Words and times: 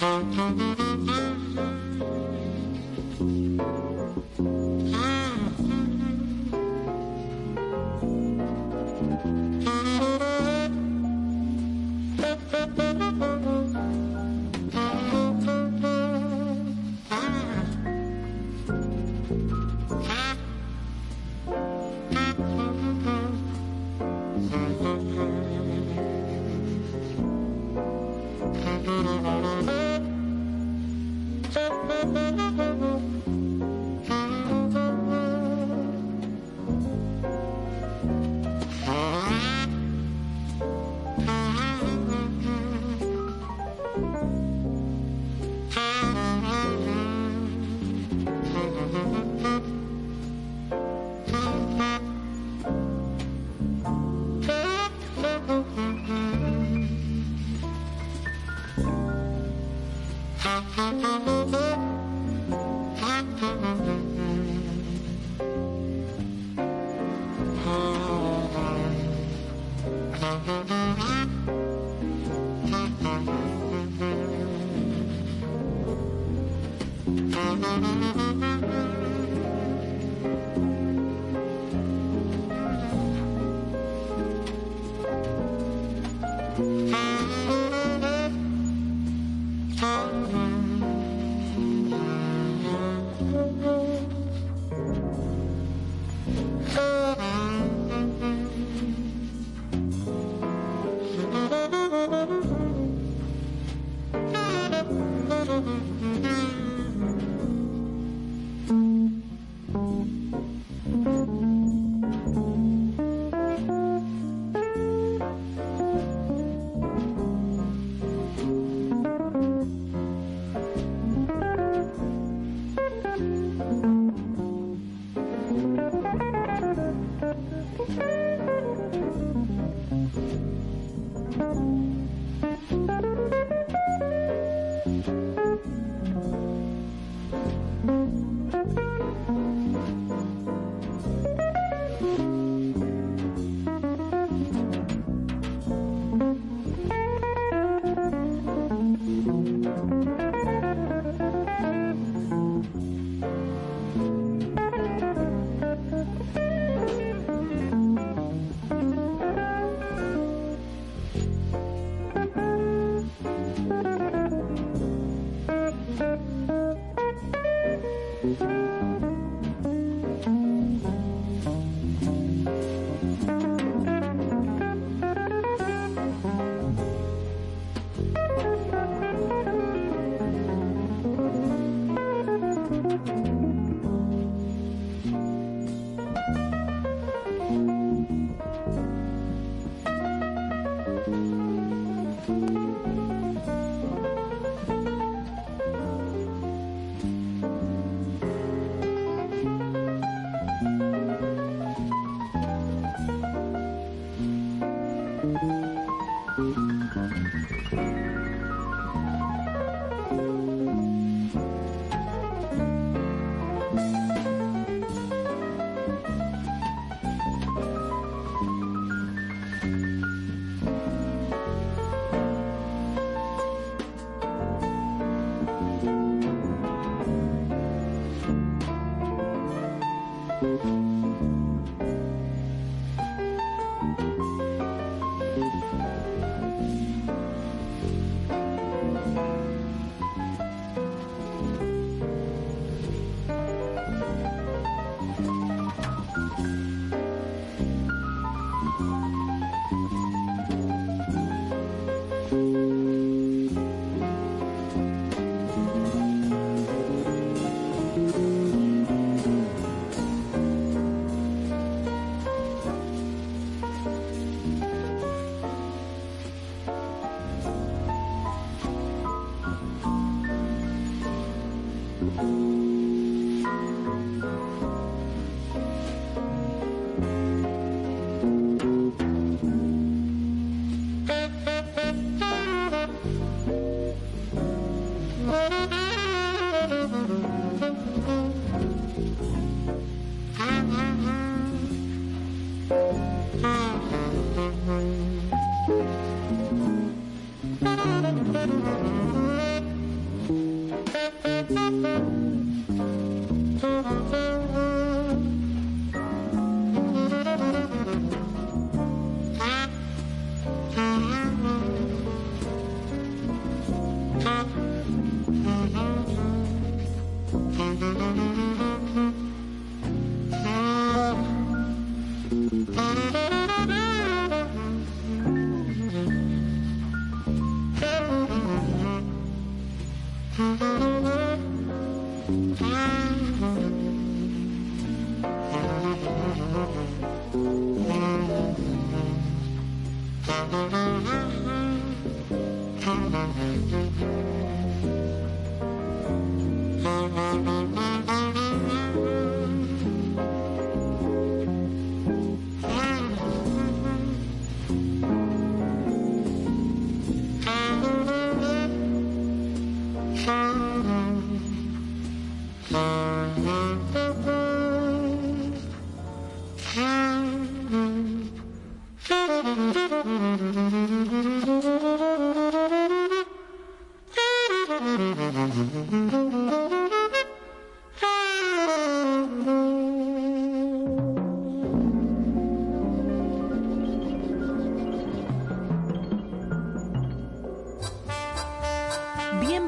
Música 0.00 0.89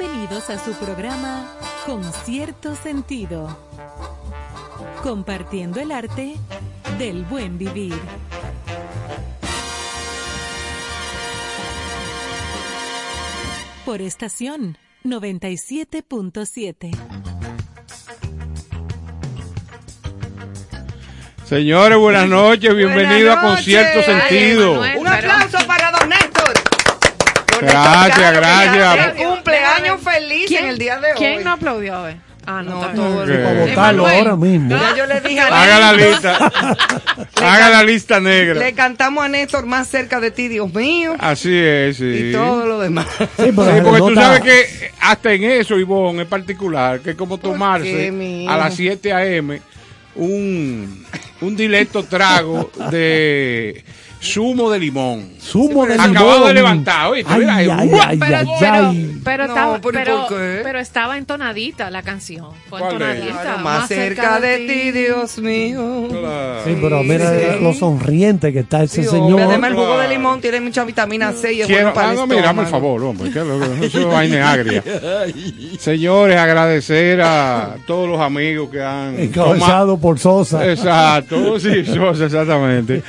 Bienvenidos 0.03 0.51
a 0.51 0.59
su 0.59 0.73
programa 0.73 1.47
Con 1.87 2.03
cierto 2.13 2.75
sentido. 2.75 3.57
Compartiendo 5.01 5.79
el 5.79 5.93
arte 5.93 6.35
del 6.99 7.23
buen 7.25 7.57
vivir. 7.57 7.95
Por 13.85 14.03
estación 14.03 14.77
97.7. 15.05 16.91
Señores, 21.45 21.99
buenas 21.99 22.29
noches, 22.29 22.75
bienvenido 22.75 23.33
a 23.33 23.41
Concierto. 23.41 24.03
Sentido. 24.03 24.83
Ay, 24.83 24.99
Un 24.99 25.07
aplauso 25.07 25.59
para 25.65 25.93
don 25.93 26.09
Néstor. 26.09 26.55
Don 27.53 27.61
Gracias, 27.61 28.19
Néstor 28.19 28.35
gracias. 28.35 29.13
que 29.13 29.32
Cumpleaños 29.75 30.01
feliz 30.03 30.51
en 30.53 30.67
el 30.67 30.79
día 30.79 30.99
de 30.99 31.09
hoy. 31.09 31.15
¿Quién 31.19 31.45
no 31.45 31.53
aplaudió 31.53 32.03
hoy? 32.03 32.17
Ah, 32.45 32.61
no, 32.61 32.81
No, 32.81 32.83
está 32.83 32.95
todo 32.95 33.15
votarlo 33.15 34.09
Emanuel. 34.09 34.19
ahora 34.19 34.37
mismo. 34.37 34.71
Ya 34.71 34.97
yo 34.97 35.07
le 35.07 35.21
dije 35.21 35.39
a 35.41 35.47
Haga 35.63 35.79
la 35.79 35.93
lista. 35.93 36.51
Haga 37.41 37.71
la 37.71 37.83
lista 37.85 38.21
negra. 38.21 38.59
le 38.59 38.73
cantamos 38.75 39.25
a 39.25 39.29
Néstor 39.29 39.65
más 39.67 39.87
cerca 39.87 40.19
de 40.19 40.33
ti, 40.33 40.49
Dios 40.49 40.73
mío, 40.75 41.15
Así 41.21 41.57
es, 41.57 41.99
sí. 41.99 42.05
y 42.05 42.33
todo 42.33 42.67
lo 42.67 42.81
demás. 42.81 43.07
Sí, 43.37 43.53
porque 43.55 43.81
tú 43.81 44.15
sabes 44.15 44.41
que 44.41 44.91
hasta 45.01 45.33
en 45.33 45.45
eso, 45.45 45.79
Ivonne, 45.79 46.23
en 46.23 46.29
particular, 46.29 46.99
que 47.01 47.11
es 47.11 47.17
como 47.17 47.39
tomarse 47.39 47.87
qué, 48.11 48.47
a 48.49 48.57
las 48.57 48.75
7 48.75 49.13
a.m. 49.13 49.61
un, 50.17 51.07
un 51.43 51.57
directo 51.57 52.03
trago 52.03 52.73
de 52.91 53.85
zumo 54.23 54.71
de 54.71 54.79
limón. 54.79 55.31
Zumo 55.41 55.85
de 55.85 55.95
Acabado 55.95 56.33
limón. 56.35 56.47
de 56.49 56.55
levantar, 56.55 57.09
¿oíste? 57.09 57.33
Ay, 57.33 57.43
ay, 57.49 57.69
ay, 57.71 57.89
Pero, 57.91 58.03
ay, 58.03 58.19
pero, 58.19 58.93
pero 59.25 59.47
No, 59.47 59.53
estaba, 59.55 59.81
pero 59.81 60.27
¿y 60.31 60.63
pero, 60.63 60.79
estaba 60.79 61.19
entonadita 61.19 61.91
la 61.91 62.03
canción. 62.03 62.47
Fue 62.71 62.81
entonadita. 62.81 63.43
Claro, 63.43 63.59
más 63.59 63.89
cerca 63.89 64.39
de 64.41 64.59
ti, 64.59 64.93
Dios 64.93 65.39
mío. 65.39 66.07
Claro. 66.11 66.61
Sí, 66.65 66.79
pero 66.81 67.03
mira 67.03 67.31
Sí. 67.33 67.47
lo 67.61 67.75
sonriente 67.75 68.53
que 68.53 68.61
está 68.61 68.85
ese 68.85 69.03
Sí, 69.03 69.09
señor. 69.09 69.41
además 69.41 69.71
el 69.71 69.77
jugo 69.77 69.87
Claro. 69.89 70.03
de 70.03 70.09
limón 70.09 70.41
tiene 70.41 70.61
mucha 70.61 70.85
vitamina 70.85 71.33
C 71.33 71.53
y 71.55 71.61
es 71.63 71.67
Quiero, 71.67 71.83
bueno 71.83 71.95
para 71.95 72.09
ah, 72.09 72.11
el 72.13 72.17
no, 72.19 72.27
mira, 72.29 72.55
por 72.55 72.67
favor, 72.69 73.03
hombre, 73.05 73.31
que 73.31 73.41
lo- 73.41 73.65
eso 73.85 73.99
es 74.01 74.07
vaina 74.07 74.53
agria. 74.53 74.83
Señores, 75.79 76.37
agradecer 76.37 77.21
a 77.23 77.77
todos 77.87 78.09
los 78.09 78.21
amigos 78.21 78.71
que 78.71 78.83
han 78.83 79.19
Encabezado 79.19 79.99
por 79.99 80.19
Sosa. 80.19 80.69
Exacto, 80.71 81.59
sí, 81.59 81.85
Sosa, 81.85 82.27
exactamente. 82.27 83.03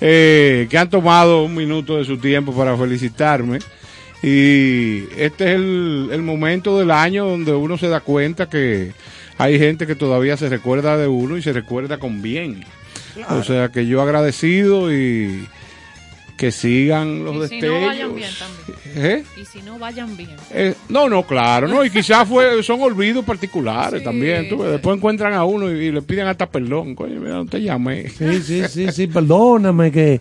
Eh, 0.00 0.57
que 0.66 0.78
han 0.78 0.90
tomado 0.90 1.44
un 1.44 1.54
minuto 1.54 1.98
de 1.98 2.04
su 2.04 2.18
tiempo 2.18 2.52
para 2.52 2.76
felicitarme. 2.76 3.58
Y 4.22 5.04
este 5.16 5.44
es 5.44 5.54
el, 5.54 6.08
el 6.10 6.22
momento 6.22 6.78
del 6.78 6.90
año 6.90 7.26
donde 7.26 7.52
uno 7.52 7.78
se 7.78 7.88
da 7.88 8.00
cuenta 8.00 8.48
que 8.48 8.92
hay 9.38 9.58
gente 9.58 9.86
que 9.86 9.94
todavía 9.94 10.36
se 10.36 10.48
recuerda 10.48 10.96
de 10.96 11.06
uno 11.06 11.36
y 11.36 11.42
se 11.42 11.52
recuerda 11.52 11.98
con 11.98 12.20
bien. 12.20 12.64
O 13.30 13.42
sea 13.42 13.68
que 13.68 13.86
yo 13.86 14.02
agradecido 14.02 14.92
y 14.92 15.46
que 16.38 16.50
sigan 16.52 17.24
los 17.24 17.52
Y 17.52 17.60
si 17.60 17.60
no, 17.66 17.80
vayan 17.86 18.14
bien 18.14 18.30
también. 18.38 18.78
¿Eh? 18.96 19.24
Y 19.36 19.44
si 19.44 19.60
no, 19.60 19.78
vayan 19.78 20.16
bien. 20.16 20.30
Eh, 20.52 20.74
no, 20.88 21.08
no, 21.08 21.24
claro, 21.26 21.68
no, 21.68 21.84
y 21.84 21.90
quizás 21.90 22.26
fue, 22.26 22.62
son 22.62 22.80
olvidos 22.80 23.24
particulares 23.24 23.98
Sí, 23.98 24.04
también. 24.04 24.48
tú 24.48 24.56
sí. 24.56 24.62
después 24.70 24.96
encuentran 24.96 25.34
a 25.34 25.44
uno 25.44 25.70
y, 25.70 25.86
y 25.86 25.92
le 25.92 26.00
piden 26.00 26.26
hasta 26.28 26.48
perdón. 26.50 26.94
Coño, 26.94 27.20
mira, 27.20 27.34
no 27.34 27.46
te 27.46 27.60
llamé. 27.60 28.08
Sí, 28.08 28.40
sí, 28.42 28.62
sí, 28.68 28.90
sí, 28.92 29.06
perdóname 29.08 29.92
que 29.92 30.20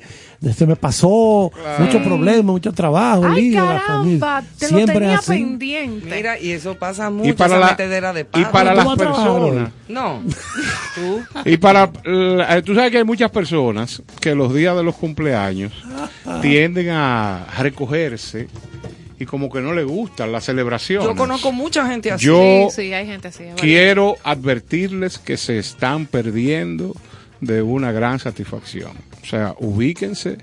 se 0.56 0.66
me 0.68 0.76
pasó 0.76 1.52
mucho 1.80 2.02
problema, 2.04 2.44
mucho 2.52 2.72
trabajo, 2.72 3.26
Ay, 3.26 3.50
lío, 3.50 3.66
la 3.66 3.80
caramba, 3.80 4.44
te 4.60 4.68
Siempre 4.68 4.94
lo 4.96 5.00
tenía 5.00 5.18
así. 5.18 5.32
pendiente. 5.32 6.16
Mira, 6.16 6.40
y 6.40 6.52
eso 6.52 6.76
pasa 6.76 7.10
mucho, 7.10 7.30
Y 7.30 7.34
para, 7.34 7.58
la, 7.58 7.68
metedera 7.72 8.14
de 8.14 8.22
y 8.22 8.46
para 8.46 8.72
¿Tú 8.72 8.78
las 8.78 8.98
personas. 8.98 9.72
No, 9.88 10.22
tú. 10.96 11.22
Y 11.46 11.58
para. 11.58 11.90
la- 12.06 12.62
tú 12.62 12.76
sabes 12.76 12.92
que 12.92 12.98
hay 13.00 13.04
muchas 13.04 13.32
personas 13.32 14.02
que 14.20 14.36
los 14.36 14.54
días 14.54 14.76
de 14.76 14.84
los 14.84 14.96
cumpleaños 14.96 15.74
tienden 16.42 16.90
a 16.90 17.46
recogerse 17.60 18.48
y 19.20 19.26
como 19.26 19.50
que 19.50 19.62
no 19.62 19.74
le 19.74 19.84
gustan 19.84 20.32
las 20.32 20.46
celebraciones. 20.46 21.08
Yo 21.08 21.16
conozco 21.16 21.52
mucha 21.52 21.88
gente 21.88 22.12
así. 22.12 22.26
Yo 22.28 22.68
Sí, 22.70 22.82
sí, 22.84 22.94
hay 22.94 23.08
gente 23.08 23.30
así. 23.30 23.46
quiero 23.56 24.16
advertirles 24.24 25.18
que 25.18 25.38
se 25.38 25.58
están 25.58 26.06
perdiendo 26.06 26.94
de 27.42 27.62
una 27.62 27.92
gran 27.92 28.20
satisfacción. 28.20 28.92
O 29.22 29.26
sea, 29.26 29.56
ubíquense, 29.60 30.38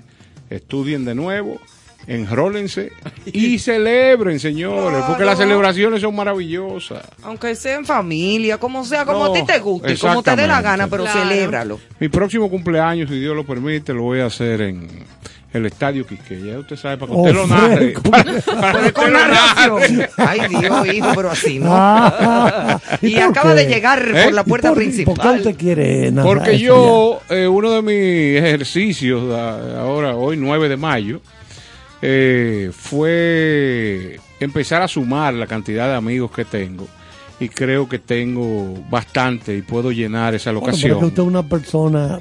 estudien 0.49 1.05
de 1.05 1.15
nuevo, 1.15 1.59
enrólense 2.07 2.91
y 3.25 3.57
celebren, 3.59 4.39
señores, 4.39 5.03
porque 5.07 5.25
las 5.25 5.37
celebraciones 5.37 6.01
son 6.01 6.15
maravillosas. 6.15 7.03
Aunque 7.23 7.55
sea 7.55 7.75
en 7.77 7.85
familia, 7.85 8.57
como 8.59 8.85
sea, 8.85 9.05
como 9.05 9.25
No, 9.25 9.31
a 9.31 9.33
ti 9.33 9.43
te 9.45 9.59
guste, 9.59 9.97
como 9.97 10.21
te 10.21 10.35
dé 10.35 10.47
la 10.47 10.61
gana, 10.61 10.87
pero 10.87 11.03
Claro. 11.03 11.19
celébralo. 11.21 11.79
Mi 11.99 12.09
próximo 12.09 12.49
cumpleaños, 12.49 13.09
si 13.09 13.19
Dios 13.19 13.35
lo 13.35 13.45
permite, 13.45 13.93
lo 13.93 14.03
voy 14.03 14.19
a 14.19 14.27
hacer 14.27 14.61
en 14.61 14.87
el 15.55 15.65
Estadio 15.65 16.05
Quique. 16.05 16.39
Ya 16.41 16.59
usted 16.59 16.75
sabe, 16.75 16.97
para 16.97 17.11
que 17.11 17.17
Oh, 17.17 17.21
usted 17.21 17.33
lo 17.35 17.47
narre. 17.47 17.75
fresco. 17.77 18.01
Para 18.11 18.23
que 18.23 18.31
usted 18.37 18.93
Con 18.93 19.13
lo 19.13 19.19
narración. 19.19 19.97
narre. 19.97 20.09
Ay, 20.17 20.39
Dios, 20.49 20.93
hijo, 20.93 21.07
pero 21.15 21.31
así 21.31 21.59
no. 21.59 21.69
Ah, 21.71 22.79
Y 23.01 23.17
acaba 23.17 23.55
qué? 23.55 23.63
de 23.63 23.67
llegar 23.73 24.11
¿Eh? 24.13 24.23
por 24.25 24.33
la 24.33 24.41
¿Y 24.41 24.43
puerta 24.49 24.69
por- 24.69 24.77
principal. 24.77 25.15
¿Por 25.15 25.23
qué 25.23 25.37
usted 25.37 25.55
quiere 25.57 26.11
narrar 26.11 26.35
Porque 26.37 26.57
yo, 26.59 27.21
eh, 27.29 27.47
uno 27.47 27.71
de 27.71 27.81
mis 27.81 28.43
ejercicios, 28.43 29.23
ahora, 29.33 30.15
hoy 30.15 30.37
9 30.37 30.67
de 30.69 30.77
mayo, 30.77 31.21
eh, 32.01 32.71
fue 32.77 34.19
empezar 34.39 34.81
a 34.81 34.87
sumar 34.87 35.33
la 35.33 35.47
cantidad 35.47 35.87
de 35.87 35.95
amigos 35.95 36.31
que 36.31 36.45
tengo. 36.45 36.87
Y 37.39 37.49
creo 37.49 37.87
que 37.89 37.99
tengo 37.99 38.77
bastante 38.89 39.55
y 39.57 39.61
puedo 39.61 39.91
llenar 39.91 40.33
esa 40.35 40.51
Bueno, 40.51 40.61
pero 40.67 40.75
es 40.77 40.81
que 40.81 40.87
locación. 40.89 41.07
usted 41.09 41.21
es 41.23 41.27
una 41.27 41.43
persona, 41.43 42.19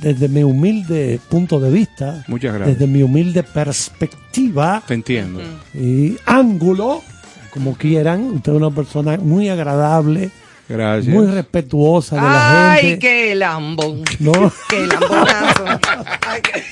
desde 0.00 0.28
mi 0.28 0.42
humilde 0.42 1.20
punto 1.28 1.58
de 1.60 1.70
vista, 1.70 2.24
Muchas 2.28 2.54
gracias. 2.54 2.78
desde 2.78 2.92
mi 2.92 3.02
humilde 3.02 3.42
perspectiva 3.42 4.82
Te 4.86 4.94
entiendo. 4.94 5.40
y 5.74 6.16
ángulo, 6.26 7.02
como 7.52 7.74
quieran, 7.76 8.22
usted 8.30 8.52
es 8.52 8.58
una 8.58 8.70
persona 8.70 9.16
muy 9.18 9.48
agradable, 9.48 10.30
Gracias. 10.68 11.14
muy 11.14 11.26
respetuosa 11.26 12.16
de 12.16 12.22
la 12.22 12.72
Ay, 12.72 12.82
gente. 12.82 12.98
qué 12.98 13.34
lambón. 13.34 14.02
No, 14.18 14.32
Qué 14.68 14.86
lambonazo. 14.86 15.64
Ay, 16.26 16.40
qué- 16.42 16.62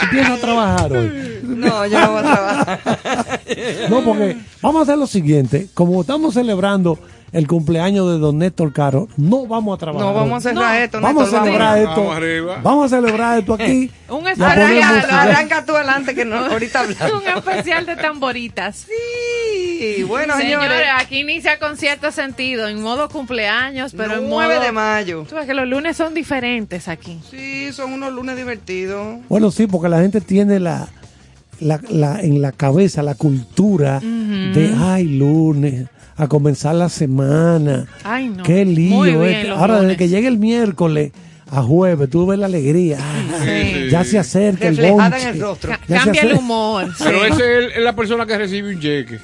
¿tú 0.00 0.06
piensas 0.10 0.40
trabajar 0.40 0.92
hoy? 0.92 1.38
No, 1.44 1.86
yo 1.86 2.00
no 2.00 2.10
voy 2.10 2.18
a 2.18 2.22
trabajar. 2.22 3.40
No, 3.88 4.04
porque 4.04 4.36
vamos 4.60 4.80
a 4.80 4.82
hacer 4.82 4.98
lo 4.98 5.06
siguiente, 5.06 5.68
como 5.74 6.00
estamos 6.00 6.34
celebrando 6.34 6.98
el 7.32 7.46
cumpleaños 7.46 8.10
de 8.12 8.18
don 8.18 8.38
Néstor 8.38 8.72
Caro, 8.72 9.08
no 9.16 9.46
vamos 9.46 9.76
a 9.76 9.78
trabajar. 9.78 10.06
No, 10.08 10.14
vamos 10.14 10.46
a 10.46 10.52
No. 10.52 10.72
esto. 10.72 11.00
Vamos 11.00 11.32
a 11.32 11.38
celebrar 11.42 11.78
esto. 11.78 11.90
Vamos 11.96 12.16
arriba. 12.16 12.60
Vamos 12.62 12.92
a 12.92 12.96
celebrar 12.96 13.38
esto 13.38 13.54
aquí. 13.54 13.90
Un 14.08 14.24
Ya 14.24 14.30
especial, 14.32 15.06
Arranca, 15.10 15.64
tú 15.66 15.76
adelante 15.76 16.14
que 16.14 16.24
no, 16.24 16.36
ahorita 16.36 16.80
hablamos. 16.80 17.22
un 17.22 17.28
especial 17.28 17.84
de 17.86 17.96
tamboritas. 17.96 18.86
Sí, 18.86 20.02
bueno, 20.04 20.34
Señores, 20.36 20.68
señores. 20.70 20.88
aquí 20.98 21.20
inicia 21.20 21.58
con 21.58 21.76
cierto 21.76 22.10
sentido, 22.10 22.66
en 22.68 22.82
modo 22.82 23.08
cumpleaños, 23.08 23.92
pero 23.96 24.14
en 24.16 24.28
9 24.28 24.54
modo... 24.54 24.64
de 24.64 24.72
mayo. 24.72 25.24
Tú 25.28 25.36
ves 25.36 25.46
que 25.46 25.54
los 25.54 25.68
lunes 25.68 25.96
son 25.96 26.14
diferentes 26.14 26.88
aquí. 26.88 27.20
Sí, 27.30 27.72
son 27.72 27.92
unos 27.92 28.12
lunes 28.12 28.36
divertidos. 28.36 29.18
Bueno, 29.28 29.50
sí, 29.50 29.66
porque 29.66 29.88
la 29.88 30.00
gente 30.00 30.20
tiene 30.20 30.58
la, 30.58 30.88
la, 31.60 31.80
la- 31.90 32.20
en 32.20 32.40
la 32.42 32.52
cabeza 32.52 33.02
la 33.02 33.14
cultura 33.14 34.00
de, 34.00 34.74
ay, 34.78 35.04
lunes, 35.04 35.86
a 36.18 36.26
comenzar 36.28 36.74
la 36.74 36.88
semana. 36.88 37.86
Ay, 38.04 38.28
no. 38.28 38.42
Qué 38.42 38.64
lío. 38.64 38.94
Muy 38.96 39.10
es 39.10 39.20
bien 39.20 39.42
que- 39.42 39.48
los 39.48 39.58
ahora, 39.58 39.80
desde 39.80 39.96
que 39.96 40.08
llegue 40.08 40.28
el 40.28 40.38
miércoles 40.38 41.12
a 41.50 41.62
jueves, 41.62 42.10
tú 42.10 42.26
ves 42.26 42.38
la 42.38 42.46
alegría. 42.46 42.98
Ah, 43.00 43.38
Sí. 43.44 43.88
Ya 43.90 44.04
se 44.04 44.18
acerca 44.18 44.68
el 44.68 44.76
Reflejada 44.76 45.08
bonche. 45.10 45.28
en 45.28 45.34
el 45.36 45.40
rostro. 45.40 45.72
Ya 45.86 46.04
Cambia 46.04 46.22
el 46.22 46.32
humor. 46.34 46.88
Pero 46.98 47.20
sí. 47.20 47.26
ese 47.32 47.34
es, 47.34 47.64
el- 47.64 47.72
es 47.72 47.82
la 47.82 47.94
persona 47.96 48.26
que 48.26 48.36
recibe 48.36 48.74
un 48.74 48.80
cheque. 48.80 49.18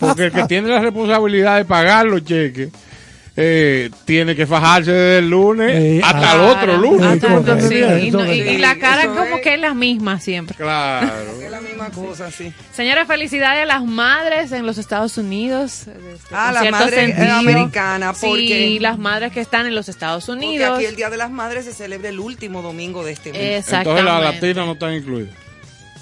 Porque 0.00 0.24
el 0.24 0.32
que 0.32 0.44
tiene 0.44 0.68
la 0.68 0.80
responsabilidad 0.80 1.56
de 1.58 1.64
pagar 1.64 2.06
los 2.06 2.24
cheques 2.24 2.70
eh, 3.38 3.90
tiene 4.06 4.34
que 4.34 4.46
fajarse 4.46 4.90
desde 4.92 5.18
el 5.18 5.28
lunes 5.30 5.70
Eh, 5.74 6.00
hasta 6.02 6.32
ah, 6.32 6.34
el 6.34 6.40
otro 6.40 6.76
lunes. 6.78 7.06
Hasta 7.06 7.28
correcto. 7.28 7.52
el- 7.54 7.68
sí, 7.68 7.74
Eso 7.78 7.98
y, 7.98 8.10
no- 8.10 8.32
y- 8.34 8.40
es. 8.40 8.52
y 8.52 8.58
la 8.58 8.76
cara 8.76 9.06
como 9.08 9.36
es. 9.36 9.40
que 9.42 9.54
es 9.54 9.60
la 9.60 9.74
misma 9.74 10.18
siempre. 10.20 10.56
Claro. 10.56 11.10
Es 11.42 11.50
la 11.50 11.60
misma 11.60 11.90
cosa, 11.90 12.30
sí. 12.30 12.52
Señora, 12.72 13.04
felicidades 13.06 13.62
a 13.62 13.66
las 13.66 13.84
madres 13.84 14.52
en 14.52 14.64
los 14.66 14.78
Estados 14.78 15.18
Unidos. 15.18 15.86
este, 15.86 16.34
Ah, 16.34 16.50
las 16.52 16.70
madres, 16.70 17.10
eh, 17.18 17.28
americanas, 17.30 18.16
porque- 18.20 18.46
Sí, 18.46 18.78
las 18.78 18.98
madres 18.98 19.32
que 19.32 19.40
están 19.40 19.66
en 19.66 19.74
los 19.74 19.88
Estados 19.88 20.26
Porque 20.26 20.46
Unidos. 20.46 20.76
aquí 20.78 20.86
el 20.86 20.96
Día 20.96 21.10
de 21.10 21.16
las 21.16 21.30
Madres 21.30 21.64
se 21.66 21.72
celebra 21.74 22.08
el 22.08 22.18
último 22.20 22.62
domingo 22.62 23.04
de 23.04 23.12
este 23.12 23.32
mes. 23.32 23.40
Exactamente. 23.60 24.00
Entonces 24.00 24.04
las 24.24 24.34
latinas 24.34 24.66
no 24.66 24.72
están 24.72 24.94
incluidas. 24.94 25.34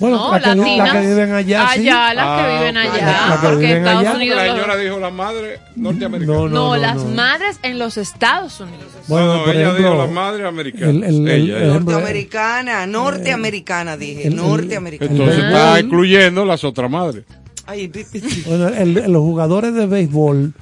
Bueno, 0.01 0.17
No, 0.17 0.33
las 0.33 0.43
que, 0.43 0.49
latinas. 0.57 0.79
las 0.93 1.03
que 1.03 1.09
viven 1.09 1.33
allá, 1.33 1.69
sí. 1.73 1.81
Allá, 1.81 2.15
las 2.15 2.25
Ah, 2.27 2.43
que 2.47 2.53
viven 2.59 2.77
allá. 2.77 3.07
Las 3.29 3.39
que 3.41 3.47
porque 3.47 3.57
viven 3.67 3.77
Estados 3.79 4.01
allá. 4.01 4.15
Unidos. 4.17 4.37
la 4.39 4.47
señora 4.55 4.77
dijo 4.77 4.99
las 4.99 5.13
madres 5.13 5.61
norteamericanas. 5.77 6.37
No, 6.41 6.49
no, 6.49 6.55
no, 6.69 6.77
las 6.77 6.97
no. 6.97 7.05
madres 7.11 7.59
en 7.63 7.79
los 7.79 7.97
Estados 7.97 8.61
Unidos. 8.61 8.85
Bueno, 9.07 9.45
por 9.45 9.55
ella 9.55 9.63
ejemplo, 9.71 9.91
dijo 9.91 10.03
las 10.03 10.11
madres 10.11 10.47
americanas. 10.47 10.89
el- 10.89 11.05
el- 11.05 11.15
el- 11.15 11.29
Ella, 11.29 11.57
ella. 11.59 11.65
el- 11.77 11.85
Norteamericana, 11.85 12.87
norteamericana, 12.87 13.97
dije, 13.97 14.27
el- 14.29 14.37
norteamericana. 14.37 15.11
Entonces 15.13 15.45
está 15.45 15.79
excluyendo 15.79 16.45
las 16.45 16.65
otras 16.65 16.91
madres. 16.91 17.25
Ay, 17.67 17.89
Bueno, 18.47 18.69
el- 18.69 18.95
los 19.13 19.23
jugadores 19.23 19.75
de 19.75 19.87
béisbol 19.87 20.53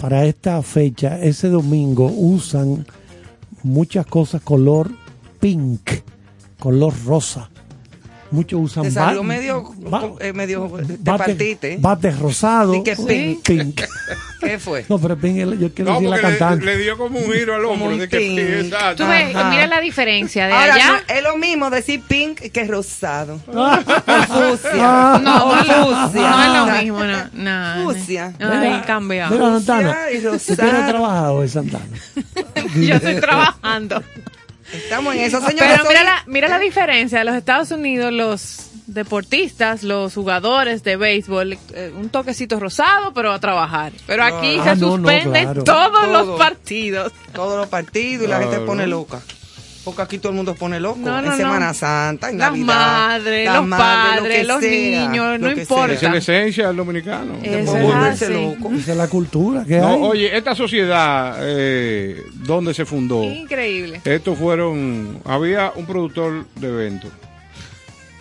para 0.00 0.24
esta 0.24 0.62
fecha, 0.62 1.18
ese 1.20 1.48
domingo, 1.48 2.06
usan 2.06 2.86
muchas 3.62 4.06
cosas 4.06 4.40
color 4.42 4.90
pink, 5.38 5.90
color 6.58 6.94
rosa. 7.04 7.50
Muchos 8.34 8.60
usan 8.60 8.82
te 8.84 8.90
salió 8.90 9.22
medio, 9.22 9.72
ba- 9.78 10.10
eh, 10.20 10.32
medio, 10.32 10.66
te 10.76 10.96
bate- 10.98 11.18
partiste. 11.18 11.76
bates 11.78 12.18
rosados. 12.18 12.74
Sí, 12.76 12.82
que 12.82 12.96
pink. 12.96 13.42
pink. 13.46 13.80
¿Qué 14.40 14.58
fue? 14.58 14.84
No, 14.88 14.98
pero 14.98 15.16
pink, 15.16 15.36
es- 15.38 15.58
yo 15.60 15.72
quiero 15.72 15.92
No, 15.92 15.96
decir 16.00 16.10
la 16.10 16.16
le, 16.16 16.22
cantante. 16.22 16.64
le 16.66 16.76
dio 16.78 16.98
como 16.98 17.18
un 17.18 17.32
giro 17.32 17.54
al 17.54 17.64
hombro. 17.64 17.88
un 17.88 17.98
de 17.98 18.08
que, 18.08 18.18
pin. 18.18 18.38
exacto. 18.38 19.04
Tú 19.04 19.08
ves, 19.10 19.34
Ajá. 19.34 19.50
mira 19.50 19.66
la 19.68 19.80
diferencia 19.80 20.46
de 20.48 20.52
Ahora, 20.52 20.74
allá. 20.74 20.86
no, 21.08 21.14
es 21.14 21.22
lo 21.22 21.36
mismo 21.38 21.70
decir 21.70 22.02
pink 22.06 22.40
que 22.40 22.64
rosado. 22.64 23.40
Ah. 23.54 23.80
o 24.28 24.56
fucsia. 24.56 24.72
No, 24.74 25.18
no, 25.20 25.44
o 25.46 25.56
es 25.60 25.66
lo- 25.68 25.74
fucsia. 25.86 26.30
no 26.30 26.42
es 26.42 26.48
lo 26.76 26.82
mismo, 26.82 27.04
no. 27.04 27.24
no 27.32 27.84
Fucsia. 27.84 28.32
Cambiado. 28.86 29.34
Mira, 29.34 29.44
Santana, 29.52 29.94
Fucsia 29.94 30.18
y 30.18 30.22
¿tú 30.22 30.28
rosado. 30.30 30.88
trabajado 30.90 31.48
Santana? 31.48 31.84
Yo 32.74 32.94
estoy 32.96 33.14
trabajando. 33.20 34.02
Estamos 34.76 35.14
en 35.14 35.20
eso, 35.22 35.40
señores. 35.40 35.72
Pero 35.72 35.88
mira 35.88 36.04
la, 36.04 36.22
mira 36.26 36.48
la 36.48 36.58
diferencia 36.58 37.18
de 37.18 37.24
los 37.24 37.34
Estados 37.34 37.70
Unidos, 37.70 38.12
los 38.12 38.70
deportistas, 38.86 39.82
los 39.82 40.14
jugadores 40.14 40.82
de 40.84 40.96
béisbol, 40.96 41.58
eh, 41.74 41.92
un 41.96 42.10
toquecito 42.10 42.60
rosado, 42.60 43.14
pero 43.14 43.32
a 43.32 43.40
trabajar. 43.40 43.92
Pero 44.06 44.24
aquí 44.24 44.58
Ah, 44.60 44.74
se 44.74 44.80
no, 44.80 44.96
no, 44.98 45.08
suspenden 45.08 45.44
claro. 45.44 45.64
todos 45.64 45.92
Todo. 46.02 46.12
los 46.26 46.38
partidos. 46.38 47.12
Todos 47.32 47.56
los 47.58 47.68
partidos 47.68 48.26
y 48.26 48.30
la 48.30 48.38
gente 48.40 48.58
pone 48.60 48.86
loca. 48.86 49.20
Porque 49.84 50.00
aquí 50.00 50.16
todo 50.18 50.30
el 50.30 50.36
mundo 50.36 50.54
se 50.54 50.58
pone 50.58 50.80
loco. 50.80 50.98
No, 51.00 51.10
no, 51.12 51.18
en 51.18 51.24
no. 51.26 51.36
Semana 51.36 51.74
Santa, 51.74 52.30
en 52.30 52.38
Las 52.38 52.50
Navidad. 52.52 52.66
madres, 52.66 53.44
las 53.44 53.54
los 53.56 53.66
madres, 53.66 54.20
padres, 54.22 54.46
los 54.46 54.60
sea, 54.60 54.70
niños, 54.70 55.40
no 55.40 55.50
importa. 55.52 55.92
Esa 55.92 56.06
es 56.06 56.12
la 56.12 56.18
esencia 56.18 56.66
del 56.68 56.76
dominicano. 56.76 57.34
Eso 57.42 57.70
Por 57.72 57.80
es 57.80 57.82
volverse 57.86 58.24
así. 58.24 58.32
loco. 58.34 58.72
Esa 58.72 58.92
es 58.92 58.96
la 58.96 59.08
cultura 59.08 59.64
que 59.66 59.78
hay. 59.78 59.98
Oye, 60.00 60.34
esta 60.36 60.54
sociedad, 60.54 61.36
eh, 61.42 62.22
¿dónde 62.32 62.72
se 62.72 62.86
fundó? 62.86 63.24
Increíble. 63.24 64.00
Estos 64.06 64.38
fueron, 64.38 65.20
había 65.26 65.70
un 65.76 65.84
productor 65.84 66.46
de 66.54 66.68
eventos, 66.68 67.10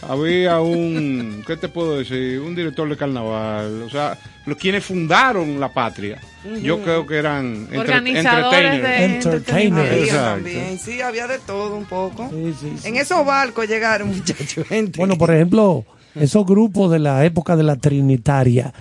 había 0.02 0.60
un, 0.60 1.44
¿qué 1.48 1.56
te 1.56 1.70
puedo 1.70 1.98
decir? 1.98 2.42
Un 2.42 2.56
director 2.56 2.90
de 2.90 2.98
carnaval, 2.98 3.84
o 3.84 3.90
sea, 3.90 4.18
los 4.46 4.58
quienes 4.58 4.84
fundaron 4.84 5.60
la 5.60 5.74
patria, 5.74 6.20
yo 6.62 6.82
creo 6.82 7.08
que 7.08 7.18
eran 7.18 7.56
entre- 7.72 7.80
Organizadores 7.80 8.74
entertainers. 8.74 8.84
de 9.00 9.06
Entertainer. 9.06 9.80
Había 9.92 10.04
Exacto. 10.04 10.34
también, 10.36 10.80
sí, 10.80 11.02
había 11.02 11.28
de 11.28 11.40
todo 11.40 11.76
un 11.78 11.86
poco. 11.86 12.30
Sí, 12.30 12.54
sí, 12.60 12.74
sí. 12.82 12.88
En 12.88 12.96
esos 12.98 13.26
barcos 13.26 13.68
llegaron 13.68 14.10
muchachos, 14.10 14.68
gente. 14.70 14.98
Bueno, 14.98 15.18
por 15.18 15.34
ejemplo, 15.34 15.86
esos 16.16 16.46
grupos 16.46 16.92
de 16.92 17.00
la 17.00 17.24
época 17.26 17.56
de 17.56 17.64
la 17.64 17.78
Trinitaria 17.78 18.74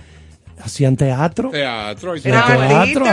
hacían 0.61 0.95
teatro. 0.95 1.49
Teatro, 1.49 2.13
teatro, 2.21 3.05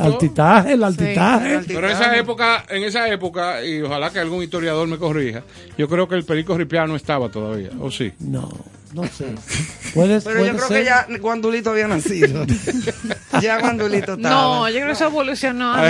altitaje, 0.00 0.72
el 0.74 0.84
altitaje. 0.84 1.60
Sí. 1.62 1.66
Pero 1.74 1.86
en 1.88 1.92
esa 1.92 2.16
época, 2.16 2.64
en 2.68 2.82
esa 2.84 3.08
época, 3.08 3.64
y 3.64 3.80
ojalá 3.82 4.10
que 4.10 4.18
algún 4.20 4.42
historiador 4.42 4.86
me 4.88 4.96
corrija, 4.98 5.42
yo 5.78 5.88
creo 5.88 6.08
que 6.08 6.14
el 6.14 6.24
Perico 6.24 6.56
Ripiá 6.56 6.86
no 6.86 6.96
estaba 6.96 7.28
todavía, 7.30 7.70
¿o 7.80 7.90
sí? 7.90 8.12
No, 8.20 8.48
no 8.92 9.04
sé. 9.04 9.26
Puede, 9.94 10.20
Pero 10.22 10.38
puede 10.38 10.46
yo 10.52 10.56
creo 10.56 10.68
ser. 10.68 10.78
que 10.78 10.84
ya 10.86 11.06
Guandulito 11.20 11.70
había 11.70 11.86
nacido. 11.86 12.46
ya 13.42 13.58
Guandulito 13.60 14.14
estaba. 14.14 14.34
No, 14.34 14.68
yo 14.70 14.76
creo 14.76 14.86
que 14.86 14.92
eso 14.92 15.06
evolucionó. 15.06 15.74
a 15.74 15.80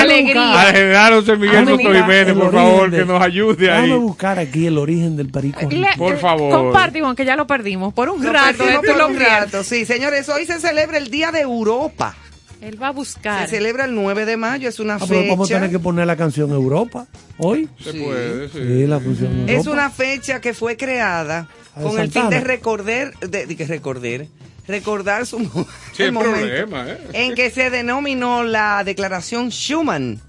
alegría. 0.00 0.60
al 0.62 0.74
general 0.74 1.14
José 1.14 1.36
Miguel 1.36 1.66
Déjame 1.66 1.82
Soto 1.82 1.94
Jiménez, 1.94 2.34
por 2.34 2.52
favor, 2.54 2.90
de- 2.90 2.98
que 2.98 3.04
nos 3.04 3.22
ayude 3.22 3.70
ahí. 3.70 3.90
buscar 3.92 4.38
aquí 4.38 4.66
el 4.66 4.78
origen 4.78 5.16
del 5.16 5.28
perico. 5.28 5.60
Le- 5.68 5.88
Por 5.98 6.14
eh, 6.14 6.18
favor. 6.18 6.50
Comparte, 6.50 7.02
que 7.14 7.24
ya 7.26 7.36
lo 7.36 7.46
perdimos. 7.46 7.92
Por 7.92 8.08
un 8.08 8.24
Lo 8.24 8.32
rato. 8.32 8.64
por 8.64 9.10
un 9.10 9.18
rato. 9.20 9.62
Sí, 9.62 9.84
señores, 9.84 10.26
hoy 10.30 10.46
se 10.46 10.58
celebra 10.58 10.96
el 10.96 11.10
Día 11.10 11.30
de 11.30 11.40
Europa. 11.40 12.16
Él 12.60 12.80
va 12.82 12.88
a 12.88 12.92
buscar. 12.92 13.48
Se 13.48 13.56
celebra 13.56 13.84
el 13.86 13.94
9 13.94 14.26
de 14.26 14.36
mayo, 14.36 14.68
es 14.68 14.80
una 14.80 14.96
Ah, 14.96 15.04
pero 15.08 15.20
vamos 15.28 15.46
a 15.46 15.48
fecha. 15.48 15.56
tener 15.60 15.70
que 15.70 15.78
poner 15.78 16.06
la 16.06 16.16
canción 16.16 16.50
Europa 16.50 17.06
hoy. 17.38 17.68
Se 17.82 17.92
Sí. 17.92 18.00
puede, 18.00 18.48
sí. 18.48 18.58
Sí, 18.58 18.86
la 18.86 19.00
función 19.00 19.32
Europa. 19.32 19.52
Es 19.52 19.66
una 19.66 19.90
fecha 19.90 20.40
que 20.40 20.52
fue 20.54 20.76
creada 20.76 21.48
A 21.74 21.80
con 21.82 21.98
el 21.98 22.10
fin 22.10 22.28
de 22.28 22.40
recordar, 22.40 23.18
de, 23.20 23.46
de 23.46 23.56
que 23.56 23.66
recordar, 23.66 24.26
recordar 24.68 25.24
su 25.26 25.38
Sí, 25.96 26.02
el 26.02 26.12
momento 26.12 26.38
problema, 26.38 26.86
¿eh? 26.88 26.98
en 27.14 27.34
que 27.34 27.50
se 27.50 27.70
denominó 27.70 28.42
la 28.44 28.82
Declaración 28.84 29.50
Schuman 29.50 30.20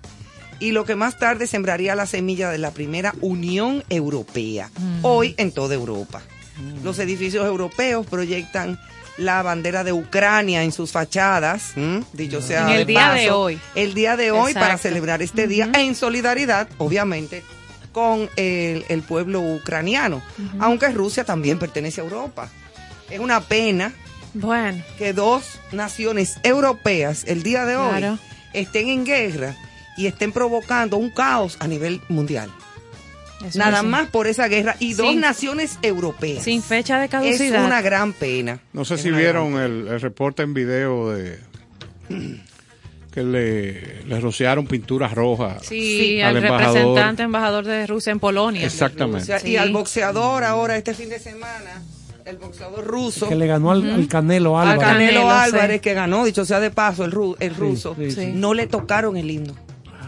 y 0.60 0.72
lo 0.72 0.86
que 0.86 0.96
más 0.96 1.18
tarde 1.18 1.48
sembraría 1.48 1.96
la 1.96 2.06
semilla 2.06 2.50
de 2.50 2.60
la 2.60 2.72
primera 2.72 3.14
Unión 3.22 3.84
Europea, 3.90 4.70
hoy 5.02 5.34
en 5.38 5.52
toda 5.52 5.74
Europa. 5.76 6.22
Los 6.84 7.00
edificios 7.00 7.46
europeos 7.48 8.06
proyectan 8.06 8.80
la 9.22 9.42
bandera 9.44 9.84
de 9.84 9.94
Ucrania 9.94 10.64
en 10.64 10.72
sus 10.72 10.92
fachadas, 10.92 11.72
¿m? 11.76 12.04
dicho 12.14 12.42
sea 12.42 12.64
En 12.64 12.70
el 12.70 12.78
de 12.80 12.86
día 12.86 13.00
paso, 13.00 13.16
de 13.22 13.32
hoy. 13.32 13.60
El 13.76 13.94
día 13.94 14.18
de 14.18 14.32
hoy 14.32 14.54
para 14.54 14.78
celebrar 14.78 15.22
este 15.22 15.48
día 15.48 15.70
en 15.74 15.96
solidaridad, 15.96 16.68
obviamente, 16.78 17.44
con 17.92 18.30
el, 18.36 18.86
el 18.90 19.02
pueblo 19.04 19.42
ucraniano, 19.42 20.22
aunque 20.60 20.90
Rusia 20.90 21.24
también 21.24 21.60
pertenece 21.60 22.02
a 22.02 22.04
Europa. 22.06 22.50
Es 23.10 23.20
una 23.20 23.42
pena 23.42 23.94
Bueno, 24.34 24.82
que 24.98 25.12
dos 25.14 25.60
naciones 25.74 26.38
europeas 26.44 27.24
el 27.28 27.44
día 27.44 27.66
de 27.66 27.76
hoy 27.76 27.98
Claro. 28.00 28.18
estén 28.54 28.88
en 28.88 29.06
guerra 29.06 29.56
y 29.98 30.08
estén 30.08 30.32
provocando 30.32 30.96
un 30.98 31.10
caos 31.10 31.58
a 31.60 31.68
nivel 31.68 32.02
mundial. 32.08 32.50
Eso 33.46 33.60
Nada 33.60 33.80
es- 33.80 33.84
más 33.86 34.08
por 34.10 34.28
esa 34.28 34.48
guerra 34.48 34.76
y 34.80 34.94
dos 34.94 35.10
Sin- 35.12 35.20
naciones 35.22 35.78
europeas. 35.82 36.44
Sin 36.44 36.62
fecha 36.62 36.98
de 37.00 37.06
es 37.06 37.12
caducidad. 37.12 37.66
una 37.66 37.82
gran 37.82 38.14
pena. 38.14 38.60
No 38.74 38.86
sé 38.86 38.96
Es 38.96 39.02
si 39.02 39.12
vieron 39.12 39.54
el, 39.60 39.88
el 39.88 40.02
reporte 40.02 40.44
en 40.44 40.54
video 40.54 41.10
de 41.12 41.40
que 43.12 43.24
le, 43.24 44.04
le 44.06 44.20
rociaron 44.22 44.68
pinturas 44.68 45.14
rojas. 45.14 45.66
Sí, 45.66 46.22
al 46.22 46.38
al 46.38 46.44
embajador. 46.44 46.76
representante 46.76 47.24
embajador 47.24 47.66
de 47.66 47.86
Rusia 47.88 48.12
en 48.12 48.20
Polonia. 48.20 48.66
Exactamente. 48.66 49.20
Rusia. 49.20 49.40
Sí. 49.40 49.50
Y 49.50 49.58
al 49.58 49.72
boxeador 49.74 50.44
ahora, 50.46 50.78
este 50.78 50.94
fin 50.94 51.10
de 51.10 51.20
semana, 51.20 51.82
el 52.24 52.38
boxeador 52.38 52.86
ruso. 52.86 53.28
que 53.28 53.36
le 53.36 53.48
ganó 53.48 53.72
al, 53.72 53.90
al 53.92 54.08
Canelo 54.08 54.58
al 54.58 54.70
Álvarez. 54.70 54.92
Canelo, 54.92 55.12
Canelo, 55.22 55.32
Álvarez, 55.32 55.76
sí. 55.78 55.80
que 55.82 55.94
ganó, 55.94 56.24
dicho 56.24 56.46
sea 56.46 56.62
de 56.62 56.72
paso, 56.72 57.04
el, 57.04 57.12
ru- 57.12 57.36
el 57.42 57.54
ruso, 57.56 57.96
sí, 57.98 58.12
sí. 58.12 58.32
no 58.34 58.54
le 58.54 58.68
tocaron 58.68 59.18
el 59.18 59.30
himno 59.30 59.56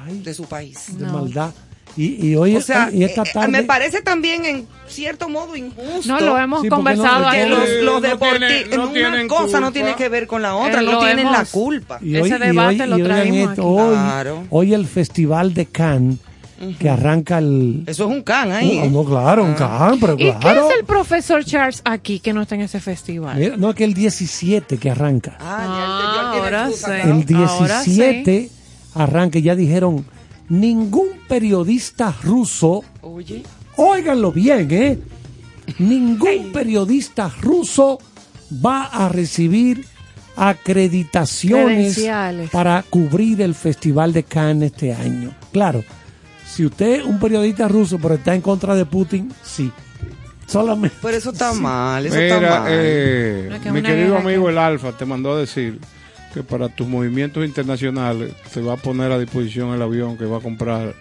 Ay, 0.05 0.19
de 0.19 0.33
su 0.33 0.45
país. 0.45 0.97
de 0.97 1.05
No. 1.05 1.13
maldad. 1.13 1.51
Y, 1.95 2.27
y 2.27 2.35
hoy 2.35 2.55
O 2.55 2.61
sea, 2.61 2.89
y 2.91 3.03
esta 3.03 3.21
eh, 3.21 3.29
tarde 3.33 3.47
me 3.49 3.63
parece 3.63 4.01
también 4.01 4.45
en 4.45 4.67
cierto 4.87 5.29
modo 5.29 5.55
injusto. 5.55 6.07
No, 6.11 6.19
lo 6.19 6.37
hemos 6.39 6.61
Sí, 6.63 6.69
conversado 6.69 7.25
no- 7.25 7.31
que 7.31 7.41
aquí. 7.41 7.49
los, 7.49 7.69
los 7.83 8.01
no 8.01 8.01
deportistas, 8.01 8.77
no 8.77 8.83
una 8.85 8.93
tienen 8.93 9.27
cosa 9.27 9.59
no 9.59 9.71
tiene 9.71 9.95
que 9.95 10.09
ver 10.09 10.25
con 10.27 10.41
la 10.41 10.55
otra, 10.55 10.81
Eh, 10.81 10.85
no 10.85 10.99
tienen 10.99 11.31
la 11.31 11.45
culpa. 11.45 11.99
y 12.01 12.15
ese 12.15 12.35
y 12.35 12.39
debate 12.39 12.87
lo 12.87 12.97
esto, 12.97 13.51
aquí. 13.51 13.61
hoy, 13.63 13.93
Claro. 13.95 14.43
hoy 14.49 14.73
el 14.73 14.87
Festival 14.87 15.53
de 15.53 15.65
Cannes 15.67 16.17
que 16.79 16.89
arranca 16.89 17.39
el 17.39 17.83
Eso 17.87 18.05
es 18.05 18.09
un 18.09 18.23
can 18.23 18.51
ahí. 18.53 18.79
Uh, 18.79 18.85
¿eh? 18.85 18.89
no, 18.89 19.03
claro, 19.03 19.43
un 19.43 19.53
Cannes, 19.53 19.97
pero 19.99 20.13
¿Y 20.17 20.31
claro. 20.33 20.67
qué 20.67 20.73
es 20.73 20.79
el 20.79 20.85
profesor 20.85 21.43
Charles 21.43 21.81
aquí 21.83 22.19
que 22.19 22.31
no 22.33 22.41
está 22.41 22.55
en 22.55 22.61
ese 22.61 22.79
festival? 22.79 23.37
Mira, 23.37 23.57
no, 23.57 23.75
que 23.75 23.83
el 23.83 23.93
17 23.93 24.77
que 24.77 24.89
arranca. 24.89 25.37
Ah, 25.41 25.57
Ah, 25.59 25.63
ya, 25.65 25.69
ya, 25.75 26.23
ya 26.23 26.31
tiene 26.31 26.45
ahora 26.45 26.61
excusa, 26.69 26.85
sí. 26.87 26.93
claro. 27.01 27.19
el 27.35 27.47
ahora 27.49 27.81
17 27.83 28.49
arranca, 28.95 29.39
ya 29.39 29.55
dijeron, 29.55 30.05
ningún 30.49 31.09
periodista 31.27 32.13
ruso, 32.23 32.83
Oye, 33.01 33.43
óiganlo 33.77 34.31
bien, 34.31 34.67
¿eh? 34.71 34.99
Ningún 35.79 36.51
periodista 36.51 37.31
ruso 37.41 37.97
va 38.63 38.83
a 38.85 39.09
recibir 39.09 39.85
acreditaciones 40.35 42.03
para 42.51 42.83
cubrir 42.89 43.41
el 43.41 43.55
Festival 43.55 44.13
de 44.13 44.23
Cannes 44.23 44.71
este 44.73 44.93
año. 44.93 45.31
Claro, 45.51 45.83
si 46.45 46.65
usted 46.65 46.99
es 47.01 47.05
un 47.05 47.19
periodista 47.19 47.67
ruso 47.67 47.97
pero 47.99 48.15
está 48.15 48.35
en 48.35 48.41
contra 48.41 48.75
de 48.75 48.85
Putin, 48.85 49.31
sí. 49.43 49.71
Solamente. 50.47 50.95
pero 51.01 51.17
eso 51.17 51.31
está 51.31 51.53
mal, 51.53 52.05
eso 52.05 52.17
está 52.19 52.39
mal. 52.39 52.63
eh, 52.69 53.47
No, 53.49 53.61
que 53.61 53.71
mi 53.71 53.81
querido 53.81 54.17
amigo 54.17 54.45
que- 54.45 54.51
el 54.51 54.57
Alfa 54.57 54.91
te 54.91 55.05
mandó 55.05 55.33
a 55.33 55.39
decir 55.39 55.79
que 56.33 56.43
para 56.43 56.69
tus 56.69 56.87
movimientos 56.87 57.45
internacionales 57.45 58.33
te 58.53 58.61
va 58.61 58.73
a 58.73 58.77
poner 58.77 59.11
a 59.11 59.19
disposición 59.19 59.73
el 59.73 59.81
avión 59.81 60.17
que 60.17 60.25
va 60.25 60.37
a 60.37 60.41
comprar 60.41 60.93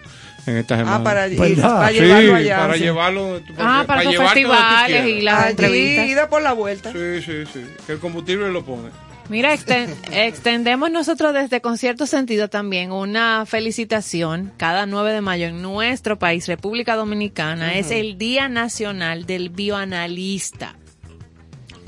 en 0.45 0.57
esta 0.57 0.77
semana. 0.77 0.97
ah, 0.97 1.03
para, 1.03 1.27
ir- 1.27 1.37
para 1.61 1.87
Sí, 1.89 1.99
llevarlo 1.99 2.35
allá. 2.35 2.57
para 2.57 2.73
sí. 2.75 2.79
llevarlo. 2.81 3.41
Ah, 3.57 3.83
para 3.87 4.03
los 4.03 4.13
donde 4.13 4.27
tú 4.27 4.33
festivales 4.33 5.07
y 5.07 5.21
las 5.21 5.49
entrevistas. 5.51 6.07
ida 6.07 6.29
por 6.29 6.41
la 6.41 6.53
vuelta. 6.53 6.91
Sí, 6.91 7.21
sí, 7.25 7.43
sí. 7.51 7.65
Que 7.87 7.93
el 7.93 7.99
combustible 7.99 8.51
lo 8.51 8.63
pone. 8.65 8.89
Mira, 9.29 9.53
exten- 9.55 9.95
extendemos 10.11 10.91
nosotros 10.91 11.33
desde 11.33 11.61
Concierto 11.61 12.05
Sentido 12.05 12.49
también 12.49 12.91
una 12.91 13.45
felicitación. 13.45 14.51
Cada 14.57 14.85
9 14.85 15.13
de 15.13 15.21
mayo 15.21 15.45
en 15.47 15.61
nuestro 15.61 16.19
país, 16.19 16.45
República 16.47 16.95
Dominicana, 16.97 17.75
es 17.75 17.89
el 17.89 18.17
Día 18.17 18.49
Nacional 18.49 19.25
del 19.25 19.49
Bioanalista. 19.49 20.75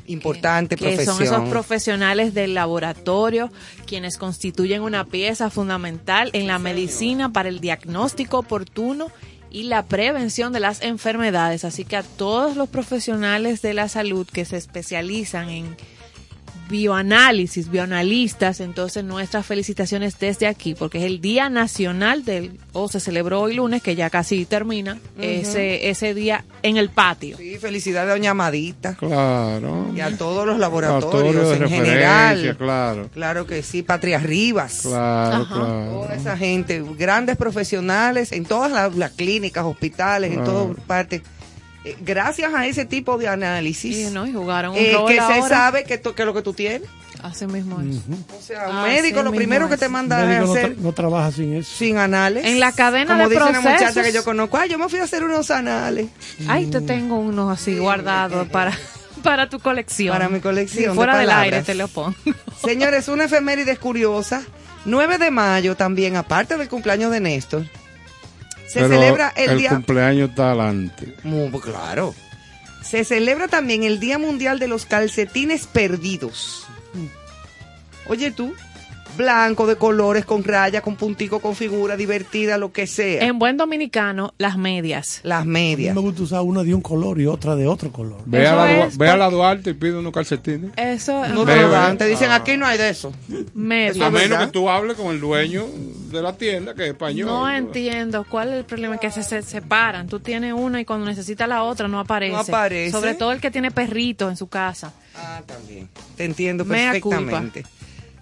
Importante 0.07 0.75
que 0.75 0.85
profesión. 0.85 1.15
son 1.15 1.23
esos 1.23 1.49
profesionales 1.49 2.33
del 2.33 2.53
laboratorio 2.53 3.51
quienes 3.87 4.17
constituyen 4.17 4.81
una 4.81 5.05
pieza 5.05 5.49
fundamental 5.49 6.29
en 6.33 6.47
la 6.47 6.59
medicina 6.59 7.31
para 7.31 7.49
el 7.49 7.59
diagnóstico 7.59 8.39
oportuno 8.39 9.07
y 9.49 9.63
la 9.63 9.83
prevención 9.83 10.51
de 10.53 10.59
las 10.59 10.81
enfermedades. 10.81 11.63
Así 11.63 11.85
que 11.85 11.95
a 11.95 12.03
todos 12.03 12.55
los 12.55 12.69
profesionales 12.69 13.61
de 13.61 13.73
la 13.73 13.87
salud 13.87 14.27
que 14.27 14.45
se 14.45 14.57
especializan 14.57 15.49
en 15.49 15.77
bioanálisis, 16.69 17.69
bioanalistas, 17.69 18.59
entonces 18.59 19.03
nuestras 19.03 19.45
felicitaciones 19.45 20.17
desde 20.19 20.47
aquí, 20.47 20.75
porque 20.75 20.97
es 20.99 21.03
el 21.05 21.21
Día 21.21 21.49
Nacional 21.49 22.25
del, 22.25 22.57
o 22.73 22.87
se 22.87 22.99
celebró 22.99 23.41
hoy 23.41 23.55
lunes, 23.55 23.81
que 23.83 23.95
ya 23.95 24.09
casi 24.09 24.45
termina, 24.45 24.97
ese, 25.19 25.89
ese 25.89 26.13
día 26.13 26.43
en 26.63 26.77
el 26.77 26.89
patio. 26.89 27.37
Sí, 27.37 27.57
felicidades 27.57 28.09
a 28.09 28.13
Doña 28.13 28.31
Amadita 28.31 28.95
Claro. 28.95 29.91
y 29.95 29.99
a 30.01 30.17
todos 30.17 30.45
los 30.47 30.57
Laboratorio 30.59 31.31
laboratorios 31.33 31.59
de 31.59 31.65
en 31.65 31.69
general. 31.85 32.57
claro. 32.57 33.09
Claro 33.13 33.45
que 33.47 33.61
sí, 33.63 33.83
Patria 33.83 34.17
Rivas. 34.19 34.79
Claro, 34.83 35.43
Ajá. 35.43 35.53
claro. 35.55 35.89
Toda 36.03 36.15
esa 36.15 36.37
gente, 36.37 36.83
grandes 36.97 37.37
profesionales 37.37 38.31
en 38.31 38.45
todas 38.45 38.71
las, 38.71 38.95
las 38.95 39.11
clínicas, 39.11 39.65
hospitales, 39.65 40.31
en 40.33 40.43
todas 40.43 40.75
partes. 40.87 41.21
Eh, 41.85 41.95
gracias 42.01 42.51
a 42.53 42.65
ese 42.65 42.83
tipo 42.85 43.17
de 43.19 43.27
análisis, 43.27 43.95
Y, 43.95 44.11
¿no? 44.11 44.25
y 44.25 44.33
jugaron 44.33 44.71
un 44.71 44.77
eh, 44.77 44.91
rol 44.93 45.07
que 45.07 45.21
se 45.21 45.47
sabe 45.47 45.83
que, 45.83 45.97
to- 45.99 46.15
que 46.15 46.25
lo 46.25 46.33
que 46.33 46.41
tú 46.41 46.53
tienes. 46.53 46.89
Así 47.21 47.45
mismo 47.47 47.79
es. 47.81 47.97
O 48.37 48.41
sea, 48.41 48.69
un 48.69 48.83
médico 48.83 49.23
lo 49.23 49.31
primero 49.31 49.69
que 49.69 49.77
te 49.77 49.87
manda 49.87 50.21
es 50.21 50.27
médico 50.27 50.45
no, 50.47 50.53
hacer 50.53 50.75
tra- 50.75 50.79
no 50.79 50.91
trabaja 50.93 51.31
sin 51.31 51.53
eso. 51.53 51.69
sin 51.77 51.97
anales. 51.97 52.45
En 52.45 52.59
la 52.59 52.71
cadena 52.71 53.13
Como 53.15 53.29
de 53.29 53.35
dice 53.35 53.49
una 53.49 53.61
muchacha 53.61 54.03
que 54.03 54.11
yo 54.11 54.23
conozco, 54.23 54.57
ay, 54.57 54.69
yo 54.69 54.77
me 54.77 54.89
fui 54.89 54.99
a 54.99 55.03
hacer 55.03 55.23
unos 55.23 55.49
anales. 55.51 56.07
Ay, 56.47 56.67
te 56.67 56.81
tengo 56.81 57.17
unos 57.17 57.51
así 57.57 57.77
guardados 57.77 58.47
para, 58.51 58.77
para 59.23 59.49
tu 59.49 59.59
colección. 59.59 60.11
Para 60.13 60.27
mi 60.29 60.39
colección 60.39 60.83
Si 60.83 60.89
de 60.89 60.93
fuera 60.93 61.17
del 61.17 61.29
aire 61.31 61.61
te 61.63 61.73
lo 61.75 61.87
pongo. 61.87 62.15
Señores, 62.63 63.07
una 63.07 63.25
efeméride 63.25 63.77
curiosa. 63.77 64.43
9 64.85 65.17
de 65.17 65.31
mayo 65.31 65.75
también, 65.75 66.15
aparte 66.15 66.57
del 66.57 66.67
cumpleaños 66.69 67.11
de 67.11 67.19
Néstor, 67.19 67.65
se 68.67 68.81
Pero 68.81 68.89
celebra 68.89 69.33
el, 69.35 69.51
el 69.51 69.57
día... 69.59 69.69
cumpleaños 69.69 70.29
está 70.29 70.47
adelante. 70.51 71.15
Muy 71.23 71.59
claro. 71.59 72.15
Se 72.83 73.03
celebra 73.03 73.47
también 73.47 73.83
el 73.83 73.99
Día 73.99 74.19
Mundial 74.19 74.59
de 74.59 74.67
los 74.67 74.85
Calcetines 74.85 75.65
Perdidos. 75.65 76.67
Oye 78.07 78.29
tú, 78.31 78.53
blanco, 79.15 79.67
de 79.67 79.75
colores, 79.75 80.25
con 80.25 80.43
raya, 80.43 80.81
con 80.81 80.95
puntico, 80.95 81.39
con 81.39 81.55
figura, 81.55 81.95
divertida, 81.97 82.57
lo 82.57 82.71
que 82.71 82.87
sea. 82.87 83.23
En 83.23 83.39
buen 83.39 83.57
dominicano, 83.57 84.33
las 84.37 84.57
medias. 84.57 85.21
Las 85.23 85.41
A 85.41 85.45
mí 85.45 85.51
medias. 85.51 85.95
me 85.95 86.01
gusta 86.01 86.23
usar 86.23 86.41
una 86.41 86.63
de 86.63 86.73
un 86.73 86.81
color 86.81 87.19
y 87.19 87.25
otra 87.27 87.55
de 87.55 87.67
otro 87.67 87.91
color. 87.91 88.21
Ve, 88.25 88.47
a 88.47 88.55
la, 88.55 88.85
es 88.85 88.97
ve 88.97 89.09
a 89.09 89.17
la 89.17 89.29
Duarte 89.29 89.71
y 89.71 89.73
pide 89.73 89.97
unos 89.97 90.11
calcetines. 90.13 90.71
Eso 90.77 91.13
No 91.13 91.23
es 91.23 91.29
te 91.29 91.35
lo 91.37 91.45
Bebe. 91.45 91.69
dan, 91.69 91.97
te 91.97 92.05
dicen 92.07 92.31
Ah. 92.31 92.35
aquí 92.35 92.57
no 92.57 92.65
hay 92.65 92.77
de 92.77 92.89
eso. 92.89 93.13
medias. 93.53 94.05
A 94.05 94.09
menos 94.09 94.39
que 94.39 94.47
tú 94.47 94.69
hables 94.69 94.95
con 94.97 95.07
el 95.07 95.19
dueño 95.19 95.65
de 96.11 96.21
la 96.21 96.33
tienda, 96.37 96.73
que 96.73 96.83
es 96.83 96.89
español. 96.89 97.27
No 97.27 97.49
entiendo 97.49 98.25
cuál 98.29 98.49
es 98.49 98.55
el 98.59 98.65
problema, 98.65 98.97
que 98.97 99.11
se, 99.11 99.23
se 99.23 99.41
separan. 99.41 100.07
Tú 100.07 100.19
tienes 100.19 100.53
una 100.53 100.79
y 100.81 100.85
cuando 100.85 101.05
necesitas 101.05 101.47
la 101.47 101.63
otra 101.63 101.87
no 101.87 101.99
aparece. 101.99 102.33
No 102.33 102.39
aparece. 102.39 102.91
Sobre 102.91 103.15
todo 103.15 103.31
el 103.31 103.41
que 103.41 103.51
tiene 103.51 103.71
perritos 103.71 104.29
en 104.29 104.37
su 104.37 104.47
casa. 104.47 104.93
Ah, 105.15 105.41
también. 105.45 105.87
Te 106.17 106.25
entiendo 106.25 106.65
Mea 106.65 106.91
perfectamente. 106.93 107.65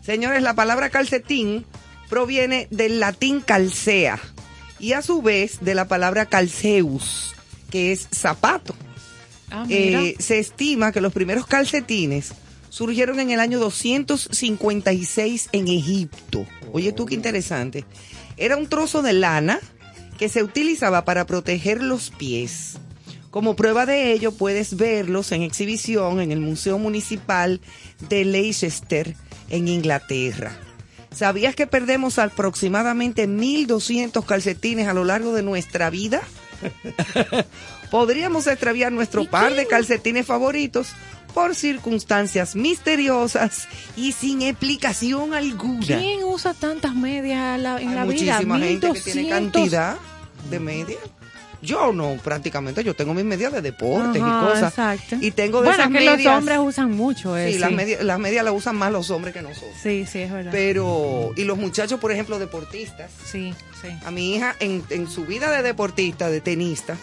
Señores, 0.04 0.44
la 0.44 0.54
palabra 0.54 0.90
calcetín 0.90 1.66
proviene 2.10 2.68
del 2.72 3.00
latín 3.00 3.40
calcea 3.40 4.20
y 4.80 4.92
a 4.94 5.02
su 5.02 5.22
vez 5.22 5.60
de 5.62 5.76
la 5.76 5.88
palabra 5.88 6.26
calceus, 6.26 7.34
que 7.70 7.94
es 7.94 8.10
zapato. 8.14 8.76
Ah. 9.50 9.66
Eh, 9.70 10.16
se 10.20 10.40
estima 10.40 10.92
que 10.92 11.00
los 11.00 11.14
primeros 11.14 11.46
calcetines 11.46 12.34
surgieron 12.70 13.22
en 13.22 13.32
el 13.32 13.40
año 13.40 13.60
256 13.60 15.50
en 15.54 15.68
Egipto. 15.70 16.46
Oye 16.74 16.92
tú 16.92 17.06
qué 17.06 17.16
interesante. 17.16 17.86
Era 18.36 18.58
un 18.58 18.68
trozo 18.68 19.04
de 19.04 19.14
lana 19.14 19.60
que 20.18 20.28
se 20.28 20.44
utilizaba 20.44 21.06
para 21.06 21.26
proteger 21.26 21.82
los 21.82 22.10
pies. 22.10 22.74
Como 23.32 23.56
prueba 23.56 23.86
de 23.86 24.12
ello 24.12 24.34
puedes 24.34 24.76
verlos 24.76 25.32
en 25.32 25.44
exhibición 25.44 26.20
en 26.20 26.32
el 26.32 26.42
Museo 26.42 26.78
Municipal 26.78 27.62
de 28.10 28.26
Leicester 28.26 29.16
en 29.50 29.68
Inglaterra. 29.68 30.52
¿Sabías 31.14 31.56
que 31.56 31.68
perdemos 31.68 32.18
aproximadamente 32.20 33.28
1.200 33.28 34.26
calcetines 34.26 34.88
a 34.88 34.94
lo 34.94 35.04
largo 35.06 35.34
de 35.34 35.44
nuestra 35.44 35.90
vida? 35.90 36.22
Podríamos 37.92 38.48
extraviar 38.48 38.92
nuestro 38.92 39.26
par 39.26 39.54
de 39.54 39.68
calcetines 39.68 40.26
favoritos 40.26 40.90
por 41.34 41.56
circunstancias 41.56 42.56
misteriosas 42.56 43.68
y 43.96 44.12
sin 44.12 44.42
explicación 44.42 45.34
alguna. 45.34 45.86
¿Quién 46.00 46.24
usa 46.24 46.54
tantas 46.54 46.96
medias 46.96 47.60
la- 47.60 47.82
en 47.82 47.90
Hay 47.90 47.96
la 47.96 48.06
vida? 48.06 48.34
muchísima 48.40 48.60
gente 48.60 48.92
que 48.94 49.00
tiene 49.02 49.22
1200. 49.24 49.30
cantidad 49.62 49.98
de 50.50 50.60
medias. 50.60 51.00
Yo 51.64 51.92
no, 51.94 52.18
prácticamente. 52.24 52.84
Yo 52.84 52.94
tengo 52.96 53.14
mis 53.14 53.26
medias 53.26 53.52
de 53.54 53.62
deportes 53.62 54.22
Ajá, 54.22 54.42
y 54.42 54.48
cosas. 54.54 54.70
exacto. 54.74 55.16
Y 55.22 55.32
tengo 55.32 55.62
de 55.62 55.70
bueno, 55.70 55.82
esas 55.84 55.88
que 55.88 56.00
medias. 56.06 56.24
los 56.24 56.38
hombres 56.38 56.58
usan 56.60 56.92
mucho 56.92 57.36
Sí, 57.36 57.42
eso. 57.52 57.60
las 57.60 57.72
medias 57.72 58.04
las 58.04 58.20
medias 58.20 58.44
las 58.46 58.54
usan 58.54 58.76
más 58.76 58.92
los 58.92 59.10
hombres 59.10 59.34
que 59.34 59.42
nosotros. 59.42 59.72
Sí, 59.82 60.06
sí, 60.06 60.20
es 60.20 60.32
verdad. 60.32 60.52
Pero, 60.52 61.32
y 61.36 61.44
los 61.46 61.58
muchachos, 61.58 62.00
por 62.00 62.12
ejemplo, 62.12 62.38
deportistas. 62.38 63.10
sí, 63.26 63.54
sí. 63.82 63.88
A 64.06 64.12
mi 64.12 64.36
hija, 64.36 64.56
en, 64.60 64.84
en 64.90 65.08
su 65.10 65.26
vida 65.26 65.50
de 65.52 65.64
deportista, 65.64 66.30
de 66.30 66.42
tenista, 66.42 66.98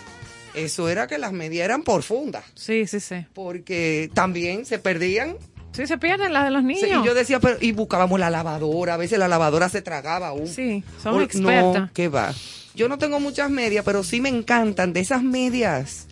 eso 0.54 0.88
era 0.88 1.06
que 1.06 1.18
las 1.18 1.32
medias 1.32 1.64
eran 1.64 1.82
por 1.82 2.02
funda. 2.02 2.42
Sí, 2.54 2.86
sí, 2.86 3.00
sí. 3.00 3.24
Porque 3.34 4.10
también 4.14 4.66
se 4.66 4.78
perdían. 4.78 5.36
Sí, 5.72 5.86
se 5.86 5.96
pierden 5.98 6.32
las 6.32 6.44
de 6.44 6.50
los 6.50 6.62
Sí, 6.62 6.66
niños. 6.66 7.04
y 7.04 7.06
yo 7.06 7.14
decía, 7.14 7.38
pero, 7.38 7.56
y 7.60 7.70
buscábamos 7.70 8.18
la 8.18 8.28
lavadora. 8.28 8.94
A 8.94 8.96
veces 8.96 9.18
la 9.20 9.28
lavadora 9.28 9.68
se 9.68 9.80
tragaba 9.82 10.28
aún. 10.28 10.48
Sí, 10.48 10.82
son 11.00 11.22
expertas. 11.22 11.82
No, 11.82 11.90
¿qué 11.94 12.08
va? 12.08 12.34
Yo 12.80 12.88
no 12.88 12.96
tengo 12.96 13.20
muchas 13.20 13.50
medias, 13.50 13.84
pero 13.84 14.02
sí 14.02 14.22
me 14.22 14.30
encantan 14.30 14.94
de 14.94 15.00
esas 15.00 15.22
medias 15.22 16.06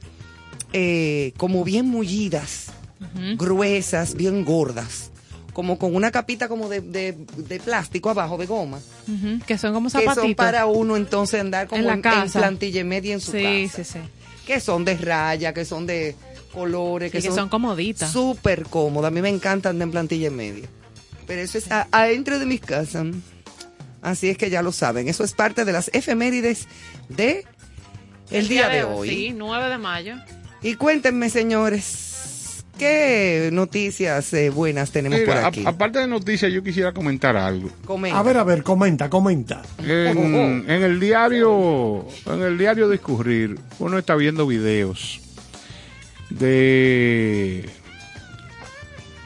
eh, 0.74 1.33
como 1.38 1.64
bien 1.64 1.87
mullidas, 1.88 2.66
gruesas, 3.38 4.14
bien 4.14 4.44
gordas, 4.44 5.11
como 5.54 5.78
con 5.78 5.94
una 5.96 6.11
capita 6.11 6.46
como 6.46 6.68
de, 6.68 6.83
de- 6.83 7.16
de 7.38 7.59
plástico 7.59 8.11
abajo, 8.11 8.37
de 8.37 8.44
goma, 8.44 8.81
Que 9.46 9.57
son 9.57 9.72
como 9.72 9.87
que 9.88 9.92
zapatitos. 9.92 10.22
son 10.24 10.35
para 10.35 10.66
uno 10.66 10.96
entonces 10.98 11.40
andar 11.40 11.68
como 11.68 11.81
En 11.81 11.87
la 11.87 12.00
casa. 12.02 12.24
en 12.38 12.42
plantilla 12.42 12.85
media 12.85 13.14
en 13.14 13.20
su 13.22 13.33
Sí, 13.33 13.42
casa, 13.70 13.83
sí, 13.85 13.92
sí. 13.94 13.98
que 14.46 14.61
son 14.61 14.85
de 14.85 14.96
raya, 14.98 15.54
que 15.54 15.64
son 15.64 15.87
de 15.87 16.14
colores, 16.52 17.11
Sí, 17.12 17.18
que 17.22 17.31
son 17.35 17.48
comoditas. 17.48 18.12
súper 18.12 18.64
cómodas. 18.64 19.09
A 19.09 19.14
mí 19.14 19.22
me 19.22 19.31
encantan 19.31 19.70
andar 19.72 19.87
en 19.87 19.92
plantilla 19.92 20.31
media. 20.31 20.68
Pero 21.26 21.40
eso 21.40 21.57
es 21.57 21.64
adentro 21.90 22.38
de 22.38 22.44
mis 22.46 22.61
casas. 22.61 23.07
Así 24.03 24.29
es 24.29 24.39
que 24.39 24.51
ya 24.51 24.63
lo 24.63 24.73
saben. 24.73 25.09
Eso 25.09 25.25
es 25.25 25.33
parte 25.33 25.65
de 25.65 25.73
las 25.73 25.91
efemérides 25.93 26.67
de 27.09 27.45
el, 28.31 28.49
día, 28.49 28.69
de 28.69 28.85
hoy. 28.85 29.09
Sí, 29.09 29.33
9 29.37 29.69
de 29.71 29.79
mayo. 29.79 30.15
Y 30.63 30.75
cuéntenme, 30.75 31.31
señores, 31.31 32.65
¿qué 32.79 33.51
noticias 33.53 34.33
eh, 34.35 34.51
buenas 34.51 34.91
tenemos 34.91 35.19
Mira, 35.19 35.35
por 35.35 35.45
a- 35.45 35.47
aquí? 35.49 35.65
aparte 35.67 35.99
de 36.01 36.07
noticias, 36.09 36.53
yo 36.53 36.63
quisiera 36.63 36.93
comentar 36.93 37.37
algo. 37.37 37.71
Comenta. 37.85 38.19
A 38.19 38.23
ver, 38.23 38.37
a 38.37 38.45
ver, 38.45 38.63
comenta, 38.63 39.09
comenta. 39.09 39.63
En, 39.85 40.65
en 40.69 40.83
el 40.83 41.01
diario, 41.01 42.07
en 42.27 42.43
el 42.43 42.59
diario 42.59 42.89
Discurrir, 42.89 43.59
uno 43.79 43.99
está 43.99 44.15
viendo 44.17 44.47
videos 44.47 45.21
de 46.31 47.69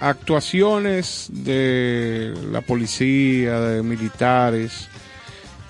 actuaciones 0.09 1.29
de 1.31 2.35
la 2.51 2.61
policía, 2.61 3.61
de 3.61 3.83
militares, 3.83 4.89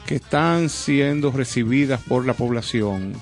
que 0.06 0.16
están 0.16 0.68
siendo 0.68 1.30
recibidas 1.30 2.00
por 2.02 2.26
la 2.26 2.34
población 2.34 3.12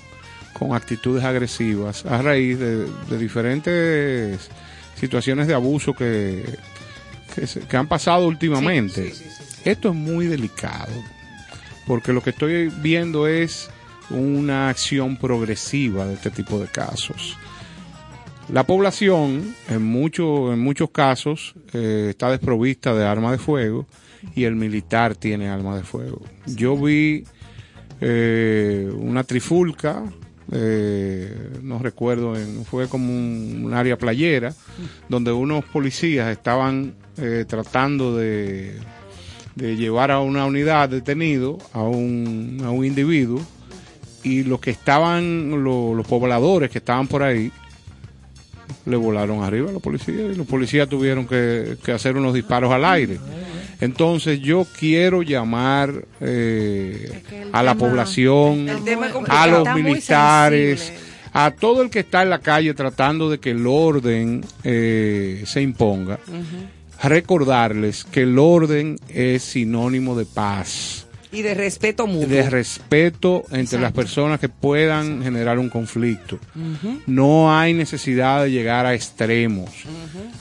con 0.52 0.74
actitudes 0.74 1.24
agresivas 1.24 2.04
a 2.06 2.20
raíz 2.22 2.58
de, 2.58 2.86
de 2.86 3.18
diferentes 3.18 4.48
situaciones 4.98 5.46
de 5.46 5.54
abuso 5.54 5.94
que, 5.94 6.44
que, 7.34 7.46
se- 7.46 7.60
que 7.60 7.76
han 7.76 7.86
pasado 7.88 8.26
últimamente. 8.26 9.12
Esto 9.64 9.90
es 9.90 9.94
muy 9.94 10.26
delicado, 10.26 10.92
porque 11.86 12.12
lo 12.12 12.22
que 12.22 12.30
estoy 12.30 12.68
viendo 12.68 13.26
es 13.26 13.68
una 14.10 14.68
acción 14.70 15.16
progresiva 15.16 16.06
de 16.06 16.14
este 16.14 16.30
tipo 16.30 16.58
de 16.58 16.66
casos. 16.66 17.36
La 18.52 18.64
población, 18.64 19.54
en, 19.68 19.82
mucho- 19.84 20.52
en 20.52 20.58
muchos 20.58 20.90
casos, 20.90 21.54
eh, 21.72 22.08
está 22.10 22.30
desprovista 22.30 22.94
de 22.94 23.06
armas 23.06 23.32
de 23.32 23.38
fuego 23.38 23.86
y 24.34 24.44
el 24.44 24.56
militar 24.56 25.14
tiene 25.14 25.48
armas 25.48 25.76
de 25.76 25.84
fuego. 25.84 26.20
Yo 26.46 26.76
vi 26.76 27.24
eh, 28.00 28.90
una 28.96 29.22
trifulca, 29.22 30.02
eh, 30.50 31.32
no 31.62 31.78
recuerdo, 31.78 32.34
en- 32.36 32.64
fue 32.64 32.88
como 32.88 33.12
un, 33.12 33.70
área 33.72 33.96
playera, 33.96 34.52
donde 35.08 35.30
unos 35.30 35.64
policías 35.66 36.28
estaban 36.30 36.94
eh, 37.18 37.44
tratando 37.46 38.16
de, 38.16 38.74
de 39.54 39.76
llevar 39.76 40.10
a 40.10 40.18
una 40.20 40.44
unidad 40.46 40.88
detenido 40.88 41.58
a 41.72 41.82
un, 41.82 42.60
a 42.64 42.70
un 42.70 42.84
individuo 42.84 43.40
y 44.24 44.42
los 44.42 44.58
que 44.60 44.70
estaban, 44.70 45.62
lo- 45.62 45.94
los 45.94 46.06
pobladores 46.06 46.68
que 46.70 46.78
estaban 46.78 47.06
por 47.06 47.22
ahí, 47.22 47.52
le 48.86 48.96
volaron 48.96 49.42
arriba 49.42 49.70
a 49.70 49.72
los 49.72 49.82
policías 49.82 50.32
y 50.32 50.34
los 50.34 50.46
policías 50.46 50.88
tuvieron 50.88 51.26
que, 51.26 51.76
que 51.84 51.92
hacer 51.92 52.16
unos 52.16 52.34
disparos 52.34 52.72
al 52.72 52.84
aire. 52.84 53.18
Entonces 53.80 54.40
yo 54.40 54.66
quiero 54.78 55.22
llamar 55.22 56.04
eh, 56.20 57.10
Es 57.12 57.22
que 57.22 57.42
el 57.42 57.50
a 57.52 57.62
la 57.62 57.74
población, 57.74 58.66
a 59.28 59.46
los 59.46 59.74
militares, 59.74 60.92
a 61.32 61.50
todo 61.50 61.82
el 61.82 61.90
que 61.90 62.00
está 62.00 62.22
en 62.22 62.30
la 62.30 62.40
calle 62.40 62.74
tratando 62.74 63.30
de 63.30 63.38
que 63.38 63.52
el 63.52 63.66
orden 63.66 64.44
eh, 64.64 65.42
se 65.46 65.62
imponga, 65.62 66.18
recordarles 67.02 68.04
que 68.04 68.22
el 68.22 68.38
orden 68.38 68.98
es 69.08 69.42
sinónimo 69.42 70.16
de 70.16 70.26
paz 70.26 71.06
Y 71.32 71.42
de 71.42 71.54
respeto 71.54 72.06
mutuo. 72.06 72.28
de 72.28 72.50
respeto 72.50 73.44
entre 73.52 73.78
las 73.78 73.92
personas 73.92 74.40
que 74.40 74.48
puedan 74.48 75.22
generar 75.22 75.58
un 75.58 75.68
conflicto. 75.68 76.38
No 77.06 77.56
hay 77.56 77.72
necesidad 77.72 78.42
de 78.42 78.50
llegar 78.50 78.86
a 78.86 78.94
extremos. 78.94 79.70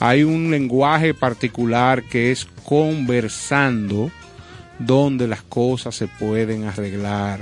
Hay 0.00 0.24
un 0.24 0.50
lenguaje 0.50 1.14
particular 1.14 2.02
que 2.02 2.32
es 2.32 2.46
conversando 2.64 4.10
donde 4.78 5.28
las 5.28 5.42
cosas 5.42 5.94
se 5.94 6.08
pueden 6.08 6.64
arreglar. 6.64 7.40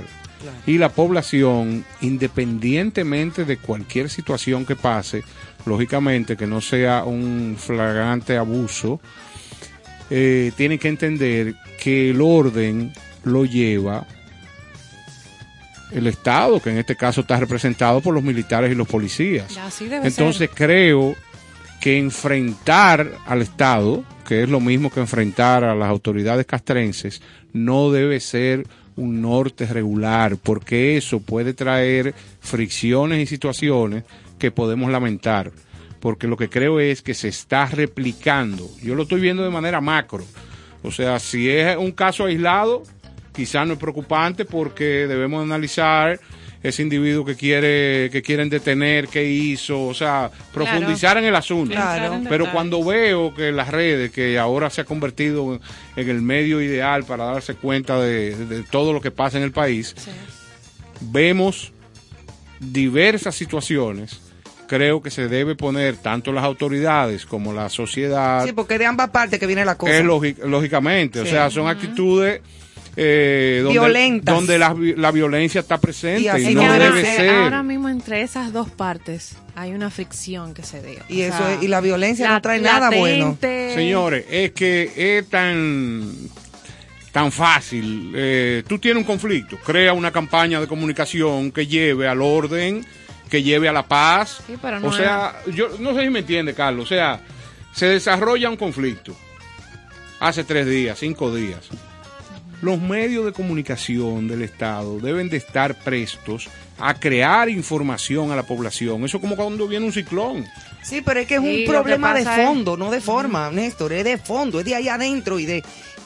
Y 0.65 0.77
la 0.77 0.89
población, 0.89 1.83
independientemente 2.01 3.45
de 3.45 3.57
cualquier 3.57 4.09
situación 4.09 4.65
que 4.65 4.75
pase, 4.75 5.23
lógicamente 5.65 6.37
que 6.37 6.47
no 6.47 6.61
sea 6.61 7.03
un 7.03 7.55
flagrante 7.57 8.37
abuso, 8.37 9.01
eh, 10.09 10.51
tiene 10.55 10.77
que 10.79 10.87
entender 10.87 11.55
que 11.81 12.11
el 12.11 12.21
orden 12.21 12.91
lo 13.23 13.45
lleva 13.45 14.05
el 15.91 16.07
Estado, 16.07 16.59
que 16.59 16.69
en 16.69 16.77
este 16.77 16.95
caso 16.95 17.21
está 17.21 17.37
representado 17.37 18.01
por 18.01 18.13
los 18.13 18.23
militares 18.23 18.71
y 18.71 18.75
los 18.75 18.87
policías. 18.87 19.57
Así 19.57 19.87
debe 19.87 20.07
Entonces 20.07 20.49
creo 20.53 21.15
que 21.79 21.97
enfrentar 21.97 23.11
al 23.25 23.41
Estado, 23.41 24.03
que 24.27 24.43
es 24.43 24.49
lo 24.49 24.59
mismo 24.59 24.91
que 24.91 24.99
enfrentar 24.99 25.63
a 25.63 25.75
las 25.75 25.89
autoridades 25.89 26.45
castrenses, 26.45 27.21
no 27.53 27.91
debe 27.91 28.19
ser 28.19 28.67
un 28.95 29.21
norte 29.21 29.65
regular, 29.65 30.37
porque 30.37 30.97
eso 30.97 31.21
puede 31.21 31.53
traer 31.53 32.13
fricciones 32.41 33.21
y 33.21 33.25
situaciones 33.25 34.03
que 34.37 34.51
podemos 34.51 34.91
lamentar. 34.91 35.51
Porque 36.01 36.27
lo 36.27 36.37
que 36.37 36.49
creo 36.49 36.79
es 36.79 37.01
que 37.01 37.13
se 37.13 37.29
está 37.29 37.65
replicando. 37.65 38.69
Yo 38.81 38.95
lo 38.95 39.03
estoy 39.03 39.21
viendo 39.21 39.43
de 39.43 39.49
manera 39.49 39.81
macro. 39.81 40.25
O 40.83 40.91
sea, 40.91 41.19
si 41.19 41.49
es 41.49 41.75
un 41.77 41.91
caso 41.91 42.25
aislado, 42.25 42.83
quizás 43.39 43.65
no 43.65 43.73
es 43.73 43.79
preocupante 43.79 44.43
porque 44.43 45.07
debemos 45.07 45.41
analizar 45.41 46.19
ese 46.61 46.81
individuo 46.81 47.23
que 47.23 47.35
quiere 47.35 48.09
que 48.11 48.21
quieren 48.21 48.49
detener, 48.49 49.07
qué 49.07 49.23
hizo, 49.23 49.85
o 49.87 49.93
sea, 49.93 50.29
profundizar 50.53 51.17
en 51.17 51.23
el 51.23 51.33
asunto. 51.35 51.73
Claro. 51.73 52.19
Pero 52.27 52.51
cuando 52.51 52.83
veo 52.83 53.33
que 53.33 53.53
las 53.53 53.69
redes, 53.69 54.11
que 54.11 54.37
ahora 54.37 54.69
se 54.69 54.81
ha 54.81 54.83
convertido 54.83 55.57
en, 55.95 56.09
el 56.09 56.21
medio 56.21 56.61
ideal 56.61 57.05
para 57.05 57.23
darse 57.23 57.53
cuenta 57.55 57.97
de, 58.01 58.35
de 58.35 58.63
todo 58.63 58.91
lo 58.91 58.99
que 58.99 59.09
pasa 59.09 59.37
en 59.37 59.45
el 59.45 59.53
país, 59.53 59.95
Sí. 59.97 60.11
vemos 60.99 61.71
diversas 62.59 63.35
situaciones. 63.35 64.19
Creo 64.67 65.01
que 65.01 65.09
se 65.11 65.29
debe 65.29 65.55
poner 65.55 65.95
tanto 65.95 66.33
las 66.33 66.43
autoridades 66.43 67.25
como 67.25 67.53
la 67.53 67.69
sociedad 67.69 68.45
Sí, 68.45 68.51
porque 68.51 68.77
de 68.77 68.85
ambas 68.85 69.09
partes 69.11 69.39
que 69.39 69.47
viene 69.47 69.63
la 69.63 69.77
cosa. 69.77 69.97
es 69.97 70.03
lógicamente, 70.03 71.21
o 71.21 71.25
sea, 71.25 71.49
son 71.49 71.67
actitudes 71.69 72.41
eh, 73.01 73.59
donde, 73.63 73.79
Violentas. 73.79 74.35
donde 74.35 74.59
la, 74.59 74.73
vi- 74.73 74.95
la 74.95 75.11
violencia 75.11 75.61
está 75.61 75.79
presente 75.79 76.21
Y 76.23 76.27
así 76.27 76.49
y, 76.51 76.55
no 76.55 76.63
ahora, 76.63 76.85
debe 76.91 77.05
ser. 77.05 77.29
ahora 77.29 77.63
mismo 77.63 77.87
entre 77.87 78.21
esas 78.23 78.51
dos 78.51 78.69
partes 78.69 79.37
hay 79.55 79.71
una 79.71 79.89
fricción 79.89 80.53
que 80.53 80.63
se 80.63 80.81
dio. 80.83 80.99
Y 81.07 81.21
O 81.21 81.25
eso 81.27 81.37
sea, 81.37 81.53
es- 81.53 81.63
y 81.63 81.67
la 81.67 81.79
violencia 81.81 82.29
no 82.29 82.41
trae 82.41 82.59
nada 82.59 82.89
bueno. 82.89 83.37
Señores, 83.41 84.25
es 84.29 84.51
que 84.51 85.17
es 85.17 85.29
tan 85.29 86.11
tan 87.11 87.31
fácil. 87.31 88.11
Eh, 88.15 88.63
tú 88.67 88.77
tienes 88.79 89.01
un 89.01 89.07
conflicto, 89.07 89.57
crea 89.57 89.93
una 89.93 90.11
campaña 90.11 90.59
de 90.61 90.67
comunicación 90.67 91.51
que 91.51 91.65
lleve 91.67 92.07
al 92.07 92.21
orden, 92.21 92.85
que 93.29 93.41
lleve 93.41 93.67
a 93.69 93.71
la 93.73 93.87
paz. 93.87 94.41
Sí, 94.45 94.55
pero 94.61 94.79
no 94.79 94.87
o 94.89 94.93
sea, 94.93 95.41
yo 95.53 95.69
no 95.79 95.95
sé 95.95 96.03
si 96.03 96.09
me 96.09 96.19
entiende, 96.19 96.53
Carlos. 96.53 96.85
O 96.85 96.87
sea, 96.89 97.21
se 97.73 97.87
desarrolla 97.87 98.49
un 98.49 98.57
conflicto 98.57 99.15
hace 100.19 100.43
tres 100.43 100.67
días, 100.67 100.99
cinco 100.99 101.33
días. 101.33 101.61
Los 102.61 102.79
medios 102.81 103.25
de 103.25 103.31
comunicación 103.31 104.27
del 104.27 104.41
Estado 104.41 104.99
deben 104.99 105.29
de 105.29 105.37
estar 105.37 105.75
prestos 105.75 106.49
a 106.77 106.93
crear 106.93 107.49
información 107.49 108.31
a 108.31 108.35
la 108.35 108.43
población. 108.43 109.03
Eso 109.05 109.17
es 109.17 109.21
como 109.21 109.35
cuando 109.35 109.67
viene 109.67 109.85
un 109.85 109.93
ciclón. 109.93 110.45
Sí, 110.81 111.01
pero 111.01 111.19
es 111.19 111.27
que 111.27 111.35
es 111.35 111.41
Sí, 111.41 111.65
un 111.65 111.71
problema 111.71 112.13
de 112.13 112.21
es- 112.21 112.27
fondo, 112.29 112.77
no 112.77 112.89
de 112.91 113.01
forma, 113.01 113.49
Néstor, 113.51 113.93
es 113.93 114.03
de 114.03 114.17
fondo, 114.17 114.59
es 114.59 114.65
de 114.65 114.75
ahí 114.75 114.87
adentro 114.87 115.39
y 115.39 115.45
de, 115.45 115.63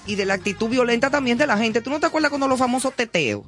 y 0.08 0.16
de 0.16 0.26
la 0.26 0.34
actitud 0.36 0.68
violenta 0.70 1.10
también 1.10 1.38
de 1.38 1.46
la 1.48 1.58
gente. 1.58 1.82
¿Tú 1.82 1.90
no 1.90 2.00
te 2.00 2.06
acuerdas 2.08 2.30
cuando 2.30 2.48
los 2.48 2.58
famosos 2.60 2.94
teteos 2.96 3.44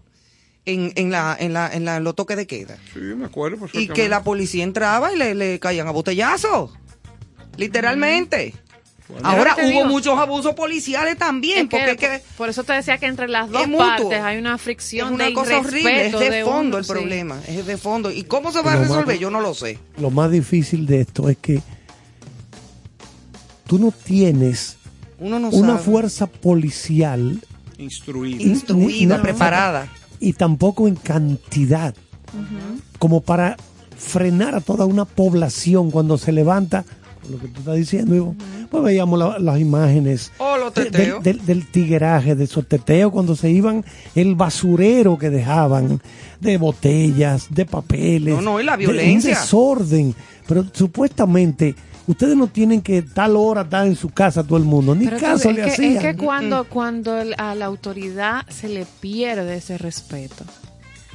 en, 0.65 0.91
en, 0.95 1.11
la, 1.11 1.35
en, 1.39 1.53
la, 1.53 1.71
en 1.73 1.83
la, 1.85 1.99
los 1.99 2.15
toques 2.15 2.37
de 2.37 2.45
queda? 2.47 2.77
Sí, 2.93 2.99
me 2.99 3.25
acuerdo 3.25 3.57
Y 3.57 3.59
perfectamente. 3.61 3.93
que 4.01 4.09
la 4.09 4.23
policía 4.23 4.63
entraba 4.63 5.11
y 5.13 5.17
le, 5.17 5.33
le 5.35 5.59
caían 5.59 5.87
a 5.87 5.91
botellazos. 5.91 6.71
Literalmente. 7.57 8.53
Ahora 9.21 9.55
hubo 9.61 9.67
digo- 9.67 9.85
muchos 9.85 10.17
abusos 10.17 10.53
policiales 10.55 11.17
también, 11.17 11.59
Es 11.65 11.69
que- 11.69 11.77
porque 11.77 11.91
es 11.91 11.97
que 11.97 12.21
por 12.37 12.49
eso 12.49 12.63
te 12.63 12.73
decía 12.73 12.97
que 12.97 13.05
entre 13.05 13.27
las 13.27 13.49
dos 13.51 13.61
es 13.61 13.67
mutuo. 13.67 13.85
partes 13.85 14.21
hay 14.21 14.37
una 14.39 14.55
es 14.55 14.61
fricción 14.61 15.13
una 15.13 15.25
de 15.25 15.33
cosa 15.33 15.59
horrible, 15.59 16.07
es 16.07 16.11
de 16.19 16.43
fondo 16.43 16.59
uno, 16.69 16.77
el 16.79 16.85
sí. 16.85 16.91
problema, 16.91 17.39
es 17.47 17.65
de 17.67 17.77
fondo. 17.77 18.09
¿Y 18.11 18.23
cómo 18.23 18.51
se 18.51 18.61
va 18.63 18.73
a 18.73 18.77
más- 18.77 18.87
resolver? 18.87 19.19
Yo 19.19 19.29
no 19.29 19.41
lo 19.41 19.53
sé. 19.53 19.77
Lo 19.99 20.09
más 20.09 20.31
difícil 20.31 20.87
de 20.87 21.01
esto 21.01 21.29
es 21.29 21.37
que 21.37 21.61
tú 23.67 23.77
no 23.79 23.91
tienes 23.91 24.77
Uno 25.19 25.39
no 25.39 25.49
una 25.49 25.73
sabe. 25.73 25.83
fuerza 25.83 26.27
policial 26.27 27.41
instruida, 27.77 29.17
no, 29.17 29.23
preparada. 29.23 29.87
y 30.19 30.33
tampoco 30.33 30.87
en 30.87 30.95
cantidad 30.95 31.93
como 32.99 33.21
para 33.21 33.55
frenar 33.97 34.55
a 34.55 34.61
toda 34.61 34.85
una 34.85 35.05
población 35.05 35.91
cuando 35.91 36.17
se 36.17 36.31
levanta 36.31 36.83
lo 37.29 37.37
que 37.39 37.47
tú 37.47 37.59
estás 37.59 37.75
diciendo 37.75 38.15
Ivo. 38.15 38.35
pues 38.69 38.83
veíamos 38.83 39.17
la- 39.19 39.39
las 39.39 39.59
imágenes 39.59 40.31
Oh, 40.37 40.57
los 40.57 40.73
de- 40.73 40.89
del- 40.89 41.21
del, 41.23 41.45
del 41.45 41.67
tigueraje 41.71 42.35
de 42.35 42.43
esos 42.43 42.67
teteos 42.67 43.11
cuando 43.11 43.35
se 43.35 43.49
iban 43.49 43.83
el 44.15 44.35
basurero 44.35 45.17
que 45.17 45.29
dejaban 45.29 46.01
de 46.39 46.57
botellas 46.57 47.47
de 47.49 47.65
papeles 47.65 48.33
No, 48.35 48.41
no, 48.41 48.59
y 48.59 48.63
la 48.63 48.77
de- 48.77 48.87
un 48.87 48.93
violencia. 48.93 49.31
desorden 49.39 50.13
pero 50.47 50.65
supuestamente 50.73 51.75
ustedes 52.07 52.35
no 52.37 52.47
tienen 52.47 52.81
que 52.81 53.01
tal 53.01 53.35
hora 53.35 53.61
estar 53.61 53.85
en 53.87 53.95
su 53.95 54.09
casa 54.09 54.43
todo 54.43 54.57
el 54.57 54.63
mundo 54.63 54.93
ni 54.95 55.05
Pero 55.05 55.19
caso 55.19 55.49
es, 55.49 55.55
le 55.55 55.63
que, 55.63 55.71
hacían 55.71 55.91
es 55.97 56.01
que 56.01 56.15
cuando, 56.15 56.65
cuando 56.65 57.17
el- 57.19 57.33
a 57.37 57.55
la 57.55 57.65
autoridad 57.65 58.45
se 58.49 58.69
le 58.69 58.85
pierde 58.99 59.55
ese 59.57 59.77
respeto. 59.77 60.43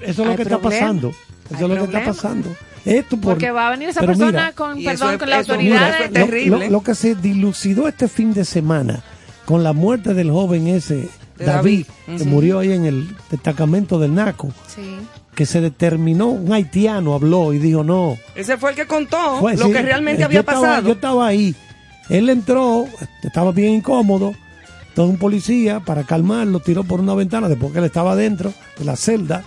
Eso 0.01 0.23
es 0.23 0.29
lo 0.29 0.37
que 0.37 0.43
está 0.43 0.59
pasando. 0.59 1.09
Eso 1.11 1.57
Hay 1.57 1.63
es 1.65 1.69
lo 1.69 1.89
que 1.89 1.97
está 1.97 2.05
pasando. 2.13 2.49
Esto 2.85 3.17
por- 3.19 3.33
Porque 3.35 3.51
va 3.51 3.69
a 3.69 3.71
venir 3.73 3.89
esa 3.91 4.01
persona 4.01 4.27
mira, 4.31 4.53
con, 4.53 4.79
Y 4.79 4.87
eso 4.87 4.91
perdón, 4.99 5.13
es- 5.15 5.19
con 5.19 5.31
la 5.31 5.41
eso- 5.41 5.53
autoridad 5.53 5.87
mira, 5.99 5.99
de- 6.03 6.09
terrible. 6.09 6.67
Lo, 6.67 6.71
lo 6.73 6.83
que 6.83 6.95
se 6.95 7.15
dilucidó 7.15 7.89
este 7.89 8.09
fin 8.09 8.33
de 8.33 8.45
semana 8.45 9.03
con 9.45 9.63
la 9.63 9.73
muerte 9.75 10.15
del 10.15 10.31
joven 10.31 10.67
ese, 10.69 11.09
De 11.37 11.45
David, 11.45 11.87
David. 12.07 12.19
que 12.23 12.25
murió 12.29 12.59
ahí 12.61 12.73
en 12.73 12.87
el 12.87 13.09
destacamento 13.31 13.99
del 13.99 14.15
NACO, 14.15 14.49
Sí. 14.75 14.97
que 15.35 15.45
se 15.45 15.61
determinó, 15.61 16.29
un 16.29 16.53
haitiano 16.53 17.15
habló 17.15 17.53
y 17.53 17.59
dijo 17.59 17.83
no. 17.85 18.17
Ese 18.35 18.57
fue 18.57 18.71
el 18.71 18.77
que 18.77 18.87
contó 18.87 19.41
fue- 19.41 19.57
lo 19.57 19.67
sí, 19.67 19.73
que 19.73 19.83
realmente 19.83 20.23
eh, 20.23 20.25
había 20.25 20.41
estaba- 20.41 20.61
pasado. 20.61 20.87
yo 20.89 20.95
estaba 20.95 21.27
ahí. 21.27 21.55
Él 22.09 22.29
entró, 22.31 22.87
estaba 23.23 23.53
bien 23.53 23.75
incómodo. 23.75 24.35
Todo 24.95 25.07
un 25.07 25.19
policía, 25.19 25.81
para 25.81 26.03
calmarlo, 26.05 26.61
tiró 26.61 26.83
por 26.85 27.01
una 27.01 27.15
ventana 27.15 27.49
después 27.49 27.73
que 27.73 27.79
él 27.79 27.85
estaba 27.85 28.17
dentro 28.17 28.53
de 28.79 28.85
la 28.85 28.97
celda. 28.97 29.45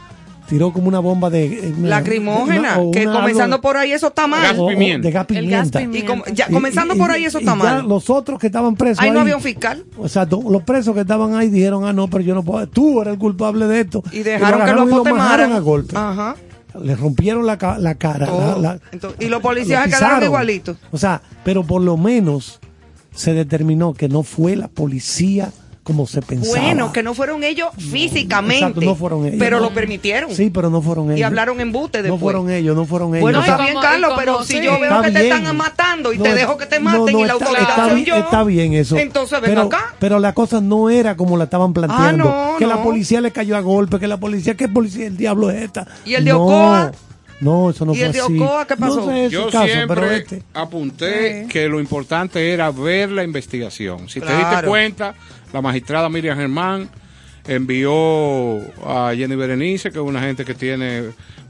Tiró 0.53 0.71
como 0.71 0.87
una 0.87 0.99
bomba 0.99 1.31
de. 1.31 1.45
eh, 1.45 1.73
una- 1.75 1.89
Lacrimógena, 1.89 2.77
una- 2.77 2.91
que 2.91 3.05
comenzando 3.05 3.55
algo- 3.55 3.61
por 3.61 3.75
ahí 3.77 3.91
eso 3.91 4.07
está 4.09 4.27
mal. 4.27 4.43
Gas 4.43 4.57
o- 4.59 4.65
o 4.65 4.67
pimienta. 4.69 5.07
de 5.07 5.11
gas 5.11 5.25
El 5.29 5.49
gas 5.49 5.69
pimienta. 5.71 5.79
pimienta. 5.79 5.97
Y 5.97 6.03
com- 6.07 6.35
ya, 6.35 6.45
Y- 6.47 6.53
comenzando 6.53 6.93
y- 6.93 6.97
por 6.99 7.09
ahí 7.09 7.25
eso 7.25 7.39
y 7.39 7.41
está 7.41 7.53
ya 7.53 7.55
mal. 7.63 7.87
Los 7.87 8.09
otros 8.11 8.39
que 8.39 8.45
estaban 8.47 8.75
presos. 8.75 8.99
Ahí 9.03 9.09
no 9.09 9.21
había 9.21 9.35
un 9.35 9.41
fiscal. 9.41 9.83
O 9.97 10.07
sea, 10.07 10.25
los 10.25 10.61
presos 10.61 10.93
que 10.93 11.01
estaban 11.01 11.33
ahí 11.35 11.49
dijeron, 11.49 11.85
ah, 11.85 11.93
no, 11.93 12.07
pero 12.07 12.23
yo 12.23 12.35
no 12.35 12.43
puedo. 12.43 12.67
Tú 12.67 13.01
eres 13.01 13.13
el 13.13 13.19
culpable 13.19 13.65
de 13.65 13.79
esto. 13.79 14.03
Y 14.11 14.19
dejaron 14.19 14.59
que 14.59 14.63
agarraron 14.63 14.89
lo 14.89 14.95
y 14.95 14.99
majaron 14.99 15.03
potemaran. 15.17 15.51
a 15.53 15.59
golpe. 15.59 15.97
Ajá. 15.97 16.35
Le 16.79 16.95
rompieron 16.95 17.45
la, 17.47 17.57
ca- 17.57 17.79
la 17.79 17.95
cara. 17.95 18.27
Todo. 18.27 18.59
la- 18.61 18.73
la- 18.75 18.79
Entonces, 18.91 19.19
y 19.25 19.29
los 19.29 19.41
policías 19.41 19.85
lo 19.87 19.91
se 19.91 19.97
quedaron 19.97 20.23
igualitos. 20.23 20.77
O 20.91 20.97
sea, 20.99 21.21
pero 21.43 21.63
por 21.63 21.81
lo 21.81 21.97
menos 21.97 22.59
se 23.15 23.33
determinó 23.33 23.93
que 23.95 24.07
no 24.07 24.21
fue 24.23 24.55
la 24.55 24.67
policía 24.67 25.51
como 25.83 26.07
se 26.07 26.21
pensaba. 26.21 26.57
Bueno, 26.61 26.93
que 26.93 27.03
no 27.03 27.13
fueron 27.13 27.43
ellos 27.43 27.67
físicamente. 27.77 28.59
Exacto, 28.65 28.81
no 28.81 28.95
fueron 28.95 29.25
ellos. 29.25 29.35
Pero 29.39 29.57
No. 29.59 29.63
lo 29.65 29.73
permitieron. 29.73 30.33
Sí, 30.33 30.49
pero 30.49 30.69
no 30.69 30.81
fueron 30.81 31.07
ellos. 31.07 31.19
Y 31.19 31.23
hablaron 31.23 31.59
embute 31.59 31.97
No 31.99 32.03
después. 32.03 32.21
fueron 32.21 32.49
ellos, 32.49 32.75
no 32.75 32.85
fueron 32.85 33.09
ellos. 33.15 33.21
Bueno, 33.21 33.41
está 33.41 33.57
bien, 33.57 33.75
Carlos, 33.81 34.09
como- 34.11 34.19
pero 34.19 34.43
si 34.43 34.61
yo 34.61 34.79
veo 34.79 34.95
Está 34.95 35.01
que 35.03 35.11
te 35.11 35.29
están 35.29 35.57
matando 35.57 36.13
y 36.13 36.17
No, 36.17 36.23
te 36.23 36.33
dejo 36.35 36.57
que 36.57 36.65
te 36.65 36.79
maten 36.79 36.99
no, 37.05 37.11
no, 37.11 37.19
y 37.19 37.25
la 37.27 37.33
está- 37.33 37.45
autoridad 37.45 37.69
está, 37.69 37.89
soy 37.89 38.03
yo. 38.05 38.15
está 38.15 38.43
bien 38.43 38.73
eso. 38.73 38.97
Entonces 38.97 39.41
ven 39.41 39.49
pero, 39.51 39.61
acá. 39.63 39.93
Pero 39.99 40.19
la 40.19 40.33
cosa 40.33 40.61
no 40.61 40.89
era 40.89 41.15
como 41.17 41.35
la 41.37 41.43
estaban 41.45 41.73
planteando. 41.73 42.29
Ah, 42.29 42.49
no, 42.53 42.57
que 42.57 42.65
la 42.65 42.75
no. 42.75 42.83
policía 42.83 43.19
le 43.21 43.31
cayó 43.31 43.57
a 43.57 43.59
golpe, 43.59 43.99
que 43.99 44.07
la 44.07 44.17
policía, 44.17 44.55
¿qué 44.55 44.67
policía? 44.69 45.07
El 45.07 45.17
diablo 45.17 45.51
es 45.51 45.63
esta. 45.63 45.85
¿Y 46.05 46.13
el 46.15 46.23
de 46.25 46.31
No, 46.31 46.43
Ocoa? 46.45 46.91
No, 47.43 47.69
eso 47.69 47.85
no 47.85 47.93
¿Y 47.93 47.97
fue 47.97 48.05
el 48.07 48.11
de 48.13 48.19
así. 48.21 48.39
Ocoa 48.39 48.65
qué 48.67 48.77
pasó? 48.77 48.95
No 49.01 49.05
sé 49.07 49.25
ese 49.25 49.33
Yo 49.33 49.49
caso, 49.49 49.65
siempre 49.67 50.01
pero 50.01 50.11
este. 50.11 50.43
apunté 50.53 51.45
que 51.49 51.67
lo 51.67 51.79
importante 51.79 52.51
era 52.53 52.71
ver 52.71 53.11
la 53.11 53.23
investigación. 53.23 54.07
Si 54.09 54.19
te 54.21 54.35
diste 54.35 54.63
cuenta, 54.65 55.13
la 55.51 55.61
magistrada 55.61 56.07
Miriam 56.09 56.37
Germán 56.37 56.89
envió 57.45 58.57
a 58.85 59.13
Jenny 59.15 59.35
Berenice, 59.35 59.91
que 59.91 59.97
es 59.99 60.03
una 60.03 60.21
gente 60.21 60.45
que 60.45 60.53
tiene 60.53 61.03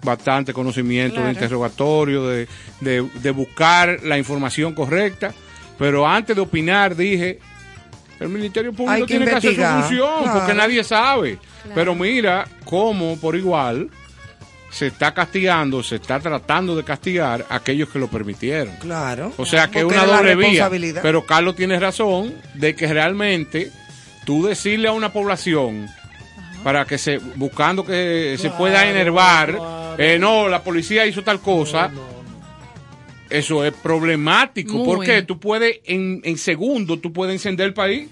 bastante 0.03 0.53
conocimiento 0.53 1.21
de 1.23 1.29
interrogatorio, 1.31 2.27
de, 2.27 2.47
de- 2.81 3.07
de 3.21 3.31
buscar 3.31 3.99
la 4.03 4.17
información 4.17 4.73
correcta. 4.73 5.33
Pero 5.77 6.07
antes 6.07 6.35
de 6.35 6.41
opinar 6.41 6.95
dije, 6.95 7.39
el 8.19 8.29
Ministerio 8.29 8.73
Público 8.73 9.05
que 9.05 9.17
tiene 9.17 9.25
que 9.25 9.35
hacer 9.35 9.55
su 9.55 9.61
función, 9.61 10.23
claro. 10.23 10.39
porque 10.39 10.53
nadie 10.53 10.83
sabe. 10.83 11.37
Pero 11.73 11.95
mira 11.95 12.45
cómo 12.65 13.17
por 13.17 13.35
igual 13.35 13.89
se 14.73 14.87
está 14.87 15.13
castigando, 15.13 15.83
se 15.83 15.97
está 15.97 16.19
tratando 16.19 16.75
de 16.75 16.83
castigar 16.83 17.45
a 17.47 17.57
aquellos 17.57 17.89
que 17.89 17.99
lo 17.99 18.07
permitieron. 18.07 18.75
Claro. 18.77 19.31
O 19.37 19.45
sea 19.45 19.69
que 19.69 19.79
es 19.79 19.85
una 19.85 20.05
doble 20.05 20.35
vía. 20.35 20.69
Pero 21.01 21.25
Carlos 21.25 21.55
tiene 21.55 21.79
razón 21.79 22.33
de 22.55 22.75
que 22.75 22.91
realmente 22.91 23.71
tú 24.25 24.47
decirle 24.47 24.87
a 24.87 24.91
una 24.91 25.13
población 25.13 25.87
para 26.63 26.85
que 26.85 26.97
se 26.97 27.19
buscando 27.35 27.85
que 27.85 28.35
se 28.39 28.49
pueda 28.49 28.89
enervar, 28.89 29.95
eh, 29.99 30.17
no, 30.19 30.47
la 30.47 30.63
policía 30.63 31.05
hizo 31.05 31.21
tal 31.23 31.39
cosa. 31.39 31.91
Eso 33.29 33.63
es 33.63 33.73
problemático 33.73 34.73
Muy. 34.73 34.85
porque 34.85 35.21
tú 35.21 35.39
puedes 35.39 35.81
en, 35.85 36.21
en 36.23 36.37
segundo 36.37 36.97
tú 36.97 37.13
puedes 37.13 37.33
encender 37.33 37.67
el 37.67 37.73
país. 37.75 38.09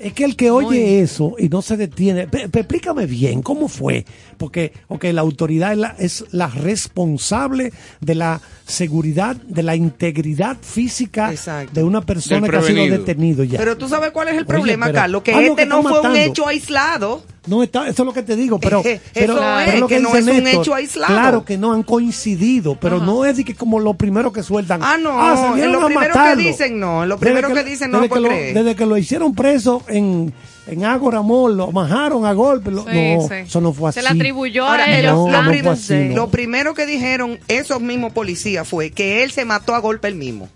Es 0.00 0.12
que 0.12 0.24
el 0.24 0.36
que 0.36 0.50
oye 0.50 1.00
eso 1.00 1.34
y 1.38 1.48
no 1.48 1.60
se 1.60 1.76
detiene, 1.76 2.26
pe- 2.28 2.48
pe- 2.48 2.60
explícame 2.60 3.06
bien, 3.06 3.42
¿cómo 3.42 3.68
fue? 3.68 4.04
Porque 4.36 4.72
okay, 4.86 5.12
la 5.12 5.22
autoridad 5.22 5.72
es 5.72 5.78
la, 5.78 5.96
es 5.98 6.24
la 6.30 6.46
responsable 6.48 7.72
de 8.00 8.14
la 8.14 8.40
seguridad, 8.66 9.36
de 9.36 9.62
la 9.62 9.74
integridad 9.76 10.56
física 10.60 11.30
Exacto. 11.32 11.72
de 11.74 11.84
una 11.84 12.00
persona 12.02 12.48
que 12.48 12.56
ha 12.56 12.62
sido 12.62 12.84
detenido 12.86 13.44
ya. 13.44 13.58
Pero 13.58 13.76
tú 13.76 13.88
sabes 13.88 14.10
cuál 14.12 14.28
es 14.28 14.34
el 14.34 14.40
Oye, 14.40 14.46
problema, 14.46 14.86
pero 14.86 14.98
Carlos, 14.98 15.22
que 15.22 15.32
este 15.32 15.56
que 15.62 15.66
no 15.66 15.82
fue 15.82 16.00
un 16.00 16.16
hecho 16.16 16.46
aislado. 16.46 17.22
No 17.48 17.62
está, 17.62 17.88
eso 17.88 18.02
es 18.02 18.06
lo 18.06 18.12
que 18.12 18.22
te 18.22 18.36
digo, 18.36 18.58
pero, 18.60 18.82
Eh, 18.84 19.00
pero, 19.14 19.32
eso 19.34 19.42
pero 19.42 19.72
es, 19.72 19.80
lo 19.80 19.88
que 19.88 20.00
no 20.00 20.14
es 20.14 20.26
un 20.26 20.42
Néstor, 20.42 20.62
hecho 20.62 20.74
aislado. 20.74 21.12
Claro 21.14 21.44
que 21.44 21.56
no 21.58 21.72
han 21.72 21.82
coincidido, 21.82 22.76
pero 22.80 22.98
no 23.00 23.24
es 23.24 23.36
de 23.38 23.44
que 23.44 23.54
como 23.54 23.80
lo 23.80 23.94
primero 23.94 24.32
que 24.32 24.42
sueltan. 24.42 24.80
Ah, 24.82 24.96
no, 25.00 25.10
salieron 25.36 25.58
en 25.58 25.72
lo 25.72 25.82
a 25.82 25.86
primero 25.86 26.14
que 26.14 26.36
dicen 26.36 26.78
no, 26.80 27.02
en 27.02 27.08
lo 27.08 27.16
Desde 27.16 27.26
primero 27.32 27.54
que 27.54 27.64
dicen 27.64 27.90
no 27.90 28.00
desde 28.00 28.14
lo 28.14 28.22
que 28.22 28.28
creer. 28.28 28.54
Desde 28.54 28.74
que 28.76 28.86
lo 28.86 28.96
hicieron 28.96 29.34
preso 29.34 29.82
en, 29.88 30.32
en 30.66 30.84
Ágora 30.84 31.22
Mall, 31.22 31.56
lo 31.56 31.72
majaron 31.72 32.24
a 32.26 32.32
golpe. 32.32 32.70
lo- 32.70 32.84
Sí, 32.84 33.14
no, 33.16 33.28
sí. 33.28 33.34
eso 33.46 33.60
no 33.60 33.72
fue 33.72 33.90
así. 33.90 34.00
Se 34.00 34.02
le 34.02 34.10
atribuyó 34.10 34.66
Ahora, 34.66 34.84
a 34.84 34.98
ellos. 34.98 35.14
no, 35.14 35.28
no 35.42 35.42
fue 35.62 35.68
así, 35.70 35.94
no. 35.94 36.14
Lo 36.16 36.28
primero 36.30 36.74
que 36.74 36.86
dijeron 36.86 37.38
esos 37.48 37.80
mismos 37.80 38.12
policías 38.12 38.66
fue 38.68 38.90
que 38.90 39.22
él 39.22 39.30
se 39.32 39.44
mató 39.44 39.74
a 39.74 39.78
golpe 39.78 40.08
él 40.08 40.14
mismo. 40.16 40.48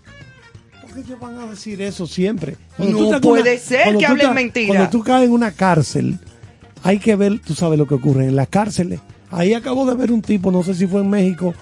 ¿Por 0.81 0.93
qué 0.93 0.99
ellos 1.01 1.19
van 1.19 1.39
a 1.39 1.47
decir 1.47 1.81
eso 1.81 2.05
siempre? 2.05 2.55
No 2.77 2.85
tú 2.85 3.03
estás 3.05 3.15
en 3.15 3.21
puede 3.21 3.57
ser 3.57 3.81
cuando 3.83 3.99
que 3.99 4.05
hablen 4.05 4.21
estás- 4.27 4.35
mentira. 4.35 4.67
Cuando 4.67 4.89
tú 4.89 5.03
caes 5.03 5.25
en 5.25 5.31
una 5.31 5.51
cárcel, 5.51 6.19
hay 6.83 6.99
que 6.99 7.15
ver, 7.15 7.39
tú 7.39 7.53
sabes 7.55 7.79
lo 7.79 7.87
que 7.87 7.95
ocurre 7.95 8.25
en 8.25 8.35
las 8.35 8.47
cárceles. 8.49 8.99
Ahí 9.31 9.53
acabo 9.53 9.85
de 9.85 9.95
ver 9.95 10.11
un 10.11 10.21
tipo, 10.21 10.51
no 10.51 10.61
sé 10.63 10.73
si 10.75 10.85
fue 10.85 11.01
en 11.01 11.09
México, 11.09 11.53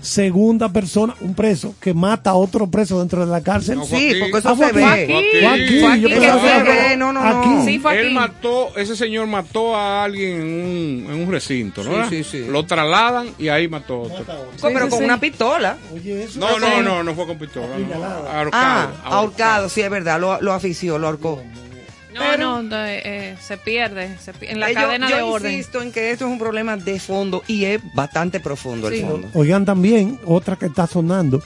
segunda 0.00 0.68
persona, 0.72 1.14
un 1.20 1.34
preso, 1.34 1.74
que 1.80 1.92
mata 1.92 2.30
a 2.30 2.34
otro 2.34 2.68
preso 2.70 3.00
dentro 3.00 3.26
de 3.26 3.30
la 3.30 3.42
cárcel. 3.42 3.76
No, 3.78 3.84
Sí, 3.84 4.12
porque 4.20 4.38
eso 4.38 4.48
Ah, 4.50 4.54
fue 4.56 4.70
se 4.72 4.84
aquí. 4.84 5.02
ve. 5.02 5.06
Fue 5.06 5.18
aquí. 5.18 5.38
Fue 5.40 5.48
aquí, 5.48 5.80
Fue 5.80 6.00
yo 6.00 6.08
aquí. 6.08 6.14
pensaba 6.14 6.40
que 6.40 6.44
que 6.44 6.48
se 6.48 6.56
era 6.56 6.88
ve, 6.90 6.96
no, 6.96 7.12
no, 7.12 7.22
no. 7.24 7.40
aquí. 7.40 7.64
Sí, 7.66 7.78
fue 7.80 8.00
Él 8.00 8.12
mató, 8.12 8.76
ese 8.76 8.94
señor 8.96 9.26
mató 9.26 9.74
a 9.74 10.04
alguien 10.04 10.40
en 10.40 10.46
un, 10.46 11.06
en 11.12 11.22
un 11.26 11.30
recinto, 11.32 11.82
¿no? 11.82 12.08
Sí, 12.08 12.22
sí, 12.22 12.38
sí. 12.44 12.46
Lo 12.48 12.64
trasladan 12.64 13.28
y 13.38 13.48
ahí 13.48 13.66
mató 13.68 13.94
a 13.94 13.98
otro. 14.04 14.24
pero 14.62 14.84
sí, 14.84 14.90
con 14.90 14.98
sí. 15.00 15.04
una 15.04 15.18
pistola. 15.20 15.76
Oye, 15.92 16.22
eso 16.22 16.38
No, 16.38 16.58
no, 16.60 16.80
no, 16.82 17.02
no 17.02 17.14
fue 17.14 17.26
con 17.26 17.36
pistola. 17.36 17.66
no. 17.76 18.04
Ahorcado. 18.04 18.52
Ah, 18.52 18.90
ahorcado, 19.04 19.68
sí, 19.68 19.80
es 19.80 19.90
verdad, 19.90 20.20
lo, 20.20 20.40
lo 20.40 20.52
afició, 20.52 20.96
lo 20.98 21.08
ahorcó. 21.08 21.42
No, 22.18 22.24
Pero- 22.30 22.62
no, 22.62 22.76
de- 22.84 23.02
eh, 23.04 23.36
se 23.40 23.56
pierde 23.56 24.16
se 24.18 24.32
en 24.50 24.60
la 24.60 24.70
Eh, 24.70 24.74
yo- 24.74 24.80
cadena 24.80 25.08
yo 25.10 25.16
de 25.16 25.22
orden. 25.22 25.52
insisto 25.52 25.82
en 25.82 25.92
que 25.92 26.10
esto 26.10 26.26
es 26.26 26.30
un 26.32 26.38
problema 26.38 26.76
de 26.76 26.98
fondo 27.00 27.42
y 27.46 27.64
es 27.64 27.80
bastante 27.94 28.40
profundo 28.40 28.88
Sí. 28.90 28.96
el 29.00 29.06
fondo. 29.06 29.28
Oigan 29.34 29.64
también, 29.64 30.18
otra 30.24 30.56
que 30.56 30.66
está 30.66 30.86
sonando, 30.86 31.42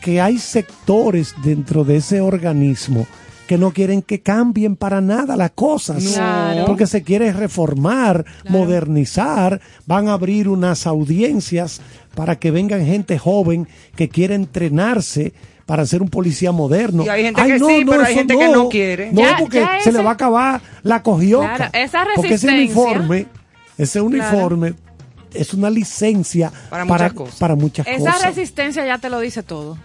que 0.00 0.20
hay 0.20 0.38
sectores 0.38 1.34
dentro 1.42 1.84
de 1.84 1.96
ese 1.96 2.20
organismo 2.20 3.06
que 3.46 3.58
no 3.58 3.72
quieren 3.72 4.00
que 4.00 4.22
cambien 4.22 4.74
para 4.74 5.00
nada 5.02 5.36
las 5.36 5.50
cosas. 5.50 6.02
Claro. 6.14 6.64
Porque 6.64 6.86
se 6.86 7.02
quiere 7.02 7.30
reformar, 7.32 8.24
modernizar, 8.48 9.60
van 9.86 10.08
a 10.08 10.14
abrir 10.14 10.48
unas 10.48 10.86
audiencias 10.86 11.80
para 12.14 12.36
que 12.38 12.50
vengan 12.50 12.86
gente 12.86 13.18
joven 13.18 13.68
que 13.96 14.08
quiere 14.08 14.34
entrenarse 14.34 15.34
para 15.66 15.86
ser 15.86 16.02
un 16.02 16.08
policía 16.08 16.52
moderno. 16.52 17.04
Y 17.04 17.08
hay 17.08 17.22
gente 17.24 17.42
que 17.44 17.58
sí, 17.58 17.84
pero 17.86 18.02
hay 18.02 18.12
eso 18.12 18.18
gente 18.20 18.36
que 18.36 18.48
no 18.48 18.68
quiere. 18.68 19.12
No, 19.12 19.20
Ya- 19.22 19.36
porque 19.38 19.60
ya 19.60 19.80
se 19.80 19.92
le 19.92 20.02
va 20.02 20.10
a 20.10 20.14
acabar 20.14 20.60
la 20.82 21.02
cogioca. 21.02 21.56
Claro, 21.56 21.70
esa 21.74 22.04
Porque 22.16 22.34
ese 22.34 22.48
uniforme, 22.48 23.26
ese 23.78 24.00
uniforme 24.00 24.74
es 25.32 25.52
una 25.54 25.70
licencia 25.70 26.52
Para 26.70 26.84
para, 26.86 27.04
muchas 27.04 27.12
cosas. 27.14 27.36
para 27.40 27.54
muchas 27.56 27.86
Esa 27.86 28.12
cosas. 28.12 28.24
resistencia 28.26 28.84
ya 28.86 28.98
te 28.98 29.08
lo 29.10 29.20
dice 29.20 29.42
todo. 29.42 29.78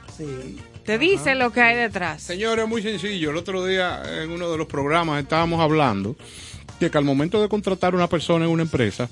Te 0.85 0.97
dice 0.97 1.35
lo 1.35 1.51
que 1.51 1.61
hay 1.61 1.75
detrás. 1.75 2.21
Señores, 2.23 2.67
muy 2.67 2.81
sencillo. 2.81 3.29
El 3.31 3.37
otro 3.37 3.65
día 3.65 4.01
en 4.23 4.31
uno 4.31 4.49
de 4.51 4.57
los 4.57 4.67
programas 4.67 5.21
estábamos 5.21 5.59
hablando 5.61 6.15
de 6.79 6.89
que 6.89 6.97
al 6.97 7.03
momento 7.03 7.41
de 7.41 7.47
contratar 7.49 7.93
a 7.93 7.95
una 7.95 8.07
persona 8.07 8.45
en 8.45 8.51
una 8.51 8.63
empresa, 8.63 9.07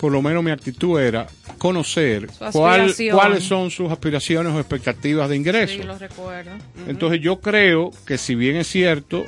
por 0.00 0.10
lo 0.10 0.22
menos 0.22 0.42
mi 0.42 0.50
actitud 0.50 0.98
era 0.98 1.26
conocer 1.58 2.26
cuál- 2.52 2.94
cuáles 3.12 3.44
son 3.44 3.70
sus 3.70 3.90
aspiraciones 3.92 4.52
o 4.54 4.58
expectativas 4.58 5.28
de 5.28 5.36
ingreso. 5.36 5.74
Sí, 5.74 5.82
lo 5.82 5.98
recuerdo. 5.98 6.52
Entonces 6.88 7.20
yo 7.20 7.40
creo 7.40 7.90
que 8.06 8.16
si 8.16 8.34
bien 8.34 8.56
es 8.56 8.66
cierto, 8.66 9.24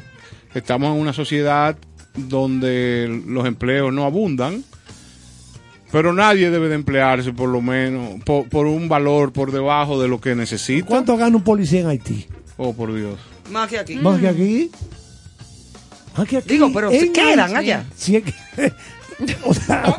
estamos 0.55 0.95
en 0.95 1.01
una 1.01 1.13
sociedad 1.13 1.77
donde 2.15 3.23
los 3.27 3.47
empleos 3.47 3.93
no 3.93 4.05
abundan, 4.05 4.65
pero 5.91 6.15
nadie 6.15 6.51
debe 6.51 6.69
de 6.71 6.75
emplearse 6.77 7.33
por 7.35 7.51
lo 7.51 7.61
menos 7.61 8.23
por, 8.25 8.49
por 8.49 8.67
un 8.67 8.89
valor 8.89 9.31
por 9.33 9.53
debajo 9.53 10.01
de 10.01 10.09
lo 10.09 10.21
que 10.23 10.35
necesita. 10.35 10.87
¿Cuánto 10.87 11.19
gana 11.19 11.37
un 11.37 11.45
policía 11.45 11.81
en 11.81 11.89
Haití? 11.89 12.27
Oh, 12.57 12.73
por 12.73 12.95
Dios. 12.95 13.19
Más 13.51 13.69
que 13.69 13.79
aquí. 13.79 13.97
Más 13.97 14.19
que 14.19 14.29
aquí. 14.29 14.71
Más 16.17 16.27
que 16.29 16.39
aquí. 16.39 16.49
Digo, 16.49 16.71
pero 16.73 16.89
quedan 16.91 17.41
Haití. 17.41 17.55
allá. 17.57 17.85
Sí, 17.95 18.17
es 18.17 18.25
que- 18.25 18.73
o 19.45 19.55
sea, 19.55 19.97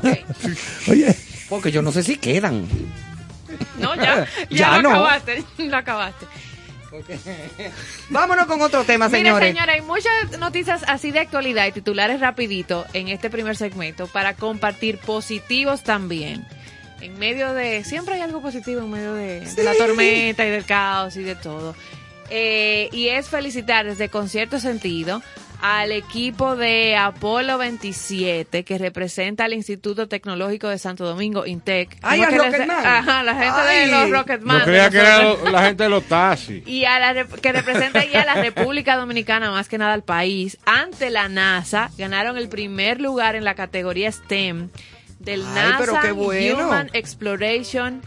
oye, 0.87 1.15
Porque 1.49 1.71
yo 1.71 1.81
no 1.81 1.91
sé 1.91 2.03
si 2.03 2.17
quedan. 2.17 2.67
No, 3.79 3.95
ya, 3.95 4.25
ya, 4.25 4.27
Ya 4.49 4.77
lo 4.77 4.83
no. 4.83 4.89
acabaste, 4.91 5.43
lo 5.59 5.77
acabaste. 5.77 6.25
Vámonos 8.09 8.45
con 8.45 8.61
otro 8.61 8.83
tema, 8.83 9.07
Mire, 9.09 9.19
señores. 9.23 9.47
señora, 9.53 9.73
hay 9.73 9.81
muchas 9.81 10.37
noticias 10.39 10.83
así 10.87 11.09
de 11.11 11.19
actualidad 11.21 11.65
y 11.65 11.71
titulares 11.71 12.19
rapidito 12.19 12.85
en 12.93 13.07
este 13.07 13.29
primer 13.31 13.55
segmento 13.57 14.05
para 14.07 14.35
compartir 14.35 14.99
positivos 14.99 15.81
también. 15.83 16.45
En 17.01 17.17
medio 17.17 17.53
de... 17.53 17.83
Siempre 17.83 18.13
hay 18.15 18.21
algo 18.21 18.41
positivo 18.41 18.81
en 18.81 18.91
medio 18.91 19.13
de, 19.13 19.41
de 19.41 19.63
la 19.63 19.73
tormenta 19.73 20.45
y 20.45 20.49
del 20.51 20.65
caos 20.65 21.17
y 21.17 21.23
de 21.23 21.35
todo. 21.35 21.75
Eh, 22.29 22.89
y 22.91 23.07
es 23.09 23.27
felicitar 23.27 23.85
desde 23.85 24.09
Concierto 24.09 24.59
Sentido 24.59 25.21
al 25.63 25.93
equipo 25.93 26.57
de 26.57 26.97
Apolo 26.97 27.57
27 27.57 28.65
que 28.65 28.77
representa 28.77 29.45
al 29.45 29.53
Instituto 29.53 30.09
Tecnológico 30.09 30.67
de 30.67 30.77
Santo 30.77 31.05
Domingo, 31.05 31.45
INTEC. 31.45 31.99
Ay, 32.01 32.21
¿Cómo 32.21 32.43
a 32.43 32.49
les-. 32.49 32.69
Ajá, 32.69 33.23
la 33.23 33.33
gente 33.33 33.61
Ay. 33.61 33.85
de 33.85 33.91
los 33.91 34.09
Rocketman. 34.09 34.57
De 34.57 34.63
creía 34.65 34.89
que 34.89 34.97
era 34.97 35.21
nosotros 35.23 35.51
la 35.53 35.63
gente 35.63 35.83
de 35.83 35.89
los 35.89 36.03
taxis. 36.03 36.63
y 36.67 36.83
a 36.83 36.99
la 36.99 37.25
que 37.25 37.53
representa 37.53 38.01
ahí 38.01 38.13
a 38.13 38.25
la 38.25 38.33
República 38.33 38.97
Dominicana 38.97 39.51
más 39.51 39.69
que 39.69 39.77
nada 39.77 39.93
al 39.93 40.03
país 40.03 40.57
ante 40.65 41.09
la 41.09 41.29
NASA 41.29 41.91
ganaron 41.97 42.37
el 42.37 42.49
primer 42.49 42.99
lugar 42.99 43.37
en 43.37 43.45
la 43.45 43.55
categoría 43.55 44.11
STEM 44.11 44.67
del 45.19 45.45
Ay, 45.47 45.53
NASA 45.53 45.77
pero 45.79 45.99
qué 46.01 46.11
bueno. 46.11 46.67
Human 46.67 46.89
Exploration 46.91 48.01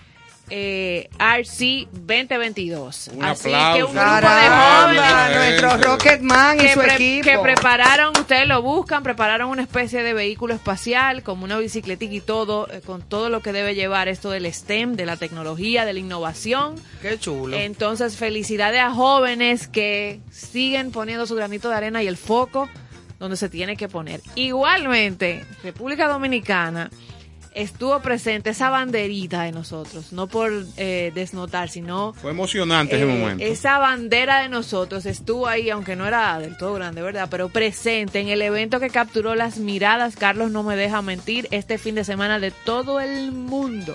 eh, 0.50 1.08
RC 1.18 1.88
2022 1.92 3.10
Un 3.14 3.24
así 3.24 3.48
aplauso. 3.48 3.76
que 3.76 3.84
un 3.84 3.92
grupo 3.92 4.34
de 4.34 4.48
jóvenes 4.48 5.36
nuestro. 5.60 5.76
Rocketman 5.90 6.56
y 6.56 6.60
que, 6.60 6.72
su 6.74 6.82
equipo. 6.82 7.24
que 7.28 7.38
prepararon, 7.38 8.16
ustedes 8.16 8.46
lo 8.46 8.62
buscan, 8.62 9.02
prepararon 9.02 9.50
una 9.50 9.62
especie 9.62 10.02
de 10.02 10.12
vehículo 10.12 10.54
espacial, 10.54 11.22
como 11.22 11.44
una 11.44 11.58
bicicletica 11.58 12.14
y 12.14 12.20
todo, 12.20 12.68
eh, 12.70 12.80
con 12.84 13.02
todo 13.02 13.28
lo 13.28 13.40
que 13.40 13.52
debe 13.52 13.74
llevar 13.74 14.08
esto 14.08 14.30
del 14.30 14.52
STEM, 14.52 14.94
de 14.94 15.06
la 15.06 15.16
tecnología, 15.16 15.84
de 15.84 15.92
la 15.92 15.98
innovación. 15.98 16.76
Qué 17.02 17.18
chulo. 17.18 17.56
Entonces, 17.56 18.16
felicidades 18.16 18.80
a 18.80 18.90
jóvenes 18.92 19.66
que 19.68 20.20
siguen 20.30 20.92
poniendo 20.92 21.26
su 21.26 21.34
granito 21.34 21.68
de 21.68 21.74
arena 21.74 22.02
y 22.02 22.06
el 22.06 22.16
foco 22.16 22.68
donde 23.18 23.36
se 23.36 23.48
tiene 23.48 23.76
que 23.76 23.88
poner. 23.88 24.20
Igualmente, 24.34 25.44
República 25.62 26.06
Dominicana 26.08 26.90
estuvo 27.56 28.00
presente 28.02 28.50
esa 28.50 28.70
banderita 28.70 29.42
de 29.42 29.50
nosotros, 29.52 30.12
no 30.12 30.26
por 30.28 30.52
eh, 30.76 31.10
desnotar, 31.14 31.68
sino 31.70 32.12
Fue 32.12 32.30
emocionante 32.30 32.96
ese 32.96 33.04
eh, 33.04 33.06
momento. 33.06 33.42
esa 33.44 33.78
bandera 33.78 34.40
de 34.42 34.48
nosotros 34.48 35.06
estuvo 35.06 35.48
ahí, 35.48 35.70
aunque 35.70 35.96
no 35.96 36.06
era 36.06 36.38
del 36.38 36.56
todo 36.56 36.74
grande, 36.74 37.00
¿verdad? 37.02 37.28
Pero 37.30 37.48
presente 37.48 38.20
en 38.20 38.28
el 38.28 38.42
evento 38.42 38.78
que 38.78 38.90
capturó 38.90 39.34
las 39.34 39.56
miradas, 39.56 40.16
Carlos 40.16 40.50
no 40.50 40.62
me 40.62 40.76
deja 40.76 41.00
mentir, 41.02 41.48
este 41.50 41.78
fin 41.78 41.94
de 41.94 42.04
semana 42.04 42.38
de 42.38 42.50
todo 42.50 43.00
el 43.00 43.32
mundo, 43.32 43.94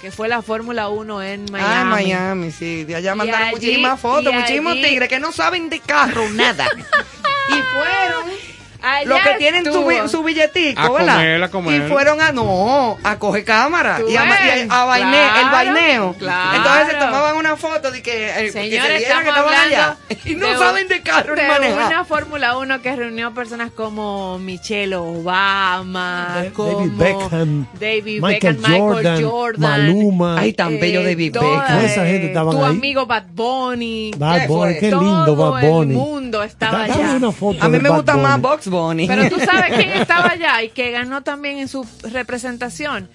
que 0.00 0.10
fue 0.10 0.28
la 0.28 0.42
Fórmula 0.42 0.88
1 0.88 1.22
en 1.22 1.44
Miami. 1.50 1.64
Ah, 1.72 1.80
en 1.82 1.88
Miami, 1.88 2.50
sí. 2.50 2.82
De 2.84 2.96
allá 2.96 3.14
mandaron 3.14 3.42
allí- 3.48 3.54
muchísimas 3.54 4.00
fotos, 4.00 4.34
muchísimos 4.34 4.72
allí- 4.72 4.82
tigres 4.82 5.08
que 5.08 5.20
no 5.20 5.30
saben 5.32 5.70
de 5.70 5.78
carro 5.78 6.28
nada. 6.30 6.66
y 7.48 7.52
fueron 7.52 8.55
Allá 8.82 9.04
los 9.08 9.20
que 9.20 9.34
tienen 9.38 9.64
su, 9.64 10.08
su 10.08 10.22
billetico, 10.22 10.80
A 10.80 10.90
¿verdad? 10.90 11.14
comer, 11.14 11.42
a 11.42 11.48
comer. 11.50 11.82
Y 11.82 11.88
fueron 11.90 12.20
a 12.20 12.32
no, 12.32 12.96
a 13.02 13.18
coger 13.18 13.44
cámara 13.44 14.00
y 14.00 14.10
a, 14.10 14.12
y 14.12 14.16
a- 14.16 14.24
vaine- 14.24 14.66
claro, 14.68 15.40
el 15.40 15.50
vaineo. 15.50 16.14
claro. 16.18 16.56
Entonces 16.56 16.86
se 16.90 16.94
tomaban 16.96 17.36
una 17.36 17.56
foto 17.56 17.90
de 17.90 18.02
que, 18.02 18.30
eh, 18.30 18.34
que 18.38 18.52
se 18.52 18.62
Señores, 18.62 18.88
que 18.88 18.96
estaban 19.02 19.26
allá. 19.26 19.40
hablando 19.40 20.20
Y 20.24 20.34
no 20.34 20.46
de- 20.48 20.58
saben 20.58 20.88
de 20.88 21.02
carro 21.02 21.34
ni 21.34 21.42
de 21.42 21.48
manejar. 21.48 21.86
una 21.86 22.04
Fórmula 22.04 22.56
1 22.58 22.82
que 22.82 22.94
reunió 22.96 23.32
personas 23.34 23.70
como 23.70 24.38
Michelle 24.38 24.94
Obama, 24.96 26.32
David 26.36 26.52
como 26.52 26.86
Beckham, 26.96 27.66
David 27.78 28.22
Michael 28.22 28.54
Beckham, 28.56 28.78
Jordan, 28.78 28.96
Michael 29.02 29.24
Jordan, 29.24 29.60
Maluma. 29.70 30.38
Ay, 30.38 30.52
tan 30.52 30.78
bello 30.80 31.02
David 31.02 31.32
toda, 31.32 31.50
Beckham. 31.50 31.66
Toda 31.76 31.82
esa 31.84 32.06
gente 32.06 32.26
estaban 32.28 32.54
tu 32.56 32.64
ahí. 32.64 32.70
amigo 32.70 33.06
Bad 33.06 33.24
Bunny, 33.32 34.12
Bad 34.16 34.40
¿Qué 34.42 34.46
Bunny, 34.46 34.74
qué 34.80 34.90
todo 34.90 35.00
lindo 35.02 35.36
Bad 35.36 35.62
Bunny. 35.62 35.92
el 35.94 35.98
mundo 35.98 36.42
estaba 36.42 36.84
allá. 36.84 37.14
una 37.16 37.32
foto 37.32 37.62
A 37.62 37.66
mí 37.68 37.72
de 37.76 37.80
me 37.82 37.88
Bad 37.88 37.96
gusta 37.96 38.16
más 38.16 38.40
Bunny. 38.40 38.42
Box 38.56 38.68
Bunny. 38.80 39.06
Pero 39.06 39.28
tú 39.28 39.38
sabes 39.40 39.74
quién 39.76 39.90
estaba 40.00 40.30
allá 40.30 40.62
y 40.62 40.68
que 40.70 40.90
ganó 40.90 41.22
también 41.22 41.58
en 41.58 41.68
su 41.68 41.86
representación. 42.02 43.08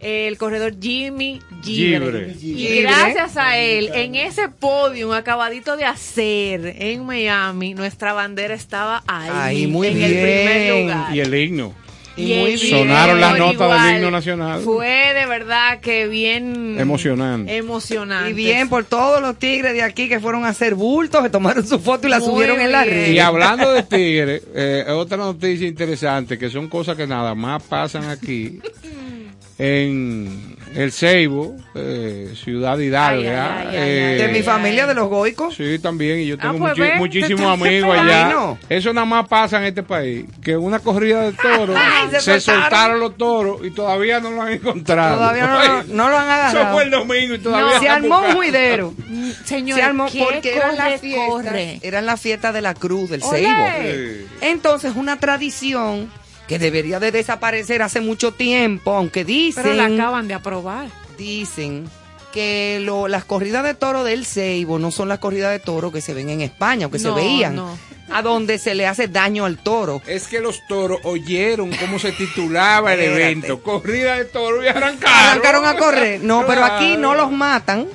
El 0.00 0.36
corredor 0.36 0.74
Jimmy 0.80 1.40
Gibre. 1.62 2.34
Gibre. 2.34 2.60
Y 2.60 2.82
gracias 2.82 3.36
a 3.36 3.56
él, 3.56 3.88
en 3.94 4.16
ese 4.16 4.48
podio 4.48 5.14
acabadito 5.14 5.76
de 5.76 5.84
hacer 5.84 6.74
en 6.80 7.06
Miami, 7.06 7.74
nuestra 7.74 8.12
bandera 8.12 8.54
estaba 8.54 9.04
ahí. 9.06 9.30
Ahí, 9.32 9.66
muy 9.68 9.86
en 9.88 10.02
el 10.02 10.10
bien. 10.10 10.24
primer 10.24 10.82
lugar. 10.82 11.14
Y 11.14 11.20
el 11.20 11.34
himno. 11.34 11.72
Y 12.16 12.32
el 12.32 12.40
muy 12.40 12.56
bien. 12.56 12.78
Sonaron 12.78 13.20
las 13.20 13.38
notas 13.38 13.84
del 13.84 13.96
himno 13.96 14.10
nacional. 14.10 14.60
Fue 14.62 15.14
de 15.14 15.26
verdad 15.26 15.80
que 15.80 16.08
bien 16.08 16.78
Emocionante. 16.78 17.56
emocionante. 17.56 18.30
Y 18.30 18.34
bien 18.34 18.68
por 18.68 18.84
todos 18.84 19.20
los 19.22 19.38
tigres 19.38 19.72
de 19.72 19.82
aquí 19.82 20.08
que 20.08 20.20
fueron 20.20 20.44
a 20.44 20.48
hacer 20.48 20.74
bultos, 20.74 21.22
que 21.22 21.30
tomaron 21.30 21.66
su 21.66 21.78
foto 21.78 22.06
y 22.06 22.10
la 22.10 22.18
Muy 22.18 22.28
subieron 22.28 22.60
en 22.60 22.72
la 22.72 22.84
red. 22.84 23.10
Y 23.12 23.18
hablando 23.18 23.72
de 23.72 23.82
tigres, 23.82 24.42
eh, 24.54 24.84
otra 24.90 25.16
noticia 25.16 25.66
interesante, 25.66 26.38
que 26.38 26.50
son 26.50 26.68
cosas 26.68 26.96
que 26.96 27.06
nada 27.06 27.34
más 27.34 27.62
pasan 27.62 28.04
aquí, 28.10 28.60
en 29.58 30.56
El 30.74 30.92
Ceibo, 30.92 31.56
eh, 31.74 32.32
Ciudad 32.34 32.78
Hidalga. 32.78 33.58
Ay, 33.60 33.66
ay, 33.68 33.72
ay, 33.72 33.76
ay, 33.76 33.90
eh, 34.20 34.26
de 34.26 34.28
mi 34.28 34.42
familia, 34.42 34.86
de 34.86 34.94
los 34.94 35.08
goicos. 35.08 35.54
Sí, 35.54 35.78
también, 35.78 36.20
y 36.20 36.26
yo 36.26 36.38
tengo 36.38 36.66
Ah, 36.66 36.72
pues 36.74 36.88
muchi- 36.88 36.98
muchísimos 36.98 37.58
te- 37.58 37.62
te- 37.62 37.68
amigos 37.68 37.94
te- 37.94 38.00
allá. 38.00 38.26
Ay, 38.28 38.32
no. 38.32 38.58
Eso 38.68 38.92
nada 38.92 39.04
más 39.04 39.28
pasa 39.28 39.58
en 39.58 39.64
este 39.64 39.82
país, 39.82 40.24
que 40.42 40.56
una 40.56 40.78
corrida 40.78 41.22
de 41.22 41.32
toros, 41.32 41.76
Ay, 41.78 42.08
se 42.12 42.20
se, 42.20 42.40
soltaron. 42.40 43.00
los 43.00 43.16
toros 43.16 43.60
y 43.64 43.70
todavía 43.70 44.20
no 44.20 44.30
lo 44.30 44.42
han 44.42 44.52
encontrado. 44.52 45.16
Todavía 45.16 45.46
no, 45.46 45.82
no 45.94 46.08
lo 46.10 46.18
han 46.18 46.24
Eso 46.24 46.32
agarrado. 46.58 46.74
fue 46.74 46.82
el 46.84 46.90
domingo 46.90 47.34
y 47.34 47.38
todavía 47.38 47.74
No. 47.74 47.80
Se 47.80 47.88
armó 47.88 48.18
un 48.20 48.32
juidero. 48.34 48.94
Señor, 49.44 49.78
Se 49.78 49.84
armó 49.84 50.06
¿qué 50.10 50.24
porque 50.24 50.54
eran 50.56 50.76
corre, 50.76 50.90
las 50.90 51.00
fiestas. 51.00 51.28
corre? 51.28 51.78
Eran 51.82 52.06
las 52.06 52.20
fiestas 52.20 52.54
de 52.54 52.60
la 52.62 52.74
cruz 52.74 53.10
del. 53.10 53.22
Ceibo. 53.22 53.66
Sí. 53.82 54.26
Entonces, 54.40 54.92
una 54.96 55.18
tradición 55.18 56.10
que 56.48 56.58
debería 56.58 57.00
de 57.00 57.12
desaparecer 57.12 57.82
hace 57.82 58.00
mucho 58.00 58.32
tiempo, 58.32 58.92
aunque 58.94 59.24
dicen, 59.24 59.62
Pero 59.62 59.74
la 59.74 59.86
acaban 59.86 60.28
de 60.28 60.34
aprobar. 60.34 60.88
dicen 61.16 61.88
que 62.32 62.78
lo- 62.82 63.08
las 63.08 63.24
corridas 63.24 63.62
de 63.62 63.74
toro 63.74 64.04
del 64.04 64.24
Ceibo 64.24 64.78
no 64.78 64.90
son 64.90 65.08
las 65.08 65.18
corridas 65.18 65.52
de 65.52 65.58
toro 65.58 65.92
que 65.92 66.00
se 66.00 66.14
ven 66.14 66.30
en 66.30 66.40
España 66.40 66.86
o 66.86 66.90
que 66.90 66.98
No, 66.98 67.10
se 67.14 67.20
veían, 67.22 67.54
no. 67.56 67.78
a 68.10 68.22
donde 68.22 68.58
se 68.58 68.74
le 68.74 68.86
hace 68.86 69.06
daño 69.08 69.44
al 69.44 69.58
toro. 69.58 70.00
Es 70.06 70.28
que 70.28 70.40
los 70.40 70.66
toros 70.66 70.98
oyeron 71.04 71.70
cómo 71.76 71.98
se 71.98 72.12
titulaba 72.12 72.94
el 72.94 73.00
evento. 73.00 73.62
Corrida 73.62 74.16
de 74.16 74.24
toros 74.24 74.64
y 74.64 74.68
arrancaron. 74.68 75.14
Arrancaron 75.18 75.66
a 75.66 75.76
correr. 75.76 76.22
No, 76.24 76.44
pero 76.46 76.64
aquí 76.64 76.96
no 76.96 77.14
los 77.14 77.30
matan, 77.30 77.86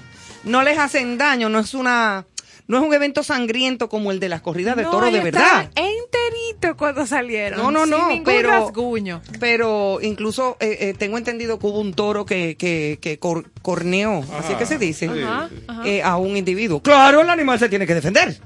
no 0.44 0.62
les 0.62 0.78
hacen 0.78 1.18
daño, 1.18 1.50
no 1.50 1.58
es 1.60 1.74
una 1.74 2.26
no 2.68 2.78
es 2.78 2.84
un 2.84 2.94
evento 2.94 3.24
sangriento 3.24 3.90
como 3.90 4.12
el 4.12 4.20
de 4.20 4.30
las 4.30 4.42
corridas 4.42 4.76
de 4.76 4.84
No, 4.84 4.92
toro 4.92 5.06
de 5.10 5.20
verdad. 5.22 5.42
estaban 5.42 5.70
enteritos 5.76 6.76
cuando 6.78 7.06
salieron. 7.08 7.60
No, 7.60 7.72
no, 7.72 7.86
no, 7.86 7.98
sin 7.98 8.08
ningún 8.10 8.24
pero- 8.26 8.50
rasguño. 8.50 9.22
Pero 9.40 10.00
incluso 10.02 10.58
eh, 10.60 10.78
eh, 10.82 10.94
tengo 10.98 11.18
entendido 11.18 11.60
que 11.60 11.68
hubo 11.68 11.80
un 11.80 11.94
toro 11.94 12.26
que, 12.26 12.56
que, 12.58 13.00
que 13.02 13.20
cor- 13.20 13.50
corneó, 13.62 14.24
así 14.38 14.54
que 14.56 14.66
se 14.66 14.78
dice, 14.78 15.06
Ajá, 15.08 15.50
ajá. 15.68 15.82
eh, 15.88 16.02
a 16.04 16.18
un 16.18 16.36
individuo. 16.38 16.82
Claro, 16.82 17.22
el 17.22 17.30
animal 17.30 17.58
se 17.60 17.70
tiene 17.70 17.88
que 17.88 17.94
defender. 17.96 18.38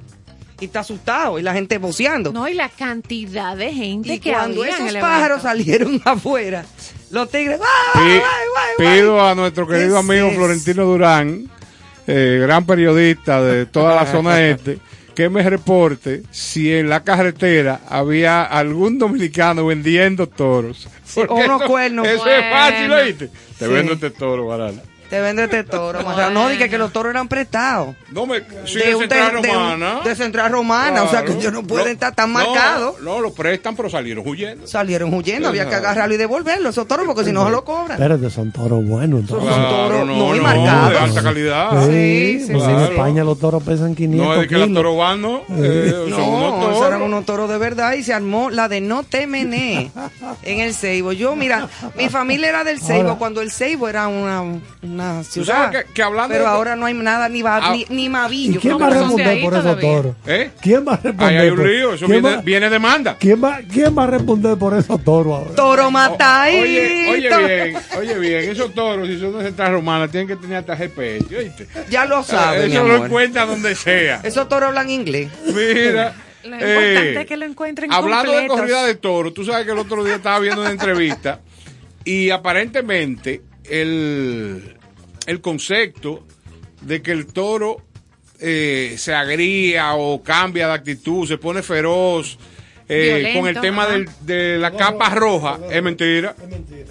y 0.59 0.65
está 0.65 0.81
asustado 0.81 1.39
y 1.39 1.41
la 1.41 1.53
gente 1.53 1.79
boceando. 1.79 2.31
No, 2.31 2.47
y 2.47 2.53
la 2.53 2.69
cantidad 2.69 3.57
de 3.57 3.73
gente 3.73 4.13
y 4.13 4.19
que 4.19 4.31
cuando 4.31 4.61
había 4.61 4.77
en 4.77 4.83
esos 4.85 4.95
el 4.95 5.01
pájaros 5.01 5.43
evento. 5.43 5.47
salieron 5.47 6.01
afuera, 6.05 6.63
los 7.09 7.29
tigres, 7.31 7.57
¡guay, 7.57 7.69
Pi- 7.93 7.99
guay, 7.99 8.19
guay, 8.19 8.69
guay! 8.77 8.95
pido 8.99 9.25
a 9.25 9.33
nuestro 9.33 9.67
querido 9.67 9.93
¿Qué 9.93 9.99
amigo 9.99 10.27
es? 10.27 10.35
Florentino 10.35 10.85
Durán, 10.85 11.49
eh, 12.07 12.39
gran 12.41 12.65
periodista 12.65 13.41
de 13.41 13.65
toda 13.65 13.95
la 13.95 14.05
zona 14.05 14.41
este, 14.47 14.79
que 15.15 15.29
me 15.29 15.47
reporte 15.49 16.23
si 16.31 16.73
en 16.73 16.89
la 16.89 17.03
carretera 17.03 17.81
había 17.89 18.43
algún 18.43 18.97
dominicano 18.97 19.65
vendiendo 19.65 20.27
toros. 20.27 20.87
O 21.27 21.35
unos 21.35 21.61
eso- 21.61 21.67
cuernos. 21.69 22.07
Eso 22.07 22.25
es 22.27 22.43
fácil. 22.51 22.91
¿oíste? 22.91 23.27
Te 23.59 23.65
Sí. 23.67 23.71
vendo 23.71 23.93
este 23.93 24.09
toro, 24.11 24.47
Barala. 24.47 24.81
Te 25.11 25.19
vende 25.19 25.43
este 25.43 25.65
toro. 25.65 26.01
Marrano. 26.05 26.43
No, 26.43 26.49
dije 26.49 26.69
que 26.69 26.77
los 26.77 26.91
toros 26.93 27.11
eran 27.11 27.27
prestados. 27.27 27.95
No 28.11 28.25
me. 28.25 28.41
Si 28.65 28.79
de, 28.79 28.95
un 28.95 29.01
Central 29.01 29.41
de 29.41 29.49
Romana. 29.51 29.99
de 30.05 30.15
Central 30.15 30.51
Romana, 30.51 31.03
o 31.03 31.09
sea 31.09 31.23
que 31.25 31.33
ellos 31.33 31.51
no 31.51 31.63
pueden 31.63 31.89
estar 31.89 32.15
tan 32.15 32.31
no, 32.31 32.39
marcados. 32.39 33.01
No, 33.01 33.19
lo 33.19 33.33
prestan, 33.33 33.75
pero 33.75 33.89
salieron 33.89 34.25
huyendo. 34.25 34.65
Salieron 34.65 35.13
huyendo, 35.13 35.49
había 35.49 35.67
que 35.67 35.75
agarrarlo 35.75 36.15
y 36.15 36.17
devolverlo, 36.17 36.69
esos 36.69 36.87
toros, 36.87 37.05
porque 37.05 37.25
si 37.25 37.33
no 37.33 37.43
se 37.45 37.51
lo 37.51 37.65
cobran. 37.65 37.91
Espérate, 37.91 38.29
son 38.29 38.51
toros 38.53 38.85
buenos. 38.85 39.19
entonces. 39.19 39.53
Son 39.53 39.69
toros 39.69 40.07
no, 40.07 40.31
y 40.33 40.37
de 40.37 40.41
marcados. 40.41 41.01
alta 41.01 41.21
calidad. 41.23 41.85
Sí, 41.87 42.39
sí, 42.45 42.53
pues 42.53 42.63
sí, 42.63 42.71
en 42.71 42.77
sí. 42.79 42.83
España 42.91 43.23
los 43.25 43.37
toros 43.37 43.61
pesan 43.63 43.93
500 43.93 44.25
No 44.27 44.33
es 44.35 44.39
de 44.41 44.47
que 44.47 44.57
la 44.57 44.65
kilos. 44.65 44.77
toro 44.79 44.95
vano, 44.95 45.41
eh, 45.57 45.93
son 46.09 46.23
unos 46.23 46.53
No, 46.57 46.65
toros. 46.67 46.87
eran 46.87 47.01
unos 47.01 47.25
toros 47.25 47.49
de 47.49 47.57
verdad 47.57 47.93
y 47.95 48.03
se 48.03 48.13
armó 48.13 48.49
la 48.49 48.69
de 48.69 48.79
no 48.79 49.03
temené 49.03 49.91
en 50.43 50.59
el 50.61 50.73
Ceibo. 50.73 51.11
Yo, 51.11 51.35
mira, 51.35 51.67
mi 51.97 52.07
familia 52.07 52.47
era 52.47 52.63
del 52.63 52.79
Ceibo 52.79 53.09
Ahora- 53.09 53.19
cuando 53.19 53.41
el 53.41 53.51
Ceibo 53.51 53.89
era 53.89 54.07
una, 54.07 54.41
una 54.83 55.00
sabes 55.01 55.27
ciudad. 55.27 55.71
que- 55.71 55.93
que 55.93 56.03
hablando 56.03 56.33
pero 56.33 56.43
de- 56.45 56.49
ahora 56.49 56.75
no 56.75 56.85
hay 56.85 56.93
nada, 56.93 57.27
ni, 57.29 57.41
va, 57.41 57.57
Ah. 57.61 57.71
ni, 57.73 57.85
ni 57.89 58.05
¿Y 58.05 58.09
mavillo. 58.09 58.59
quién 58.61 58.79
va 58.81 58.87
a 58.87 58.89
responder 58.89 59.27
ahí 59.27 59.41
por 59.43 59.53
esos 59.55 59.79
toros? 59.79 60.15
¿Eh? 60.25 60.51
¿Quién 60.61 60.85
va 60.87 60.93
a 60.93 60.95
Ahí 60.95 61.01
responder? 61.03 61.39
hay 61.41 61.49
un 61.49 61.67
lío, 61.67 61.93
eso 61.93 62.05
¿Quién 62.05 62.21
viene, 62.21 62.35
va- 62.37 62.41
viene 62.41 62.69
demanda. 62.69 63.17
¿Quién 63.19 63.43
va, 63.43 63.59
¿Quién 63.71 63.97
va 63.97 64.03
a 64.03 64.07
responder 64.07 64.57
por 64.57 64.77
esos 64.77 65.03
toros 65.03 65.33
ahora? 65.39 65.55
Toro 65.55 65.87
O- 65.87 65.91
matadito. 65.91 66.61
Oye, 66.63 67.09
oye 67.09 67.29
bien, 67.45 67.77
oye 67.97 68.19
bien, 68.19 68.49
esos 68.51 68.73
toros, 68.73 69.07
si 69.07 69.19
son 69.19 69.37
de 69.37 69.43
Central 69.45 69.71
Romana, 69.73 70.07
tienen 70.07 70.27
que 70.27 70.35
tener 70.35 70.57
hasta 70.57 70.75
GPS, 70.75 71.35
¿oíste? 71.37 71.67
Ya 71.89 72.05
lo 72.05 72.23
sabes, 72.23 72.67
mi 72.67 72.73
Eso 72.75 72.87
lo 72.87 72.93
amor. 72.95 73.05
encuentra 73.07 73.45
donde 73.45 73.75
sea. 73.75 74.21
Esos 74.23 74.47
toros 74.49 74.69
hablan 74.69 74.89
inglés. 74.89 75.29
Mira. 75.47 76.13
Lo 76.43 76.55
eh, 76.55 76.59
importante 76.93 77.21
es 77.21 77.27
que 77.27 77.37
lo 77.37 77.45
encuentren 77.45 77.93
Hablando 77.93 78.31
completos. 78.31 78.55
de 78.57 78.61
corrida 78.63 78.85
de 78.87 78.95
toros, 78.95 79.31
tú 79.31 79.45
sabes 79.45 79.63
que 79.63 79.73
el 79.73 79.77
otro 79.77 80.03
día 80.03 80.15
estaba 80.15 80.39
viendo 80.39 80.61
una 80.61 80.71
entrevista 80.71 81.39
y 82.03 82.31
aparentemente 82.31 83.41
el, 83.69 84.75
el 85.27 85.41
concepto 85.41 86.25
de 86.81 87.01
que 87.01 87.11
el 87.11 87.27
toro 87.27 87.77
eh, 88.39 88.95
se 88.97 89.13
agría 89.13 89.93
o 89.95 90.21
cambia 90.23 90.67
de 90.67 90.73
actitud, 90.73 91.27
se 91.27 91.37
pone 91.37 91.61
feroz 91.61 92.37
eh, 92.89 93.13
Violento, 93.15 93.39
con 93.39 93.49
el 93.49 93.61
tema 93.61 93.87
del- 93.87 94.09
de 94.21 94.57
la 94.57 94.71
capa 94.71 95.09
roja, 95.11 95.59
es 95.71 95.81
mentira. 95.83 96.35
Es 96.41 96.49
mentira. 96.49 96.85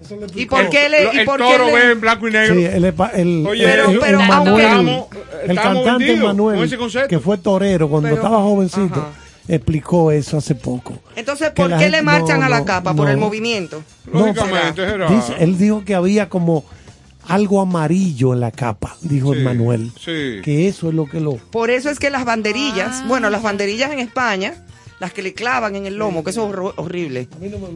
Eso 0.00 0.16
le 0.16 0.26
¿Y 0.40 0.46
por 0.46 0.68
qué 0.70 0.88
le.? 0.88 1.04
Lo- 1.04 1.12
¿Y 1.14 1.18
el 1.18 1.24
por 1.26 1.38
qué 1.38 1.44
toro 1.52 1.66
le- 1.66 1.72
ve 1.72 1.92
en 1.92 2.00
blanco 2.00 2.28
y 2.28 2.30
negro. 2.30 2.54
Sí, 2.54 2.64
el, 2.64 2.84
el, 2.84 3.46
Oye, 3.46 3.64
Pero- 3.64 3.90
el- 3.90 3.98
pero 3.98 4.20
el 4.20 4.30
aunque- 4.30 4.50
Manuel, 4.62 4.64
Estamos- 4.64 5.06
el 5.44 5.50
estamos 5.50 5.84
cantante 5.84 6.16
Manuel, 6.16 7.08
que 7.08 7.18
fue 7.18 7.38
torero 7.38 7.88
cuando 7.88 8.08
Pero- 8.08 8.16
estaba 8.22 8.38
jovencito, 8.42 9.00
ajá. 9.00 9.12
explicó 9.48 10.12
eso 10.12 10.36
hace 10.38 10.54
poco. 10.54 10.98
Entonces, 11.16 11.50
¿por 11.50 11.68
qué 11.70 11.76
gente- 11.76 11.90
le 11.90 12.02
marchan 12.02 12.40
no, 12.40 12.46
a 12.46 12.48
la 12.48 12.58
no, 12.60 12.64
capa? 12.66 12.94
Por 12.94 13.06
no. 13.06 13.10
el 13.12 13.16
movimiento. 13.18 13.82
Lógicamente. 14.12 14.82
Dice- 15.08 15.34
él 15.40 15.58
dijo 15.58 15.84
que 15.84 15.94
había 15.94 16.28
como 16.28 16.64
algo 17.28 17.60
amarillo 17.60 18.32
en 18.34 18.40
la 18.40 18.50
capa, 18.50 18.96
dijo 19.02 19.32
Sí, 19.32 19.38
el 19.38 19.44
Manuel. 19.44 19.92
sí. 19.98 20.40
Que 20.42 20.68
eso 20.68 20.88
es 20.88 20.94
lo 20.94 21.06
que 21.08 21.20
lo... 21.20 21.36
Por 21.36 21.70
eso 21.70 21.90
es 21.90 21.98
que 21.98 22.10
las 22.10 22.24
banderillas, 22.24 23.00
Ah. 23.02 23.04
bueno, 23.08 23.30
las 23.30 23.42
banderillas 23.42 23.90
en 23.92 23.98
España, 24.00 24.54
las 25.00 25.12
que 25.12 25.22
le 25.22 25.34
clavan 25.34 25.74
en 25.76 25.86
el 25.86 25.96
lomo, 25.96 26.22
que 26.24 26.30
eso 26.30 26.48
es 26.48 26.72
horrible. 26.76 27.28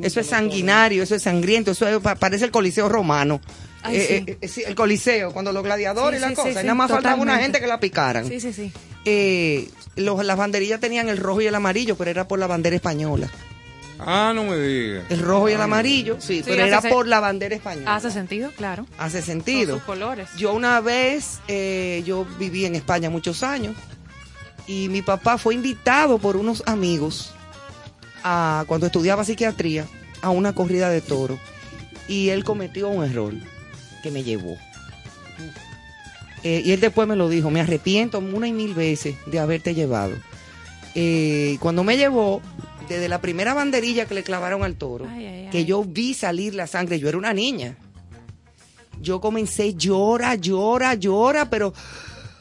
Eso 0.02 0.20
es 0.20 0.26
sanguinario, 0.26 1.02
eso 1.02 1.14
es 1.14 1.22
sangriento, 1.22 1.72
eso 1.72 1.86
es- 1.88 1.98
pa- 1.98 2.14
parece 2.14 2.44
el 2.44 2.50
Coliseo 2.50 2.88
romano. 2.88 3.40
Ay, 3.82 3.96
Eh, 3.96 4.06
sí. 4.26 4.32
eh, 4.32 4.38
eh, 4.40 4.64
el 4.68 4.74
Coliseo, 4.74 5.32
cuando 5.32 5.52
los 5.52 5.62
gladiadores 5.62 6.18
Sí, 6.20 6.24
y 6.24 6.28
las 6.28 6.30
sí, 6.30 6.36
cosas. 6.36 6.52
sí, 6.54 6.60
y 6.60 6.62
nada 6.62 6.74
más 6.74 6.90
faltaba 6.90 7.20
una 7.20 7.38
gente 7.38 7.60
que 7.60 7.66
la 7.66 7.78
picaran. 7.80 8.26
Sí, 8.26 8.40
sí, 8.40 8.52
sí. 8.52 8.72
Eh, 9.04 9.68
los- 9.96 10.24
las 10.24 10.36
banderillas 10.36 10.80
tenían 10.80 11.08
el 11.08 11.16
rojo 11.18 11.40
y 11.40 11.46
el 11.46 11.54
amarillo, 11.54 11.96
pero 11.96 12.10
era 12.10 12.26
por 12.28 12.38
la 12.38 12.46
bandera 12.46 12.76
española. 12.76 13.28
Ah, 14.00 14.32
no 14.34 14.44
me 14.44 14.56
digas. 14.56 15.04
El 15.10 15.20
rojo 15.20 15.48
y 15.48 15.52
el 15.52 15.60
amarillo, 15.60 16.16
sí, 16.20 16.36
Sí, 16.38 16.42
pero 16.46 16.64
era 16.64 16.80
se- 16.80 16.88
por 16.88 17.06
la 17.06 17.20
bandera 17.20 17.54
española. 17.54 17.94
Hace 17.96 18.10
sentido, 18.10 18.50
claro. 18.56 18.86
Hace 18.98 19.18
Son 19.18 19.26
sentido. 19.26 19.74
sus 19.76 19.82
colores. 19.84 20.28
Yo 20.36 20.52
una 20.54 20.80
vez, 20.80 21.40
eh, 21.48 22.02
yo 22.06 22.24
viví 22.38 22.64
en 22.64 22.74
España 22.76 23.10
muchos 23.10 23.42
años 23.42 23.74
y 24.66 24.88
mi 24.88 25.02
papá 25.02 25.36
fue 25.38 25.54
invitado 25.54 26.18
por 26.18 26.36
unos 26.36 26.62
amigos 26.66 27.32
a, 28.22 28.64
cuando 28.68 28.86
estudiaba 28.86 29.24
psiquiatría 29.24 29.86
a 30.22 30.30
una 30.30 30.52
corrida 30.54 30.90
de 30.90 31.00
toro 31.00 31.38
y 32.06 32.28
él 32.30 32.44
cometió 32.44 32.88
un 32.88 33.04
error 33.04 33.34
que 34.02 34.10
me 34.10 34.22
llevó. 34.22 34.56
Eh, 36.44 36.62
y 36.64 36.72
él 36.72 36.80
después 36.80 37.08
me 37.08 37.16
lo 37.16 37.28
dijo, 37.28 37.50
me 37.50 37.60
arrepiento 37.60 38.18
una 38.20 38.46
y 38.46 38.52
mil 38.52 38.74
veces 38.74 39.16
de 39.26 39.40
haberte 39.40 39.74
llevado. 39.74 40.14
Eh, 40.94 41.56
cuando 41.60 41.82
me 41.84 41.96
llevó, 41.96 42.40
desde 42.88 43.08
la 43.08 43.20
primera 43.20 43.54
banderilla 43.54 44.06
que 44.06 44.14
le 44.14 44.22
clavaron 44.22 44.64
al 44.64 44.76
toro, 44.76 45.06
Ay, 45.10 45.26
ay, 45.26 45.44
ay. 45.44 45.48
que 45.50 45.64
yo 45.64 45.84
vi 45.84 46.14
salir 46.14 46.54
la 46.54 46.66
sangre, 46.66 46.98
yo 46.98 47.08
era 47.08 47.18
una 47.18 47.32
niña. 47.32 47.76
Yo 49.00 49.20
comencé, 49.20 49.74
llora, 49.74 50.34
llora, 50.34 50.94
llora, 50.94 51.48
pero... 51.48 51.72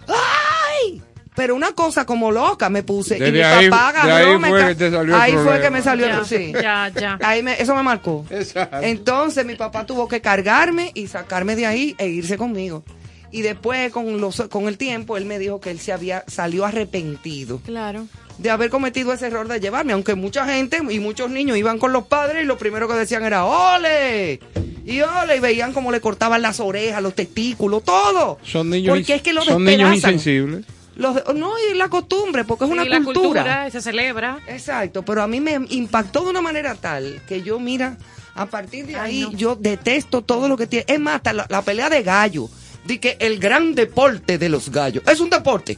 ¡Ay! 0.08 1.02
Pero 1.36 1.54
una 1.56 1.74
cosa 1.74 2.04
como 2.06 2.32
loca 2.32 2.68
me 2.70 2.82
puse. 2.82 3.18
y 3.18 3.32
mi 3.32 3.42
ahí- 3.42 3.70
papá 3.70 3.90
agarró, 3.90 4.16
ahí 4.32 4.40
me 4.40 4.50
fue 4.50 4.66
que 4.70 4.76
te 4.76 4.90
salió 4.92 5.16
el 5.16 5.22
Ahí 5.22 5.34
fue 5.34 5.62
que 5.62 5.70
me 5.70 5.82
salió 5.84 6.08
Ya, 6.08 6.18
el... 6.18 6.26
Sí. 6.26 6.52
ya, 6.52 6.90
ya. 7.00 7.20
Ahí 7.22 7.44
me- 7.44 7.62
eso 7.62 7.76
me 7.76 7.84
marcó. 7.84 8.26
Exacto. 8.32 8.78
Entonces 8.82 9.46
mi 9.46 9.54
papá 9.56 9.86
tuvo 9.86 10.08
que 10.08 10.20
cargarme 10.20 10.90
y 10.96 11.06
sacarme 11.08 11.56
de 11.56 11.68
ahí 11.68 11.96
e 12.00 12.08
irse 12.08 12.38
conmigo. 12.38 12.84
Y 13.30 13.42
después, 13.44 13.92
con, 13.92 14.20
los, 14.20 14.42
con 14.50 14.68
el 14.68 14.80
tiempo, 14.80 15.16
él 15.16 15.26
me 15.26 15.38
dijo 15.38 15.60
que 15.62 15.70
él 15.70 15.80
se 15.80 15.92
había 15.94 16.24
salió 16.28 16.66
arrepentido 16.66 17.60
Claro. 17.64 18.08
De 18.38 18.50
haber 18.50 18.70
cometido 18.70 19.14
ese 19.14 19.28
error 19.28 19.48
de 19.48 19.60
llevarme, 19.60 19.94
aunque 19.94 20.16
mucha 20.16 20.46
gente 20.46 20.80
y 20.90 21.00
muchos 21.00 21.30
niños 21.32 21.58
iban 21.58 21.80
con 21.80 21.92
los 21.94 22.06
padres 22.08 22.44
y 22.44 22.46
lo 22.46 22.58
primero 22.58 22.88
que 22.88 22.94
decían 22.96 23.24
era 23.26 23.46
¡Ole! 23.46 24.40
Y 24.86 25.02
ole, 25.02 25.36
y 25.36 25.40
veían 25.40 25.74
cómo 25.74 25.92
le 25.92 26.00
cortaban 26.00 26.42
las 26.42 26.60
orejas, 26.60 27.02
los 27.02 27.14
testículos, 27.14 27.84
todo. 27.84 28.38
Son 28.44 28.70
niños, 28.70 28.96
Porque 28.96 29.16
es 29.16 29.22
que 29.22 29.34
los 29.34 29.46
son 29.46 29.64
niños 29.66 29.94
insensibles. 29.94 30.66
Los- 30.96 31.22
no, 31.36 31.52
y 31.60 31.76
la 31.76 31.90
costumbre, 31.90 32.44
porque 32.46 32.64
es 32.66 32.70
Sí, 32.70 32.74
una 32.74 32.86
la 32.86 32.98
cultura. 33.04 33.22
cultura 33.44 33.70
se 33.72 33.82
celebra. 33.82 34.40
Exacto, 34.48 35.04
pero 35.04 35.22
a 35.22 35.28
mí 35.28 35.42
me 35.42 35.60
impactó 35.70 36.24
de 36.24 36.30
una 36.30 36.42
manera 36.42 36.74
tal 36.76 37.22
que 37.28 37.42
yo, 37.44 37.60
mira, 37.60 37.98
a 38.34 38.46
partir 38.46 38.86
de 38.88 38.96
Ay, 38.96 39.24
ahí 39.24 39.30
no. 39.32 39.38
yo 39.38 39.56
detesto 39.56 40.22
todo 40.22 40.48
lo 40.48 40.56
que 40.58 40.68
tiene. 40.68 40.86
Es 40.88 41.00
más, 41.00 41.16
hasta 41.18 41.34
la, 41.34 41.46
la 41.50 41.62
pelea 41.64 41.90
de 41.90 42.02
gallo. 42.04 42.50
Di 42.86 43.00
que 43.00 43.18
el 43.20 43.40
gran 43.40 43.76
deporte 43.76 44.38
de 44.38 44.48
los 44.48 44.70
gallos. 44.72 45.04
Es 45.06 45.20
un 45.20 45.30
deporte. 45.30 45.78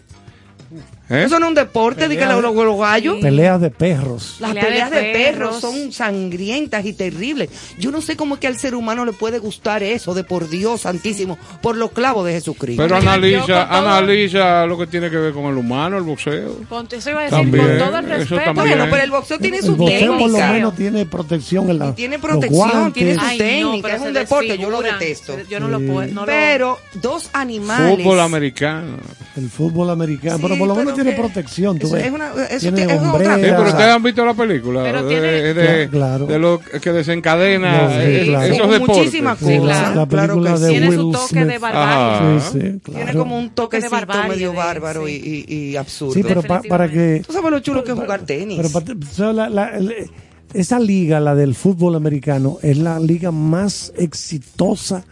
¿Eh? 1.10 1.24
Eso 1.26 1.40
no 1.40 1.48
es 1.48 1.50
un 1.50 1.56
deporte, 1.56 2.08
di 2.08 2.18
que 2.18 2.26
los, 2.26 2.42
los 2.44 2.80
gallos. 2.80 3.18
Peleas 3.22 3.60
de 3.60 3.72
perros. 3.72 4.36
Las 4.40 4.52
Pelea 4.54 4.64
de 4.64 4.70
peleas 4.70 4.92
de, 4.92 5.02
perros. 5.14 5.60
perros. 5.60 5.62
son 5.62 5.92
sangrientas 5.92 6.86
y 6.86 6.94
terribles. 6.94 7.50
Yo 7.80 7.92
no 7.92 8.02
sé 8.02 8.16
cómo 8.16 8.36
es 8.36 8.40
que 8.42 8.48
al 8.48 8.58
ser 8.58 8.76
humano 8.76 9.06
le 9.06 9.14
puede 9.14 9.40
gustar 9.40 9.82
eso 9.84 10.14
de 10.14 10.24
por 10.24 10.50
Dios 10.50 10.82
santísimo, 10.82 11.38
por 11.62 11.76
los 11.78 11.92
clavos 11.92 12.26
de 12.28 12.34
Jesucristo. 12.34 12.82
Pero 12.84 12.96
analiza, 12.98 13.64
analiza 13.76 14.66
lo 14.66 14.78
que 14.78 14.88
tiene 14.88 15.10
que 15.10 15.18
ver 15.18 15.34
con 15.34 15.46
el 15.46 15.58
humano, 15.58 15.98
el 15.98 16.04
boxeo. 16.04 16.58
Con, 16.70 16.88
eso 16.92 17.10
iba 17.10 17.22
a 17.22 17.24
decir, 17.24 17.38
También, 17.40 17.66
con 17.68 17.78
todo 17.80 17.98
el 17.98 18.06
respeto. 18.06 18.54
bueno, 18.54 18.86
pero 18.90 19.04
el 19.04 19.12
boxeo 19.12 19.40
tiene 19.40 19.58
El 19.58 19.64
su 19.64 19.76
boxeo 19.76 20.12
por 20.12 20.30
lo 20.30 20.36
técnica. 20.38 20.52
menos 20.54 20.76
tiene 20.76 21.06
protección 21.06 21.70
en 21.70 21.80
la 21.80 21.90
Y 21.90 21.94
tiene 21.94 22.20
protección, 22.20 22.94
tiene 22.94 23.16
su 23.16 23.20
Ay, 23.22 23.38
técnica, 23.38 23.96
es 23.96 24.02
un 24.02 24.14
deporte, 24.14 24.58
yo 24.58 24.70
lo 24.70 24.82
detesto. 24.82 25.38
Yo 25.50 25.60
no 25.60 25.68
lo 25.68 25.80
puedo. 25.80 26.12
No 26.14 26.22
lo- 26.22 26.26
Pero 26.28 26.78
dos 27.02 27.30
animales. 27.34 27.98
Fútbol 27.98 28.20
americano. 28.20 28.98
el 29.36 29.50
fútbol 29.50 29.90
americano, 29.90 30.38
Sí, 30.38 30.44
pero 30.44 30.58
por 30.58 30.68
lo 30.68 30.76
menos 30.76 30.99
tiene 31.04 31.18
protección. 31.20 31.80
Tú 31.80 31.88
eso 31.88 31.96
ves. 31.96 32.06
es 32.06 32.12
una- 32.12 32.32
eso 32.50 32.72
tiene 32.74 32.94
es 32.94 33.02
otra. 33.02 33.36
Sí, 33.36 33.42
pero 33.42 33.62
ustedes 33.64 33.96
han 33.96 34.04
visto 34.04 34.26
la 34.26 34.34
película. 34.34 34.84
Pero 34.84 35.04
de, 35.04 35.10
tiene- 35.10 35.54
de, 35.54 35.90
Claro. 35.90 36.26
de 36.26 36.40
lo 36.40 36.60
que 36.60 36.92
desencadena 36.92 37.82
No, 37.84 37.90
sí, 37.90 37.96
eh, 38.00 38.22
claro. 38.26 38.54
esos 38.54 38.70
deportes. 38.72 38.98
muchísimas 38.98 39.40
Sí, 39.40 39.58
cosas. 39.58 39.66
la, 39.66 39.96
la 39.96 40.08
Claro 40.08 40.08
película 40.34 40.54
que 40.54 40.60
de 40.60 40.66
sí. 40.66 40.72
Tiene 40.72 40.90
Will 40.90 40.98
su 41.00 41.12
toque 41.12 41.28
Smith. 41.30 41.44
de 41.46 41.58
barbarie. 41.60 42.40
Sí, 42.42 42.48
sí, 42.52 42.60
claro. 42.84 43.06
Tiene 43.06 43.14
como 43.20 43.38
un 43.38 43.50
Toque 43.52 43.80
de 43.80 43.90
barbarie 43.90 44.30
medio 44.30 44.52
de- 44.52 44.58
bárbaro 44.58 45.06
sí. 45.08 45.46
y, 45.48 45.54
y- 45.54 45.70
y 45.72 45.76
absurdo. 45.76 46.14
Sí, 46.14 46.24
pero 46.24 46.42
pa- 46.44 46.62
para 46.68 46.88
que 46.90 47.22
Tú 47.26 47.34
sabes 47.34 47.52
lo 47.52 47.60
chulo 47.60 47.84
que 47.84 47.92
es 47.92 47.98
jugar 48.00 48.22
tenis. 48.22 48.58
Pero 48.58 48.70
pa- 48.70 48.80
o 48.92 49.14
sea, 49.14 49.34
la- 49.34 49.50
la- 49.50 49.78
el- 49.78 50.10
esa 50.54 50.80
liga, 50.80 51.20
la 51.20 51.36
del 51.36 51.54
fútbol 51.56 51.96
americano, 51.96 52.58
es 52.64 52.78
la 52.78 53.00
liga 53.00 53.32
más 53.32 53.94
exitosa 53.98 55.04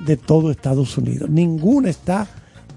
de 0.00 0.16
todo 0.18 0.50
Estados 0.50 0.98
Unidos. 0.98 1.30
Ninguna 1.30 1.88
está 1.88 2.26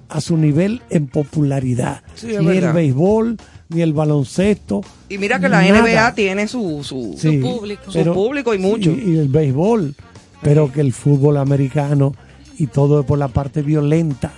a 0.10 0.22
su 0.22 0.36
nivel 0.38 0.82
en 0.90 1.08
popularidad. 1.08 2.02
Sí, 2.16 2.28
ni 2.42 2.58
el 2.58 2.74
béisbol, 2.74 3.38
ni 3.70 3.82
el 3.82 3.94
baloncesto. 3.94 4.82
y 5.08 5.18
mira 5.18 5.40
que 5.40 5.48
la 5.50 5.62
nada. 5.62 5.82
NBA 5.82 6.16
tiene 6.16 6.48
su, 6.48 6.84
su, 6.84 7.16
Sí, 7.18 7.38
público. 7.38 7.92
Su 7.92 8.04
público 8.14 8.54
y 8.54 8.58
mucho. 8.58 8.92
Y, 8.92 9.14
y 9.14 9.18
el 9.18 9.28
béisbol. 9.28 9.96
Pero 10.42 10.72
que 10.72 10.82
el 10.82 10.94
fútbol 10.94 11.38
americano 11.38 12.14
y 12.58 12.68
todo 12.68 13.02
es 13.02 13.06
por 13.06 13.18
la 13.20 13.28
parte 13.30 13.62
violenta 13.62 14.32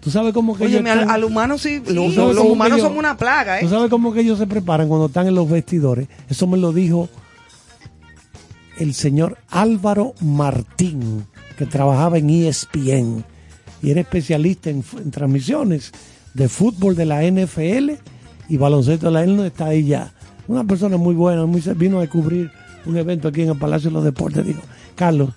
¿Tú 0.00 0.10
sabes 0.10 0.32
cómo 0.34 0.56
que 0.56 0.64
Oye, 0.64 0.78
ellos 0.78 0.90
al, 0.90 1.08
al 1.10 1.24
humano 1.24 1.58
sí, 1.58 1.80
los, 1.86 2.14
¿Tú 2.14 2.22
humanos 2.52 2.78
ellos- 2.78 2.80
somos 2.88 2.98
una 2.98 3.16
plaga, 3.16 3.60
¿Tú 3.60 3.66
¿eh? 3.66 3.68
sabes 3.68 3.88
cómo 3.88 4.12
que 4.12 4.20
ellos 4.22 4.36
se 4.38 4.46
preparan 4.48 4.88
cuando 4.88 5.06
están 5.06 5.28
en 5.28 5.34
los 5.36 5.48
vestidores? 5.48 6.08
Eso 6.28 6.46
me 6.48 6.56
lo 6.58 6.72
dijo 6.72 7.08
el 8.78 8.94
señor 8.94 9.38
Álvaro 9.50 10.14
Martín, 10.20 11.26
que 11.56 11.66
trabajaba 11.66 12.18
en 12.18 12.30
ESPN 12.30 13.24
y 13.82 13.90
era 13.90 14.00
especialista 14.00 14.70
en, 14.70 14.82
transmisiones 15.10 15.92
de 16.34 16.48
fútbol 16.48 16.94
de 16.96 17.04
la 17.06 17.22
NFL 17.22 17.90
y 18.48 18.56
baloncesto 18.56 19.06
de 19.06 19.12
la 19.12 19.26
no 19.26 19.44
está 19.44 19.66
ahí 19.66 19.84
ya. 19.86 20.12
Una 20.48 20.64
persona 20.64 20.96
muy 20.96 21.14
buena, 21.14 21.46
muy, 21.46 21.60
se- 21.60 21.74
vino 21.74 22.00
a 22.00 22.06
cubrir 22.06 22.50
un 22.86 22.96
evento 22.96 23.28
aquí 23.28 23.42
en 23.42 23.50
el 23.50 23.58
Palacio 23.58 23.90
de 23.90 23.94
los 23.94 24.04
Deportes. 24.04 24.44
Dijo, 24.46 24.60
Carlos, 24.94 25.30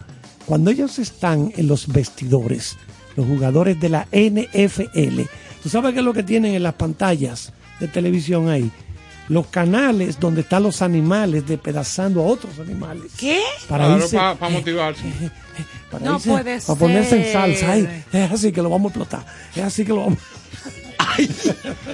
cuando 0.45 0.71
ellos 0.71 0.97
están 0.99 1.51
en 1.55 1.67
los 1.67 1.87
vestidores, 1.87 2.77
los 3.15 3.25
jugadores 3.27 3.79
de 3.79 3.89
la 3.89 4.07
NFL, 4.11 5.21
¿tú 5.63 5.69
sabes 5.69 5.93
qué 5.93 5.99
es 5.99 6.05
lo 6.05 6.13
que 6.13 6.23
tienen 6.23 6.53
en 6.55 6.63
las 6.63 6.73
pantallas 6.73 7.51
de 7.79 7.87
televisión 7.87 8.49
ahí? 8.49 8.69
Los 9.27 9.47
canales 9.47 10.19
donde 10.19 10.41
están 10.41 10.61
los 10.63 10.83
animales 10.83 11.47
despedazando 11.47 12.21
a 12.21 12.25
otros 12.27 12.59
animales. 12.59 13.11
¿Qué? 13.17 13.39
Para 13.67 13.85
Claro, 13.85 14.01
irse, 14.03 14.17
para 14.17 14.49
motivarse. 14.49 15.01
para, 15.99 16.11
No 16.11 16.19
irse- 16.19 16.29
puede 16.31 16.59
para 16.61 16.79
ponerse 16.79 17.27
en 17.27 17.33
salsa. 17.33 17.71
Ay, 17.71 18.03
es 18.11 18.31
así 18.31 18.51
que 18.51 18.61
lo 18.61 18.69
vamos 18.69 18.85
a 18.85 18.99
explotar. 18.99 19.25
Es 19.55 19.63
así 19.63 19.83
que 19.83 19.89
lo 19.93 20.01
vamos 20.01 20.19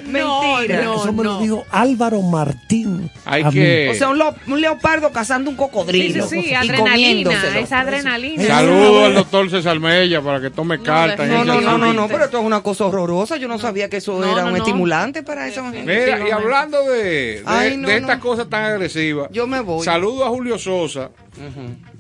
Mentira. 0.06 0.84
No, 0.84 0.96
Eso 1.04 1.14
me 1.14 1.24
lo 1.24 1.40
dijo 1.40 1.66
Álvaro 1.72 2.22
Martín. 2.22 3.10
Hay 3.26 3.44
que- 3.50 3.90
O 3.92 3.94
sea, 3.94 4.10
un, 4.10 4.18
lo- 4.18 4.34
un 4.48 4.62
leopardo 4.62 5.12
cazando 5.12 5.50
un 5.50 5.56
cocodrilo. 5.56 6.28
Sí, 6.28 6.42
sí, 6.42 6.48
sí, 6.50 6.54
adrenalina, 6.56 7.30
comiéndoselo. 7.32 7.60
esa 7.60 7.80
adrenalina. 7.82 8.44
Saludo 8.48 9.06
al 9.06 9.14
doctor 9.16 9.50
César 9.50 9.80
Mella 9.80 10.22
para 10.22 10.42
que 10.42 10.50
tome 10.50 10.82
carta. 10.82 11.26
No, 11.26 11.44
no, 11.44 11.62
no, 11.62 11.78
no, 11.78 11.94
no, 11.94 12.08
pero 12.08 12.26
esto 12.26 12.40
es 12.40 12.46
una 12.46 12.62
cosa 12.62 12.86
horrorosa. 12.86 13.38
Yo 13.38 13.48
no 13.48 13.60
sabía 13.60 13.90
que 13.90 13.98
eso 13.98 14.20
No, 14.20 14.32
era 14.32 14.42
no, 14.42 14.48
un 14.48 14.54
no. 14.54 14.58
estimulante 14.58 15.24
para 15.24 15.48
esa 15.48 15.62
Mira, 15.64 16.28
y 16.28 16.32
hablando 16.32 16.82
de, 16.84 17.04
de, 17.04 17.44
Ay, 17.46 17.78
no, 17.78 17.88
de 17.88 17.98
estas 17.98 18.20
cosas 18.20 18.50
tan 18.50 18.64
agresivas, 18.66 19.30
Yo 19.32 19.46
me 19.48 19.60
voy. 19.62 19.84
saludo 19.86 20.26
a 20.26 20.30
Julio 20.30 20.58
Sosa 20.58 21.10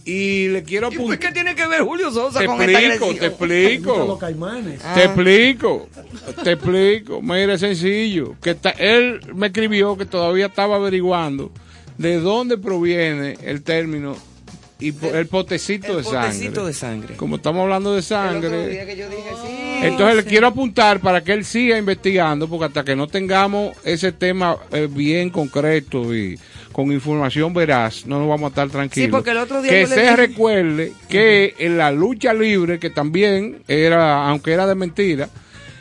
y 0.05 0.47
le 0.47 0.63
quiero 0.63 0.87
¿Y 0.87 0.95
por 0.95 1.05
apuntar. 1.05 1.19
qué 1.19 1.31
tiene 1.33 1.55
que 1.55 1.67
ver 1.67 1.81
Julio 1.81 2.11
Sosa 2.11 2.39
Te 2.39 2.45
con 2.45 2.61
esta 2.61 2.71
explico, 2.79 3.05
agresión? 3.05 3.19
te 3.19 3.45
Los 3.45 3.61
explico. 3.61 4.17
caimanes. 4.19 4.81
Ah. 4.83 4.93
Te 4.95 5.03
explico, 5.05 5.89
te 6.43 6.51
explico. 6.53 7.21
Mira, 7.21 7.53
es 7.53 7.59
sencillo. 7.61 8.35
Que 8.41 8.55
ta- 8.55 8.71
él 8.71 9.21
me 9.35 9.47
escribió 9.47 9.97
que 9.97 10.05
todavía 10.05 10.47
estaba 10.47 10.75
averiguando 10.77 11.51
de 11.97 12.19
dónde 12.19 12.57
proviene 12.57 13.37
el 13.43 13.61
término 13.63 14.15
y 14.79 14.91
el 15.13 15.27
potecito 15.27 15.91
El 15.91 15.97
de 15.97 16.03
sangre. 16.05 16.27
potecito 16.29 16.65
de 16.65 16.73
sangre. 16.73 17.15
Como 17.15 17.35
estamos 17.35 17.61
hablando 17.61 17.93
de 17.93 18.01
sangre, 18.01 18.83
que 18.87 18.95
yo 18.97 19.07
dije, 19.07 19.29
sí. 19.45 19.53
entonces 19.83 20.15
le 20.15 20.23
quiero 20.23 20.47
apuntar 20.47 20.99
para 20.99 21.23
que 21.23 21.33
él 21.33 21.45
siga 21.45 21.77
investigando, 21.77 22.47
porque 22.47 22.65
hasta 22.65 22.83
que 22.83 22.95
no 22.95 23.05
tengamos 23.05 23.77
ese 23.83 24.11
tema 24.11 24.57
eh, 24.71 24.87
bien 24.89 25.29
concreto 25.29 26.15
y 26.15 26.39
con 26.71 26.91
información 26.91 27.53
veraz, 27.53 28.05
no 28.05 28.19
nos 28.19 28.27
vamos 28.29 28.45
a 28.45 28.47
estar 28.49 28.69
tranquilos. 28.69 29.07
Sí, 29.07 29.11
porque 29.11 29.31
el 29.31 29.37
otro 29.37 29.61
día 29.61 29.71
que 29.71 29.87
se 29.87 30.01
dije- 30.01 30.15
recuerde 30.15 30.93
que 31.09 31.55
en 31.59 31.77
la 31.77 31.91
lucha 31.91 32.33
libre, 32.33 32.79
que 32.79 32.89
también 32.89 33.61
era, 33.67 34.27
aunque 34.27 34.51
era 34.53 34.65
de 34.67 34.75
mentira, 34.75 35.29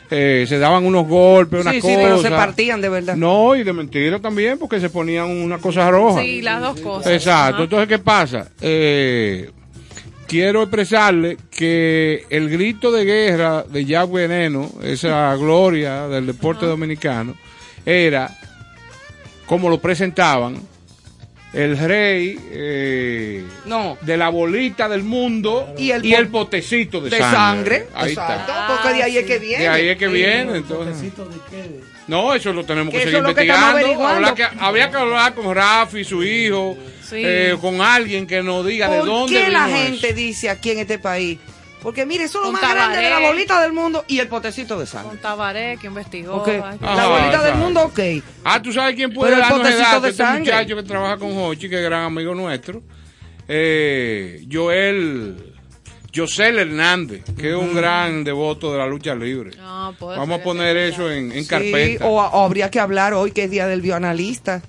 eh, 0.09 0.45
se 0.47 0.59
daban 0.59 0.85
unos 0.85 1.07
golpes, 1.07 1.61
unas 1.61 1.75
Sí, 1.75 1.81
sí, 1.81 1.87
cosas. 1.87 2.01
pero 2.03 2.21
se 2.21 2.29
partían 2.29 2.81
de 2.81 2.89
verdad. 2.89 3.15
No, 3.15 3.55
y 3.55 3.63
de 3.63 3.71
mentira 3.71 4.19
también, 4.19 4.57
porque 4.59 4.79
se 4.81 4.89
ponían 4.89 5.29
una 5.29 5.57
cosa 5.57 5.89
roja. 5.89 6.21
Sí, 6.21 6.41
las 6.41 6.61
dos 6.61 6.79
cosas. 6.81 7.11
Exacto. 7.13 7.55
Ajá. 7.55 7.63
Entonces, 7.63 7.87
¿qué 7.87 7.99
pasa? 7.99 8.49
Eh, 8.59 9.49
quiero 10.27 10.63
expresarle 10.63 11.37
que 11.49 12.25
el 12.29 12.49
grito 12.49 12.91
de 12.91 13.05
guerra 13.05 13.63
de 13.63 13.85
Jack 13.85 14.11
Veneno, 14.11 14.69
esa 14.83 15.33
gloria 15.37 16.07
del 16.09 16.25
deporte 16.27 16.65
dominicano, 16.65 17.35
era 17.85 18.37
como 19.45 19.69
lo 19.69 19.79
presentaban 19.79 20.55
el 21.53 21.77
rey 21.77 22.39
eh, 22.51 23.43
No. 23.65 23.97
de 24.01 24.15
la 24.17 24.29
bolita 24.29 24.87
del 24.87 25.03
mundo 25.03 25.73
Y 25.77 25.91
el 25.91 26.27
po- 26.27 26.39
potecito 26.45 27.01
de, 27.01 27.09
De 27.09 27.17
sangre. 27.17 27.35
sangre. 27.35 27.87
Ahí 27.93 28.09
Exacto. 28.11 28.51
está. 28.51 28.67
Porque 28.67 28.93
de 28.97 29.03
ahí 29.03 29.17
es 29.17 29.25
que 29.25 29.39
viene. 29.39 29.63
De 29.63 29.67
ahí 29.69 29.89
es 29.89 29.97
que 29.97 30.07
Sí. 30.07 30.13
viene. 30.13 30.57
Entonces. 30.57 30.95
¿Potecito 30.95 31.25
de 31.25 31.37
qué? 31.49 31.79
No, 32.07 32.33
eso 32.33 32.51
lo 32.51 32.63
tenemos 32.65 32.91
que, 32.93 32.99
Que 32.99 33.03
seguir 33.05 33.19
investigando. 33.19 34.05
Habría 34.07 34.33
que, 34.35 34.43
habría 34.59 34.89
que 34.91 34.97
hablar 34.97 35.33
con 35.33 35.53
Rafi, 35.55 36.03
su 36.03 36.23
hijo, 36.23 36.77
Sí. 37.07 37.17
eh, 37.25 37.55
con 37.61 37.79
alguien 37.81 38.25
que 38.25 38.41
nos 38.41 38.65
diga 38.65 38.89
de 38.89 38.97
¿Por 38.99 39.05
dónde 39.07 39.41
qué 39.43 39.49
la 39.49 39.67
gente 39.67 40.07
eso. 40.09 40.15
dice 40.15 40.49
aquí 40.49 40.71
en 40.71 40.79
este 40.79 40.99
país? 40.99 41.37
Porque 41.81 42.05
mire, 42.05 42.25
eso 42.25 42.39
es 42.39 42.45
lo 42.45 42.51
más 42.51 42.61
grande 42.61 42.99
de 42.99 43.09
la 43.09 43.19
bolita 43.19 43.59
del 43.61 43.73
mundo 43.73 44.05
y 44.07 44.19
el 44.19 44.27
potecito 44.27 44.79
de 44.79 44.85
sangre. 44.85 45.09
Con 45.09 45.17
Tabaré, 45.17 45.77
que 45.81 45.87
investigó. 45.87 46.43
Ajá, 46.45 46.77
La 46.95 47.07
bolita 47.07 47.43
del 47.43 47.55
mundo, 47.55 47.81
ok. 47.85 47.99
Ah, 48.43 48.61
¿tú 48.61 48.71
sabes 48.71 48.95
quién 48.95 49.11
puede 49.13 49.33
Pero 49.33 49.43
el 49.45 49.51
potecito 49.51 49.81
datos? 49.81 50.01
de 50.03 50.09
Este 50.09 50.23
sangre. 50.23 50.39
muchacho 50.41 50.75
que 50.75 50.83
trabaja 50.83 51.17
con 51.17 51.35
Hochi, 51.37 51.67
que 51.69 51.77
es 51.77 51.83
gran 51.83 52.03
amigo 52.03 52.35
nuestro. 52.35 52.83
Eh, 53.47 54.45
Joel, 54.51 55.53
Josel 56.15 56.59
Hernández, 56.59 57.23
que 57.37 57.49
es 57.49 57.55
un 57.55 57.73
gran 57.73 58.23
devoto 58.23 58.71
de 58.71 58.77
la 58.77 58.85
lucha 58.87 59.15
libre. 59.15 59.51
No, 59.57 59.95
Vamos 59.99 60.39
a 60.39 60.43
poner 60.43 60.77
eso 60.77 61.09
en, 61.11 61.31
en 61.31 61.43
Sí, 61.43 61.49
carpeta. 61.49 62.05
o, 62.05 62.15
o 62.21 62.45
habría 62.45 62.69
que 62.69 62.79
hablar 62.79 63.13
hoy, 63.13 63.31
que 63.31 63.45
es 63.45 63.51
día 63.51 63.67
del 63.67 63.81
bioanalista. 63.81 64.61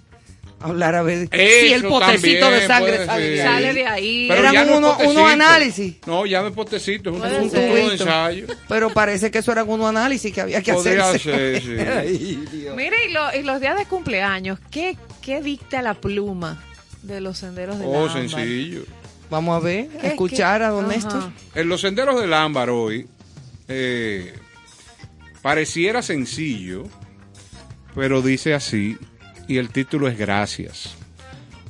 Hablar 0.63 0.95
a 0.95 1.03
ver 1.03 1.29
si 1.29 1.73
el 1.73 1.81
Eso 1.81 1.89
potecito 1.89 2.51
de 2.51 2.67
sangre 2.67 3.05
sale 3.07 3.31
de 3.31 3.43
ahí. 3.43 3.49
Sale 3.49 3.75
de 3.75 3.87
ahí. 3.87 4.27
Pero 4.29 4.41
Eran 4.41 4.55
no 4.55 4.61
es 4.63 4.79
uno- 4.79 4.97
unos 5.11 5.31
análisis. 5.33 5.97
No, 6.07 6.25
ya 6.27 6.41
no 6.43 6.49
es 6.49 6.55
potecito, 6.55 7.11
es 7.11 7.17
un, 7.17 7.23
un 7.45 7.51
ser. 7.51 7.69
tubo 7.69 7.75
de 7.89 7.93
ensayo. 7.95 8.47
Pero 8.69 8.91
parece 8.91 9.31
que 9.31 9.39
eso 9.39 9.53
era 9.53 9.65
un 9.65 9.83
análisis 9.83 10.33
que 10.33 10.41
había 10.41 10.63
que 10.63 10.73
Podría 10.73 11.09
hacerse. 11.11 11.61
ser, 11.61 11.63
sí. 11.63 11.77
Ay. 11.89 12.45
Mire, 12.77 12.97
y, 13.09 13.13
lo- 13.13 13.35
y 13.35 13.43
los 13.43 13.61
días 13.61 13.77
de 13.79 13.87
cumpleaños, 13.87 14.59
¿qué, 14.71 14.97
¿qué 15.21 15.43
dicta 15.43 15.83
la 15.83 15.95
pluma 15.95 16.63
de 17.03 17.21
los 17.21 17.39
senderos 17.39 17.79
de 17.79 17.85
Oh, 17.87 18.07
Ámbar? 18.07 18.13
sencillo. 18.31 18.83
Vamos 19.31 19.57
a 19.57 19.65
ver, 19.65 19.89
a 19.97 20.01
¿Qué- 20.03 20.07
escuchar 20.09 20.61
qué? 20.61 20.67
a 20.67 20.69
don 20.71 20.85
Ajá. 20.85 20.95
Néstor. 20.95 21.23
En 21.55 21.69
los 21.69 21.81
senderos 21.81 22.21
del 22.21 22.33
ámbar 22.35 22.71
hoy 22.71 23.09
eh, 23.69 24.35
pareciera 25.41 26.03
sencillo, 26.03 26.85
pero 27.95 28.23
dice 28.23 28.55
así, 28.55 28.97
y 29.49 29.59
el 29.59 29.71
título 29.71 30.09
es 30.09 30.19
Gracias. 30.19 30.97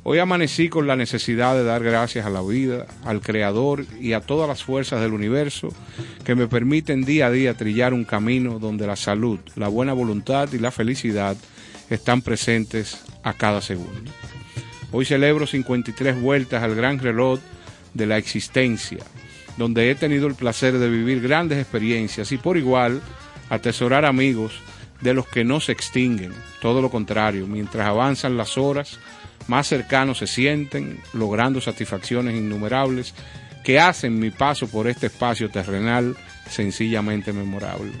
Hoy 0.05 0.19
amanecí 0.19 0.67
con 0.67 0.85
la 0.85 0.97
necesidad 0.97 1.55
de 1.55 1.63
dar 1.63 1.81
gracias 1.81 2.25
a 2.25 2.29
la 2.29 2.41
vida, 2.41 2.87
al 3.05 3.21
Creador 3.21 3.85
y 4.01 4.13
a 4.13 4.19
todas 4.19 4.49
las 4.49 4.63
fuerzas 4.63 4.99
del 5.01 5.13
universo 5.13 5.69
que 6.25 6.35
me 6.35 6.47
permiten 6.47 7.05
día 7.05 7.27
a 7.27 7.31
día 7.31 7.53
trillar 7.53 7.93
un 7.93 8.03
camino 8.03 8.59
donde 8.59 8.85
la 8.85 8.97
salud, 8.97 9.39
la 9.55 9.69
buena 9.69 9.93
voluntad 9.93 10.51
y 10.51 10.59
la 10.59 10.71
felicidad 10.71 11.37
están 11.89 12.21
presentes 12.21 13.01
a 13.23 13.33
cada 13.33 13.61
segundo. 13.61 14.11
Hoy 14.91 15.05
celebro 15.05 15.47
53 15.47 16.21
vueltas 16.21 16.63
al 16.63 16.75
gran 16.75 16.99
reloj 16.99 17.39
de 17.93 18.05
la 18.05 18.17
existencia, 18.17 18.99
donde 19.57 19.89
he 19.89 19.95
tenido 19.95 20.27
el 20.27 20.35
placer 20.35 20.77
de 20.79 20.89
vivir 20.89 21.21
grandes 21.21 21.59
experiencias 21.59 22.31
y 22.33 22.37
por 22.37 22.57
igual 22.57 23.01
atesorar 23.49 24.03
amigos 24.03 24.59
de 25.03 25.13
los 25.13 25.27
que 25.27 25.43
no 25.43 25.59
se 25.59 25.73
extinguen, 25.73 26.33
todo 26.61 26.81
lo 26.81 26.89
contrario, 26.89 27.45
mientras 27.45 27.85
avanzan 27.85 28.37
las 28.37 28.57
horas, 28.57 28.99
más 29.47 29.67
cercanos 29.67 30.19
se 30.19 30.27
sienten, 30.27 31.01
logrando 31.13 31.59
satisfacciones 31.59 32.35
innumerables 32.35 33.13
que 33.63 33.79
hacen 33.79 34.17
mi 34.17 34.31
paso 34.31 34.67
por 34.67 34.87
este 34.87 35.07
espacio 35.07 35.49
terrenal 35.49 36.15
sencillamente 36.49 37.33
memorable. 37.33 37.91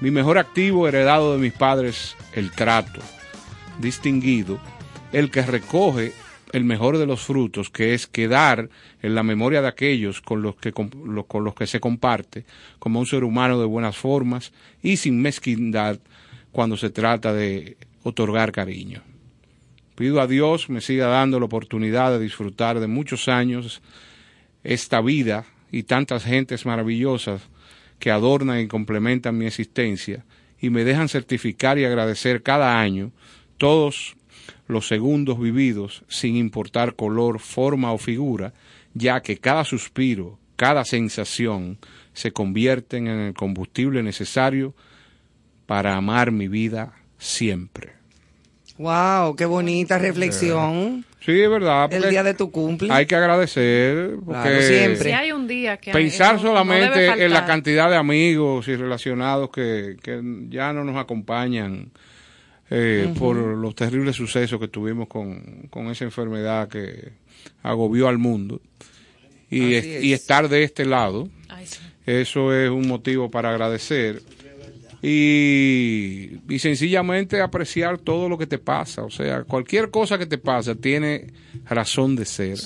Mi 0.00 0.10
mejor 0.10 0.38
activo 0.38 0.88
heredado 0.88 1.34
de 1.34 1.38
mis 1.38 1.52
padres, 1.52 2.16
el 2.32 2.50
trato, 2.50 3.00
distinguido, 3.78 4.58
el 5.12 5.30
que 5.30 5.42
recoge 5.42 6.12
el 6.52 6.64
mejor 6.64 6.98
de 6.98 7.06
los 7.06 7.20
frutos, 7.20 7.70
que 7.70 7.94
es 7.94 8.06
quedar 8.06 8.68
en 9.02 9.14
la 9.14 9.22
memoria 9.22 9.62
de 9.62 9.68
aquellos 9.68 10.20
con 10.20 10.42
los 10.42 10.56
que, 10.56 10.72
con 10.72 10.90
los 11.44 11.54
que 11.54 11.66
se 11.66 11.80
comparte, 11.80 12.44
como 12.78 13.00
un 13.00 13.06
ser 13.06 13.24
humano 13.24 13.60
de 13.60 13.66
buenas 13.66 13.96
formas 13.96 14.52
y 14.82 14.96
sin 14.96 15.20
mezquindad 15.20 15.98
cuando 16.52 16.76
se 16.76 16.90
trata 16.90 17.32
de 17.32 17.76
otorgar 18.02 18.52
cariño. 18.52 19.02
Pido 19.94 20.20
a 20.20 20.26
Dios 20.26 20.70
me 20.70 20.80
siga 20.80 21.06
dando 21.06 21.38
la 21.38 21.46
oportunidad 21.46 22.10
de 22.10 22.18
disfrutar 22.18 22.80
de 22.80 22.86
muchos 22.86 23.28
años 23.28 23.82
esta 24.64 25.00
vida 25.00 25.44
y 25.70 25.82
tantas 25.82 26.24
gentes 26.24 26.66
maravillosas 26.66 27.42
que 27.98 28.10
adornan 28.10 28.60
y 28.60 28.66
complementan 28.66 29.36
mi 29.36 29.46
existencia 29.46 30.24
y 30.58 30.70
me 30.70 30.84
dejan 30.84 31.08
certificar 31.08 31.78
y 31.78 31.84
agradecer 31.84 32.42
cada 32.42 32.80
año 32.80 33.12
todos 33.58 34.16
los 34.70 34.88
segundos 34.88 35.38
vividos 35.38 36.04
sin 36.08 36.36
importar 36.36 36.94
color, 36.94 37.40
forma 37.40 37.92
o 37.92 37.98
figura, 37.98 38.52
ya 38.94 39.20
que 39.20 39.36
cada 39.36 39.64
suspiro, 39.64 40.38
cada 40.56 40.84
sensación 40.84 41.78
se 42.12 42.32
convierten 42.32 43.06
en 43.06 43.18
el 43.20 43.34
combustible 43.34 44.02
necesario 44.02 44.74
para 45.66 45.96
amar 45.96 46.32
mi 46.32 46.48
vida 46.48 46.92
siempre. 47.18 47.92
Wow, 48.78 49.36
qué 49.36 49.44
bonita 49.44 49.98
reflexión. 49.98 51.04
Sí, 51.20 51.38
es 51.38 51.50
verdad. 51.50 51.92
El 51.92 52.08
día 52.08 52.22
de 52.22 52.32
tu 52.32 52.50
cumple. 52.50 52.90
Hay 52.90 53.04
que 53.04 53.14
agradecer. 53.14 54.16
Porque 54.24 54.40
Claro, 54.40 54.62
siempre. 54.62 55.04
Si 55.04 55.10
hay 55.10 55.32
un 55.32 55.46
día 55.46 55.76
que 55.76 55.92
Pensar 55.92 56.40
solamente 56.40 57.24
en 57.24 57.30
la 57.30 57.44
cantidad 57.44 57.90
de 57.90 57.96
amigos 57.96 58.66
y 58.68 58.76
relacionados 58.76 59.50
que, 59.50 59.96
que 60.02 60.22
ya 60.48 60.72
no 60.72 60.82
nos 60.82 60.96
acompañan 60.96 61.90
eh, 62.70 63.12
por 63.18 63.36
los 63.36 63.74
terribles 63.74 64.16
sucesos 64.16 64.58
que 64.60 64.68
tuvimos 64.68 65.08
con, 65.08 65.66
con 65.70 65.86
esa 65.90 66.04
enfermedad 66.04 66.68
que 66.68 67.10
agobió 67.62 68.08
al 68.08 68.18
mundo. 68.18 68.60
Y, 69.50 69.62
Así 69.62 69.74
es- 69.74 69.84
es. 69.86 70.04
y 70.04 70.12
estar 70.12 70.48
de 70.48 70.62
este 70.62 70.84
lado, 70.84 71.28
Ay, 71.48 71.66
sí. 71.66 71.80
eso 72.06 72.54
es 72.54 72.70
un 72.70 72.86
motivo 72.86 73.30
para 73.30 73.50
agradecer. 73.50 74.22
Y, 75.02 76.38
y 76.48 76.58
sencillamente 76.58 77.40
apreciar 77.40 77.98
todo 77.98 78.28
lo 78.28 78.36
que 78.36 78.46
te 78.46 78.58
pasa. 78.58 79.02
O 79.02 79.10
sea, 79.10 79.44
cualquier 79.44 79.90
cosa 79.90 80.18
que 80.18 80.26
te 80.26 80.38
pasa 80.38 80.74
tiene 80.74 81.32
razón 81.68 82.16
de 82.16 82.24
ser. 82.26 82.58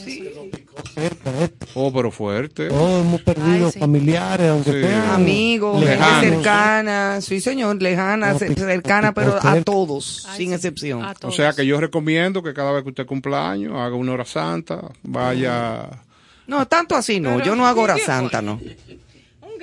Oh, 1.75 1.93
pero 1.93 2.11
fuerte. 2.11 2.69
Todos 2.69 3.05
hemos 3.05 3.23
perdido 3.23 3.67
Ay, 3.67 3.73
sí. 3.73 3.79
familiares, 3.79 4.49
aunque 4.51 4.73
Sí. 4.73 4.81
sean 4.83 5.11
Amigos, 5.11 5.79
gente 5.79 5.95
Lejanos. 5.97 6.21
cercana, 6.35 7.21
sí 7.21 7.41
señor, 7.41 7.81
lejana, 7.81 8.33
No, 8.33 8.39
ce- 8.39 8.47
pi- 8.51 8.55
cercana, 8.61 9.13
pero 9.15 9.37
usted- 9.37 9.49
a 9.49 9.63
todos, 9.63 10.27
Ay, 10.29 10.37
sin 10.39 10.49
sí. 10.49 10.55
excepción. 10.55 11.03
O 11.23 11.31
sea 11.31 11.53
que 11.53 11.65
yo 11.65 11.81
recomiendo 11.81 12.43
que 12.43 12.53
cada 12.53 12.73
vez 12.73 12.83
que 12.83 12.89
usted 12.91 13.07
cumpla 13.07 13.51
años 13.51 13.73
haga 13.75 13.95
una 13.95 14.13
hora 14.13 14.25
santa, 14.25 14.81
vaya... 15.03 15.89
No, 16.47 16.67
tanto 16.67 16.95
así 16.97 17.21
no, 17.21 17.43
yo 17.43 17.55
no 17.57 17.67
hago 17.67 17.83
hora 17.83 17.97
santa, 17.97 18.43
no. 18.43 18.61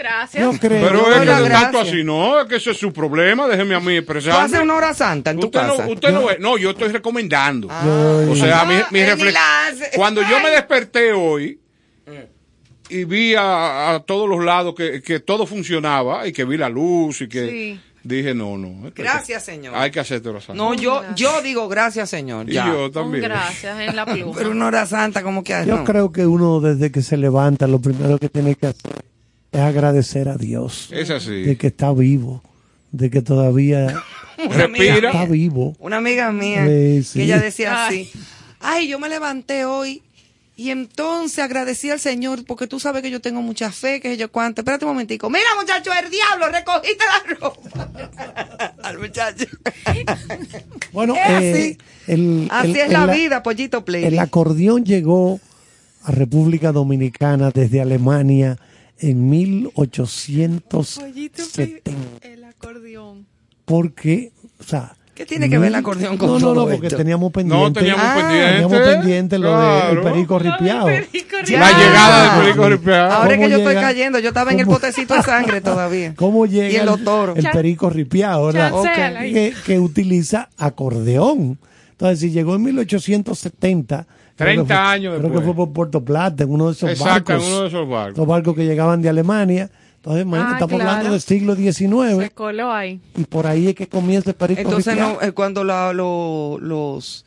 Gracias. 0.02 0.44
Yo 0.44 0.60
creo. 0.60 0.88
Pero 0.88 1.00
doy 1.04 1.14
es 1.14 1.20
que 1.20 1.26
no 1.26 1.48
tanto 1.50 1.80
así, 1.82 2.04
no, 2.04 2.40
es 2.42 2.48
que 2.48 2.56
ese 2.56 2.72
es 2.72 2.78
su 2.78 2.92
problema, 2.92 3.48
déjeme 3.48 3.76
a 3.76 3.80
mí 3.80 3.86
¿Tú 3.86 3.92
expresar. 4.00 4.46
haces 4.46 4.60
una 4.60 4.76
hora 4.76 4.94
santa 4.96 5.30
en 5.32 5.40
tu 5.40 5.46
Usted, 5.48 5.60
casa? 5.60 5.86
no, 5.86 5.92
usted 5.94 6.12
no 6.12 6.30
es, 6.32 6.40
no, 6.40 6.58
yo 6.58 6.72
estoy 6.72 6.88
recomendando. 6.90 7.68
Ah. 7.70 8.26
o 8.30 8.36
sea, 8.36 8.66
mi, 8.66 8.76
Ah, 8.76 8.88
mi 8.90 9.02
hace. 9.02 9.92
Cuando 9.96 10.22
yo 10.24 10.40
me 10.42 10.50
desperté 10.50 11.14
hoy 11.14 11.60
y 12.90 13.04
vi 13.06 13.36
a, 13.36 13.94
a 13.96 14.00
todos 14.02 14.28
los 14.28 14.44
lados 14.44 14.74
que, 14.76 15.02
que 15.02 15.20
todo 15.20 15.46
funcionaba 15.46 16.28
y 16.28 16.34
que 16.34 16.44
vi 16.46 16.58
la 16.58 16.68
luz 16.70 17.22
y 17.22 17.30
que 17.30 17.50
Sí. 17.50 17.80
dije, 18.04 18.34
no, 18.34 18.58
no. 18.58 18.92
que- 18.94 19.04
Gracias, 19.04 19.46
señor. 19.46 19.76
Hay 19.76 19.92
que 19.92 20.00
hacerte 20.00 20.28
hora 20.30 20.42
santa. 20.42 20.62
No, 20.62 20.74
yo, 20.74 21.02
yo 21.16 21.42
digo 21.42 21.70
gracias, 21.70 22.10
señor. 22.10 22.50
y 22.50 22.54
ya. 22.54 22.66
yo 22.68 22.86
Un 22.88 22.92
también. 22.92 23.24
gracias 23.24 23.80
en 23.80 23.96
la 23.96 24.06
pluma. 24.12 24.34
Pero 24.36 24.52
una 24.52 24.66
hora 24.66 24.86
santa, 24.88 25.22
como 25.24 25.44
que 25.44 25.54
Yo 25.66 25.78
no. 25.78 25.84
creo 25.86 26.12
que 26.12 26.26
uno 26.26 26.60
desde 26.60 26.92
que 26.92 27.02
se 27.02 27.16
levanta, 27.18 27.68
lo 27.68 27.80
primero 27.80 28.18
que 28.18 28.28
tiene 28.30 28.56
que 28.56 28.68
hacer 28.68 28.92
es 29.52 29.60
agradecer 29.60 30.30
a 30.30 30.38
Dios 30.38 30.90
Es 30.92 31.10
de 31.10 31.16
así. 31.16 31.56
que 31.58 31.68
está 31.68 31.92
vivo, 31.94 32.42
de 32.92 33.10
que 33.10 33.22
todavía 33.22 34.02
Una 34.38 34.64
amiga 34.66 34.86
Respira. 34.86 35.10
está 35.10 35.20
mía- 35.26 35.32
vivo. 35.32 35.76
Una 35.80 35.98
amiga 35.98 36.32
mía 36.32 36.66
sí. 36.66 37.10
que 37.14 37.24
ella 37.24 37.40
decía 37.40 37.86
Ay. 37.88 38.02
así, 38.10 38.20
ay, 38.60 38.88
yo 38.88 38.98
me 39.00 39.08
levanté 39.10 39.66
hoy 39.66 40.02
y 40.58 40.70
entonces 40.70 41.40
agradecí 41.40 41.90
al 41.90 42.00
Señor 42.00 42.46
porque 42.46 42.68
tú 42.68 42.80
sabes 42.80 43.02
que 43.02 43.10
yo 43.10 43.20
tengo 43.20 43.42
mucha 43.42 43.72
fe, 43.72 44.00
que 44.00 44.16
yo 44.18 44.32
cuánto. 44.32 44.62
Espérate 44.62 44.86
un 44.86 44.92
momentico. 44.92 45.30
Mira, 45.30 45.46
muchacho, 45.60 45.90
el 46.04 46.10
diablo, 46.12 46.50
recogiste 46.50 47.04
la 47.06 47.36
ropa. 47.36 48.72
al 48.84 49.00
muchacho. 49.00 49.46
Bueno, 50.92 51.16
Es 51.16 51.22
eh, 51.30 51.52
así. 51.54 51.78
el, 52.08 52.48
Así 52.52 52.72
el- 52.72 52.76
es 52.78 52.86
el- 52.88 52.94
la 52.94 53.06
vida, 53.08 53.44
pollito 53.44 53.86
play. 53.86 54.04
El 54.04 54.20
acordeón 54.20 54.84
llegó 54.86 55.40
a 56.04 56.12
República 56.12 56.72
Dominicana 56.72 57.50
desde 57.52 57.80
Alemania 57.82 58.58
en 59.02 59.30
1870. 59.30 61.92
El 62.22 62.44
acordeón. 62.44 63.26
Porque, 63.66 64.32
o 64.60 64.64
sea... 64.64 64.96
¿Qué 65.14 65.26
tiene 65.26 65.50
que 65.50 65.58
ver 65.60 65.68
el 65.68 65.76
acordeón 65.76 66.18
con 66.18 66.30
No, 66.30 66.34
no, 66.36 66.40
todo 66.40 66.56
no, 66.56 66.64
porque 66.72 66.88
esto? 66.88 66.98
teníamos 66.98 67.32
pendiente. 67.32 67.64
No, 67.64 67.72
teníamos 67.74 68.06
Ah, 68.08 68.16
pendiente. 68.16 68.54
teníamos 68.54 68.80
pendiente 68.88 69.38
lo 69.40 69.60
del 69.60 70.02
perico 70.02 70.40
ripiado. 70.40 70.88
La 70.88 71.72
llegada 71.78 72.34
del 72.34 72.42
perico 72.46 72.70
ripiado. 72.70 73.12
Ahora 73.12 73.34
es 73.34 73.40
que 73.40 73.44
¿Cómo 73.44 73.50
yo 73.50 73.58
estoy 73.58 73.76
cayendo, 73.76 74.20
yo 74.20 74.30
estaba 74.30 74.52
en 74.52 74.60
el 74.62 74.66
potecito 74.66 75.14
de 75.14 75.22
sangre 75.22 75.62
todavía. 75.62 76.16
¿Cómo 76.16 76.46
Y 76.46 76.50
llega 76.50 76.80
en 76.80 76.86
los 76.88 77.04
toros. 77.04 77.38
el 77.38 77.46
perico 77.52 77.90
ripiado, 77.90 78.48
verdad? 78.48 78.72
Que, 79.22 79.54
que 79.66 79.80
utiliza 79.80 80.50
acordeón. 80.58 81.60
Entonces, 81.92 82.20
si 82.20 82.32
llegó 82.32 82.56
en 82.56 82.64
1870, 82.64 84.08
creo 84.08 84.16
30 84.44 84.64
que 84.64 84.68
fue- 84.68 84.76
años 84.76 85.12
Creo 85.18 85.22
que 85.22 85.28
después. 85.38 85.46
fue 85.46 85.66
por 85.66 85.74
Puerto 85.74 86.04
Plata, 86.06 86.44
en 86.44 86.52
uno 86.52 86.68
de 86.68 86.72
esos 86.74 86.90
Exacto, 86.90 87.34
en 87.34 87.40
barcos. 87.40 87.48
uno 87.52 87.62
de 87.62 87.68
esos 87.68 87.90
barcos. 87.90 88.14
Esos 88.14 88.28
barcos 88.28 88.56
que 88.56 88.66
llegaban 88.66 89.02
de 89.02 89.10
Alemania. 89.10 89.70
Entonces, 89.98 90.26
Ah, 90.34 90.50
estamos 90.54 90.76
claro. 90.76 90.90
hablando 90.90 91.12
del 91.12 91.22
siglo 91.22 91.56
XIX 91.56 92.24
Se 92.24 92.30
coló 92.32 92.72
ahí. 92.72 93.00
y 93.16 93.24
por 93.26 93.46
ahí 93.46 93.68
es 93.68 93.76
que 93.76 93.88
comienza 93.88 94.32
el 94.32 94.36
perico 94.36 94.62
Entonces, 94.62 94.98
no, 94.98 95.22
eh, 95.22 95.32
cuando 95.32 95.64
la, 95.64 95.94
lo- 95.94 96.58
los. 96.60 97.24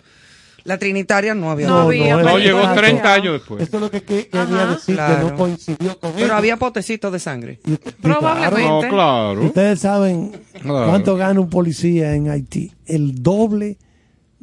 La 0.65 0.79
Trinitaria 0.79 1.35
no 1.35 1.51
había. 1.51 1.69
No 1.69 1.81
había 1.83 2.15
No, 2.17 2.21
era- 2.21 2.39
llegó 2.39 2.59
exacto. 2.61 2.81
30 2.81 3.13
años 3.15 3.33
después. 3.35 3.63
Esto 3.63 3.77
es 3.77 3.81
lo 3.83 3.91
que, 3.91 4.03
que- 4.03 4.29
quería 4.29 4.43
Ajá. 4.63 4.67
decir, 4.73 4.87
que 4.87 4.95
Claro. 4.95 5.29
no 5.31 5.37
coincidió 5.37 5.99
con 6.01 6.13
Pero 6.15 6.25
eso. 6.27 6.35
había 6.35 6.57
potecitos 6.57 7.13
de 7.13 7.19
sangre. 7.19 7.61
Y- 7.67 7.73
y 7.75 7.77
Probablemente. 8.01 8.57
claro, 8.59 8.83
No, 8.83 8.89
claro. 8.89 9.43
Ustedes 9.43 9.79
saben 9.81 10.33
Claro. 10.63 10.89
cuánto 10.89 11.17
gana 11.17 11.39
un 11.39 11.51
policía 11.51 12.15
en 12.15 12.31
Haití. 12.31 12.73
El 12.87 13.23
doble 13.23 13.77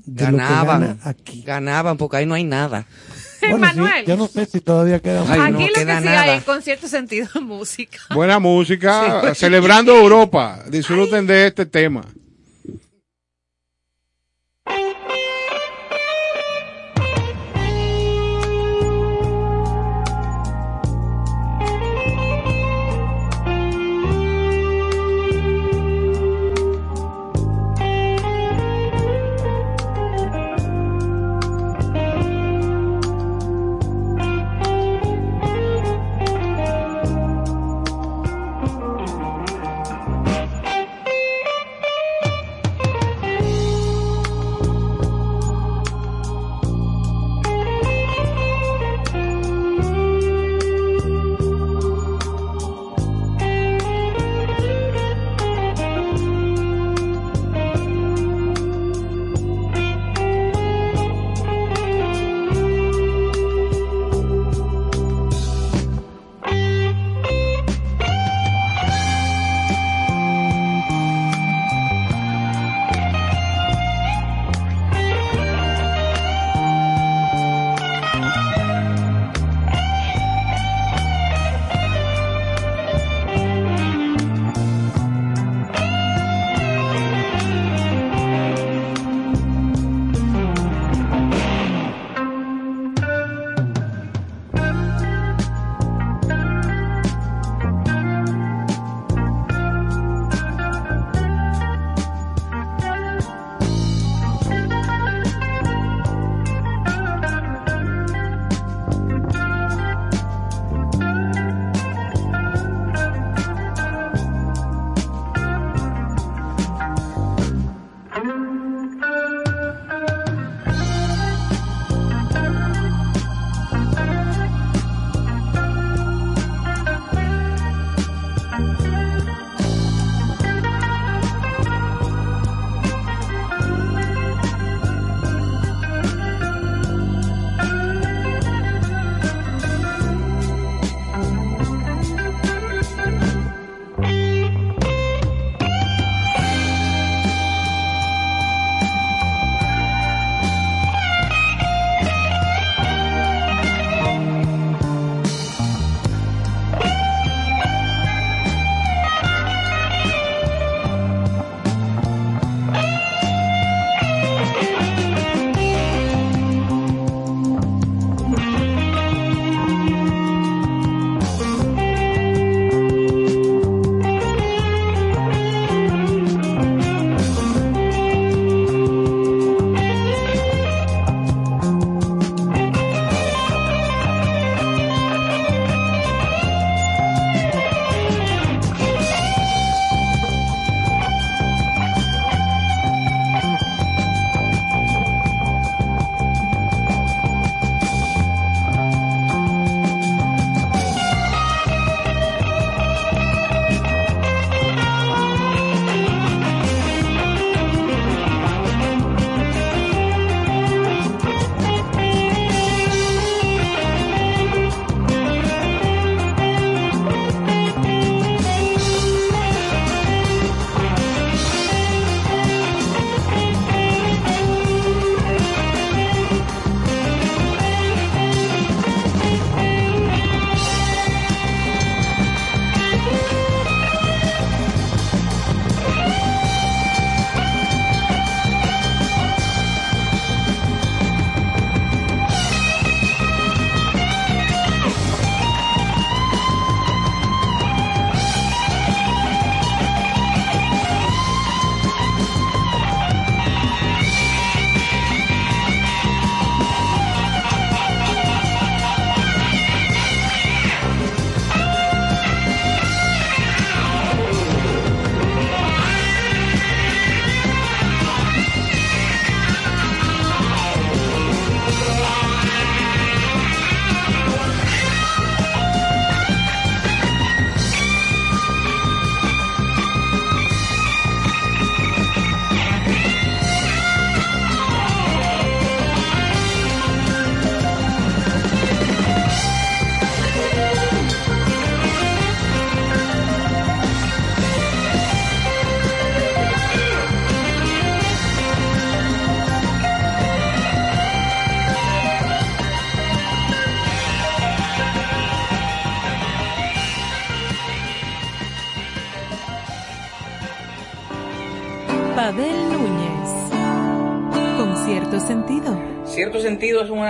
de 0.06 0.26
lo 0.26 0.32
que 0.32 0.38
Ganaban. 0.38 0.82
gana 0.82 0.98
aquí. 1.04 1.44
Ganaban 1.44 1.98
porque 1.98 2.18
ahí 2.18 2.26
no 2.26 2.34
hay 2.36 2.44
nada. 2.44 2.86
Bueno, 3.42 3.56
sí, 3.56 3.62
Manuel. 3.80 4.06
yo 4.06 4.16
no 4.18 4.28
sé 4.28 4.46
si 4.46 4.62
todavía 4.62 5.00
queda. 5.00 5.24
Ay, 5.28 5.40
Aquí 5.40 5.52
no 5.54 5.60
lo 5.62 5.66
que 5.66 5.68
sí 5.74 5.74
queda 5.74 6.00
nada. 6.00 6.22
hay 6.34 6.42
con 6.42 6.62
cierto 6.62 6.88
sentido 6.88 7.28
música. 7.42 7.98
Buena 8.14 8.38
música, 8.38 9.34
celebrando 9.34 9.96
Europa. 10.00 10.60
Disfruten 10.70 11.26
de 11.26 11.48
este 11.48 11.66
tema. 11.66 12.04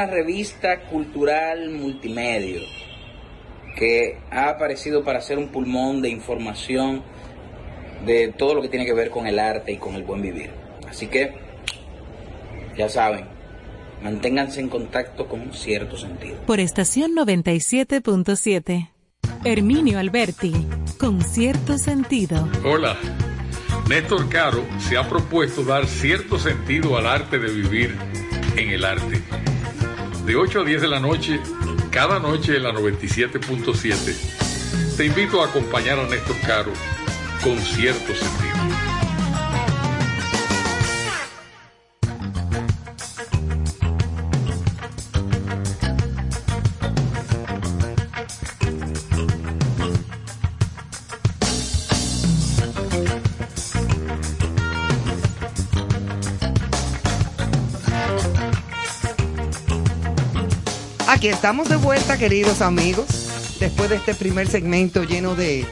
Una 0.01 0.11
revista 0.11 0.79
cultural 0.89 1.69
multimedia 1.69 2.61
que 3.75 4.17
ha 4.31 4.49
aparecido 4.49 5.03
para 5.03 5.21
ser 5.21 5.37
un 5.37 5.49
pulmón 5.49 6.01
de 6.01 6.09
información 6.09 7.03
de 8.03 8.33
todo 8.35 8.55
lo 8.55 8.63
que 8.63 8.69
tiene 8.69 8.85
que 8.87 8.93
ver 8.93 9.11
con 9.11 9.27
el 9.27 9.37
arte 9.37 9.73
y 9.73 9.77
con 9.77 9.93
el 9.93 10.03
buen 10.03 10.23
vivir. 10.23 10.49
Así 10.89 11.05
que, 11.05 11.33
ya 12.75 12.89
saben, 12.89 13.25
manténganse 14.01 14.59
en 14.59 14.69
contacto 14.69 15.27
con 15.27 15.53
cierto 15.53 15.95
sentido. 15.97 16.37
Por 16.47 16.59
estación 16.59 17.11
97.7. 17.15 18.89
Herminio 19.45 19.99
Alberti. 19.99 20.67
Con 20.97 21.21
cierto 21.21 21.77
sentido. 21.77 22.49
Hola. 22.65 22.97
Néstor 23.87 24.29
Caro 24.29 24.65
se 24.79 24.97
ha 24.97 25.07
propuesto 25.07 25.63
dar 25.63 25.85
cierto 25.85 26.39
sentido 26.39 26.97
al 26.97 27.05
arte 27.05 27.37
de 27.37 27.53
vivir 27.53 27.95
en 28.57 28.69
el 28.69 28.83
arte. 28.83 29.40
De 30.25 30.35
8 30.35 30.61
a 30.61 30.63
10 30.63 30.81
de 30.81 30.87
la 30.87 30.99
noche, 30.99 31.39
cada 31.89 32.19
noche 32.19 32.57
en 32.57 32.63
la 32.63 32.71
97.7, 32.71 34.95
te 34.95 35.05
invito 35.05 35.41
a 35.41 35.47
acompañar 35.47 35.99
a 35.99 36.07
Néstor 36.07 36.37
Caro 36.45 36.71
con 37.43 37.57
cierto 37.57 38.13
sentido. 38.13 38.50
Aquí 61.21 61.27
estamos 61.27 61.69
de 61.69 61.75
vuelta, 61.75 62.17
queridos 62.17 62.63
amigos, 62.63 63.05
después 63.59 63.91
de 63.91 63.97
este 63.97 64.15
primer 64.15 64.47
segmento 64.47 65.03
lleno 65.03 65.35
de 65.35 65.67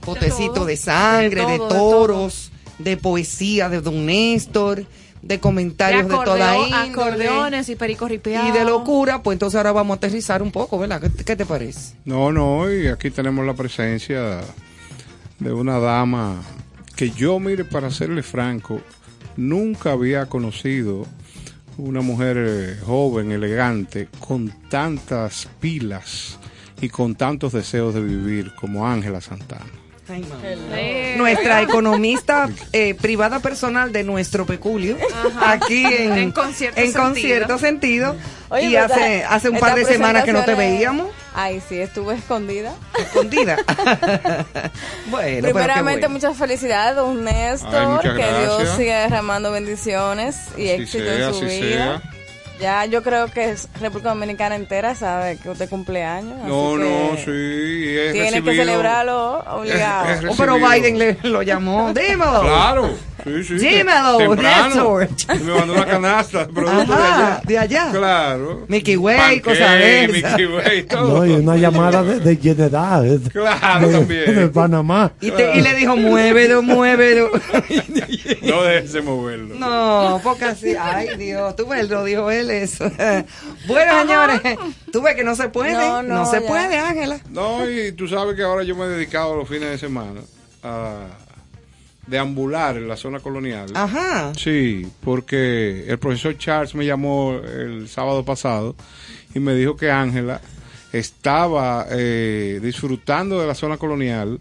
potecitos 0.00 0.66
de, 0.66 0.78
sangre, 0.78 1.44
de, 1.44 1.52
De 1.52 1.58
todo, 1.58 1.68
de 1.68 1.74
toros, 1.74 2.52
de, 2.78 2.96
poesía 2.96 3.68
de 3.68 3.82
Don 3.82 4.06
Néstor, 4.06 4.86
de 5.20 5.38
comentarios 5.38 6.08
de, 6.08 6.14
toda 6.24 6.56
índole. 6.56 6.92
acordeones 6.92 7.68
y 7.68 7.76
pericos. 7.76 8.10
Y 8.10 8.16
de 8.16 8.64
locura, 8.64 9.22
pues 9.22 9.34
entonces 9.34 9.58
ahora 9.58 9.72
vamos 9.72 9.96
a 9.96 9.98
aterrizar 9.98 10.40
un 10.40 10.50
poco, 10.50 10.78
¿verdad? 10.78 11.02
¿Qué, 11.02 11.24
qué 11.24 11.36
te 11.36 11.44
parece? 11.44 11.96
No, 12.06 12.32
no, 12.32 12.72
y 12.72 12.86
aquí 12.86 13.10
tenemos 13.10 13.44
la 13.44 13.52
presencia 13.52 14.40
de 15.40 15.52
una 15.52 15.78
dama 15.78 16.40
que 16.96 17.10
yo, 17.10 17.38
mire, 17.38 17.66
para 17.66 17.90
serle 17.90 18.22
franco, 18.22 18.80
nunca 19.36 19.92
había 19.92 20.24
conocido 20.24 21.04
una 21.80 22.00
mujer 22.00 22.36
eh, 22.38 22.76
joven, 22.84 23.32
elegante, 23.32 24.08
con 24.18 24.52
tantas 24.68 25.48
pilas 25.60 26.38
y 26.80 26.88
con 26.88 27.14
tantos 27.14 27.52
deseos 27.52 27.94
de 27.94 28.02
vivir 28.02 28.52
como 28.54 28.86
Ángela 28.86 29.20
Santana. 29.20 29.89
Nuestra 31.16 31.62
economista 31.62 32.48
eh, 32.72 32.94
privada 32.94 33.40
personal 33.40 33.92
de 33.92 34.04
nuestro 34.04 34.46
peculio, 34.46 34.96
aquí 35.40 35.84
en, 35.84 36.12
En 36.18 36.32
concierto 36.32 36.80
en 36.80 36.86
sentido. 36.86 37.04
concierto 37.04 37.58
sentido. 37.58 38.16
Oye, 38.48 38.66
y 38.66 38.70
pero 38.72 38.84
hace, 38.86 39.16
esta- 39.18 39.34
hace 39.34 39.48
un 39.50 39.58
par 39.58 39.74
de 39.76 39.84
semanas 39.84 40.24
que 40.24 40.32
no 40.32 40.44
te 40.44 40.54
veíamos, 40.54 41.08
Ay, 41.34 41.62
sí, 41.68 41.78
estuve 41.80 42.14
escondida. 42.16 42.74
escondida. 42.98 43.56
bueno, 45.10 45.42
Primeramente, 45.42 46.00
bueno. 46.00 46.08
muchas 46.10 46.36
felicidades, 46.36 46.96
don 46.96 47.22
Néstor. 47.24 48.00
Ay, 48.04 48.10
que 48.16 48.40
Dios 48.40 48.68
siga 48.76 49.00
derramando 49.02 49.52
bendiciones 49.52 50.36
y 50.56 50.68
Así 50.70 50.82
éxito 50.82 51.04
sea, 51.04 51.28
en 51.28 51.34
su 51.34 51.44
así 51.44 51.60
vida. 51.60 52.00
sea. 52.00 52.02
Ya 52.60 52.84
yo 52.84 53.02
creo 53.02 53.28
que 53.28 53.50
es 53.50 53.68
República 53.80 54.10
Dominicana 54.10 54.54
entera 54.56 54.94
sabe 54.94 55.38
que 55.38 55.48
usted 55.48 55.68
cumple 55.68 56.04
años. 56.04 56.38
No, 56.46 56.74
así 56.74 56.82
no, 56.82 57.16
que 57.16 58.12
sí. 58.12 58.12
Tiene 58.12 58.42
que 58.42 58.54
celebrarlo 58.56 59.38
obligado. 59.40 60.28
Oh, 60.30 60.34
pero 60.36 60.54
recibido- 60.58 60.70
Biden 60.70 60.98
le, 60.98 61.16
lo 61.22 61.42
llamó. 61.42 61.92
Dímelo. 61.92 62.42
Claro, 62.42 62.90
sí, 63.24 63.44
sí. 63.44 63.54
Dímelo, 63.58 64.18
temprano. 64.18 64.96
Me 65.28 65.52
mandó 65.54 65.72
una 65.74 65.86
canasta 65.86 66.46
de 66.46 66.52
productos 66.52 66.96
Ajá, 66.96 67.40
de 67.46 67.58
allá. 67.58 67.66
de 67.66 67.76
allá. 67.76 67.90
Claro. 67.92 68.64
Mickey 68.68 68.96
Way, 68.96 69.40
cosas 69.40 69.72
de 69.78 70.04
esas. 70.04 70.32
Mickey 70.38 70.46
Way, 70.46 70.82
todo. 70.84 71.18
No, 71.18 71.26
y 71.26 71.30
una 71.32 71.56
llamada 71.56 72.02
de, 72.02 72.20
de 72.20 72.36
General. 72.36 73.22
de- 73.22 73.30
Claro, 73.30 73.88
de, 73.88 73.92
también. 73.98 74.34
de 74.36 74.48
Panamá. 74.48 75.12
Y, 75.20 75.30
te- 75.30 75.56
y 75.58 75.60
le 75.62 75.74
dijo, 75.74 75.96
muévelo, 75.96 76.62
muévelo. 76.62 77.30
No 78.42 78.62
déjese 78.62 79.02
moverlo. 79.02 79.54
No, 79.56 80.20
porque 80.22 80.44
así, 80.44 80.74
ay 80.78 81.16
Dios, 81.16 81.54
tú 81.56 81.66
ves, 81.66 81.88
lo 81.88 82.04
dijo 82.04 82.30
él 82.30 82.50
eso. 82.50 82.90
Bueno, 83.66 84.00
señores, 84.00 84.40
tú 84.92 85.02
ves 85.02 85.14
que 85.14 85.24
no 85.24 85.34
se 85.36 85.48
puede, 85.48 85.72
no, 85.72 86.02
No, 86.02 86.14
no, 86.24 86.26
se 86.26 86.40
ya. 86.40 86.46
puede, 86.46 86.78
Ángela. 86.78 87.20
No, 87.30 87.68
y 87.68 87.92
tú 87.92 88.08
sabes 88.08 88.34
que 88.36 88.42
ahora 88.42 88.62
yo 88.64 88.74
me 88.74 88.84
he 88.84 88.88
dedicado 88.88 89.36
los 89.36 89.48
fines 89.48 89.70
de 89.70 89.78
semana 89.78 90.20
a 90.62 91.04
deambular 92.10 92.76
en 92.76 92.88
la 92.88 92.96
zona 92.96 93.20
colonial. 93.20 93.66
Ajá. 93.74 94.32
Sí, 94.36 94.86
porque 95.02 95.84
el 95.88 95.98
profesor 95.98 96.36
Charles 96.36 96.74
me 96.74 96.84
llamó 96.84 97.34
el 97.36 97.88
sábado 97.88 98.24
pasado 98.24 98.74
y 99.34 99.38
me 99.40 99.54
dijo 99.54 99.76
que 99.76 99.90
Ángela 99.90 100.40
estaba 100.92 101.86
eh, 101.90 102.58
disfrutando 102.62 103.40
de 103.40 103.46
la 103.46 103.54
zona 103.54 103.76
colonial 103.76 104.40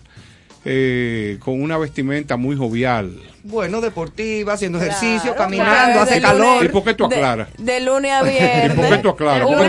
eh, 0.65 1.37
con 1.39 1.61
una 1.61 1.77
vestimenta 1.77 2.35
muy 2.37 2.57
jovial. 2.57 3.21
Bueno, 3.43 3.79
deportiva, 3.79 4.53
haciendo 4.53 4.77
Claro, 4.79 4.91
ejercicio, 4.91 5.33
claro, 5.33 5.37
caminando, 5.37 6.01
hace 6.01 6.19
calor. 6.19 6.65
¿Y 6.65 6.69
por 6.69 6.83
qué 6.83 6.93
tú 6.93 7.07
de- 7.07 7.15
aclaras? 7.15 7.47
De, 7.57 7.79
lunes 7.79 8.11
a 8.11 8.23
viernes. 8.23 8.73
¿Y 8.73 8.75
por 8.77 8.89
qué 8.89 8.97
tú 8.97 9.09
aclaras? 9.09 9.47
¿Por 9.47 9.55
Uno, 9.57 9.65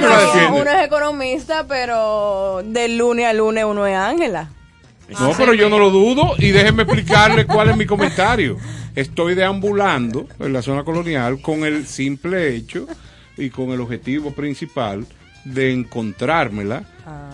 uno 0.60 0.70
es 0.70 0.84
economista, 0.86 1.66
pero 1.68 2.62
de 2.64 2.88
lunes 2.88 3.26
a 3.26 3.32
lunes 3.32 3.64
uno 3.64 3.86
es 3.86 3.96
Ángela. 3.96 4.50
No, 5.18 5.32
pero 5.36 5.54
yo 5.54 5.68
no 5.68 5.78
lo 5.78 5.90
dudo 5.90 6.34
y 6.38 6.50
déjenme 6.50 6.82
explicarle 6.84 7.46
cuál 7.46 7.70
es 7.70 7.76
mi 7.76 7.86
comentario. 7.86 8.56
Estoy 8.94 9.34
deambulando 9.34 10.28
en 10.38 10.52
la 10.52 10.62
zona 10.62 10.84
colonial 10.84 11.40
con 11.40 11.64
el 11.64 11.86
simple 11.86 12.54
hecho 12.54 12.86
y 13.36 13.50
con 13.50 13.70
el 13.70 13.80
objetivo 13.80 14.32
principal 14.32 15.06
de 15.44 15.72
encontrármela 15.72 16.84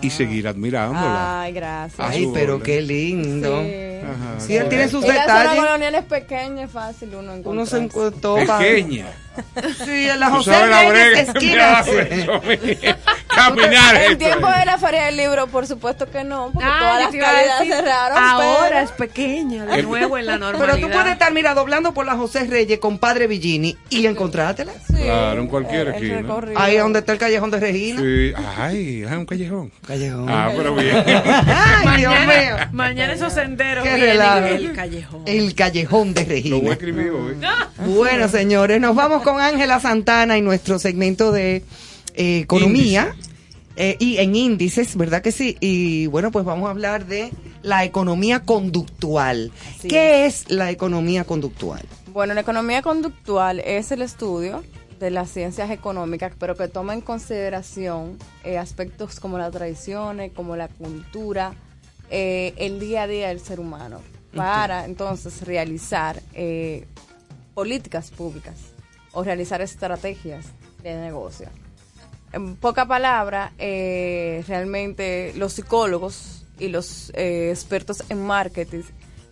y 0.01 0.09
seguir 0.09 0.47
admirándola. 0.47 1.41
Ay, 1.41 1.53
gracias. 1.53 1.99
Ah, 1.99 2.09
Ay, 2.11 2.29
pero 2.33 2.55
orden. 2.55 2.65
qué 2.65 2.81
lindo. 2.81 3.61
Sí. 3.63 3.97
Ajá. 4.07 4.39
Sí, 4.39 4.55
él 4.55 4.69
tiene 4.69 4.87
sus 4.87 5.03
Y 5.03 5.07
la 5.07 5.13
detalles. 5.21 5.59
colonial 5.61 5.95
es 5.95 6.03
pequeña, 6.05 6.63
es 6.63 6.71
fácil 6.71 7.09
uno 7.09 7.31
encontrar. 7.33 7.51
Uno 7.53 7.65
se 7.65 7.77
encontró 7.77 8.35
Pequeña. 8.35 9.07
Sí, 9.85 10.09
en 10.09 10.19
la 10.19 10.29
José 10.31 10.65
Reyes, 10.65 11.27
esquina. 11.29 11.83
Caminar. 13.27 13.95
En 13.95 14.01
esto 14.13 14.17
tiempo 14.17 14.47
de 14.49 14.65
la 14.65 14.77
feria 14.79 15.05
del 15.05 15.17
libro, 15.17 15.47
por 15.47 15.67
supuesto 15.67 16.09
que 16.09 16.23
no, 16.23 16.49
porque 16.51 16.67
Ah, 16.67 16.77
todas 16.79 17.01
las 17.01 17.59
decir, 17.59 17.73
cerraron. 17.73 18.17
Ahora 18.17 18.67
pero- 18.69 18.79
es 18.79 18.91
pequeña, 18.91 19.65
de 19.65 19.83
nuevo 19.83 20.17
en 20.17 20.25
la 20.25 20.37
normalidad. 20.37 20.73
Pero 20.77 20.87
tú 20.87 20.91
puedes 20.93 21.11
estar, 21.13 21.31
mira, 21.33 21.53
doblando 21.53 21.93
por 21.93 22.05
la 22.05 22.15
José 22.15 22.45
Reyes 22.45 22.79
con 22.79 22.97
Padre 22.97 23.27
Villini 23.27 23.77
y 23.89 24.05
encontrártela. 24.07 24.71
Sí, 24.87 24.95
Claro, 25.03 25.41
en 25.41 25.47
cualquier 25.47 25.87
el- 25.89 25.95
el 26.03 26.11
esquina. 26.25 26.35
Ahí 26.55 26.75
es 26.77 26.81
donde 26.81 26.99
está 26.99 27.11
el 27.11 27.19
callejón 27.19 27.51
de 27.51 27.59
Regina. 27.59 28.01
Sí. 28.01 28.33
Ay, 28.57 29.03
es 29.03 29.11
un 29.11 29.25
callejón. 29.25 29.66
Callejón. 29.85 30.25
Ah, 30.29 30.51
pero 30.55 30.75
bien. 30.75 30.95
Ay, 31.05 31.97
Dios 31.97 32.11
mío. 32.13 32.25
mañana, 32.25 32.69
mañana 32.73 33.13
esos 33.13 33.33
senderos 33.33 33.83
Qué 33.83 33.97
relajo. 33.97 34.45
el 34.47 34.73
callejón. 34.73 35.21
El 35.25 35.55
callejón 35.55 36.13
de 36.13 36.21
Lo 36.21 36.27
voy 36.27 36.35
a 36.35 36.35
Regina. 36.35 36.71
escribir 36.73 37.09
hoy. 37.11 37.35
Bueno, 37.95 38.27
señores, 38.27 38.79
nos 38.81 38.95
vamos 38.95 39.21
con 39.23 39.39
Ángela 39.39 39.79
Santana 39.79 40.37
y 40.37 40.41
nuestro 40.41 40.79
segmento 40.79 41.31
de 41.31 41.63
eh, 42.15 42.39
economía 42.39 43.15
eh, 43.75 43.95
y 43.99 44.17
en 44.17 44.35
índices, 44.35 44.95
¿verdad 44.95 45.21
que 45.21 45.31
sí? 45.31 45.55
Y 45.59 46.07
bueno, 46.07 46.31
pues 46.31 46.43
vamos 46.45 46.67
a 46.67 46.71
hablar 46.71 47.05
de 47.05 47.31
la 47.61 47.83
economía 47.83 48.39
conductual. 48.39 49.51
Así 49.77 49.87
¿Qué 49.87 50.25
es 50.25 50.49
la 50.49 50.71
economía 50.71 51.23
conductual? 51.25 51.81
Bueno, 52.11 52.33
la 52.33 52.41
economía 52.41 52.81
conductual 52.81 53.59
es 53.59 53.91
el 53.91 54.01
estudio 54.01 54.63
de 54.99 55.11
las 55.11 55.29
ciencias 55.29 55.69
económicas, 55.69 56.33
pero 56.37 56.55
que 56.55 56.67
toma 56.67 56.93
en 56.93 57.01
consideración 57.01 58.17
eh, 58.43 58.57
aspectos 58.57 59.19
como 59.19 59.37
las 59.37 59.51
tradiciones, 59.51 60.31
como 60.33 60.55
la 60.55 60.67
cultura, 60.67 61.53
eh, 62.09 62.53
el 62.57 62.79
día 62.79 63.03
a 63.03 63.07
día 63.07 63.27
del 63.27 63.39
ser 63.39 63.59
humano, 63.59 63.99
para 64.35 64.85
entonces 64.85 65.45
realizar 65.45 66.21
eh, 66.33 66.85
políticas 67.53 68.11
públicas 68.11 68.55
o 69.11 69.23
realizar 69.23 69.61
estrategias 69.61 70.45
de 70.83 70.95
negocio. 70.95 71.49
En 72.31 72.55
poca 72.55 72.85
palabra, 72.85 73.53
eh, 73.57 74.43
realmente 74.47 75.33
los 75.35 75.53
psicólogos 75.53 76.45
y 76.59 76.69
los 76.69 77.11
expertos 77.13 78.03
en 78.09 78.25
marketing 78.25 78.83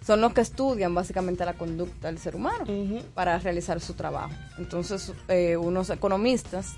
son 0.05 0.21
los 0.21 0.33
que 0.33 0.41
estudian 0.41 0.93
básicamente 0.93 1.45
la 1.45 1.53
conducta 1.53 2.07
del 2.07 2.19
ser 2.19 2.35
humano 2.35 2.65
para 3.13 3.39
realizar 3.39 3.79
su 3.79 3.93
trabajo. 3.93 4.33
Entonces, 4.57 5.11
eh, 5.27 5.57
unos 5.57 5.89
economistas, 5.89 6.73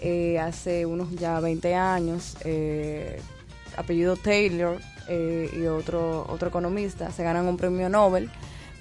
eh, 0.00 0.38
hace 0.38 0.84
unos 0.84 1.10
ya 1.12 1.40
20 1.40 1.74
años, 1.74 2.36
eh, 2.44 3.20
apellido 3.76 4.16
Taylor 4.16 4.78
eh, 5.08 5.50
y 5.56 5.66
otro, 5.66 6.26
otro 6.28 6.48
economista, 6.48 7.10
se 7.10 7.22
ganan 7.22 7.46
un 7.46 7.56
premio 7.56 7.88
Nobel 7.88 8.30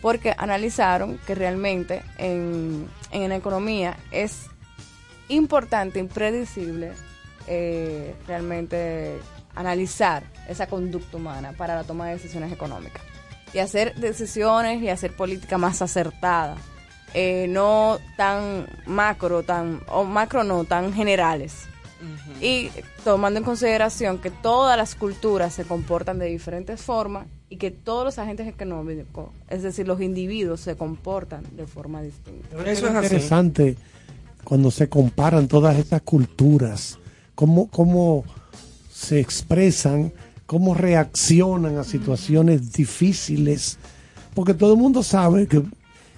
porque 0.01 0.35
analizaron 0.37 1.17
que 1.25 1.33
realmente 1.33 2.03
en, 2.17 2.87
en 3.11 3.29
la 3.29 3.35
economía 3.37 3.97
es 4.11 4.47
importante, 5.29 5.99
impredecible, 5.99 6.91
eh, 7.47 8.15
realmente 8.27 9.17
analizar 9.55 10.23
esa 10.47 10.67
conducta 10.67 11.17
humana 11.17 11.53
para 11.53 11.75
la 11.75 11.83
toma 11.83 12.07
de 12.07 12.13
decisiones 12.13 12.51
económicas 12.51 13.01
y 13.53 13.59
hacer 13.59 13.95
decisiones 13.95 14.81
y 14.81 14.89
hacer 14.89 15.15
política 15.15 15.57
más 15.57 15.81
acertada, 15.81 16.57
eh, 17.13 17.47
no 17.49 17.97
tan 18.15 18.67
macro, 18.85 19.43
tan 19.43 19.81
o 19.87 20.03
macro 20.03 20.43
no, 20.43 20.63
tan 20.63 20.93
generales. 20.93 21.67
Y 22.41 22.69
tomando 23.03 23.39
en 23.39 23.43
consideración 23.43 24.19
que 24.19 24.29
todas 24.29 24.77
las 24.77 24.93
culturas 24.93 25.53
se 25.53 25.63
comportan 25.63 26.19
de 26.19 26.27
diferentes 26.27 26.79
formas 26.79 27.25
y 27.49 27.57
que 27.57 27.71
todos 27.71 28.05
los 28.05 28.19
agentes 28.19 28.47
económicos, 28.47 29.29
es 29.49 29.63
decir, 29.63 29.87
los 29.87 29.99
individuos, 30.01 30.61
se 30.61 30.75
comportan 30.75 31.43
de 31.55 31.65
forma 31.65 32.01
distinta. 32.03 32.55
es 32.69 32.81
interesante 32.81 33.77
cuando 34.43 34.69
se 34.69 34.87
comparan 34.87 35.47
todas 35.47 35.77
estas 35.77 36.01
culturas, 36.03 36.99
cómo, 37.33 37.67
cómo 37.67 38.23
se 38.91 39.19
expresan, 39.19 40.13
cómo 40.47 40.73
reaccionan 40.73 41.77
a 41.77 41.83
situaciones 41.83 42.71
difíciles, 42.71 43.77
porque 44.33 44.55
todo 44.55 44.73
el 44.73 44.79
mundo 44.79 45.03
sabe 45.03 45.45
que 45.45 45.61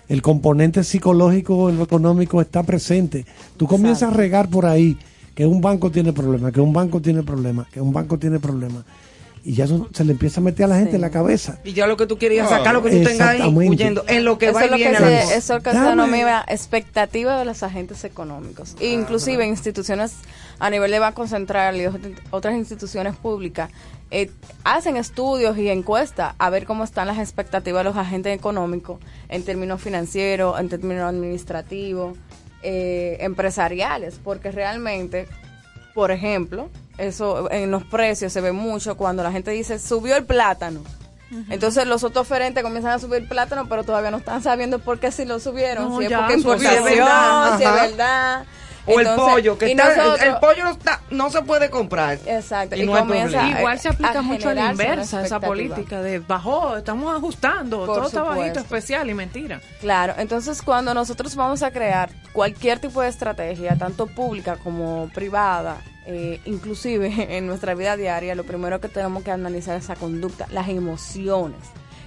el 0.08 0.22
componente 0.22 0.84
psicológico 0.84 1.70
en 1.70 1.78
lo 1.78 1.84
económico 1.84 2.40
está 2.40 2.64
presente. 2.64 3.26
Tú 3.58 3.68
comienzas 3.68 4.14
a 4.14 4.16
regar 4.16 4.48
por 4.48 4.66
ahí 4.66 4.98
que 5.36 5.46
un 5.46 5.62
banco 5.62 5.92
tiene 5.92 6.14
problemas, 6.14 6.54
que 6.54 6.62
un 6.62 6.72
banco 6.72 7.02
tiene 7.02 7.24
problemas, 7.24 7.68
que 7.70 7.82
un 7.82 7.92
banco 7.92 8.18
tiene 8.18 8.40
problemas. 8.40 8.86
Y 9.44 9.54
ya 9.54 9.66
eso 9.66 9.88
se 9.94 10.04
le 10.04 10.12
empieza 10.12 10.42
a 10.42 10.44
meter 10.44 10.66
a 10.66 10.68
la 10.68 10.78
gente 10.78 10.96
en 10.96 11.02
la 11.02 11.10
cabeza. 11.10 11.60
Y 11.64 11.74
ya 11.74 11.88
lo 11.88 11.98
que 11.98 12.06
tú 12.06 12.18
querías 12.18 12.50
sacar, 12.50 12.74
lo 12.74 12.84
que 12.84 12.92
tú 12.92 13.04
tengas 13.04 13.30
ahí 13.30 13.42
huyendo, 13.42 14.04
en 14.08 14.26
lo 14.26 14.38
que 14.38 14.48
eso 14.48 14.56
va 14.56 14.66
y 14.66 14.70
es 14.70 14.76
viene. 14.76 14.92
lo 14.92 15.06
que 15.06 15.12
la 15.12 15.22
se, 15.22 15.36
eso 15.38 15.38
es 15.38 15.50
lo 15.50 15.64
que 15.64 15.72
se 15.72 15.80
denomina 15.80 16.46
expectativa 16.48 17.40
de 17.40 17.46
los 17.46 17.64
agentes 17.64 18.04
económicos. 18.04 18.76
E 18.80 18.90
inclusive 18.90 19.46
instituciones 19.46 20.16
a 20.60 20.70
nivel 20.70 20.92
de 20.92 21.00
Banco 21.00 21.26
Central 21.28 21.78
y 21.78 21.88
otras 22.32 22.56
instituciones 22.56 23.16
públicas 23.16 23.70
eh, 24.12 24.32
hacen 24.64 24.98
estudios 24.98 25.58
y 25.58 25.70
encuestas 25.70 26.34
a 26.38 26.50
ver 26.50 26.66
cómo 26.66 26.84
están 26.84 27.08
las 27.08 27.20
expectativas 27.20 27.82
de 27.82 27.84
los 27.86 27.98
agentes 27.98 28.36
económicos 28.36 29.00
en 29.30 29.44
términos 29.44 29.82
financieros, 29.82 30.60
en 30.60 30.68
términos 30.68 31.04
administrativos, 31.04 32.18
eh, 32.64 33.18
empresariales, 33.22 34.20
porque 34.24 34.52
realmente, 34.52 35.28
por 35.94 36.12
ejemplo, 36.12 36.70
eso 37.00 37.50
en 37.52 37.72
los 37.72 37.84
precios 37.84 38.32
se 38.34 38.41
ve 38.41 38.52
mucho 38.52 38.95
cuando 38.97 39.24
la 39.24 39.32
gente 39.32 39.52
dice 39.52 39.80
subió 39.80 40.16
el 40.16 40.26
plátano. 40.26 40.82
Entonces 41.50 41.86
los 41.86 42.04
otros 42.04 42.24
oferentes 42.24 42.64
comienzan 42.64 42.91
a 42.93 43.00
subir 43.00 43.28
plátano, 43.28 43.68
pero 43.70 43.84
todavía 43.84 44.10
no 44.10 44.18
están 44.18 44.41
sabiendo 44.41 44.80
por 44.80 45.00
qué 45.00 45.12
si 45.12 45.26
lo 45.26 45.39
subieron, 45.39 45.89
No, 45.89 45.97
si 46.00 46.06
es 46.06 46.10
ya, 46.10 46.20
porque 46.22 46.34
subió, 46.39 46.54
importación, 46.56 46.88
es 46.88 46.95
verdad, 46.95 47.58
si 47.58 47.64
es 47.64 47.70
ajá. 47.70 47.82
verdad. 47.88 48.45
O 48.88 49.00
el 49.00 49.08
pollo, 49.16 49.56
que 49.60 49.70
está, 49.72 49.91
el- 49.91 49.97
nosotros- 49.97 50.22
el, 50.28 50.36
pollo 50.38 50.64
no, 50.64 50.72
está, 50.72 51.02
no 51.12 51.30
se 51.30 51.43
puede 51.43 51.70
comprar. 51.70 52.18
Exacto. 52.26 52.76
Y 52.76 52.82
Y, 52.82 52.86
no 52.88 52.95
hay 52.95 53.02
comienza 53.04 53.47
Igual 53.60 53.78
se 53.80 53.89
aplica 53.89 54.18
a 54.18 54.22
mucho 54.24 54.50
a 54.50 54.54
la 54.56 54.72
inversa, 54.72 55.24
esa 55.24 55.39
política 55.39 56.02
de 56.02 56.18
bajó, 56.18 56.76
estamos 56.78 57.16
ajustando, 57.16 57.86
Por 57.86 57.97
todo 57.97 58.08
está 58.08 58.24
bajito, 58.24 58.45
supuesto. 58.47 58.60
especial 58.62 59.10
y 59.12 59.14
mentira. 59.14 59.62
Claro, 59.82 60.16
entonces 60.18 60.64
cuando 60.64 60.95
nosotros 60.95 61.36
vamos 61.36 61.62
a 61.62 61.70
crear 61.70 62.10
cualquier 62.34 62.80
tipo 62.80 63.02
de 63.04 63.10
estrategia, 63.10 63.76
tanto 63.78 64.08
pública 64.08 64.56
como 64.58 65.08
privada, 65.14 65.78
eh, 66.12 66.41
inclusive 66.45 67.14
en 67.38 67.45
nuestra 67.45 67.76
vida 67.76 67.95
diaria, 67.95 68.34
lo 68.34 68.43
primero 68.43 68.82
que 68.82 68.89
tenemos 68.89 69.22
que 69.24 69.30
analizar 69.30 69.78
es 69.78 69.84
esa 69.84 69.95
conducta, 69.95 70.47
las 70.51 70.68
emociones. 70.68 71.60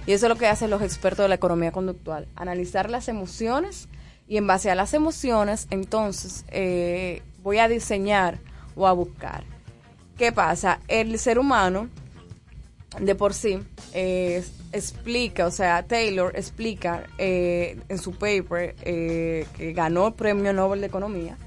Y 0.05 0.11
eso 0.11 0.25
es 0.25 0.29
lo 0.29 0.35
que 0.35 0.47
hacen 0.47 0.69
los 0.69 0.81
expertos 0.81 1.23
de 1.23 1.29
la 1.29 1.35
economía 1.35 1.71
conductual, 1.71 2.27
analizar 2.35 2.89
las 2.89 3.07
emociones 3.07 3.87
y 4.27 4.35
en 4.35 4.45
base 4.45 4.69
a 4.69 4.75
las 4.75 4.93
emociones, 4.93 5.67
entonces 5.69 6.43
eh, 6.49 7.21
voy 7.43 7.59
a 7.59 7.69
diseñar 7.69 8.39
o 8.75 8.87
a 8.87 8.91
buscar. 8.91 9.45
¿Qué 10.17 10.33
pasa? 10.33 10.81
El 10.89 11.17
ser 11.17 11.39
humano 11.39 11.87
de 12.99 13.15
por 13.15 13.33
sí 13.33 13.61
eh, 13.93 14.43
explica, 14.73 15.47
o 15.47 15.51
sea, 15.51 15.87
Taylor 15.87 16.33
explica 16.35 17.05
eh, 17.17 17.79
en 17.87 17.97
su 17.99 18.11
paper 18.11 18.75
que 18.75 19.73
ganó 19.73 20.07
el 20.07 20.13
Premio 20.13 20.51
Nobel 20.51 20.81
de 20.81 20.87
Economía, 20.87 21.37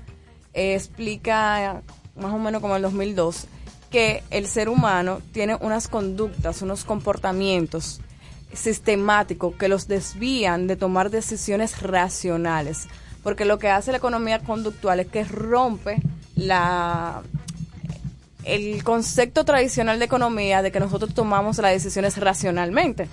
explica 0.55 1.83
más 2.17 2.33
o 2.33 2.39
menos 2.39 2.61
como 2.61 2.77
el 2.77 2.83
2002 2.83 3.47
que 3.91 4.23
el 4.31 4.47
ser 4.47 4.69
humano 4.69 5.21
tiene 5.33 5.57
unas 5.61 5.89
conductas, 5.89 6.63
unos 6.63 6.85
comportamientos 6.85 8.01
sistemáticos 8.53 9.55
que 9.55 9.69
los 9.69 9.87
desvían 9.87 10.67
de 10.67 10.77
tomar 10.77 11.11
decisiones 11.11 11.83
racionales. 11.83 12.89
Porque 13.23 13.45
lo 13.45 13.59
que 13.59 13.71
hace 13.71 13.93
la 13.93 13.99
economía 13.99 14.39
conductual 14.41 15.01
es 15.01 15.09
que 15.09 15.25
rompe 15.25 16.01
la 16.35 17.23
el 18.45 18.85
concepto 18.85 19.45
tradicional 19.45 19.99
de 19.99 20.05
economía 20.05 20.63
de 20.63 20.71
que 20.71 20.79
nosotros 20.79 21.13
tomamos 21.13 21.59
las 21.59 21.73
decisiones 21.73 22.17
racionalmente. 22.17 23.09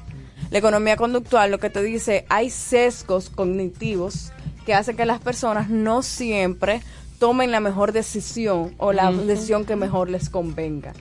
La 0.52 0.60
economía 0.60 0.96
conductual 0.96 1.50
lo 1.50 1.60
que 1.60 1.72
te 1.72 1.82
dice, 1.82 2.26
hay 2.30 2.52
sesgos 2.52 3.32
cognitivos 3.32 4.32
que 4.68 4.76
hacen 4.76 4.96
que 4.96 5.06
las 5.06 5.20
personas 5.20 5.70
no 5.70 6.04
siempre 6.04 6.82
tomen 7.24 7.52
la 7.52 7.62
mejor 7.62 7.94
decisión 7.94 8.76
o 8.80 8.92
la 8.92 9.10
decisión 9.10 9.64
que 9.64 9.78
mejor 9.78 10.10
les 10.10 10.30
convenga. 10.30 10.92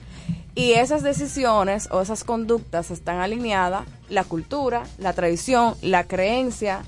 Y 0.55 0.71
esas 0.71 1.03
decisiones 1.03 1.89
o 1.91 1.99
esas 1.99 2.23
conductas 2.23 2.91
están 2.91 3.17
alineadas 3.19 3.83
la 4.07 4.23
cultura, 4.23 4.83
la 4.99 5.11
tradición, 5.11 5.75
la 5.81 6.05
creencia 6.05 6.83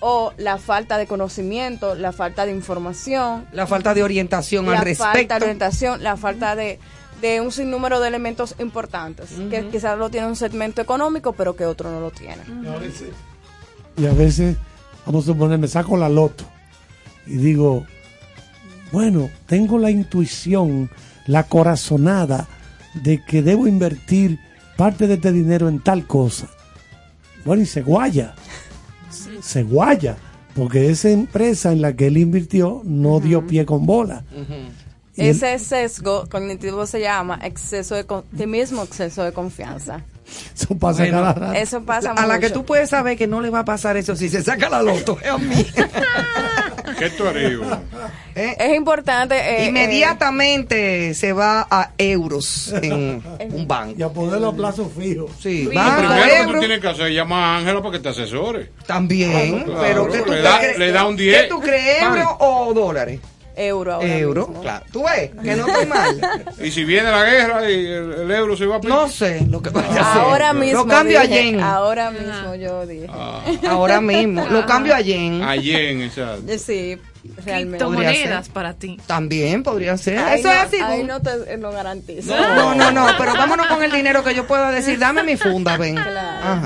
o 0.00 0.32
la 0.36 0.58
falta 0.58 0.98
de 0.98 1.06
conocimiento, 1.06 1.94
la 1.94 2.10
falta 2.10 2.44
de 2.44 2.50
información, 2.50 3.46
La 3.52 3.68
falta 3.68 3.94
de 3.94 4.02
orientación 4.02 4.66
la 4.66 4.78
al 4.80 4.84
respecto. 4.84 5.12
falta 5.12 5.38
de 5.38 5.44
orientación, 5.44 6.02
la 6.02 6.16
falta 6.16 6.56
de, 6.56 6.80
de 7.20 7.40
un 7.40 7.52
sinnúmero 7.52 8.00
de 8.00 8.08
elementos 8.08 8.56
importantes 8.58 9.30
que 9.48 9.68
quizás 9.68 9.96
lo 9.96 10.10
tiene 10.10 10.26
un 10.26 10.34
segmento 10.34 10.82
económico, 10.82 11.34
pero 11.34 11.54
que 11.54 11.66
otro 11.66 11.88
no 11.88 12.00
lo 12.00 12.10
tiene. 12.10 12.42
Y 13.96 14.06
a 14.06 14.12
veces, 14.12 14.56
vamos 15.06 15.22
a 15.22 15.26
suponer, 15.26 15.56
me 15.60 15.68
saco 15.68 15.96
la 15.96 16.08
loto 16.08 16.42
y 17.28 17.36
digo, 17.36 17.86
bueno, 18.92 19.30
tengo 19.46 19.78
la 19.78 19.90
intuición, 19.90 20.90
la 21.26 21.44
corazonada 21.44 22.46
de 22.94 23.22
que 23.24 23.42
debo 23.42 23.66
invertir 23.66 24.38
parte 24.76 25.06
de 25.06 25.14
este 25.14 25.32
dinero 25.32 25.68
en 25.68 25.80
tal 25.80 26.06
cosa. 26.06 26.46
Bueno, 27.44 27.62
y 27.62 27.66
se 27.66 27.82
guaya, 27.82 28.34
se 29.40 29.62
guaya, 29.62 30.16
porque 30.54 30.90
esa 30.90 31.08
empresa 31.10 31.72
en 31.72 31.82
la 31.82 31.94
que 31.96 32.06
él 32.08 32.18
invirtió 32.18 32.82
no 32.84 33.18
dio 33.20 33.46
pie 33.46 33.64
con 33.66 33.86
bola. 33.86 34.24
Ese 35.16 35.58
sesgo 35.58 36.26
cognitivo 36.30 36.86
se 36.86 37.00
llama 37.00 37.38
exceso 37.42 37.94
de 37.94 38.04
con- 38.06 38.24
ti 38.36 38.46
mismo 38.46 38.82
exceso 38.82 39.22
de 39.24 39.32
confianza. 39.32 40.00
Eso 40.54 40.74
pasa 40.78 41.02
Bueno, 41.02 41.18
cada 41.18 41.32
rato. 41.34 41.52
Eso 41.52 41.82
pasa 41.82 42.12
a 42.12 42.26
la 42.26 42.38
que 42.38 42.48
tú 42.48 42.64
puedes 42.64 42.88
saber 42.88 43.18
que 43.18 43.26
no 43.26 43.40
le 43.42 43.50
va 43.50 43.58
a 43.60 43.64
pasar 43.64 43.96
eso 43.98 44.16
si 44.16 44.28
se 44.30 44.42
saca 44.42 44.70
la 44.70 44.82
loto 44.82 45.18
es 45.20 45.28
a 45.28 45.36
mí. 45.36 45.66
¿Qué 47.02 47.10
tú 47.10 47.26
harías? 47.26 47.60
Es 48.34 48.74
importante. 48.76 49.34
eh, 49.36 49.66
Inmediatamente 49.68 51.12
se 51.14 51.32
va 51.32 51.66
a 51.70 51.90
euros 51.98 52.72
en 52.82 53.22
un 53.52 53.68
banco. 53.68 53.94
Y 53.98 54.02
a 54.02 54.08
ponerlo 54.08 54.48
a 54.48 54.54
plazo 54.56 54.90
fijo. 54.98 55.28
Sí, 55.40 55.64
Lo 55.64 55.72
banco, 55.74 55.96
primero 56.08 56.46
que 56.46 56.52
tú 56.52 56.58
tienes 56.60 56.80
que 56.80 56.88
hacer 56.88 57.06
es 57.08 57.14
llamar 57.14 57.42
a 57.42 57.56
Ángela 57.58 57.82
para 57.82 57.92
que 57.92 57.98
te 57.98 58.08
asesore. 58.08 58.70
También, 58.86 59.64
Claro, 59.64 59.80
pero 59.82 60.08
¿qué 60.08 60.18
tú 60.20 60.32
le, 60.32 60.40
da, 60.42 60.58
crees? 60.60 60.78
le 60.78 60.92
da 60.92 61.06
un 61.06 61.16
¿Qué 61.16 61.22
10. 61.24 61.48
tú 61.48 61.60
crees, 61.60 62.00
Pan. 62.04 62.16
euro 62.18 62.36
o 62.40 62.72
dólares? 62.74 63.20
Euro 63.56 63.94
ahora 63.94 64.18
Euro, 64.18 64.46
mismo. 64.48 64.62
claro. 64.62 64.84
¿Tú 64.92 65.04
ves? 65.04 65.30
Que 65.42 65.56
no 65.56 65.66
estoy 65.66 65.86
mal. 65.86 66.20
Y 66.64 66.70
si 66.70 66.84
viene 66.84 67.10
la 67.10 67.24
guerra 67.24 67.70
y 67.70 67.86
el, 67.86 68.12
el 68.12 68.30
euro 68.30 68.56
se 68.56 68.66
va 68.66 68.76
a 68.76 68.80
No 68.80 69.08
sé 69.08 69.46
lo 69.48 69.60
que 69.62 69.70
vaya 69.70 69.88
a 69.88 70.10
hacer. 70.10 70.22
Ahora 70.22 70.52
mismo. 70.52 70.78
Lo 70.80 70.86
cambio 70.86 71.18
a 71.18 71.22
dije, 71.22 71.44
yen. 71.52 71.60
Ahora 71.60 72.10
mismo 72.10 72.54
yo 72.54 72.86
dije. 72.86 73.06
Ahora 73.68 74.00
mismo. 74.00 74.46
Lo 74.46 74.64
cambio 74.66 74.94
a 74.94 75.00
yen. 75.00 75.42
A 75.42 75.56
yen, 75.56 76.02
exacto. 76.02 76.42
Sí, 76.58 76.98
realmente. 77.44 77.84
Criptomonedas 77.84 78.48
para 78.48 78.74
ti. 78.74 78.98
También 79.06 79.62
podría 79.62 79.96
ser. 79.96 80.18
Ahí 80.18 80.40
Eso 80.40 80.48
no, 80.48 80.54
es 80.54 80.62
así. 80.62 80.76
Ahí 80.76 81.04
no 81.04 81.20
te 81.20 81.56
lo 81.56 81.72
garantizo. 81.72 82.34
No, 82.36 82.74
no, 82.74 82.90
no, 82.90 83.06
pero 83.18 83.34
vámonos 83.34 83.66
con 83.66 83.82
el 83.82 83.92
dinero 83.92 84.24
que 84.24 84.34
yo 84.34 84.46
pueda 84.46 84.70
decir, 84.70 84.98
dame 84.98 85.22
mi 85.22 85.36
funda, 85.36 85.76
ven. 85.76 85.98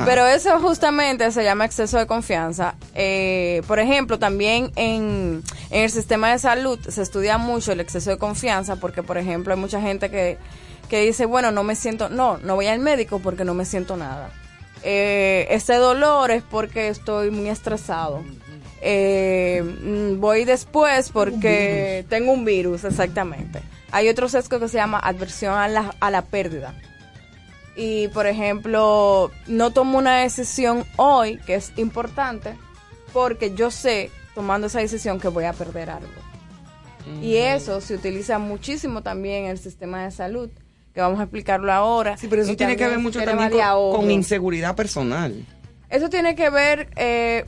Pero 0.05 0.27
eso 0.27 0.59
justamente 0.61 1.31
se 1.33 1.45
llama 1.45 1.65
exceso 1.65 1.99
de 1.99 2.07
confianza. 2.07 2.75
Eh, 2.95 3.63
por 3.67 3.79
ejemplo, 3.79 4.19
también 4.19 4.73
en, 4.77 5.43
en 5.71 5.83
el 5.83 5.91
sistema 5.91 6.31
de 6.31 6.39
salud 6.39 6.79
se 6.89 7.03
estudia 7.03 7.39
mucho 7.39 7.73
el 7.73 7.81
exceso 7.81 8.11
de 8.11 8.19
confianza 8.19 8.77
porque, 8.77 9.03
por 9.03 9.19
ejemplo, 9.19 9.53
hay 9.55 9.61
mucha 9.61 9.81
gente 9.81 10.11
que, 10.11 10.39
que 10.89 11.01
dice, 11.01 11.27
bueno, 11.27 11.51
no 11.51 11.63
me 11.63 11.75
siento, 11.75 12.09
no, 12.09 12.39
no 12.39 12.55
voy 12.55 12.67
al 12.67 12.79
médico 12.79 13.19
porque 13.19 13.45
no 13.45 13.55
me 13.55 13.65
siento 13.65 13.97
nada. 13.97 14.31
Eh, 14.83 15.49
este 15.51 15.75
dolor 15.75 16.31
es 16.31 16.43
porque 16.43 16.89
estoy 16.89 17.31
muy 17.31 17.49
estresado. 17.49 18.23
Eh, 18.89 19.65
mm, 19.65 20.21
voy 20.21 20.45
después 20.45 21.11
porque 21.11 22.07
tengo 22.09 22.31
un 22.31 22.45
virus, 22.45 22.85
exactamente. 22.85 23.61
Hay 23.91 24.09
otro 24.09 24.29
sesgo 24.29 24.61
que 24.61 24.69
se 24.69 24.77
llama 24.77 25.01
adversión 25.01 25.55
a 25.55 25.67
la, 25.67 25.97
a 25.99 26.11
la 26.13 26.23
pérdida. 26.23 26.73
Y, 27.75 28.07
por 28.09 28.29
ejemplo, 28.29 29.33
no 29.49 29.73
tomo 29.73 29.99
una 29.99 30.19
decisión 30.21 30.85
hoy, 30.95 31.39
que 31.39 31.57
es 31.57 31.73
importante, 31.77 32.55
porque 33.13 33.55
yo 33.57 33.73
sé, 33.73 34.13
tomando 34.37 34.69
esa 34.69 34.79
decisión, 34.79 35.19
que 35.19 35.29
voy 35.29 35.45
a 35.45 35.53
perder 35.53 35.91
algo. 35.91 36.07
Y 37.21 37.37
eso 37.37 37.81
se 37.81 37.95
utiliza 37.95 38.39
muchísimo 38.39 39.03
también 39.03 39.47
en 39.47 39.51
el 39.51 39.59
sistema 39.59 40.05
de 40.05 40.13
salud, 40.13 40.49
que 40.95 41.01
vamos 41.01 41.19
a 41.19 41.25
explicarlo 41.25 41.73
ahora. 41.73 42.17
Sí, 42.17 42.29
pero 42.29 42.43
eso 42.43 42.55
tiene 42.55 42.77
que 42.77 42.87
ver 42.87 43.01
mucho 43.01 43.21
también 43.25 43.51
con 43.51 44.11
inseguridad 44.13 44.77
personal. 44.77 45.45
Eso 45.89 46.09
tiene 46.09 46.35
que 46.35 46.51
ver, 46.51 46.89
eh, 46.97 47.45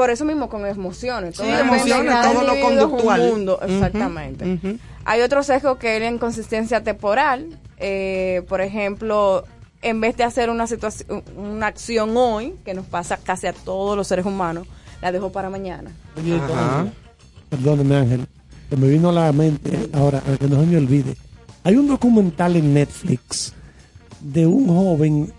por 0.00 0.08
eso 0.08 0.24
mismo, 0.24 0.48
con 0.48 0.64
emociones. 0.64 1.36
Sí, 1.36 1.42
emociones, 1.46 2.14
todo 2.22 2.42
lo 2.42 2.58
conductual. 2.58 3.58
exactamente. 3.68 4.78
Hay 5.04 5.20
otro 5.20 5.42
sesgo 5.42 5.76
que 5.76 5.96
es 5.96 6.00
la 6.00 6.08
inconsistencia 6.08 6.82
temporal. 6.82 7.58
Eh, 7.76 8.42
por 8.48 8.62
ejemplo, 8.62 9.44
en 9.82 10.00
vez 10.00 10.16
de 10.16 10.24
hacer 10.24 10.48
una 10.48 10.66
situación, 10.66 11.22
una 11.36 11.66
acción 11.66 12.16
hoy, 12.16 12.54
que 12.64 12.72
nos 12.72 12.86
pasa 12.86 13.18
casi 13.22 13.46
a 13.46 13.52
todos 13.52 13.94
los 13.94 14.06
seres 14.06 14.24
humanos, 14.24 14.66
la 15.02 15.12
dejo 15.12 15.30
para 15.30 15.50
mañana. 15.50 15.90
Perdóneme, 17.50 17.96
Ángel, 17.96 18.26
que 18.70 18.76
me 18.76 18.88
vino 18.88 19.10
a 19.10 19.12
la 19.12 19.32
mente 19.32 19.90
ahora, 19.92 20.20
para 20.20 20.38
que 20.38 20.48
no 20.48 20.60
se 20.60 20.66
me 20.66 20.78
olvide. 20.78 21.14
Hay 21.62 21.76
un 21.76 21.88
documental 21.88 22.56
en 22.56 22.72
Netflix 22.72 23.52
de 24.22 24.46
un 24.46 24.66
joven 24.66 25.30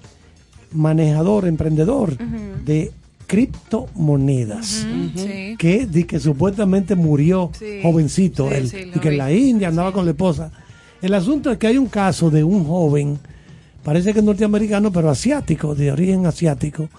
manejador, 0.71 1.47
emprendedor 1.47 2.15
de 2.15 2.91
criptomonedas. 3.31 4.85
Sí. 5.15 5.55
que, 5.57 5.85
di 5.85 6.03
que 6.03 6.19
supuestamente 6.19 6.95
murió 6.95 7.49
Sí. 7.57 7.79
jovencito 7.81 8.49
Sí, 8.49 8.55
él, 8.55 8.91
y 8.95 8.99
que 8.99 9.07
en 9.09 9.17
la 9.17 9.31
India 9.31 9.69
andaba 9.69 9.93
con 9.93 10.03
la 10.05 10.11
esposa. 10.11 10.51
El 11.01 11.13
asunto 11.13 11.49
es 11.49 11.57
que 11.57 11.67
hay 11.67 11.77
un 11.77 11.87
caso 11.87 12.29
de 12.29 12.43
un 12.43 12.65
joven, 12.65 13.17
parece 13.83 14.11
que 14.13 14.19
es 14.19 14.25
norteamericano, 14.25 14.91
pero 14.91 15.09
asiático, 15.09 15.75
de 15.75 15.91
origen 15.93 16.25
asiático, 16.25 16.89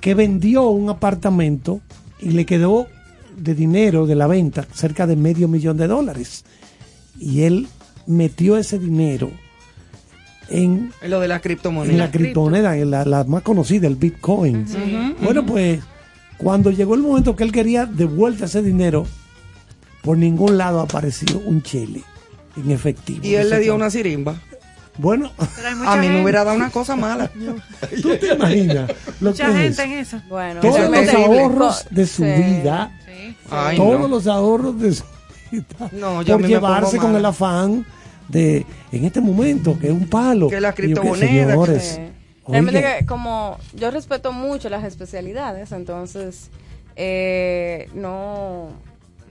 que 0.00 0.14
vendió 0.14 0.68
un 0.70 0.88
apartamento 0.88 1.80
y 2.20 2.30
le 2.30 2.46
quedó 2.46 2.86
de 3.36 3.54
dinero 3.54 4.06
de 4.06 4.14
la 4.14 4.26
venta 4.28 4.66
cerca 4.72 5.06
de 5.06 5.16
medio 5.16 5.48
millón 5.48 5.76
de 5.76 5.88
dólares. 5.88 6.44
Y 7.18 7.42
él 7.42 7.66
metió 8.06 8.56
ese 8.56 8.78
dinero 8.78 9.30
en 10.50 10.92
En 11.00 11.10
lo 11.10 11.20
de 11.20 11.28
la 11.28 11.36
en 11.36 11.40
criptomoneda. 11.40 11.96
la 11.98 12.10
criptomoneda, 12.10 12.76
en 12.76 12.90
la, 12.90 13.04
la 13.04 13.24
más 13.24 13.42
conocida, 13.42 13.86
el 13.86 13.96
Bitcoin. 13.96 14.66
Bueno, 15.22 15.46
pues 15.46 15.80
cuando 16.36 16.70
llegó 16.70 16.94
el 16.94 17.02
momento 17.02 17.36
que 17.36 17.44
él 17.44 17.52
quería 17.52 17.86
de 17.86 18.04
vuelta 18.04 18.46
ese 18.46 18.62
dinero, 18.62 19.06
por 20.02 20.16
ningún 20.18 20.56
lado 20.58 20.80
apareció 20.80 21.38
un 21.44 21.62
chele 21.62 22.02
en 22.56 22.70
efectivo. 22.70 23.20
Y 23.22 23.34
él 23.34 23.48
le 23.50 23.58
dio 23.60 23.74
una 23.74 23.90
sirimba. 23.90 24.34
Bueno, 24.98 25.30
A 25.86 25.96
mí 25.96 26.00
me 26.00 26.06
gente, 26.08 26.22
hubiera 26.22 26.44
dado 26.44 26.56
una 26.56 26.70
cosa 26.70 26.96
mala. 26.96 27.30
tú 28.02 28.16
te 28.18 28.34
imaginas 28.34 28.90
lo 29.20 29.30
mucha 29.30 29.46
que 29.46 29.52
gente 29.52 29.68
es. 29.70 29.78
en 29.88 29.92
eso. 29.92 30.20
Bueno, 30.28 30.60
Todos 30.60 30.76
es 30.78 30.90
los 30.90 31.00
terrible. 31.06 31.24
ahorros 31.24 31.86
de 31.90 32.06
su 32.06 32.22
Sí. 32.24 32.30
vida, 32.42 32.98
Sí. 33.06 33.36
Ay, 33.50 33.76
todos 33.76 34.00
no. 34.00 34.08
los 34.08 34.26
ahorros 34.26 34.78
de 34.80 34.94
su 34.94 35.04
vida, 35.52 35.64
No, 35.92 36.22
por 36.24 36.40
me 36.42 36.48
llevarse 36.48 36.96
con 36.98 37.14
el 37.16 37.24
afán 37.24 37.86
de, 38.30 38.64
en 38.92 39.04
este 39.04 39.20
momento, 39.20 39.78
que 39.78 39.88
es 39.88 39.92
un 39.92 40.08
palo. 40.08 40.48
Que 40.48 40.60
la 40.60 40.68
Y 40.68 40.70
yo, 40.70 40.74
¿qué, 40.74 40.82
criptomoneda, 40.82 41.26
señores? 41.52 41.82
Sí. 41.96 42.00
Oye, 42.44 42.52
Realmente 42.52 42.82
que 42.98 43.06
como 43.06 43.58
yo 43.74 43.90
respeto 43.90 44.32
mucho 44.32 44.68
las 44.68 44.84
especialidades, 44.84 45.72
entonces 45.72 46.50
eh, 46.96 47.88
no 47.94 48.68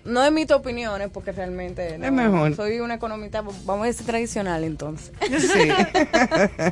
no 0.06 0.24
emito 0.26 0.56
opiniones 0.56 1.10
porque 1.12 1.32
realmente 1.32 1.98
no, 1.98 2.06
Es 2.06 2.12
mejor. 2.12 2.56
soy 2.56 2.80
una 2.80 2.96
economista, 2.96 3.42
vamos 3.66 3.84
a 3.84 3.88
decir 3.88 4.06
tradicional 4.06 4.64
entonces. 4.64 5.12
Sí. 5.22 5.70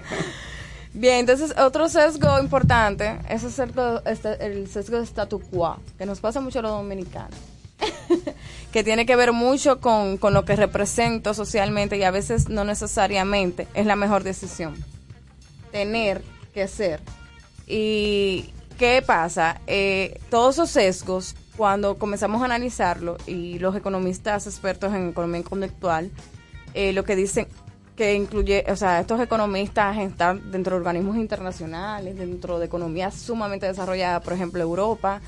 Bien, 0.93 1.17
entonces 1.17 1.53
otro 1.59 1.89
sesgo 1.89 2.39
importante 2.39 3.17
es 3.29 3.43
el 3.43 3.51
sesgo, 3.51 4.01
este- 4.05 4.43
el 4.45 4.67
sesgo 4.67 4.97
de 4.97 5.03
statu 5.05 5.39
quo, 5.39 5.77
que 5.97 6.05
nos 6.07 6.19
pasa 6.19 6.41
mucho 6.41 6.59
a 6.59 6.61
los 6.63 6.71
dominicanos, 6.71 7.37
que 8.77 8.83
tiene 8.83 9.07
que 9.07 9.15
ver 9.15 9.33
mucho 9.33 9.79
con, 9.79 10.17
con 10.17 10.35
lo 10.35 10.45
que 10.45 10.55
represento 10.55 11.33
socialmente 11.33 11.97
y 11.97 12.03
a 12.03 12.11
veces 12.11 12.47
no 12.47 12.63
necesariamente 12.63 13.67
es 13.73 13.87
la 13.87 13.95
mejor 13.95 14.23
decisión. 14.23 14.75
Tener 15.71 16.21
que 16.53 16.67
ser. 16.67 17.01
¿Y 17.65 18.51
qué 18.77 19.01
pasa? 19.03 19.61
Eh, 19.65 20.19
todos 20.29 20.53
esos 20.53 20.69
sesgos, 20.69 21.35
cuando 21.55 21.97
comenzamos 21.97 22.43
a 22.43 22.45
analizarlo, 22.45 23.17
y 23.25 23.57
los 23.57 23.75
economistas 23.75 24.45
expertos 24.45 24.93
en 24.93 25.09
economía 25.09 25.41
conductual, 25.41 26.11
eh, 26.75 26.93
lo 26.93 27.03
que 27.03 27.15
dicen 27.15 27.47
que 27.95 28.13
incluye, 28.13 28.63
o 28.69 28.75
sea, 28.75 28.99
estos 28.99 29.19
economistas 29.19 29.97
están 29.97 30.51
dentro 30.51 30.75
de 30.75 30.81
organismos 30.81 31.17
internacionales, 31.17 32.15
dentro 32.15 32.59
de 32.59 32.67
economías 32.67 33.15
sumamente 33.15 33.65
desarrolladas, 33.65 34.21
por 34.21 34.33
ejemplo, 34.33 34.61
Europa, 34.61 35.19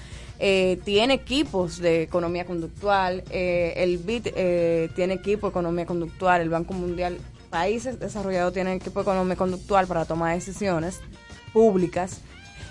eh, 0.41 0.79
tiene 0.85 1.15
equipos 1.15 1.79
de 1.79 2.03
economía 2.03 2.45
conductual, 2.45 3.23
eh, 3.29 3.73
el 3.75 3.97
BID 3.97 4.27
eh, 4.35 4.89
tiene 4.95 5.15
equipo 5.15 5.47
de 5.47 5.51
economía 5.51 5.85
conductual, 5.85 6.39
el 6.39 6.49
Banco 6.49 6.73
Mundial, 6.73 7.17
países 7.49 7.99
desarrollados 7.99 8.53
tienen 8.53 8.77
equipo 8.77 8.99
de 8.99 9.03
economía 9.03 9.35
conductual 9.35 9.85
para 9.85 10.05
tomar 10.05 10.33
decisiones 10.35 11.01
públicas. 11.51 12.21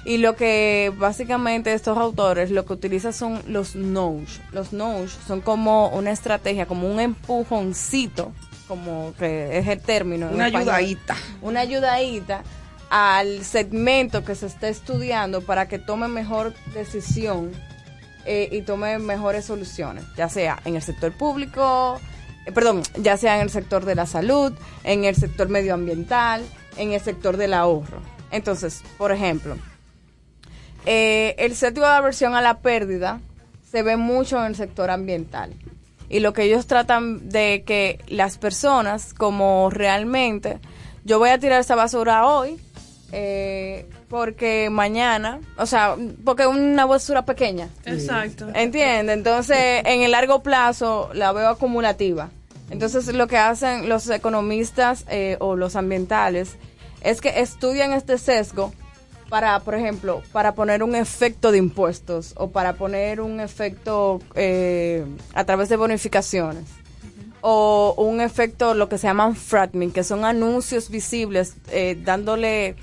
Y 0.07 0.17
lo 0.17 0.35
que 0.35 0.91
básicamente 0.97 1.75
estos 1.75 1.99
autores 1.99 2.51
lo 2.51 2.65
que 2.65 2.73
utilizan 2.73 3.13
son 3.13 3.43
los 3.47 3.77
nudge. 3.77 4.41
Los 4.53 4.73
nudge 4.73 5.11
son 5.27 5.43
como 5.43 5.89
una 5.91 6.11
estrategia, 6.13 6.65
como 6.65 6.91
un 6.91 7.01
empujoncito, 7.01 8.33
como 8.67 9.13
que 9.19 9.59
es 9.59 9.67
el 9.67 9.83
término. 9.83 10.31
Una 10.33 10.47
ayudadita. 10.47 11.17
Una 11.43 11.61
ayudadita 11.61 12.45
al 12.91 13.45
segmento 13.45 14.25
que 14.25 14.35
se 14.35 14.47
está 14.47 14.69
estudiando 14.69 15.43
para 15.43 15.69
que 15.69 15.79
tome 15.79 16.09
mejor 16.09 16.55
decisión 16.73 17.53
eh, 18.25 18.49
y 18.53 18.63
tome 18.63 18.99
mejores 18.99 19.45
soluciones, 19.45 20.05
ya 20.17 20.29
sea 20.29 20.61
en 20.65 20.77
el 20.77 20.83
sector 20.83 21.13
público, 21.13 22.01
eh, 22.47 22.53
perdón, 22.53 22.83
ya 22.97 23.17
sea 23.17 23.37
en 23.37 23.43
el 23.43 23.51
sector 23.51 23.85
de 23.85 23.95
la 23.95 24.07
salud, 24.07 24.53
en 24.85 25.05
el 25.05 25.17
sector 25.17 25.49
medioambiental, 25.49 26.43
en 26.77 26.93
el 26.93 27.01
sector 27.01 27.37
del 27.37 27.55
ahorro. 27.55 28.01
Entonces, 28.31 28.83
por 28.97 29.13
ejemplo, 29.13 29.57
eh, 30.87 31.35
el 31.39 31.55
sesgo 31.55 31.83
de 31.83 31.93
aversión 31.93 32.35
a 32.35 32.43
la 32.43 32.61
pérdida 32.61 33.21
se 33.71 33.83
ve 33.83 33.97
mucho 33.97 34.39
en 34.39 34.47
el 34.47 34.57
sector 34.57 34.91
ambiental. 34.91 35.55
Y 36.09 36.21
lo 36.21 36.33
que 36.33 36.45
ellos 36.45 36.67
tratan 36.67 37.29
de 37.29 37.65
que 37.67 38.03
las 38.09 38.39
personas, 38.39 39.13
como 39.13 39.69
realmente, 39.71 40.59
yo 41.05 41.19
voy 41.19 41.31
a 41.31 41.39
tirar 41.39 41.61
esa 41.61 41.75
basura 41.75 42.27
hoy, 42.27 42.59
eh, 43.13 43.87
porque 44.09 44.69
mañana, 44.71 45.41
o 45.57 45.67
sea, 45.67 45.97
porque 46.25 46.43
es 46.43 46.49
una 46.49 46.87
basura 46.87 47.25
pequeña. 47.25 47.69
Exacto. 47.85 48.49
Entiende, 48.55 49.13
entonces 49.13 49.83
en 49.85 50.03
el 50.03 50.13
largo 50.13 50.43
plazo 50.43 51.11
la 51.15 51.33
veo 51.33 51.49
acumulativa. 51.49 52.31
Entonces 52.71 53.13
lo 53.15 53.27
que 53.27 53.39
hacen 53.39 53.89
los 53.89 54.09
economistas 54.11 55.05
eh, 55.09 55.37
o 55.41 55.57
los 55.57 55.75
ambientales 55.75 56.57
es 57.01 57.21
que 57.21 57.41
estudian 57.41 57.93
este 57.93 58.19
sesgo 58.19 58.73
para, 59.31 59.61
por 59.61 59.75
ejemplo, 59.75 60.23
para 60.33 60.55
poner 60.55 60.83
un 60.83 60.95
efecto 60.95 61.53
de 61.53 61.59
impuestos 61.59 62.35
o 62.37 62.51
para 62.51 62.75
poner 62.75 63.21
un 63.21 63.41
efecto 63.41 64.21
eh, 64.35 65.05
a 65.35 65.45
través 65.45 65.69
de 65.69 65.77
bonificaciones 65.77 66.65
o 67.41 67.95
un 67.97 68.21
efecto, 68.21 68.75
lo 68.75 68.89
que 68.89 68.99
se 68.99 69.07
llaman 69.07 69.37
framing, 69.37 69.93
que 69.93 70.05
son 70.05 70.25
anuncios 70.25 70.91
visibles 70.91 71.55
eh, 71.71 71.97
dándole 72.03 72.77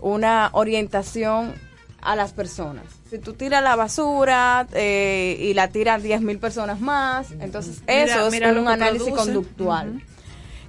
una 0.00 0.50
orientación 0.52 1.54
a 2.00 2.16
las 2.16 2.32
personas. 2.32 2.84
Si 3.10 3.18
tú 3.18 3.34
tiras 3.34 3.62
la 3.62 3.76
basura 3.76 4.66
eh, 4.72 5.36
y 5.40 5.54
la 5.54 5.68
tiran 5.68 6.02
10 6.02 6.20
mil 6.22 6.38
personas 6.38 6.80
más, 6.80 7.30
entonces 7.40 7.80
Mira- 7.86 8.04
eso 8.04 8.26
es 8.26 8.32
mira 8.32 8.50
un 8.52 8.68
análisis 8.68 9.08
produce. 9.08 9.22
conductual. 9.24 10.02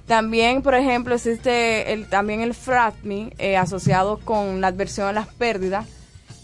También, 0.06 0.62
por 0.62 0.74
ejemplo, 0.74 1.14
existe 1.14 1.92
el, 1.92 2.06
también 2.08 2.40
el 2.40 2.54
FRATMI 2.54 3.32
eh, 3.38 3.56
asociado 3.56 4.18
con 4.18 4.60
la 4.60 4.66
adversión 4.68 5.06
a 5.06 5.12
las 5.12 5.28
pérdidas. 5.28 5.86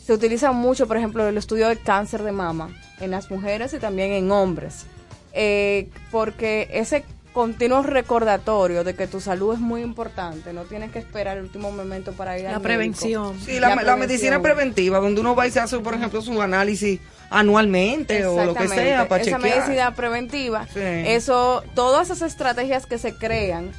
Se 0.06 0.12
utiliza 0.14 0.52
mucho, 0.52 0.86
por 0.86 0.96
ejemplo, 0.96 1.26
el 1.28 1.36
estudio 1.36 1.68
del 1.68 1.80
cáncer 1.80 2.22
de 2.22 2.32
mama 2.32 2.70
en 3.00 3.10
las 3.10 3.30
mujeres 3.30 3.74
y 3.74 3.78
también 3.78 4.12
en 4.12 4.30
hombres. 4.30 4.86
Eh, 5.34 5.90
porque 6.10 6.68
ese 6.72 7.04
continuo 7.32 7.82
recordatorio 7.82 8.82
de 8.84 8.94
que 8.94 9.06
tu 9.06 9.20
salud 9.20 9.54
es 9.54 9.60
muy 9.60 9.82
importante, 9.82 10.52
no 10.52 10.64
tienes 10.64 10.90
que 10.90 10.98
esperar 10.98 11.36
el 11.36 11.44
último 11.44 11.70
momento 11.70 12.12
para 12.12 12.36
ir 12.38 12.44
La 12.44 12.50
al 12.50 12.54
médico. 12.56 12.62
prevención. 12.64 13.38
Sí, 13.40 13.54
la, 13.60 13.68
la 13.68 13.74
prevención. 13.76 13.98
medicina 14.00 14.42
preventiva, 14.42 14.98
donde 14.98 15.20
uno 15.20 15.36
va 15.36 15.46
y 15.46 15.50
se 15.50 15.60
hace, 15.60 15.78
por 15.78 15.94
ejemplo, 15.94 16.20
su 16.22 16.40
análisis 16.42 17.00
anualmente 17.30 18.26
o 18.26 18.44
lo 18.44 18.54
que 18.54 18.66
sea 18.68 19.06
para 19.08 19.22
Esa 19.22 19.36
chequear. 19.38 19.56
medicina 19.58 19.94
preventiva, 19.94 20.66
Sí. 20.72 20.80
eso, 20.80 21.62
todas 21.74 22.10
esas 22.10 22.22
estrategias 22.30 22.86
que 22.86 22.98
se 22.98 23.14
crean 23.14 23.70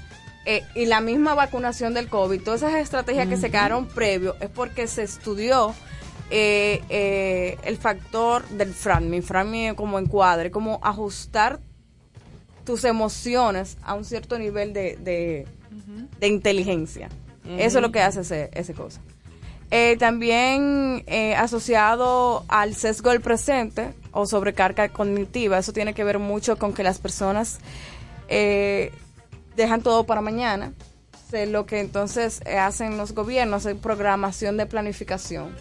eh, 0.45 0.63
y 0.75 0.85
la 0.85 1.01
misma 1.01 1.33
vacunación 1.35 1.93
del 1.93 2.07
COVID, 2.07 2.41
todas 2.41 2.61
esas 2.61 2.75
estrategias 2.75 3.27
que 3.27 3.37
se 3.37 3.51
quedaron 3.51 3.87
previo 3.87 4.35
es 4.39 4.49
porque 4.49 4.87
se 4.87 5.03
estudió 5.03 5.75
eh, 6.31 6.81
eh, 6.89 7.57
el 7.63 7.77
factor 7.77 8.47
del 8.49 8.73
framing, 8.73 9.21
framing 9.23 9.75
como 9.75 9.99
encuadre, 9.99 10.49
como 10.51 10.79
ajustar 10.83 11.59
tus 12.69 12.83
emociones 12.83 13.77
a 13.81 13.95
un 13.95 14.05
cierto 14.05 14.37
nivel 14.37 14.73
de, 14.73 14.95
de, 14.97 15.47
de 16.19 16.27
inteligencia. 16.27 17.09
Eso 17.57 17.79
es 17.79 17.81
lo 17.81 17.91
que 17.91 17.99
hace 17.99 18.21
ese, 18.21 18.51
ese 18.53 18.75
cosa. 18.75 19.01
Eh, 19.71 19.97
también 19.97 21.03
eh, 21.07 21.33
asociado 21.33 22.45
al 22.47 22.75
sesgo 22.75 23.09
del 23.09 23.21
presente 23.21 23.95
o 24.11 24.27
sobrecarga 24.27 24.89
cognitiva, 24.89 25.57
eso 25.57 25.73
tiene 25.73 25.95
que 25.95 26.03
ver 26.03 26.19
mucho 26.19 26.59
con 26.59 26.73
que 26.73 26.83
las 26.83 26.99
personas 26.99 27.57
eh, 28.27 28.91
dejan 29.55 29.81
todo 29.81 30.03
para 30.03 30.21
mañana. 30.21 30.71
Lo 31.47 31.65
que 31.65 31.79
entonces 31.79 32.41
hacen 32.45 32.97
los 32.97 33.13
gobiernos 33.13 33.65
es 33.65 33.75
programación 33.77 34.57
de 34.57 34.67
planificación. 34.67 35.55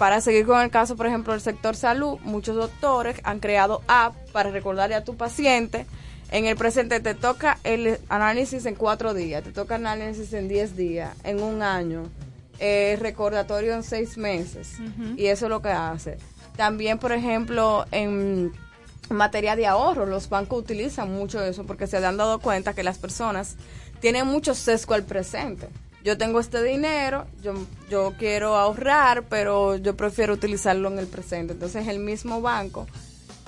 Para 0.00 0.22
seguir 0.22 0.46
con 0.46 0.58
el 0.62 0.70
caso, 0.70 0.96
por 0.96 1.06
ejemplo, 1.06 1.34
del 1.34 1.42
sector 1.42 1.76
salud, 1.76 2.18
muchos 2.22 2.56
doctores 2.56 3.20
han 3.22 3.38
creado 3.38 3.82
app 3.86 4.14
para 4.32 4.50
recordarle 4.50 4.94
a 4.94 5.04
tu 5.04 5.14
paciente. 5.14 5.84
En 6.30 6.46
el 6.46 6.56
presente 6.56 7.00
te 7.00 7.14
toca 7.14 7.58
el 7.64 7.98
análisis 8.08 8.64
en 8.64 8.76
cuatro 8.76 9.12
días, 9.12 9.44
te 9.44 9.52
toca 9.52 9.74
análisis 9.74 10.32
en 10.32 10.48
diez 10.48 10.74
días, 10.74 11.14
en 11.22 11.42
un 11.42 11.60
año, 11.60 12.04
eh, 12.60 12.96
recordatorio 12.98 13.74
en 13.74 13.82
seis 13.82 14.16
meses. 14.16 14.78
Y 15.18 15.26
eso 15.26 15.44
es 15.44 15.50
lo 15.50 15.60
que 15.60 15.68
hace. 15.68 16.16
También, 16.56 16.98
por 16.98 17.12
ejemplo, 17.12 17.84
en 17.90 18.52
materia 19.10 19.54
de 19.54 19.66
ahorro, 19.66 20.06
los 20.06 20.30
bancos 20.30 20.60
utilizan 20.60 21.12
mucho 21.12 21.44
eso 21.44 21.66
porque 21.66 21.86
se 21.86 21.98
han 21.98 22.16
dado 22.16 22.38
cuenta 22.38 22.72
que 22.72 22.82
las 22.82 22.96
personas 22.96 23.56
tienen 24.00 24.26
mucho 24.26 24.54
sesgo 24.54 24.94
al 24.94 25.02
presente. 25.02 25.68
Yo 26.04 26.16
tengo 26.16 26.40
este 26.40 26.62
dinero, 26.62 27.26
yo, 27.42 27.52
yo 27.90 28.14
quiero 28.18 28.56
ahorrar, 28.56 29.24
pero 29.28 29.76
yo 29.76 29.96
prefiero 29.96 30.32
utilizarlo 30.32 30.88
en 30.88 30.98
el 30.98 31.06
presente. 31.06 31.52
Entonces 31.52 31.86
el 31.88 31.98
mismo 31.98 32.40
banco, 32.40 32.86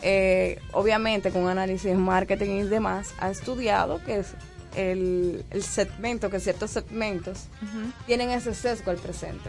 eh, 0.03 0.59
obviamente 0.73 1.31
con 1.31 1.49
análisis 1.49 1.85
de 1.85 1.95
marketing 1.97 2.51
y 2.51 2.63
demás, 2.65 3.15
ha 3.19 3.31
estudiado 3.31 4.01
que 4.05 4.19
es 4.19 4.27
el, 4.77 5.45
el 5.51 5.63
segmento, 5.63 6.29
que 6.29 6.41
ciertos 6.41 6.71
segmentos 6.73 7.45
tienen 8.07 8.31
ese 8.31 8.55
sesgo 8.55 8.91
al 8.91 8.99
presente. 8.99 9.49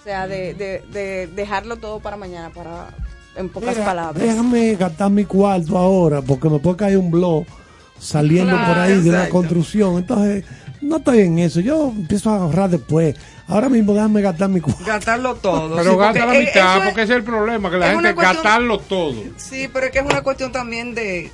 O 0.00 0.04
sea, 0.04 0.26
de, 0.26 0.54
de, 0.54 0.82
de 0.92 1.26
dejarlo 1.28 1.76
todo 1.76 2.00
para 2.00 2.16
mañana, 2.16 2.50
para 2.50 2.88
en 3.36 3.48
pocas 3.48 3.70
Mira, 3.74 3.84
palabras. 3.84 4.22
Déjame 4.22 4.74
gastar 4.74 5.10
mi 5.10 5.24
cuarto 5.24 5.78
ahora 5.78 6.20
porque 6.22 6.48
me 6.48 6.58
puede 6.58 6.76
caer 6.76 6.98
un 6.98 7.10
blog 7.10 7.44
saliendo 7.98 8.52
Claro, 8.56 8.66
por 8.72 8.78
ahí 8.82 9.00
de 9.00 9.08
exacto. 9.10 9.32
construcción. 9.32 9.96
Entonces, 9.98 10.44
no 10.82 10.96
estoy 10.98 11.20
en 11.20 11.38
eso. 11.38 11.60
Yo 11.60 11.88
empiezo 11.96 12.30
a 12.30 12.36
ahorrar 12.38 12.68
después. 12.70 13.16
Ahora 13.46 13.68
mismo 13.68 13.92
déjame 13.94 14.20
gastar 14.22 14.48
mi 14.48 14.60
cuarto. 14.60 14.84
Gastarlo 14.84 15.34
todo. 15.36 15.76
Pero 15.76 15.92
sí, 15.92 15.96
gasta 15.98 16.26
la 16.26 16.38
mitad, 16.38 16.78
es- 16.78 16.84
porque 16.84 17.02
ese 17.02 17.12
es 17.12 17.18
el 17.18 17.24
problema, 17.24 17.70
que 17.70 17.76
la 17.78 17.88
es 17.88 17.94
gente 17.94 18.14
cuestión- 18.14 18.34
gastarlo 18.42 18.78
todo. 18.78 19.14
Sí, 19.36 19.68
pero 19.72 19.86
es 19.86 19.92
que 19.92 19.98
es 19.98 20.04
una 20.04 20.22
cuestión 20.22 20.52
también 20.52 20.94
de, 20.94 21.30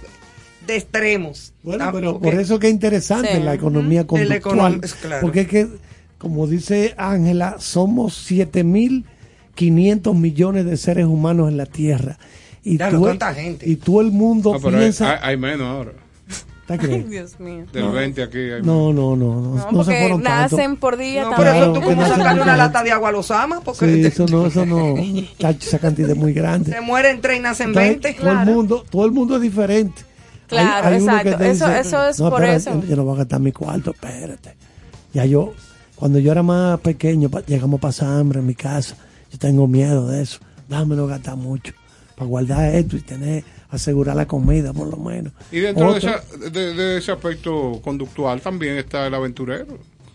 de 0.66 0.76
extremos. 0.76 1.52
Bueno, 1.62 1.84
Ah, 1.84 1.90
pero 1.92 2.18
por 2.18 2.34
eso 2.34 2.58
que 2.58 2.68
es 2.68 2.72
interesante 2.72 3.36
Sí. 3.36 3.42
la 3.42 3.54
economía 3.54 4.00
la 4.02 4.06
conductual. 4.06 4.80
econom- 4.80 4.94
claro. 5.00 5.20
Porque 5.22 5.40
es 5.42 5.48
que, 5.48 5.68
como 6.18 6.46
dice 6.46 6.94
Ángela, 6.96 7.56
somos 7.58 8.14
7.500 9.56 10.14
millones 10.14 10.64
de 10.66 10.76
seres 10.76 11.06
humanos 11.06 11.48
en 11.48 11.56
la 11.56 11.66
Tierra. 11.66 12.18
Y, 12.64 12.76
Claro, 12.76 12.96
tú- 12.98 13.04
¿cuánta 13.04 13.32
gente? 13.34 13.68
y 13.68 13.76
todo 13.76 14.00
el 14.00 14.10
mundo 14.10 14.54
Ah, 14.54 14.58
pero 14.62 14.78
piensa... 14.78 15.12
hay- 15.12 15.18
hay 15.22 15.36
menos 15.36 15.66
ahora. 15.68 15.92
¿Te 16.69 16.74
Ay, 16.74 16.78
crees? 16.78 17.11
Dios 17.11 17.40
mío. 17.40 17.65
Del 17.73 17.90
20 17.90 18.23
aquí 18.23 18.39
hay 18.39 18.62
No, 18.62 18.93
no, 18.93 19.16
no, 19.16 19.40
no, 19.40 19.55
No, 19.57 19.73
no 19.73 19.85
se 19.85 19.93
tanto. 20.09 20.19
nacen 20.19 20.77
por 20.77 20.97
día 20.99 21.23
No, 21.24 21.31
también. 21.31 21.53
pero 21.55 21.65
eso 21.65 21.73
tú 21.73 21.81
que 21.81 21.86
como 21.86 22.03
no 22.03 22.09
sacarle 22.09 22.43
una 22.43 22.57
lata 22.59 22.82
de 22.85 22.93
agua 22.93 23.09
a 23.09 23.12
los 23.12 23.31
amas, 23.31 23.61
porque 23.65 23.86
Sí, 23.86 24.03
te- 24.03 24.09
eso 24.09 24.27
no, 24.27 24.47
eso 24.47 24.66
no, 24.66 24.95
esa 25.49 25.78
cantidad 25.78 26.11
es 26.11 26.16
muy 26.16 26.32
grande. 26.35 26.70
se 26.70 26.81
mueren 26.82 27.20
tres 27.23 27.39
y 27.39 27.40
nacen 27.40 27.69
Entonces, 27.69 28.01
20. 28.03 28.15
todo 28.20 28.31
el 28.31 28.39
mundo, 28.47 28.85
todo 28.90 29.05
el 29.07 29.12
mundo 29.12 29.36
es 29.36 29.43
diferente. 29.43 30.03
Claro, 30.47 30.95
exacto. 30.95 31.43
Eso- 31.43 31.69
eso 31.73 32.07
es 32.09 32.16
por 32.19 32.45
espérate, 32.45 32.57
eso". 32.81 32.82
Yo 32.86 32.97
no 32.97 33.05
voy 33.05 33.15
a 33.15 33.19
gastar 33.19 33.40
mi 33.40 33.51
cuarto, 33.53 33.90
espérate. 33.93 34.55
Ya 35.15 35.24
yo, 35.24 35.55
cuando 35.95 36.19
yo 36.19 36.32
era 36.32 36.43
más 36.43 36.78
pequeño, 36.81 37.31
pa- 37.31 37.40
llegamos 37.47 37.78
a 37.78 37.81
pasar 37.81 38.09
hambre 38.20 38.40
en 38.40 38.47
mi 38.47 38.55
casa. 38.55 38.95
Yo 39.32 39.39
tengo 39.39 39.66
miedo 39.66 40.07
de 40.07 40.20
eso. 40.23 40.39
Dámelo 40.69 41.07
gastar 41.07 41.36
mucho. 41.36 41.73
Para 42.15 42.28
guardar 42.28 42.74
esto 42.74 42.97
y 42.97 43.01
tener, 43.01 43.43
asegurar 43.70 44.16
la 44.16 44.27
comida 44.27 44.73
por 44.73 44.89
lo 44.89 44.97
menos. 44.97 45.32
Y 45.53 45.61
dentro 45.61 45.93
de, 45.93 45.99
esa- 45.99 46.23
de- 46.51 46.74
de 46.74 46.99
ese 46.99 47.12
aspecto 47.12 47.81
conductual 47.85 48.40
también 48.40 48.77
está 48.78 49.07
el 49.07 49.15
aventurero. 49.15 49.66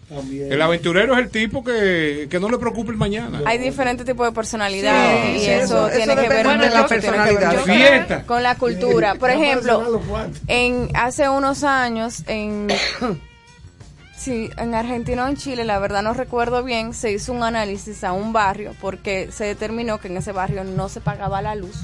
También. 0.10 0.52
El 0.52 0.62
aventurero 0.62 1.14
es 1.14 1.20
el 1.20 1.30
tipo 1.32 1.64
que, 1.64 2.28
que 2.30 2.40
no 2.40 2.48
le 2.50 2.58
preocupa 2.60 2.92
el 2.92 2.98
mañana. 2.98 3.42
Hay 3.46 3.58
diferentes 3.58 4.06
tipos 4.06 4.28
de 4.28 4.32
personalidades 4.34 5.26
Sí, 5.26 5.32
y 5.38 5.40
sí, 5.40 5.50
eso, 5.50 5.64
eso- 5.64 5.88
eso 5.88 5.96
tiene 5.98 6.22
que 6.22 6.30
ver 6.30 6.48
de 6.60 6.70
la 6.70 6.86
personalidad. 6.88 7.58
Fiesta. 7.64 8.24
con 8.26 8.44
la 8.44 8.56
cultura. 8.56 9.16
Por 9.16 9.30
ejemplo, 9.32 10.02
en 10.48 10.90
hace 10.94 11.30
unos 11.30 11.64
años 11.64 12.24
en 12.28 12.68
sí, 14.16 14.50
en 14.58 14.76
Argentina 14.76 15.26
o 15.26 15.28
en 15.30 15.36
Chile, 15.38 15.64
la 15.64 15.80
verdad 15.80 16.04
no 16.04 16.14
recuerdo 16.14 16.64
bien, 16.64 16.94
se 16.94 17.12
hizo 17.12 17.34
un 17.34 17.44
análisis 17.44 18.04
a 18.04 18.14
un 18.14 18.34
barrio 18.34 18.74
porque 18.82 19.30
se 19.32 19.46
determinó 19.46 20.00
que 20.00 20.08
en 20.10 20.18
ese 20.18 20.32
barrio 20.32 20.64
no 20.64 20.90
se 20.90 21.02
pagaba 21.02 21.42
la 21.42 21.56
luz 21.56 21.76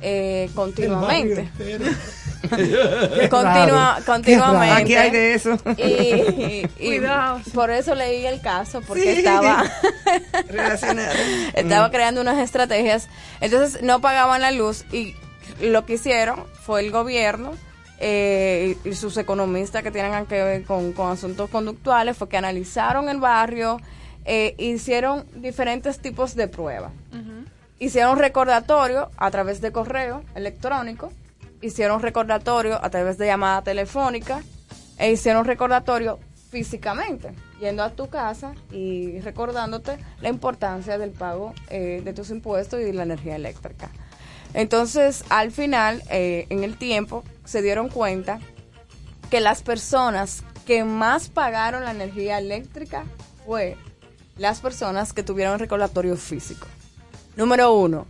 eh, 0.00 0.48
continuamente. 0.54 1.48
Continua- 3.30 3.98
continuamente. 4.06 4.82
Aquí 4.82 4.94
hay 4.94 5.10
de 5.10 5.34
eso. 5.34 5.56
Y, 5.76 6.66
y 6.78 7.00
por 7.54 7.70
eso 7.70 7.94
leí 7.94 8.26
el 8.26 8.40
caso, 8.40 8.80
porque 8.82 9.02
Sí. 9.02 9.08
estaba 9.18 9.64
Relacionado. 10.48 11.12
estaba 11.54 11.90
creando 11.90 12.20
unas 12.20 12.38
estrategias. 12.38 13.08
Entonces 13.40 13.82
no 13.82 14.00
pagaban 14.00 14.40
la 14.40 14.50
luz 14.50 14.84
y 14.92 15.14
lo 15.60 15.84
que 15.84 15.94
hicieron 15.94 16.44
fue 16.62 16.80
el 16.80 16.90
gobierno 16.90 17.52
eh, 18.00 18.76
y 18.84 18.88
y 18.90 18.94
sus 18.94 19.16
economistas 19.16 19.82
que 19.82 19.90
tienen 19.90 20.26
que 20.26 20.42
ver 20.42 20.62
con, 20.64 20.92
con 20.92 21.10
asuntos 21.10 21.50
conductuales 21.50 22.16
fue 22.16 22.28
que 22.28 22.36
analizaron 22.36 23.08
el 23.08 23.18
barrio, 23.18 23.80
eh, 24.24 24.54
hicieron 24.58 25.26
diferentes 25.34 25.98
tipos 25.98 26.34
de 26.36 26.46
pruebas. 26.48 26.92
Hicieron 27.80 28.18
recordatorio 28.18 29.10
a 29.16 29.30
través 29.30 29.60
de 29.60 29.70
correo 29.70 30.24
electrónico, 30.34 31.12
hicieron 31.60 32.02
recordatorio 32.02 32.82
a 32.84 32.90
través 32.90 33.18
de 33.18 33.26
llamada 33.26 33.62
telefónica 33.62 34.42
e 34.98 35.12
hicieron 35.12 35.44
recordatorio 35.44 36.18
físicamente, 36.50 37.32
yendo 37.60 37.84
a 37.84 37.90
tu 37.90 38.08
casa 38.08 38.54
y 38.72 39.20
recordándote 39.20 39.98
la 40.20 40.28
importancia 40.28 40.98
del 40.98 41.10
pago 41.10 41.54
eh, 41.70 42.02
de 42.04 42.12
tus 42.12 42.30
impuestos 42.30 42.80
y 42.80 42.84
de 42.84 42.92
la 42.94 43.04
energía 43.04 43.36
eléctrica. 43.36 43.90
Entonces, 44.54 45.24
al 45.28 45.52
final, 45.52 46.02
eh, 46.10 46.46
en 46.48 46.64
el 46.64 46.78
tiempo, 46.78 47.22
se 47.44 47.62
dieron 47.62 47.90
cuenta 47.90 48.40
que 49.30 49.40
las 49.40 49.62
personas 49.62 50.42
que 50.66 50.84
más 50.84 51.28
pagaron 51.28 51.84
la 51.84 51.92
energía 51.92 52.38
eléctrica 52.38 53.04
fue 53.46 53.76
las 54.36 54.60
personas 54.60 55.12
que 55.12 55.22
tuvieron 55.22 55.58
recordatorio 55.58 56.16
físico. 56.16 56.66
Número 57.38 57.72
uno, 57.72 58.04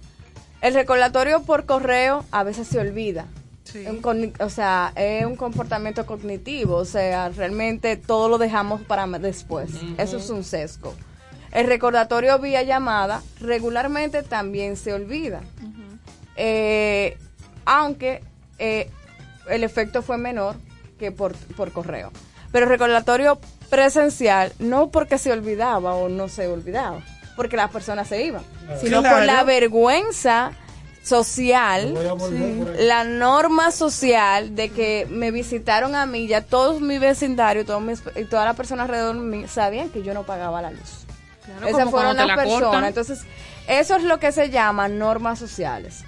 el 0.63 0.73
recordatorio 0.73 1.43
por 1.43 1.67
correo 1.67 2.25
a 2.31 2.45
veces 2.45 2.67
se 2.67 2.79
olvida. 2.79 3.27
Un 3.75 4.33
o 4.41 4.49
sea, 4.49 4.91
es 4.97 5.27
un 5.27 5.37
comportamiento 5.37 6.07
cognitivo, 6.07 6.77
o 6.77 6.87
sea, 6.87 7.29
realmente 7.29 7.99
todo 7.99 8.31
lo 8.31 8.39
dejamos 8.39 8.81
para 8.81 9.07
después. 9.19 9.71
Eso 9.99 10.17
es 10.17 10.31
un 10.31 10.45
sesgo. 10.45 10.95
El 11.53 11.67
recordatorio 11.67 12.39
vía 12.39 12.63
llamada 12.63 13.23
regularmente 13.39 14.23
también 14.23 14.79
se 14.79 14.95
olvida. 14.95 15.43
Eh, 16.35 17.19
aunque 17.67 18.23
eh, 18.59 18.89
el 19.51 19.63
efecto 19.63 20.01
fue 20.01 20.17
menor 20.17 20.57
que 20.99 21.13
por, 21.13 21.35
por 21.55 21.71
correo. 21.73 22.13
Pero 22.51 22.65
el 22.65 22.71
recordatorio 22.71 23.39
presencial, 23.69 24.55
no 24.59 24.89
porque 24.89 25.19
se 25.19 25.31
olvidaba 25.31 25.95
o 25.97 26.09
no 26.09 26.29
se 26.29 26.49
olvidaba, 26.49 27.03
porque 27.39 27.57
las 27.57 27.71
personas 27.71 28.07
se 28.09 28.23
iban, 28.23 28.43
sino 28.83 29.03
por 29.03 29.23
la 29.25 29.43
vergüenza 29.45 30.51
social, 31.03 31.95
la 32.79 33.05
norma 33.05 33.71
social 33.71 34.55
de 34.55 34.69
que 34.71 35.07
me 35.09 35.31
visitaron 35.31 35.95
a 35.95 36.05
mí, 36.05 36.27
ya 36.27 36.43
todos 36.43 36.83
mi 36.83 36.99
vecindario 36.99 37.65
todos 37.65 37.81
mis- 37.81 38.03
y 38.17 38.25
todas 38.25 38.45
las 38.45 38.57
personas 38.57 38.85
alrededor 38.85 39.15
de 39.15 39.23
mí 39.23 39.49
sabían 39.49 39.89
que 39.89 40.03
yo 40.03 40.13
no 40.13 40.25
pagaba 40.25 40.61
la 40.61 40.71
luz. 40.71 41.07
Claro, 41.47 41.67
Esas 41.67 41.91
fueron 41.91 42.15
las 42.17 42.27
la 42.27 42.37
personas. 42.37 42.61
cortan. 42.63 42.85
Entonces, 42.85 43.21
eso 43.69 43.97
es 43.97 44.03
lo 44.03 44.19
que 44.19 44.33
se 44.33 44.51
llama 44.51 44.89
normas 44.89 45.39
sociales. 45.39 46.05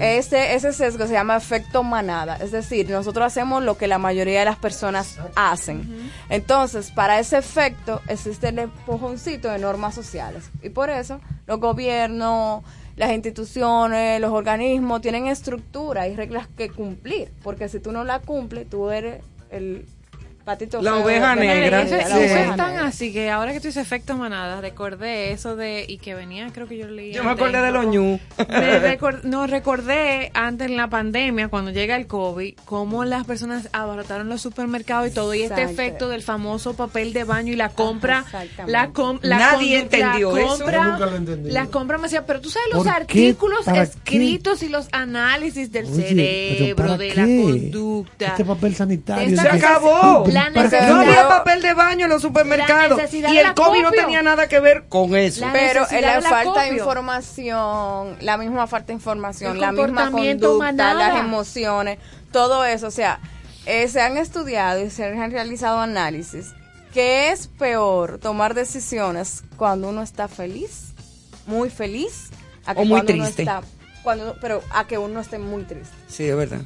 Ese, 0.00 0.54
ese 0.54 0.72
sesgo 0.72 1.06
se 1.06 1.12
llama 1.12 1.36
efecto 1.36 1.82
manada. 1.82 2.36
Es 2.36 2.52
decir, 2.52 2.88
nosotros 2.90 3.26
hacemos 3.26 3.62
lo 3.62 3.76
que 3.76 3.88
la 3.88 3.98
mayoría 3.98 4.40
de 4.40 4.44
las 4.44 4.58
personas 4.58 5.18
hacen. 5.34 6.10
Entonces, 6.28 6.90
para 6.90 7.18
ese 7.18 7.38
efecto 7.38 8.00
existe 8.08 8.48
el 8.48 8.58
empujoncito 8.58 9.50
de 9.50 9.58
normas 9.58 9.94
sociales. 9.94 10.50
Y 10.62 10.70
por 10.70 10.90
eso 10.90 11.20
los 11.46 11.60
gobiernos, 11.60 12.62
las 12.96 13.12
instituciones, 13.12 14.20
los 14.20 14.32
organismos 14.32 15.00
tienen 15.00 15.26
estructura 15.26 16.08
y 16.08 16.16
reglas 16.16 16.48
que 16.48 16.70
cumplir. 16.70 17.32
Porque 17.42 17.68
si 17.68 17.80
tú 17.80 17.92
no 17.92 18.04
la 18.04 18.20
cumples, 18.20 18.68
tú 18.68 18.90
eres 18.90 19.22
el 19.50 19.86
Patito 20.48 20.80
La 20.80 20.92
feo, 20.94 21.04
oveja 21.04 21.36
negra. 21.36 21.82
Eso, 21.82 21.94
la 21.96 22.00
eso 22.02 22.16
Sí. 22.16 22.22
es 22.24 22.32
oveja 22.32 22.56
tan 22.56 22.70
negra. 22.72 22.86
así 22.88 23.12
que 23.12 23.28
ahora 23.30 23.52
que 23.52 23.60
tú 23.60 23.66
dices 23.66 23.82
efecto 23.82 24.16
manada, 24.16 24.62
recordé 24.62 25.32
eso 25.32 25.56
de, 25.56 25.84
y 25.86 25.98
que 25.98 26.14
venía, 26.14 26.48
creo 26.54 26.66
que 26.66 26.78
yo 26.78 26.88
leí. 26.88 27.12
Yo 27.12 27.22
me 27.22 27.32
acordé 27.32 27.60
de 27.60 27.70
los 27.70 27.84
ñu. 27.86 28.18
No, 29.24 29.46
recordé 29.46 30.30
antes 30.32 30.68
en 30.68 30.76
la 30.78 30.88
pandemia, 30.88 31.48
cuando 31.48 31.70
llega 31.70 31.96
el 31.96 32.06
COVID, 32.06 32.54
cómo 32.64 33.04
las 33.04 33.24
personas 33.26 33.68
abarataron 33.72 34.30
los 34.30 34.40
supermercados 34.40 35.08
y 35.08 35.10
todo, 35.10 35.34
y 35.34 35.42
este 35.42 35.62
efecto 35.64 36.08
del 36.08 36.22
famoso 36.22 36.72
papel 36.74 37.12
de 37.12 37.24
baño 37.24 37.52
y 37.52 37.56
la 37.56 37.68
compra, 37.68 38.20
exactamente. 38.24 38.72
la, 38.72 38.88
com- 38.90 39.18
la 39.20 39.38
Nadie 39.38 39.76
la 39.76 39.82
entendió 39.82 40.34
eso. 40.36 40.48
compra, 40.48 40.78
Yo 40.84 40.90
nunca 40.92 41.06
lo 41.06 41.16
entendí. 41.16 41.50
La 41.50 41.66
compra 41.66 41.98
me 41.98 42.04
decía, 42.04 42.24
pero 42.24 42.40
tú 42.40 42.48
sabes 42.48 42.68
los 42.72 42.86
artículos 42.86 43.68
escritos 43.68 44.62
y 44.62 44.68
los 44.70 44.88
análisis 44.92 45.70
del 45.72 45.84
Oye, 45.86 46.08
cerebro, 46.08 46.76
¿para 46.86 46.96
de 46.96 47.08
qué? 47.10 47.14
la 47.14 47.24
conducta. 47.26 48.26
Este 48.28 48.44
papel 48.46 48.74
sanitario. 48.74 49.36
Se 49.40 49.48
acabó. 49.48 50.24
Necesidad- 50.50 50.88
No 50.88 51.00
había 51.00 51.28
papel 51.28 51.62
de 51.62 51.74
baño 51.74 52.04
en 52.06 52.10
los 52.10 52.22
supermercados. 52.22 53.00
Y 53.12 53.36
el 53.36 53.54
COVID 53.54 53.82
no 53.82 53.90
tenía 53.90 54.22
nada 54.22 54.48
que 54.48 54.60
ver 54.60 54.84
con 54.88 55.14
eso. 55.16 55.44
La 55.46 55.52
Pero 55.52 55.86
la 56.00 56.20
falta 56.22 56.62
de 56.62 56.68
información, 56.76 58.16
la 58.20 58.36
misma 58.38 58.66
falta 58.66 58.88
de 58.88 58.92
información, 58.94 59.54
El 59.56 59.60
la 59.60 59.72
misma 59.72 60.10
conducta, 60.10 60.94
las 60.94 61.18
emociones, 61.20 61.98
todo 62.32 62.64
eso. 62.64 62.86
O 62.86 62.90
sea, 62.90 63.20
eh, 63.66 63.88
se 63.88 64.00
han 64.00 64.16
estudiado 64.16 64.80
y 64.82 64.90
se 64.90 65.04
han 65.04 65.30
realizado 65.30 65.78
análisis. 65.80 66.52
¿Qué 66.92 67.30
es 67.30 67.48
peor 67.48 68.18
tomar 68.18 68.54
decisiones 68.54 69.44
cuando 69.56 69.90
uno 69.90 70.02
está 70.02 70.26
feliz, 70.26 70.94
muy 71.46 71.68
feliz, 71.70 72.30
a 72.64 72.74
que 72.74 72.80
O 72.80 72.84
muy 72.84 72.96
cuando 73.00 73.12
uno 73.14 73.24
triste. 73.24 73.42
está, 73.42 73.60
cuando, 74.02 74.36
pero 74.40 74.62
a 74.70 74.86
que 74.86 74.96
uno 74.96 75.20
esté 75.20 75.38
muy 75.38 75.64
triste? 75.64 75.94
Sí, 76.08 76.24
es 76.28 76.36
verdad. 76.36 76.60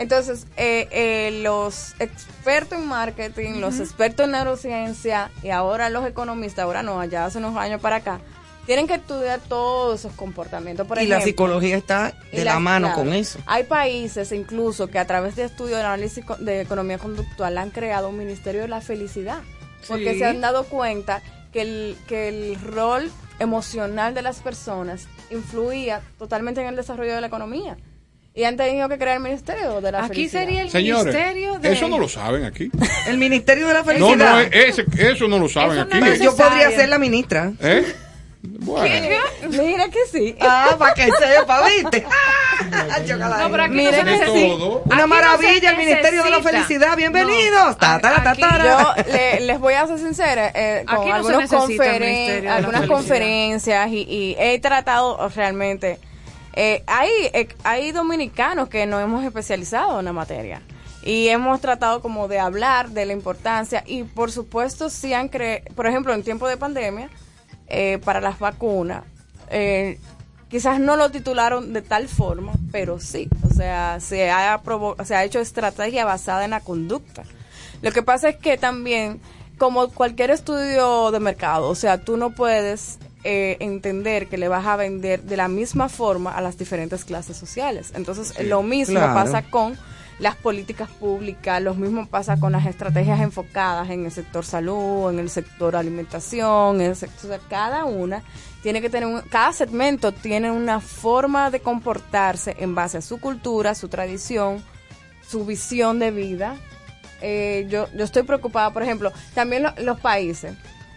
Entonces, 0.00 0.46
eh, 0.56 0.88
eh, 0.92 1.40
los 1.42 1.94
expertos 1.98 2.78
en 2.78 2.86
marketing, 2.86 3.60
los 3.60 3.80
expertos 3.80 4.24
en 4.24 4.32
neurociencia 4.32 5.30
y 5.42 5.50
ahora 5.50 5.90
los 5.90 6.06
economistas, 6.06 6.64
ahora 6.64 6.82
no, 6.82 6.98
allá 6.98 7.26
hace 7.26 7.36
unos 7.36 7.54
años 7.58 7.82
para 7.82 7.96
acá, 7.96 8.18
tienen 8.64 8.86
que 8.86 8.94
estudiar 8.94 9.40
todos 9.40 10.00
esos 10.00 10.14
comportamientos. 10.14 10.86
Por 10.86 11.02
y 11.02 11.06
la 11.06 11.20
psicología 11.20 11.76
está 11.76 12.14
de 12.32 12.46
la, 12.46 12.58
mano 12.58 12.86
claro, 12.86 13.02
con 13.02 13.12
eso. 13.12 13.40
Hay 13.44 13.64
países 13.64 14.32
incluso 14.32 14.86
que 14.86 14.98
a 14.98 15.06
través 15.06 15.36
de 15.36 15.44
estudios 15.44 15.76
de 15.78 15.84
análisis 15.84 16.24
de 16.38 16.62
economía 16.62 16.96
conductual 16.96 17.58
han 17.58 17.68
creado 17.68 18.08
un 18.08 18.16
ministerio 18.16 18.62
de 18.62 18.68
la 18.68 18.80
felicidad, 18.80 19.40
porque 19.86 20.14
Sí. 20.14 20.20
se 20.20 20.24
han 20.24 20.40
dado 20.40 20.64
cuenta 20.64 21.20
que 21.52 21.60
el, 21.60 21.98
que 22.08 22.28
el 22.28 22.58
rol 22.58 23.10
emocional 23.38 24.14
de 24.14 24.22
las 24.22 24.38
personas 24.40 25.08
influía 25.30 26.00
totalmente 26.18 26.62
en 26.62 26.68
el 26.68 26.76
desarrollo 26.76 27.14
de 27.14 27.20
la 27.20 27.26
economía. 27.26 27.76
Y 28.32 28.44
han 28.44 28.56
tenido 28.56 28.88
que 28.88 28.96
crear 28.96 29.16
el 29.16 29.22
ministerio 29.22 29.80
de 29.80 29.90
la 29.92 30.04
Aquí 30.04 30.28
felicidad. 30.28 30.40
sería 30.42 30.62
el 30.62 30.70
Señores, 30.70 31.04
ministerio 31.14 31.58
de... 31.58 31.72
eso 31.72 31.88
no 31.88 31.98
lo 31.98 32.08
saben 32.08 32.44
aquí. 32.44 32.70
El 33.08 33.18
Ministerio 33.18 33.66
de 33.66 33.74
la 33.74 33.80
No, 33.80 33.84
Felicidad. 33.86 34.34
no, 34.34 34.40
ese, 34.40 34.84
eso 34.98 35.26
no 35.26 35.38
lo 35.38 35.48
saben 35.48 35.78
Eso 35.78 35.98
no 35.98 36.06
aquí. 36.06 36.22
yo 36.24 36.36
podría 36.36 36.70
ser 36.70 36.88
la 36.88 36.98
ministra. 36.98 37.50
¿Eh? 37.60 37.92
Bueno, 38.42 39.16
Mira 39.50 39.88
que 39.88 39.98
sí. 40.10 40.34
Ah, 40.40 40.74
para 40.78 40.94
que 40.94 41.04
sepa, 41.10 41.62
¿viste? 41.68 42.06
No, 43.18 43.50
pero 43.50 43.62
aquí 43.64 43.74
Mira 43.74 44.02
no 44.02 44.18
se 44.18 44.24
todo. 44.24 44.78
Aquí 44.78 44.86
Una 44.86 44.96
no 44.96 45.02
se 45.02 45.06
maravilla, 45.08 45.70
el 45.72 45.76
Ministerio 45.76 46.22
de 46.22 46.30
la. 46.30 46.40
Felicidad. 46.42 46.96
Bienvenidos. 46.96 47.66
No. 47.68 47.76
Ta, 47.76 47.98
ta, 48.00 48.22
ta. 48.22 48.34
Yo 48.64 49.12
le- 49.12 49.40
les 49.40 49.58
voy 49.60 49.74
a 49.74 49.86
ser 49.88 49.98
sincera, 49.98 50.52
eh, 50.54 50.84
con 50.86 50.98
Aquí 51.00 51.08
no 51.08 51.14
algunos 51.16 51.50
conferen- 51.50 52.48
algunas 52.48 52.86
conferencias 52.86 53.88
y, 53.90 54.02
y 54.08 54.36
he 54.38 54.58
tratado 54.60 55.28
realmente. 55.34 55.98
Eh, 56.54 56.82
hay, 56.86 57.10
eh, 57.32 57.48
hay 57.64 57.92
dominicanos 57.92 58.68
que 58.68 58.86
nos 58.86 59.02
hemos 59.02 59.24
especializado 59.24 59.98
en 60.00 60.04
la 60.06 60.12
materia 60.12 60.62
y 61.02 61.28
hemos 61.28 61.60
tratado 61.60 62.02
como 62.02 62.28
de 62.28 62.38
hablar 62.38 62.90
de 62.90 63.06
la 63.06 63.12
importancia 63.12 63.82
y 63.86 64.02
por 64.02 64.30
supuesto 64.30 64.90
si 64.90 65.14
han 65.14 65.28
cre 65.28 65.64
por 65.74 65.86
ejemplo 65.86 66.12
en 66.12 66.22
tiempo 66.22 66.46
de 66.46 66.56
pandemia 66.56 67.08
eh, 67.68 67.98
para 68.04 68.20
las 68.20 68.38
vacunas 68.38 69.04
eh, 69.48 69.98
quizás 70.48 70.78
no 70.78 70.96
lo 70.96 71.10
titularon 71.10 71.72
de 71.72 71.82
tal 71.82 72.08
forma 72.08 72.52
pero 72.70 73.00
sí 73.00 73.28
o 73.48 73.54
sea 73.54 73.98
se 74.00 74.30
ha 74.30 74.60
se 75.04 75.14
ha 75.14 75.24
hecho 75.24 75.40
estrategia 75.40 76.04
basada 76.04 76.44
en 76.44 76.50
la 76.50 76.60
conducta. 76.60 77.24
Lo 77.82 77.92
que 77.92 78.02
pasa 78.02 78.28
es 78.28 78.36
que 78.36 78.58
también, 78.58 79.20
como 79.58 79.88
cualquier 79.88 80.30
estudio 80.30 81.10
de 81.10 81.20
mercado, 81.20 81.68
o 81.68 81.74
sea, 81.74 81.98
tú 81.98 82.16
no 82.16 82.30
puedes 82.30 82.98
eh, 83.24 83.56
entender 83.60 84.28
que 84.28 84.38
le 84.38 84.48
vas 84.48 84.66
a 84.66 84.76
vender 84.76 85.22
de 85.22 85.36
la 85.36 85.48
misma 85.48 85.88
forma 85.88 86.32
a 86.34 86.40
las 86.40 86.56
diferentes 86.58 87.04
clases 87.04 87.36
sociales. 87.36 87.92
Entonces, 87.94 88.34
lo 88.46 88.62
mismo 88.62 88.96
claro. 88.98 89.14
pasa 89.14 89.42
con 89.42 89.76
las 90.18 90.36
políticas 90.36 90.90
públicas, 90.90 91.62
lo 91.62 91.74
mismo 91.74 92.06
pasa 92.06 92.38
con 92.38 92.52
las 92.52 92.66
estrategias 92.66 93.20
enfocadas 93.20 93.88
en 93.90 94.04
el 94.04 94.10
sector 94.12 94.44
salud, 94.44 95.10
en 95.10 95.18
el 95.18 95.30
sector 95.30 95.76
alimentación, 95.76 96.80
en 96.80 96.88
el 96.90 96.96
sector, 96.96 97.30
o 97.30 97.34
sea, 97.34 97.40
cada 97.48 97.86
una 97.86 98.22
tiene 98.62 98.82
que 98.82 98.90
tener 98.90 99.08
un, 99.08 99.22
cada 99.22 99.52
segmento 99.54 100.12
tiene 100.12 100.50
una 100.50 100.80
forma 100.80 101.50
de 101.50 101.60
comportarse 101.60 102.54
en 102.58 102.74
base 102.74 102.98
a 102.98 103.00
su 103.00 103.18
cultura, 103.18 103.74
su 103.74 103.88
tradición, 103.88 104.62
su 105.26 105.46
visión 105.46 105.98
de 105.98 106.10
vida. 106.10 106.56
Eh, 107.22 107.66
yo, 107.70 107.86
yo 107.94 108.04
estoy 108.04 108.22
preocupada, 108.22 108.72
por 108.74 108.82
ejemplo, 108.82 109.12
también 109.34 109.62
lo- 109.62 109.74
los 109.78 109.98
países. 110.00 110.52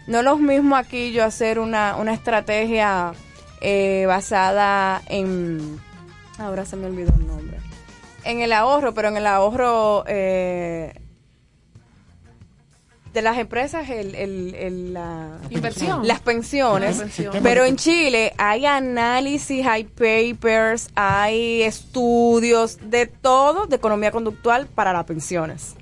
No 0.06 0.18
es 0.18 0.24
lo 0.24 0.36
mismo 0.36 0.76
aquí 0.76 1.12
yo 1.12 1.24
hacer 1.24 1.58
una, 1.58 1.96
una 1.96 2.12
estrategia 2.12 3.12
eh, 3.60 4.04
basada 4.06 5.00
en... 5.06 5.80
Ahora 6.38 6.64
se 6.66 6.76
me 6.76 6.86
olvidó 6.86 7.12
el 7.18 7.26
nombre. 7.26 7.58
En 8.24 8.40
el 8.40 8.52
ahorro, 8.52 8.92
pero 8.94 9.08
en 9.08 9.16
el 9.16 9.26
ahorro 9.26 10.04
eh, 10.06 10.92
de 13.12 13.22
las 13.22 13.38
empresas, 13.38 13.88
el, 13.90 14.14
el, 14.16 14.54
el- 14.56 14.92
la, 14.94 15.38
Inversión. 15.50 16.06
las 16.06 16.20
pensiones. 16.20 16.98
La. 17.18 17.40
Pero 17.42 17.64
en 17.64 17.76
Chile 17.76 18.32
hay 18.38 18.66
análisis, 18.66 19.64
hay 19.66 19.84
papers, 19.84 20.88
hay 20.96 21.62
estudios 21.62 22.78
de 22.90 23.06
todo 23.06 23.66
de 23.66 23.76
economía 23.76 24.10
conductual 24.10 24.66
para 24.66 24.92
las 24.92 25.04
pensiones. 25.04 25.74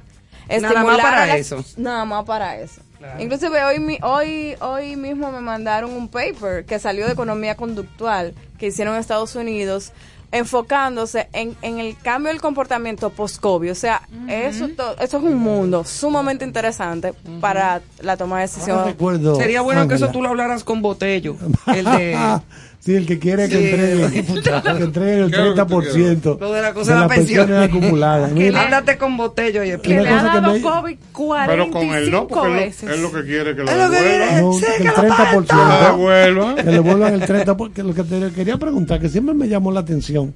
Nada 0.60 0.82
más 0.84 1.00
para 1.00 1.26
las- 1.26 1.38
eso. 1.38 1.64
Nada 1.78 2.04
más 2.04 2.24
para 2.26 2.58
eso. 2.58 2.82
Inclusive 3.18 3.64
hoy, 3.64 3.78
mi- 3.80 3.98
hoy, 4.02 4.54
hoy 4.60 4.96
mismo 4.96 5.30
me 5.32 5.40
mandaron 5.40 5.92
un 5.92 6.08
paper 6.08 6.64
que 6.64 6.78
salió 6.78 7.06
de 7.06 7.12
economía 7.12 7.56
conductual 7.56 8.34
que 8.58 8.66
hicieron 8.68 8.94
en 8.94 9.00
Estados 9.00 9.34
Unidos 9.36 9.92
enfocándose 10.34 11.28
en, 11.34 11.54
en 11.62 11.78
el 11.78 11.96
cambio 11.98 12.32
del 12.32 12.40
comportamiento 12.40 13.10
post-COVID. 13.10 13.70
O 13.70 13.74
sea, 13.74 14.02
eso, 14.28 14.68
to- 14.70 14.96
eso 14.98 15.18
es 15.18 15.22
un 15.22 15.36
mundo 15.36 15.84
sumamente 15.84 16.44
interesante 16.44 17.12
para 17.40 17.82
la 18.00 18.16
toma 18.16 18.36
de 18.38 18.42
Ahora 18.44 18.52
decisiones. 18.52 18.86
recuerdo, 18.86 19.34
Sería 19.36 19.60
bueno 19.60 19.86
que 19.86 19.94
eso 19.94 20.08
tú 20.08 20.22
lo 20.22 20.30
hablaras 20.30 20.64
con 20.64 20.80
Botello. 20.82 21.36
El 21.66 21.84
de. 21.84 22.40
sí, 22.84 22.94
el 22.96 23.06
que 23.06 23.18
quiere 23.18 23.48
que 23.48 23.56
Sí, 23.58 23.64
entregue, 23.64 23.92
el 24.04 24.10
que 24.78 24.84
entregue 24.84 25.18
el 25.20 25.30
¿Qué 25.30 25.36
es 25.36 25.44
lo 25.44 25.54
que 25.54 25.60
tú 25.64 25.80
30% 25.80 26.38
Lo 26.40 26.52
de 26.52 26.62
la 26.62 26.74
cosa 26.74 26.90
de 26.94 27.00
la 27.00 27.06
las 27.06 27.16
pensión. 27.16 27.46
pensiones 27.46 27.68
acumuladas. 27.70 28.32
Mira, 28.34 28.62
Háblate 28.62 28.98
con 28.98 29.16
Botello 29.16 29.62
y 29.64 29.78
Que 29.78 29.88
le 30.02 30.08
ha 30.08 30.18
que 30.18 30.40
dado 30.40 30.52
me- 30.54 30.60
COVID 30.60 30.96
45 31.12 31.46
Pero 31.46 31.70
con 31.70 31.94
él 31.96 32.10
no, 32.10 32.26
porque 32.26 32.48
él 32.48 32.54
veces. 32.54 32.88
lo, 32.88 32.94
él 32.94 33.02
lo 33.02 33.12
que 33.12 33.22
quiere 33.24 33.56
que 33.56 33.62
lo 33.62 33.70
Es 33.70 33.76
que 33.76 34.00
devuelvan. 34.00 34.40
no, 34.42 34.52
Sí, 34.54 34.60
que 34.60 34.82
que 34.82 34.82
el 34.82 34.86
lo 34.88 34.94
30%. 34.94 35.46
Que 35.46 35.54
lo 35.54 35.90
devuelvan. 35.92 36.56
que 36.56 36.62
le 36.64 36.78
vuelvan 36.80 37.14
el 37.14 37.22
30%, 37.22 37.56
porque 37.56 37.82
lo 37.82 37.94
que 37.94 38.02
te 38.04 38.30
quería 38.32 38.56
preguntar, 38.58 39.00
que 39.00 39.08
siempre 39.08 39.34
me 39.34 39.48
llamó 39.48 39.70
la 39.72 39.80
atención, 39.80 40.34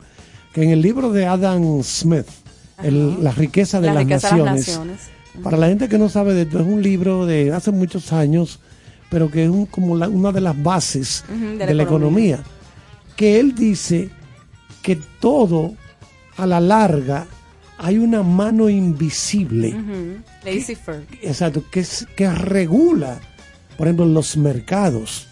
que 0.54 0.62
en 0.62 0.70
el 0.70 0.80
libro 0.82 1.10
de 1.12 1.26
Adam 1.26 1.82
Smith, 1.82 2.26
el- 2.82 3.22
La 3.24 3.32
riqueza 3.32 3.80
de 3.80 3.88
La 3.88 3.94
las 3.94 4.02
riqueza 4.04 4.34
de 4.36 4.42
las 4.42 4.54
naciones, 4.56 4.68
naciones. 4.98 5.00
para 5.42 5.56
la 5.56 5.66
gente 5.68 5.88
que 5.88 5.98
no 5.98 6.08
sabe 6.08 6.32
de 6.34 6.42
esto, 6.42 6.60
es 6.60 6.66
un 6.66 6.82
libro 6.82 7.26
de 7.26 7.52
hace 7.52 7.70
muchos 7.72 8.12
años, 8.12 8.60
pero 9.10 9.30
que 9.30 9.44
es 9.44 9.50
un- 9.50 9.66
como 9.66 9.96
la- 9.96 10.08
una 10.08 10.32
de 10.32 10.40
las 10.40 10.60
bases 10.62 11.24
de, 11.28 11.74
la 11.74 11.82
economía. 11.82 12.42
que 13.16 13.38
él 13.40 13.54
dice 13.54 14.10
que 14.82 14.96
todo, 15.20 15.74
a 16.36 16.46
la 16.46 16.60
larga, 16.60 17.26
hay 17.78 17.98
una 17.98 18.22
mano 18.22 18.68
invisible. 18.68 19.74
Lazy 20.44 20.74
Fur. 20.74 21.02
Exacto, 21.22 21.62
que, 21.70 21.80
es- 21.80 22.06
que 22.16 22.30
regula, 22.30 23.20
por 23.76 23.86
ejemplo, 23.86 24.04
los 24.06 24.36
mercados. 24.36 25.28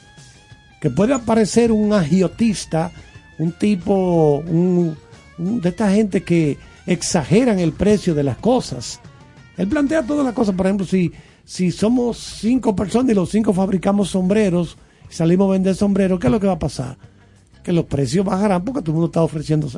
Que 0.81 0.91
puede 0.91 1.15
aparecer 1.15 1.73
un 1.73 1.93
agiotista, 1.93 2.91
un 3.39 3.53
tipo, 3.53 4.43
un, 4.47 4.97
un- 5.39 5.61
de 5.61 5.69
esta 5.71 5.91
gente 5.91 6.23
que 6.23 6.59
exageran 6.87 7.59
el 7.59 7.73
precio 7.73 8.15
de 8.15 8.23
las 8.23 8.37
cosas. 8.39 9.01
Él 9.57 9.69
plantea 9.69 10.03
todas 10.03 10.25
las 10.25 10.35
cosas, 10.35 10.55
por 10.55 10.67
ejemplo, 10.67 10.87
si, 10.87 11.13
si 11.45 11.71
somos 11.71 12.19
cinco 12.19 12.75
personas 12.75 13.12
y 13.12 13.15
los 13.15 13.31
cinco 13.31 13.53
fabricamos 13.53 14.11
sombreros, 14.11 14.77
salimos 15.11 15.49
a 15.49 15.53
vender 15.53 15.75
sombreros, 15.75 16.19
¿qué 16.19 16.29
es 16.29 16.33
lo 16.33 16.41
que 16.41 16.47
va 16.47 16.55
a 16.55 16.59
pasar? 16.59 16.97
Que 17.62 17.73
los 17.73 17.85
precios 17.85 18.25
bajarán 18.25 18.65
porque 18.65 18.81
todo 18.81 18.93
el 18.93 18.95
mundo 18.95 19.07
está 19.07 19.23
ofreciendo 19.23 19.69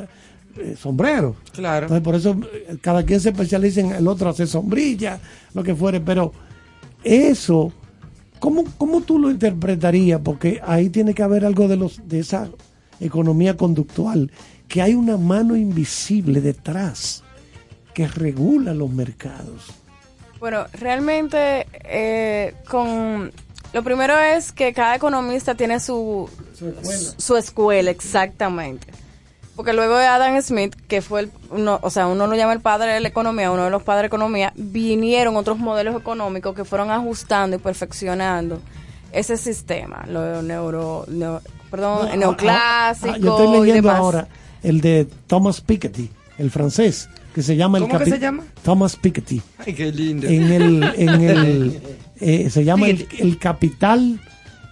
eh, 0.59 0.77
sombreros. 0.79 1.37
Claro. 1.53 1.87
Entonces, 1.87 2.05
por 2.05 2.15
eso 2.15 2.37
eh, 2.53 2.77
cada 2.81 3.05
quien 3.05 3.21
se 3.21 3.31
especializa 3.31 3.81
en 3.81 3.93
el 3.93 4.07
otro 4.07 4.29
hacer 4.29 4.47
sombrilla, 4.47 5.21
lo 5.55 5.63
que 5.63 5.75
fuere, 5.75 6.01
pero 6.01 6.33
eso, 7.03 7.73
¿cómo, 8.39 8.65
cómo 8.79 9.01
tú 9.03 9.19
lo 9.19 9.31
interpretarías? 9.31 10.21
Porque 10.23 10.61
ahí 10.65 10.89
tiene 10.89 11.15
que 11.15 11.23
haber 11.23 11.45
algo 11.45 11.69
de, 11.69 11.77
los, 11.77 12.09
de 12.09 12.21
esa 12.21 12.49
economía 13.01 13.57
conductual, 13.57 14.31
que 14.69 14.83
hay 14.83 14.95
una 14.95 15.17
mano 15.17 15.57
invisible 15.57 16.41
detrás 16.41 17.23
que 17.93 18.07
regula 18.07 18.75
los 18.75 18.91
mercados. 18.91 19.73
Bueno, 20.41 20.67
realmente 20.75 21.67
eh, 21.85 22.55
con 22.69 23.33
lo 23.73 23.83
primero 23.83 24.19
es 24.19 24.53
que 24.53 24.73
cada 24.73 24.95
economista 24.95 25.55
tiene 25.55 25.81
su, 25.81 26.29
Su 26.59 26.69
escuela. 26.69 26.99
su 27.17 27.37
escuela, 27.37 27.91
exactamente. 27.91 28.87
Porque 29.55 29.73
luego 29.73 29.97
de 29.97 30.05
Adam 30.07 30.41
Smith, 30.43 30.75
que 30.87 31.01
fue 31.01 31.21
el, 31.23 31.31
uno, 31.51 31.79
o 31.83 31.89
sea, 31.89 32.07
uno 32.09 32.27
lo 32.27 32.35
llama 32.37 32.53
el 32.53 32.61
padre 32.61 32.93
de 32.93 33.01
la 33.01 33.09
economía, 33.09 33.51
uno 33.51 33.65
de 33.65 33.71
los 33.71 33.83
padres 33.83 34.01
de 34.01 34.03
la 34.05 34.07
economía, 34.09 34.53
vinieron 34.55 35.35
otros 35.37 35.57
modelos 35.59 35.97
económicos 35.99 36.55
que 36.55 36.65
fueron 36.67 36.91
ajustando 36.91 37.57
y 37.57 37.59
perfeccionando 37.59 38.61
ese 39.13 39.39
sistema, 39.39 40.05
lo 40.09 40.43
neuro, 40.43 41.07
neo- 41.09 41.41
perdón, 41.71 42.09
No, 42.11 42.17
neoclásico 42.17 43.09
ah, 43.13 43.15
ah, 43.15 43.19
yo 43.19 43.31
estoy 43.39 43.47
y 43.47 43.61
leyendo 43.61 43.89
demás. 43.89 43.97
ahora 43.99 44.29
el 44.63 44.81
de 44.83 45.07
Thomas 45.27 45.63
Piketty, 45.63 46.11
el 46.37 46.51
francés, 46.51 47.09
que 47.37 47.43
se 47.43 47.55
llama 47.55 47.77
el 47.77 47.85
¿Cómo 47.85 47.99
que 47.99 48.05
capi- 48.07 48.11
se 48.11 48.19
llama? 48.19 48.45
Thomas 48.65 48.97
Piketty. 48.97 49.43
Ay, 49.59 49.75
qué 49.75 49.93
lindo. 49.93 50.27
En 50.27 50.51
el, 50.51 50.83
en 50.97 51.09
el 51.21 51.81
eh, 52.19 52.49
se 52.49 52.65
llama 52.65 52.89
el, 52.89 53.07
el 53.19 53.39
capital 53.39 54.19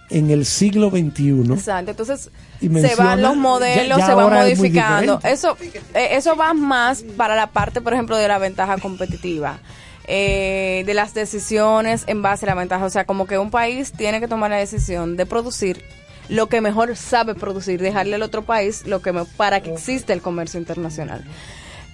en 0.09 0.31
el 0.31 0.45
siglo 0.47 0.89
XXI. 0.89 1.53
Exacto, 1.53 1.91
entonces 1.91 2.31
Y 2.61 2.67
se 2.69 2.95
van 2.95 3.21
los 3.21 3.37
modelos, 3.37 3.97
ya- 3.99 3.99
ya 3.99 4.05
se 4.07 4.13
van 4.15 4.47
es 4.47 4.57
modificando. 4.57 5.19
Eso, 5.23 5.55
eh, 5.93 6.07
eso 6.13 6.35
va 6.35 6.55
más 6.55 7.03
para 7.15 7.35
la 7.35 7.47
parte, 7.51 7.81
por 7.81 7.93
ejemplo, 7.93 8.17
de 8.17 8.27
la 8.27 8.39
ventaja 8.39 8.77
competitiva, 8.79 9.59
eh, 10.07 10.81
de 10.87 10.93
las 10.95 11.13
decisiones 11.13 12.03
en 12.07 12.23
base 12.23 12.45
a 12.45 12.49
la 12.49 12.55
ventaja. 12.55 12.83
O 12.85 12.89
sea, 12.89 13.05
como 13.05 13.27
que 13.27 13.37
un 13.37 13.51
país 13.51 13.91
tiene 13.91 14.19
que 14.19 14.27
tomar 14.27 14.49
la 14.49 14.57
decisión 14.57 15.17
de 15.17 15.27
producir 15.27 15.83
lo 16.29 16.49
que 16.49 16.61
mejor 16.61 16.95
sabe 16.95 17.35
producir, 17.35 17.79
dejarle 17.79 18.15
al 18.15 18.23
otro 18.23 18.41
país 18.41 18.87
lo 18.87 19.03
que 19.03 19.11
me- 19.13 19.25
para 19.25 19.61
que 19.61 19.71
exista 19.71 20.13
el 20.13 20.21
comercio 20.23 20.59
internacional. 20.59 21.23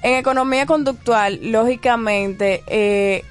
En 0.03 0.15
economía 0.15 0.65
conductual, 0.65 1.39
lógicamente, 1.51 2.63
eh, 2.67 3.23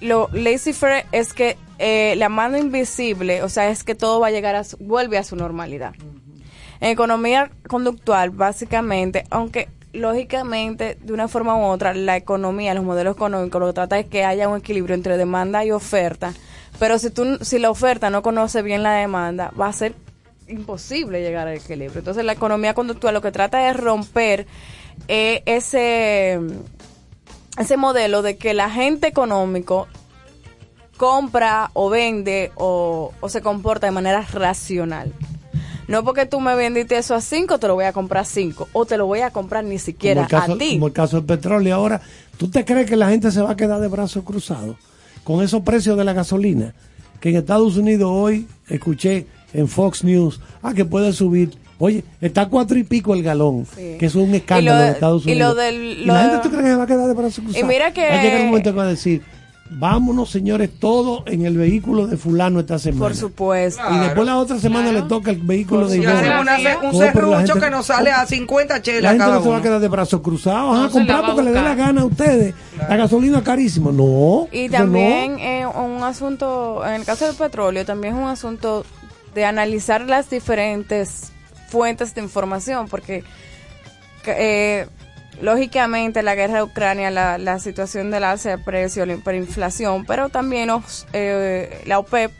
lo 0.00 0.28
laissez-faire 0.32 1.04
es 1.12 1.32
que 1.34 1.56
eh, 1.78 2.14
la 2.16 2.28
mano 2.28 2.56
invisible, 2.58 3.42
o 3.42 3.48
sea, 3.48 3.68
es 3.70 3.84
que 3.84 3.94
todo 3.94 4.18
va 4.20 4.28
a 4.28 4.30
llegar 4.30 4.54
a 4.56 4.64
su- 4.64 4.76
vuelve 4.78 5.18
a 5.18 5.22
su 5.24 5.36
normalidad. 5.36 5.92
En 6.80 6.90
economía 6.90 7.50
conductual, 7.68 8.30
básicamente, 8.30 9.24
aunque 9.30 9.68
lógicamente, 9.92 10.96
de 11.00 11.12
una 11.12 11.28
forma 11.28 11.56
u 11.56 11.62
otra, 11.64 11.92
la 11.94 12.16
economía, 12.16 12.74
los 12.74 12.84
modelos 12.84 13.16
económicos, 13.16 13.60
lo 13.60 13.66
que 13.68 13.72
trata 13.74 13.98
es 13.98 14.06
que 14.06 14.24
haya 14.24 14.48
un 14.48 14.58
equilibrio 14.58 14.94
entre 14.94 15.16
demanda 15.16 15.64
y 15.64 15.72
oferta. 15.72 16.32
Pero 16.78 16.98
si 16.98 17.10
tú, 17.10 17.38
si 17.42 17.58
la 17.58 17.70
oferta 17.70 18.08
no 18.10 18.22
conoce 18.22 18.62
bien 18.62 18.82
la 18.82 18.92
demanda, 18.94 19.52
va 19.60 19.66
a 19.68 19.72
ser 19.72 19.94
imposible 20.46 21.20
llegar 21.20 21.48
al 21.48 21.54
equilibrio. 21.56 21.98
Entonces, 21.98 22.24
la 22.24 22.32
economía 22.32 22.74
conductual 22.74 23.14
lo 23.14 23.20
que 23.22 23.32
trata 23.32 23.68
es 23.70 23.76
romper 23.76 24.46
eh, 25.08 25.42
ese 25.46 26.38
ese 27.58 27.76
modelo 27.76 28.22
de 28.22 28.36
que 28.36 28.52
el 28.52 28.60
agente 28.60 29.08
económico 29.08 29.88
compra 30.96 31.70
o 31.74 31.90
vende 31.90 32.52
o, 32.54 33.12
o 33.20 33.28
se 33.28 33.40
comporta 33.40 33.86
de 33.86 33.92
manera 33.92 34.22
racional. 34.22 35.12
No 35.88 36.04
porque 36.04 36.26
tú 36.26 36.38
me 36.38 36.54
vendiste 36.54 36.98
eso 36.98 37.14
a 37.14 37.22
5, 37.22 37.58
te 37.58 37.66
lo 37.66 37.74
voy 37.74 37.86
a 37.86 37.94
comprar 37.94 38.22
a 38.22 38.26
5. 38.26 38.68
O 38.72 38.84
te 38.84 38.98
lo 38.98 39.06
voy 39.06 39.20
a 39.20 39.30
comprar 39.30 39.64
ni 39.64 39.78
siquiera 39.78 40.26
caso, 40.26 40.52
a 40.52 40.58
ti. 40.58 40.74
como 40.74 40.88
el 40.88 40.92
caso 40.92 41.16
del 41.16 41.24
petróleo 41.24 41.74
ahora. 41.74 42.02
¿Tú 42.36 42.48
te 42.50 42.64
crees 42.64 42.88
que 42.88 42.96
la 42.96 43.08
gente 43.08 43.32
se 43.32 43.40
va 43.40 43.52
a 43.52 43.56
quedar 43.56 43.80
de 43.80 43.88
brazos 43.88 44.22
cruzados 44.22 44.76
con 45.24 45.42
esos 45.42 45.62
precios 45.62 45.96
de 45.96 46.04
la 46.04 46.12
gasolina? 46.12 46.74
Que 47.20 47.30
en 47.30 47.36
Estados 47.36 47.76
Unidos 47.78 48.10
hoy 48.12 48.46
escuché 48.68 49.26
en 49.54 49.66
Fox 49.66 50.04
News, 50.04 50.40
ah, 50.62 50.74
que 50.74 50.84
puede 50.84 51.12
subir. 51.12 51.56
Oye, 51.78 52.02
está 52.20 52.42
a 52.42 52.48
cuatro 52.48 52.76
y 52.78 52.82
pico 52.84 53.14
el 53.14 53.22
galón, 53.22 53.64
Sí. 53.76 53.96
que 53.98 54.06
eso 54.06 54.20
es 54.20 54.28
un 54.28 54.34
escándalo 54.34 54.76
Y 54.76 54.78
lo- 54.80 54.84
en 54.86 54.92
Estados 54.94 55.26
y 55.26 55.30
Unidos. 55.32 55.54
lo 55.54 55.60
del- 55.62 55.82
¿Y 56.00 56.04
la 56.06 56.14
de- 56.14 56.30
gente 56.30 56.36
tú 56.42 56.48
crees 56.50 56.64
que 56.64 56.70
se 56.70 56.76
va 56.76 56.82
a 56.82 56.86
quedar 56.86 57.06
de 57.08 57.14
brazos 57.14 57.44
cruzados? 57.44 57.68
mira 57.68 57.92
que- 57.92 58.08
Va 58.08 58.18
a 58.18 58.22
llegar 58.22 58.40
un 58.40 58.46
momento 58.48 58.70
que 58.72 58.76
va 58.76 58.82
a 58.84 58.88
decir, 58.88 59.22
vámonos 59.70 60.30
señores 60.30 60.70
todos 60.80 61.22
en 61.26 61.44
el 61.44 61.56
vehículo 61.56 62.06
de 62.06 62.16
fulano 62.16 62.58
esta 62.60 62.78
semana. 62.78 63.00
Por 63.04 63.14
supuesto. 63.14 63.82
Y 63.94 63.98
después 63.98 64.26
la 64.26 64.38
otra 64.38 64.58
semana 64.58 64.90
le 64.90 65.02
toca 65.02 65.30
el 65.30 65.36
vehículo 65.42 65.86
de 65.86 65.98
Y 65.98 66.00
una- 66.00 66.14
un 66.14 66.18
No, 66.20 66.44
la 66.44 66.56
serrucho 67.12 67.36
gente- 67.52 67.60
que 67.60 67.70
nos 67.70 67.86
sale 67.86 68.10
a 68.10 68.24
50 68.26 68.74
La 68.76 68.82
chelas 68.82 69.12
gente 69.12 69.18
cada 69.24 69.36
no 69.36 69.42
se 69.42 69.48
va 69.50 69.56
a 69.58 69.62
quedar 69.62 69.80
de 69.80 69.88
brazos 69.88 70.20
cruzados, 70.22 70.74
No 70.76 70.82
la 70.84 70.88
comprar 70.90 71.22
a 71.22 71.26
porque 71.26 71.42
le 71.42 71.52
dé 71.52 71.62
la 71.62 71.74
gana 71.74 72.00
a 72.00 72.04
ustedes. 72.06 72.54
La 72.88 72.96
gasolina 72.96 73.44
carísima. 73.44 73.92
No. 73.92 74.48
Y 74.50 74.68
también 74.68 75.38
eh, 75.38 75.64
un 75.66 76.02
asunto, 76.02 76.82
en 76.84 76.94
el 76.94 77.04
caso 77.04 77.26
del 77.26 77.36
petróleo, 77.36 77.84
también 77.84 78.16
es 78.16 78.20
un 78.22 78.28
asunto 78.28 78.84
de 79.34 79.44
analizar 79.44 80.00
las 80.00 80.30
diferentes 80.30 81.30
fuentes 81.68 82.14
de 82.14 82.20
información, 82.22 82.88
porque 82.88 83.22
eh, 84.26 84.86
lógicamente 85.40 86.22
la 86.22 86.34
guerra 86.34 86.56
de 86.56 86.62
Ucrania, 86.62 87.10
la, 87.10 87.38
la 87.38 87.58
situación 87.58 88.10
del 88.10 88.24
alza 88.24 88.50
de 88.50 88.58
precios, 88.58 89.06
la 89.06 89.14
hiperinflación, 89.14 90.04
pero 90.04 90.28
también 90.28 90.70
os- 90.70 91.06
eh, 91.12 91.82
la 91.86 91.98
OPEP, 91.98 92.32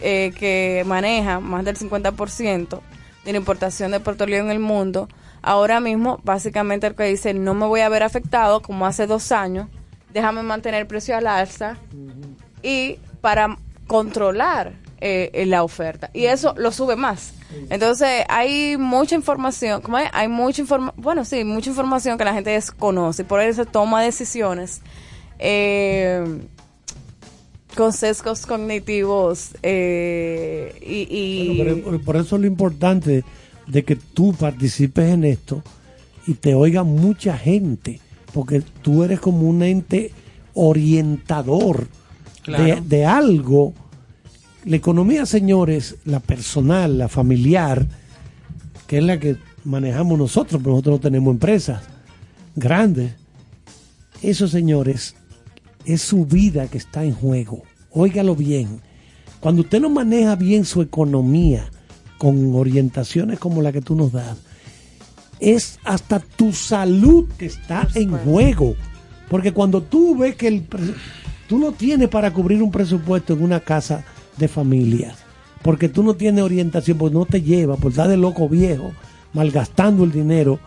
eh, 0.00 0.32
que 0.36 0.82
maneja 0.86 1.38
más 1.40 1.64
del 1.64 1.76
50% 1.76 2.80
de 3.24 3.32
la 3.32 3.38
importación 3.38 3.92
de 3.92 4.00
petróleo 4.00 4.40
en 4.42 4.50
el 4.50 4.58
mundo, 4.58 5.08
ahora 5.42 5.78
mismo 5.78 6.20
básicamente 6.24 6.88
el 6.88 6.94
que 6.96 7.04
dice 7.04 7.34
no 7.34 7.54
me 7.54 7.66
voy 7.66 7.80
a 7.82 7.88
ver 7.88 8.02
afectado 8.02 8.62
como 8.62 8.84
hace 8.86 9.06
dos 9.06 9.30
años, 9.30 9.68
déjame 10.12 10.42
mantener 10.42 10.80
el 10.80 10.86
precio 10.88 11.16
al 11.16 11.26
alza 11.28 11.76
y 12.64 12.98
para 13.20 13.56
controlar 13.86 14.72
eh, 15.04 15.44
la 15.46 15.64
oferta 15.64 16.10
y 16.14 16.24
eso 16.26 16.54
lo 16.56 16.70
sube 16.72 16.94
más. 16.96 17.34
Entonces 17.70 18.24
hay 18.28 18.76
mucha 18.78 19.14
información, 19.14 19.82
¿cómo 19.82 19.98
es? 19.98 20.08
Hay 20.12 20.28
mucha 20.28 20.62
información, 20.62 21.02
bueno, 21.02 21.24
sí, 21.24 21.44
mucha 21.44 21.70
información 21.70 22.16
que 22.16 22.24
la 22.24 22.32
gente 22.34 22.50
desconoce 22.50 23.22
y 23.22 23.24
por 23.24 23.40
eso 23.40 23.64
toma 23.66 24.02
decisiones 24.02 24.80
eh, 25.38 26.24
con 27.76 27.92
sesgos 27.92 28.46
cognitivos 28.46 29.50
eh, 29.62 30.74
y... 30.80 31.06
y- 31.10 31.56
Bueno, 31.58 31.64
pero 31.74 31.82
por, 31.84 32.00
por 32.04 32.16
eso 32.16 32.36
es 32.36 32.42
lo 32.42 32.46
importante 32.46 33.24
de 33.66 33.84
que 33.84 33.96
tú 33.96 34.32
participes 34.34 35.10
en 35.10 35.24
esto 35.24 35.62
y 36.26 36.34
te 36.34 36.54
oiga 36.54 36.84
mucha 36.84 37.36
gente, 37.36 38.00
porque 38.32 38.62
tú 38.82 39.02
eres 39.04 39.20
como 39.20 39.48
un 39.48 39.62
ente 39.62 40.12
orientador 40.54 41.86
Claro. 42.42 42.64
de, 42.64 42.80
de 42.80 43.06
algo. 43.06 43.72
La 44.64 44.76
economía, 44.76 45.26
señores, 45.26 45.96
la 46.04 46.20
personal, 46.20 46.98
la 46.98 47.08
familiar, 47.08 47.86
que 48.86 48.98
es 48.98 49.04
la 49.04 49.18
que 49.18 49.36
manejamos 49.64 50.18
nosotros, 50.18 50.60
pero 50.62 50.72
nosotros 50.72 50.96
no 50.96 51.00
tenemos 51.00 51.32
empresas 51.32 51.82
grandes. 52.54 53.14
Eso, 54.22 54.46
señores, 54.46 55.16
es 55.84 56.02
su 56.02 56.26
vida 56.26 56.68
que 56.68 56.78
está 56.78 57.04
en 57.04 57.12
juego. 57.12 57.62
Óigalo 57.90 58.36
bien. 58.36 58.80
Cuando 59.40 59.62
usted 59.62 59.80
no 59.80 59.90
maneja 59.90 60.36
bien 60.36 60.64
su 60.64 60.80
economía 60.80 61.68
con 62.18 62.54
orientaciones 62.54 63.40
como 63.40 63.62
la 63.62 63.72
que 63.72 63.80
tú 63.80 63.96
nos 63.96 64.12
das, 64.12 64.38
es 65.40 65.80
hasta 65.82 66.20
tu 66.20 66.52
salud 66.52 67.28
que 67.36 67.46
está 67.46 67.88
en 67.96 68.12
juego. 68.12 68.76
Porque 69.28 69.52
cuando 69.52 69.82
tú 69.82 70.16
ves 70.16 70.36
que 70.36 70.46
el 70.46 70.64
tú 71.48 71.58
no 71.58 71.72
tienes 71.72 72.08
para 72.08 72.32
cubrir 72.32 72.62
un 72.62 72.70
presupuesto 72.70 73.32
en 73.32 73.42
una 73.42 73.58
casa 73.58 74.04
de 74.36 74.48
familias, 74.48 75.18
porque 75.62 75.88
tú 75.88 76.02
no 76.02 76.14
tienes 76.14 76.42
orientación, 76.44 76.98
pues 76.98 77.12
no 77.12 77.24
te 77.26 77.42
lleva, 77.42 77.76
por 77.76 77.90
estar 77.92 78.08
de 78.08 78.16
loco 78.16 78.48
viejo, 78.48 78.92
malgastando 79.32 80.04
el 80.04 80.12
dinero, 80.12 80.58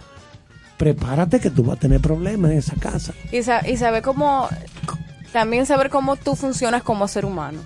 prepárate 0.77 1.39
que 1.39 1.49
tú 1.49 1.63
vas 1.63 1.77
a 1.77 1.79
tener 1.79 2.01
problemas 2.01 2.51
en 2.51 2.57
esa 2.57 2.75
casa. 2.75 3.13
Y, 3.31 3.43
sa- 3.43 3.67
y 3.67 3.77
saber 3.77 4.03
cómo, 4.03 4.47
también 5.31 5.65
saber 5.65 5.89
cómo 5.89 6.15
tú 6.15 6.35
funcionas 6.35 6.83
como 6.83 7.07
ser 7.07 7.25
humano. 7.25 7.59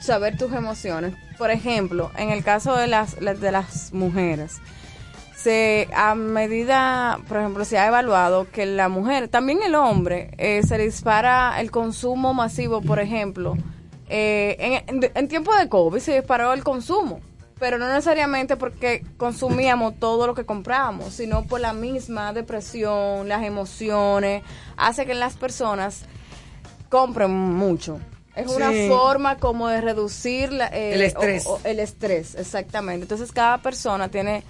Saber 0.00 0.36
tus 0.36 0.52
emociones. 0.52 1.14
Por 1.38 1.50
ejemplo, 1.50 2.10
en 2.16 2.30
el 2.30 2.44
caso 2.44 2.76
de 2.76 2.86
las, 2.86 3.20
las- 3.20 3.40
de 3.40 3.52
las 3.52 3.92
mujeres, 3.92 4.56
se 5.36 5.88
a 5.94 6.14
medida, 6.16 7.18
por 7.28 7.38
ejemplo, 7.38 7.64
se 7.64 7.78
ha 7.78 7.86
evaluado 7.86 8.48
que 8.50 8.66
la 8.66 8.88
mujer, 8.88 9.28
también 9.28 9.60
el 9.64 9.74
hombre, 9.76 10.30
eh, 10.36 10.62
se 10.66 10.78
dispara 10.78 11.60
el 11.60 11.70
consumo 11.70 12.34
masivo, 12.34 12.80
por 12.82 12.98
ejemplo, 12.98 13.56
eh, 14.08 14.82
en, 14.88 15.02
en, 15.04 15.10
en 15.14 15.28
tiempo 15.28 15.54
de 15.54 15.68
COVID 15.68 15.98
se 16.00 16.14
disparó 16.14 16.52
el 16.52 16.62
consumo, 16.64 17.20
pero 17.58 17.78
no 17.78 17.88
necesariamente 17.88 18.56
porque 18.56 19.04
consumíamos 19.16 19.98
todo 19.98 20.26
lo 20.26 20.34
que 20.34 20.44
compramos, 20.46 21.14
sino 21.14 21.44
por 21.44 21.60
la 21.60 21.72
misma 21.72 22.32
depresión, 22.32 23.28
las 23.28 23.42
emociones, 23.44 24.42
hace 24.76 25.06
que 25.06 25.14
las 25.14 25.36
personas 25.36 26.04
compren 26.88 27.30
mucho. 27.32 27.98
Es 28.34 28.46
una 28.46 28.70
forma 28.88 29.36
como 29.38 29.66
de 29.68 29.80
reducir 29.80 30.52
la- 30.52 30.68
eh, 30.68 30.94
El 30.94 31.02
estrés. 31.02 31.44
o- 31.46 31.54
o- 31.54 31.60
el 31.64 31.80
estrés, 31.80 32.36
exactamente. 32.36 33.02
Entonces 33.02 33.32
cada 33.32 33.58
persona 33.58 34.08
tiene, 34.08 34.44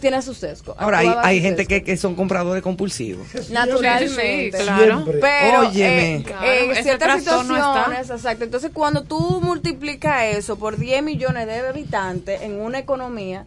tiene 0.00 0.22
su 0.22 0.34
sesgo. 0.34 0.74
Ahora, 0.78 0.98
hay, 0.98 1.12
hay 1.22 1.38
su 1.38 1.42
gente 1.44 1.66
que, 1.66 1.82
que 1.82 1.96
son 1.96 2.14
compradores 2.14 2.62
compulsivos. 2.62 3.26
Naturalmente. 3.50 4.52
Sí, 4.58 4.62
claro. 4.64 5.04
Pero 5.20 5.60
Óyeme. 5.68 6.16
eh, 6.16 6.22
Claro, 6.22 6.46
en 6.46 6.82
ciertas 6.82 7.18
situaciones, 7.20 8.10
exacto. 8.10 8.44
Entonces, 8.44 8.70
cuando 8.72 9.02
tú 9.02 9.40
multiplicas 9.42 10.24
eso 10.36 10.56
por 10.56 10.76
10 10.76 11.02
millones 11.02 11.46
de 11.46 11.58
habitantes 11.66 12.42
en 12.42 12.60
una 12.60 12.78
economía, 12.78 13.46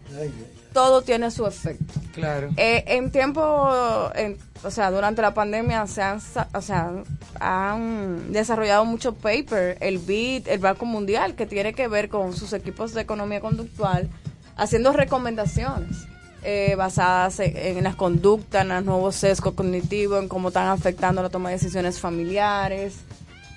todo 0.73 1.01
tiene 1.01 1.31
su 1.31 1.45
efecto. 1.47 1.93
Claro. 2.13 2.49
Eh, 2.57 2.83
en 2.87 3.11
tiempo, 3.11 4.11
en- 4.15 4.37
o 4.63 4.71
sea, 4.71 4.91
durante 4.91 5.21
la 5.21 5.33
pandemia 5.33 5.85
se 5.87 6.01
han, 6.01 6.19
o 6.53 6.61
sea, 6.61 6.91
han 7.39 8.31
desarrollado 8.33 8.83
mucho 8.83 9.13
paper, 9.13 9.77
el 9.79 9.99
BID, 9.99 10.47
el 10.49 10.59
Banco 10.59 10.85
Mundial, 10.85 11.35
que 11.35 11.45
tiene 11.45 11.73
que 11.73 11.87
ver 11.87 12.09
con 12.09 12.35
sus 12.35 12.51
equipos 12.53 12.93
de 12.93 13.01
economía 13.01 13.39
conductual, 13.41 14.09
haciendo 14.57 14.91
recomendaciones 14.93 16.07
eh, 16.45 16.75
basadas 16.75 17.39
en, 17.39 17.77
en 17.77 17.83
las 17.83 17.95
conductas, 17.95 18.61
en 18.61 18.69
los 18.69 18.85
nuevos 18.85 19.15
sesgos 19.15 19.53
cognitivos, 19.55 20.21
en 20.21 20.29
cómo 20.29 20.47
están 20.49 20.67
afectando 20.67 21.21
la 21.21 21.29
toma 21.29 21.49
de 21.49 21.55
decisiones 21.55 21.99
familiares 21.99 22.95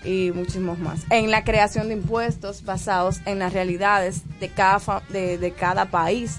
y 0.05 0.33
muchísimos 0.35 0.79
más. 0.79 1.01
En 1.11 1.31
la 1.31 1.45
creación 1.45 1.89
de 1.89 1.95
impuestos 1.95 2.65
basados 2.65 3.21
en 3.27 3.39
las 3.41 3.53
realidades 3.53 4.23
de 4.41 4.49
cada, 4.49 4.79
fa- 4.81 5.03
de, 5.11 5.39
de 5.39 5.53
cada 5.53 5.87
país. 5.87 6.37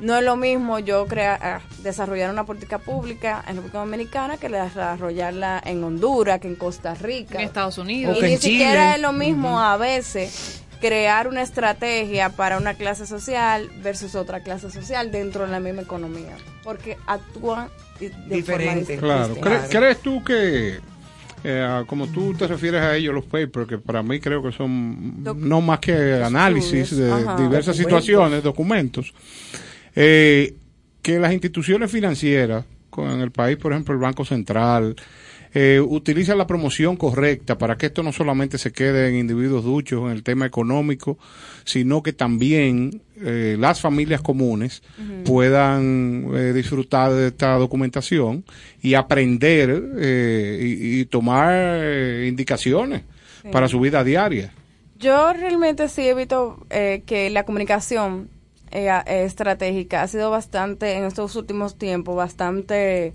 No 0.00 0.16
es 0.18 0.24
lo 0.24 0.34
mismo 0.36 0.80
yo 0.80 1.06
crea, 1.06 1.38
ah, 1.40 1.60
desarrollar 1.82 2.28
una 2.30 2.44
política 2.44 2.78
pública 2.78 3.44
en 3.46 3.54
República 3.54 3.78
Dominicana 3.78 4.36
que 4.38 4.48
desarrollarla 4.48 5.62
en 5.64 5.84
Honduras, 5.84 6.40
que 6.40 6.48
en 6.48 6.56
Costa 6.56 6.94
Rica. 6.94 7.38
En 7.38 7.44
Estados 7.46 7.78
Unidos. 7.78 8.16
Y 8.16 8.20
que 8.20 8.26
ni 8.26 8.32
en 8.34 8.38
Chile. 8.40 8.52
siquiera 8.58 8.94
es 8.96 9.00
lo 9.00 9.12
mismo 9.12 9.60
a 9.60 9.76
veces 9.76 10.63
crear 10.88 11.28
una 11.28 11.40
estrategia 11.40 12.28
para 12.28 12.58
una 12.58 12.74
clase 12.74 13.06
social 13.06 13.70
versus 13.82 14.14
otra 14.14 14.40
clase 14.42 14.70
social 14.70 15.10
dentro 15.10 15.46
de 15.46 15.50
la 15.50 15.58
misma 15.58 15.80
economía, 15.80 16.36
porque 16.62 16.98
actúan 17.06 17.68
de 17.98 18.10
Diferente. 18.28 18.98
forma 18.98 19.14
Claro. 19.14 19.28
distinta. 19.34 19.50
¿Cre- 19.68 19.78
¿Crees 19.78 19.98
tú 20.00 20.22
que, 20.22 20.78
eh, 21.42 21.84
como 21.86 22.06
tú 22.08 22.34
te 22.34 22.46
refieres 22.46 22.82
a 22.82 22.96
ellos, 22.96 23.14
los 23.14 23.24
papers, 23.24 23.66
que 23.66 23.78
para 23.78 24.02
mí 24.02 24.20
creo 24.20 24.42
que 24.42 24.52
son 24.52 25.24
Doc- 25.24 25.38
no 25.38 25.62
más 25.62 25.78
que 25.78 26.22
análisis 26.22 26.94
de 26.94 27.10
ajá. 27.10 27.18
diversas 27.36 27.76
Documentos. 27.76 27.76
situaciones, 27.78 28.42
documentos, 28.42 29.14
eh, 29.96 30.54
que 31.00 31.18
las 31.18 31.32
instituciones 31.32 31.90
financieras, 31.90 32.64
con- 32.90 33.10
en 33.10 33.20
el 33.22 33.30
país, 33.30 33.56
por 33.56 33.72
ejemplo, 33.72 33.94
el 33.94 34.00
Banco 34.00 34.24
Central, 34.26 34.96
eh, 35.54 35.80
utilizan 35.80 36.36
la 36.38 36.46
promoción 36.46 36.96
correcta 36.96 37.56
para 37.56 37.76
que 37.76 37.86
esto 37.86 38.02
no 38.02 38.12
solamente 38.12 38.58
se 38.58 38.72
quede 38.72 39.08
en 39.08 39.14
individuos 39.14 39.62
duchos 39.64 40.02
en 40.04 40.10
el 40.10 40.22
tema 40.22 40.46
económico, 40.46 41.16
sino 41.64 42.02
que 42.02 42.12
también 42.12 43.00
eh, 43.22 43.56
las 43.58 43.80
familias 43.80 44.20
comunes 44.20 44.82
puedan 45.24 46.26
eh, 46.34 46.52
disfrutar 46.52 47.12
de 47.12 47.28
esta 47.28 47.54
documentación 47.54 48.44
y 48.82 48.94
aprender 48.94 49.82
eh, 49.98 50.58
y, 50.60 51.00
y 51.00 51.04
tomar 51.06 51.52
eh, 51.54 52.26
indicaciones 52.28 53.02
Sí. 53.42 53.50
para 53.52 53.68
su 53.68 53.78
vida 53.78 54.02
diaria. 54.02 54.52
Yo 54.98 55.32
realmente 55.34 55.88
sí 55.90 56.00
he 56.08 56.14
visto 56.14 56.64
eh, 56.70 57.02
que 57.04 57.28
la 57.28 57.44
comunicación 57.44 58.30
estratégica 59.06 60.02
ha 60.02 60.08
sido 60.08 60.30
bastante, 60.30 60.94
en 60.94 61.04
estos 61.04 61.36
últimos 61.36 61.76
tiempos, 61.76 62.16
bastante 62.16 63.12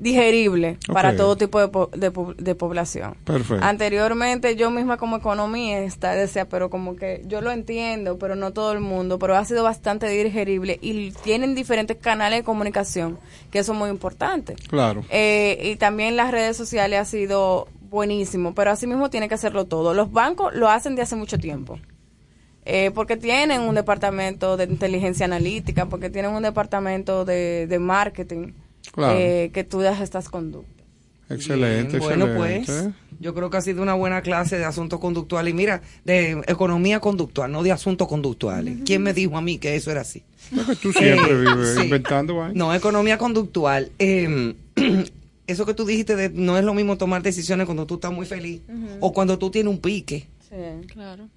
digerible 0.00 0.78
para 0.92 1.14
todo 1.14 1.36
tipo 1.36 1.60
de, 1.60 1.68
po- 1.68 1.90
de, 1.94 2.10
de 2.38 2.54
población. 2.54 3.14
Perfecto. 3.24 3.62
Anteriormente 3.64 4.56
yo 4.56 4.70
misma 4.70 4.96
como 4.96 5.18
economista 5.18 6.14
decía, 6.14 6.48
pero 6.48 6.70
como 6.70 6.96
que 6.96 7.22
yo 7.26 7.40
lo 7.42 7.50
entiendo, 7.50 8.18
pero 8.18 8.34
no 8.34 8.52
todo 8.52 8.72
el 8.72 8.80
mundo, 8.80 9.18
pero 9.18 9.36
ha 9.36 9.44
sido 9.44 9.62
bastante 9.62 10.08
digerible 10.08 10.78
y 10.80 11.10
tienen 11.22 11.54
diferentes 11.54 11.98
canales 11.98 12.40
de 12.40 12.44
comunicación, 12.44 13.18
que 13.50 13.58
eso 13.58 13.72
es 13.72 13.78
muy 13.78 13.90
importante. 13.90 14.54
Claro. 14.68 15.04
Eh, 15.10 15.70
y 15.72 15.76
también 15.76 16.16
las 16.16 16.30
redes 16.30 16.56
sociales 16.56 16.98
ha 16.98 17.04
sido 17.04 17.68
buenísimo, 17.90 18.54
pero 18.54 18.70
así 18.70 18.86
mismo 18.86 19.10
tiene 19.10 19.28
que 19.28 19.34
hacerlo 19.34 19.66
todo. 19.66 19.92
Los 19.94 20.12
bancos 20.12 20.54
lo 20.54 20.68
hacen 20.70 20.96
de 20.96 21.02
hace 21.02 21.16
mucho 21.16 21.38
tiempo. 21.38 21.78
Eh, 22.66 22.90
porque 22.94 23.16
tienen 23.16 23.62
un 23.62 23.74
departamento 23.74 24.56
de 24.56 24.64
inteligencia 24.64 25.24
analítica, 25.24 25.86
porque 25.86 26.10
tienen 26.10 26.30
un 26.32 26.42
departamento 26.42 27.24
de, 27.24 27.66
de 27.66 27.78
marketing 27.78 28.52
Claro. 28.92 29.18
eh, 29.18 29.50
que 29.52 29.60
estudias 29.60 30.00
estas 30.00 30.28
conductas. 30.28 30.76
Excelente, 31.28 31.98
Bien, 31.98 32.02
bueno, 32.02 32.26
excelente. 32.26 32.66
pues 32.66 32.94
yo 33.20 33.34
creo 33.34 33.50
que 33.50 33.56
ha 33.56 33.60
sido 33.60 33.82
una 33.82 33.94
buena 33.94 34.20
clase 34.20 34.58
de 34.58 34.64
asuntos 34.64 34.98
conductuales. 34.98 35.52
Y 35.52 35.56
mira, 35.56 35.80
de 36.04 36.42
economía 36.48 36.98
conductual, 36.98 37.52
no 37.52 37.62
de 37.62 37.70
asuntos 37.70 38.08
conductuales. 38.08 38.78
¿Quién 38.84 39.02
me 39.04 39.12
dijo 39.14 39.36
a 39.36 39.40
mí 39.40 39.58
que 39.58 39.76
eso 39.76 39.92
era 39.92 40.00
así? 40.00 40.24
Tú 40.82 40.92
siempre 40.92 41.30
Eh, 41.32 41.36
vives 41.38 41.74
sí. 41.76 41.84
inventando 41.84 42.34
vainas. 42.34 42.56
No, 42.56 42.74
economía 42.74 43.16
conductual. 43.16 43.92
Eh, 44.00 44.54
eso 45.46 45.66
que 45.66 45.74
tú 45.74 45.84
dijiste 45.84 46.16
de 46.16 46.30
no 46.30 46.58
es 46.58 46.64
lo 46.64 46.74
mismo 46.74 46.98
tomar 46.98 47.22
decisiones 47.22 47.66
cuando 47.66 47.86
tú 47.86 47.94
estás 47.94 48.12
muy 48.12 48.26
feliz 48.26 48.62
o 48.98 49.12
cuando 49.12 49.38
tú 49.38 49.50
tienes 49.52 49.72
un 49.72 49.78
pique. 49.80 50.26
Sí. 50.48 50.56
Claro. 50.92 51.28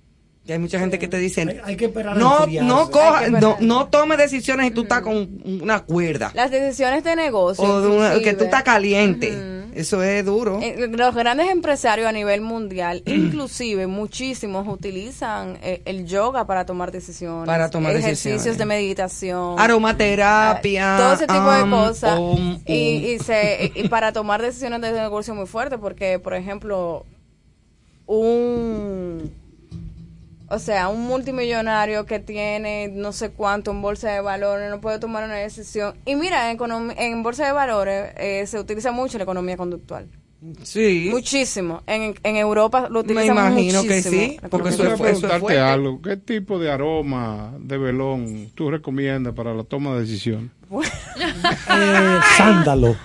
Y 0.45 0.51
hay 0.51 0.59
mucha 0.59 0.77
gente 0.77 0.99
que 0.99 1.07
te 1.07 1.17
dice, 1.17 1.41
Hay, 1.41 1.59
hay 1.63 1.75
que 1.77 1.85
esperar 1.85 2.17
a 2.17 2.19
no, 2.19 2.45
no 2.63 2.91
coja, 2.91 3.19
Hay 3.19 3.25
que 3.25 3.31
no, 3.31 3.37
esperar. 3.37 3.61
no 3.61 3.87
tome 3.87 4.17
decisiones 4.17 4.67
y 4.67 4.71
tú 4.71 4.81
estás 4.81 5.01
con 5.01 5.41
una 5.45 5.79
cuerda. 5.85 6.31
Las 6.33 6.51
decisiones 6.51 7.03
de 7.05 7.15
negocio. 7.15 7.63
o 7.63 7.81
de 7.81 7.87
una- 7.87 8.19
que 8.19 8.33
tú 8.33 8.43
estás 8.43 8.63
caliente. 8.63 9.51
Eso 9.73 10.03
es 10.03 10.23
duro. 10.23 10.59
eh, 10.61 10.87
Los 10.91 11.15
grandes 11.15 11.49
empresarios 11.49 12.07
a 12.07 12.11
nivel 12.11 12.41
mundial, 12.41 13.01
inclusive 13.07 13.87
muchísimos 13.87 14.67
utilizan 14.67 15.57
eh, 15.63 15.81
el 15.85 16.05
yoga 16.05 16.45
para 16.45 16.63
tomar 16.65 16.91
decisiones, 16.91 17.47
Para 17.47 17.69
tomar 17.71 17.91
ejercicios 17.95 18.33
decisiones. 18.43 18.57
de 18.59 18.65
meditación, 18.65 19.55
Aromaterapia. 19.59 20.95
todo 20.97 21.13
ese 21.13 21.25
tipo 21.25 21.51
de 21.51 21.59
am, 21.61 21.71
cosas 21.71 22.19
y, 22.67 22.73
y 22.73 23.19
se, 23.19 23.71
y 23.73 23.87
para 23.87 24.11
tomar 24.13 24.41
decisiones 24.43 24.81
de 24.81 24.91
negocio 24.91 25.33
muy 25.33 25.47
fuerte 25.47 25.77
porque 25.79 26.19
por 26.19 26.35
ejemplo 26.35 27.03
un 28.05 29.31
o 30.53 30.59
sea 30.59 30.87
un 30.89 31.01
multimillonario 31.01 32.05
que 32.05 32.19
tiene 32.19 32.89
no 32.93 33.11
sé 33.11 33.31
cuánto 33.31 33.71
en 33.71 33.81
bolsa 33.81 34.11
de 34.11 34.21
valores 34.21 34.69
no 34.69 34.79
puede 34.81 34.99
tomar 34.99 35.23
una 35.25 35.35
decisión 35.35 35.95
y 36.05 36.15
mira 36.15 36.51
en, 36.51 36.57
en 36.97 37.23
bolsa 37.23 37.45
de 37.45 37.51
valores 37.51 38.11
eh, 38.17 38.45
se 38.47 38.59
utiliza 38.59 38.91
mucho 38.91 39.17
la 39.17 39.23
economía 39.23 39.57
conductual 39.57 40.07
Sí. 40.63 41.07
muchísimo 41.09 41.83
en, 41.87 42.15
en 42.21 42.35
Europa 42.35 42.81
lo 42.89 42.95
Me 42.95 42.99
utilizan 43.13 43.27
imagino 43.37 43.81
que 43.83 43.87
muchísimo, 43.87 44.21
sí, 44.21 44.37
la 44.41 44.49
porque 44.49 44.69
eso 44.69 44.83
preguntarte 44.97 45.39
fuerte. 45.39 45.59
algo. 45.61 46.01
¿Qué 46.01 46.17
tipo 46.17 46.59
de 46.59 46.69
aroma 46.69 47.53
de 47.59 47.77
velón 47.77 48.51
tú 48.53 48.69
recomiendas 48.69 49.33
para 49.33 49.53
la 49.53 49.63
toma 49.63 49.93
de 49.95 50.01
decisión? 50.01 50.51
Eh, 51.69 52.19
sándalo. 52.37 52.95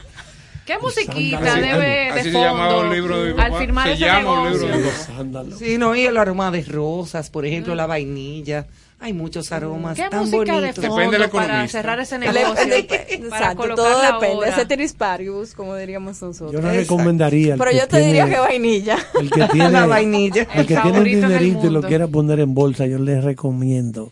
¿Qué 0.68 0.78
musiquita 0.78 1.38
Así- 1.52 1.60
debe 1.62 2.10
así 2.10 2.24
de 2.28 2.32
se 2.32 2.38
llamaba 2.40 2.70
fondo 2.74 2.88
un 2.88 2.94
libro 2.94 3.22
de 3.22 3.34
mi 3.34 3.40
al 3.40 3.54
firmar 3.54 3.86
Se 3.88 3.92
ese 3.94 4.04
llama 4.04 4.42
un 4.42 4.52
libro 4.52 4.68
de 4.68 4.76
mi 4.76 4.82
papá. 4.84 5.56
Sí, 5.58 5.78
no, 5.78 5.96
y 5.96 6.02
el 6.02 6.16
aroma 6.18 6.50
de 6.50 6.62
rosas, 6.62 7.30
por 7.30 7.46
ejemplo, 7.46 7.74
la 7.74 7.86
vainilla. 7.86 8.66
Hay 9.00 9.12
muchos 9.12 9.50
aromas 9.52 9.96
¿Qué 9.96 10.08
tan 10.10 10.20
música 10.28 10.38
de 10.44 10.60
bonitos. 10.60 10.84
fondo 10.84 10.96
Depende 10.96 11.18
del 11.18 11.30
para 11.30 11.68
cerrar 11.68 12.00
ese 12.00 12.18
negocio? 12.18 12.54
para 12.88 13.02
exacto, 13.04 13.56
colocar 13.62 13.76
todo 13.76 14.02
la 14.02 14.12
depende 14.14 14.36
hora? 14.36 14.56
ceteris 14.56 14.92
paribus 14.92 15.54
como 15.54 15.76
diríamos 15.76 16.20
nosotros 16.20 16.50
Yo 16.52 16.60
no 16.60 16.68
Exacto. 16.68 16.80
recomendaría. 16.96 17.56
pero 17.56 17.70
yo 17.70 17.86
te 17.86 17.98
diría 18.00 18.28
que 18.28 18.38
vainilla 18.40 18.98
El 19.20 19.30
que 19.30 19.46
tiene, 19.52 19.70
la 19.70 19.86
vainilla. 19.86 20.48
el 20.52 20.66
que 20.66 20.76
tiene 20.76 20.98
un 20.98 21.04
dinerito 21.04 21.66
y 21.68 21.70
lo 21.70 21.80
quiera 21.82 22.08
poner 22.08 22.40
en 22.40 22.54
bolsa, 22.54 22.86
yo 22.86 22.98
les 22.98 23.22
recomiendo 23.22 24.10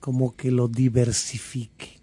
como 0.00 0.34
que 0.34 0.50
lo 0.50 0.66
diversifique. 0.68 1.98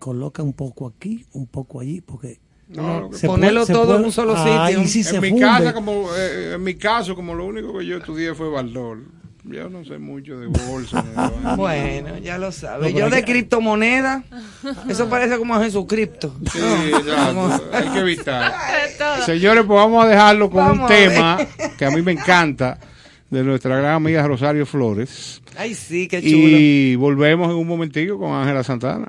Coloca 0.00 0.42
un 0.42 0.54
poco 0.54 0.86
aquí, 0.88 1.24
un 1.34 1.46
poco 1.46 1.78
allí, 1.80 2.00
porque 2.00 2.40
No, 2.70 3.10
se 3.12 3.26
Ponerlo 3.26 3.60
puede- 3.60 3.66
se 3.66 3.72
todo 3.72 3.84
puede- 3.86 3.98
en 3.98 4.04
un 4.04 4.12
solo 4.12 4.36
sitio. 4.36 5.14
en 5.16 5.20
mi 5.22 5.30
funde. 5.30 5.44
casa, 5.44 5.72
como 5.72 6.08
eh, 6.16 6.52
en 6.54 6.62
mi 6.62 6.74
caso, 6.74 7.14
como 7.16 7.34
lo 7.34 7.44
único 7.46 7.76
que 7.78 7.84
yo 7.86 7.96
estudié 7.98 8.34
fue 8.34 8.48
Baldor. 8.48 8.98
Yo 9.42 9.68
no 9.70 9.84
sé 9.84 9.98
mucho 9.98 10.38
de 10.38 10.46
bolsa. 10.46 11.02
de. 11.02 11.10
Bueno, 11.56 12.18
ya 12.18 12.38
lo 12.38 12.52
sabes. 12.52 12.92
No, 12.92 12.98
Yo 12.98 13.10
de 13.10 13.24
que- 13.24 13.32
criptomoneda, 13.32 14.22
eso 14.88 15.08
parece 15.08 15.36
como 15.38 15.54
a 15.56 15.64
Jesucristo. 15.64 16.32
Sí, 16.52 16.58
exacto. 16.94 17.64
Hay 17.72 17.88
que 17.88 17.98
evitar. 18.00 18.52
Señores, 19.26 19.64
pues 19.66 19.76
vamos 19.76 20.04
a 20.04 20.08
dejarlo 20.08 20.50
con 20.50 20.58
Vamos 20.64 20.78
un 20.78 20.84
a 20.84 20.88
tema 20.88 21.38
que 21.76 21.84
a 21.86 21.90
mí 21.90 22.02
me 22.02 22.12
encanta 22.12 22.78
de 23.30 23.42
nuestra 23.42 23.76
gran 23.78 23.94
amiga 23.94 24.26
Rosario 24.28 24.66
Flores. 24.66 25.40
Ay, 25.56 25.74
sí, 25.74 26.06
qué 26.06 26.20
chulo. 26.20 26.32
Y 26.36 26.94
volvemos 26.96 27.50
en 27.50 27.56
un 27.56 27.66
momentico 27.66 28.18
con 28.18 28.32
Ángela 28.32 28.62
Santana. 28.62 29.08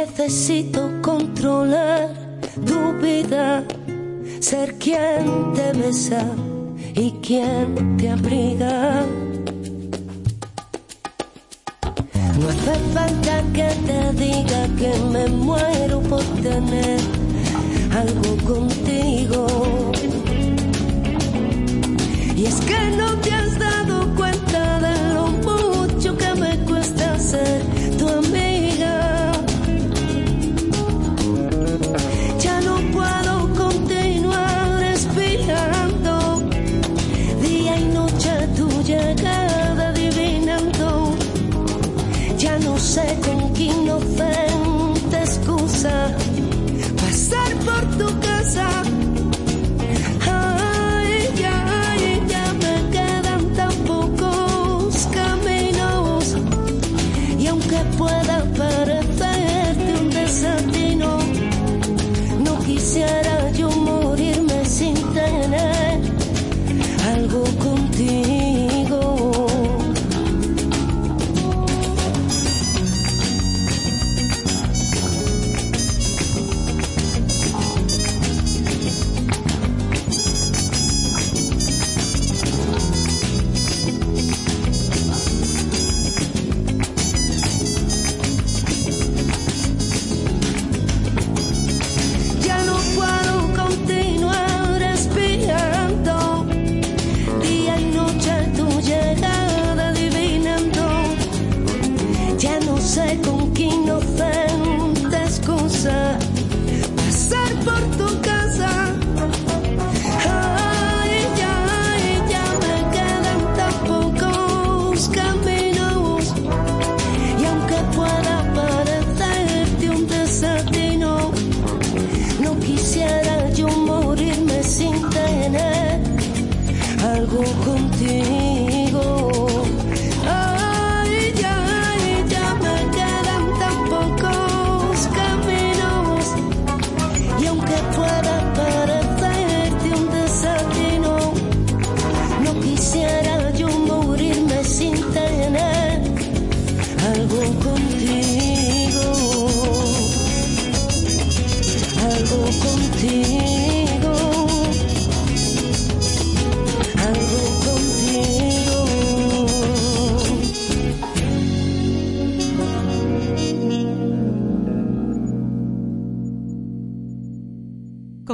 Necesito 0.00 0.92
controlar 1.02 2.08
tu 2.64 2.92
vida, 3.02 3.64
ser 4.38 4.78
quien 4.78 5.52
te 5.56 5.72
besa 5.72 6.24
y 6.94 7.10
quien 7.20 7.96
te 7.96 8.10
abriga. 8.10 9.04
No 12.38 12.48
hace 12.48 12.74
falta 12.94 13.42
que 13.52 13.68
te 13.88 14.12
diga 14.24 14.60
que 14.78 14.92
me 15.12 15.26
muero 15.26 16.00
por 16.02 16.22
tener 16.46 17.00
algo 18.02 18.36
contigo. 18.46 19.46
Y 22.36 22.44
es 22.44 22.54
que 22.60 22.80
no 22.96 23.18
te 23.18 23.32
has 23.32 23.58
dado 23.58 24.14
cuenta 24.14 24.78
de 24.78 25.14
lo 25.14 25.26
mucho 25.26 26.16
que 26.16 26.34
me 26.34 26.56
cuesta 26.66 27.18
ser 27.18 27.77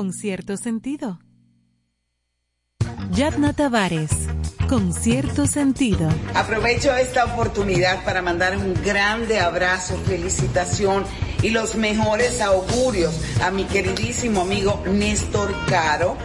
Con 0.05 0.12
cierto 0.12 0.59
sentido. 0.59 1.18
Yadna 3.10 3.55
Tavares, 3.55 4.10
con 4.68 4.93
cierto 4.93 5.47
sentido. 5.47 6.10
Aprovecho 6.35 6.94
esta 6.94 7.24
oportunidad 7.24 8.05
para 8.05 8.20
mandar 8.20 8.55
un 8.59 8.74
grande 8.85 9.40
abrazo, 9.40 9.97
felicitación 10.05 11.05
y 11.43 11.48
los 11.48 11.76
mejores 11.76 12.43
augurios 12.43 13.18
a 13.43 13.51
mi 13.51 13.64
queridísimo 13.64 14.43
amigo 14.43 14.82
Néstor 14.86 15.55
Caro, 15.70 16.18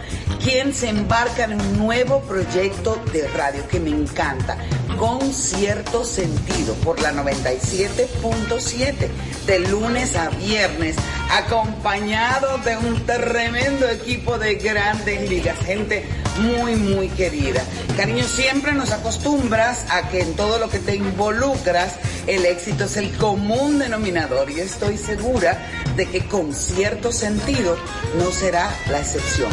quien 0.44 0.74
se 0.74 0.90
embarca 0.90 1.44
en 1.44 1.58
un 1.58 1.78
nuevo 1.78 2.20
proyecto 2.24 3.02
de 3.14 3.28
radio 3.28 3.66
que 3.66 3.80
me 3.80 3.88
encanta, 3.88 4.58
con 5.00 5.32
cierto 5.32 6.04
sentido, 6.04 6.74
por 6.84 7.00
la 7.00 7.10
97.7, 7.12 9.08
de 9.46 9.58
lunes 9.60 10.14
a 10.14 10.28
viernes, 10.28 10.94
acompañado 11.30 12.58
de 12.58 12.76
un 12.76 13.06
tremendo 13.06 13.88
equipo 13.88 14.36
de 14.36 14.56
grandes 14.56 15.30
ligas, 15.30 15.56
gente 15.64 16.04
muy, 16.40 16.76
muy 16.76 17.08
querida. 17.08 17.62
Cariño, 17.96 18.24
siempre 18.24 18.74
nos 18.74 18.92
acostumbras 18.92 19.86
a 19.88 20.10
que 20.10 20.20
en 20.20 20.36
todo 20.36 20.58
lo 20.58 20.68
que 20.68 20.80
te 20.80 20.96
involucras, 20.96 21.94
el 22.26 22.44
éxito 22.44 22.84
es 22.84 22.98
el 22.98 23.16
común 23.16 23.78
denominador 23.78 24.50
y 24.50 24.60
estoy 24.60 24.98
segura 24.98 25.66
de 25.96 26.10
que 26.10 26.26
con 26.26 26.52
cierto 26.52 27.10
sentido 27.10 27.78
no 28.18 28.30
será 28.30 28.70
la 28.90 29.00
excepción. 29.00 29.50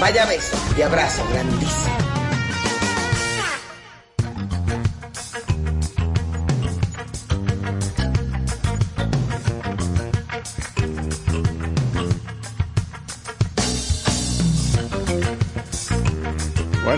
Vaya 0.00 0.24
beso 0.24 0.56
y 0.78 0.82
abrazo 0.82 1.22
grandísimo. 1.30 2.27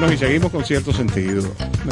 Bueno, 0.01 0.15
y 0.15 0.17
seguimos 0.19 0.51
con 0.51 0.65
cierto 0.65 0.93
sentido. 0.93 1.43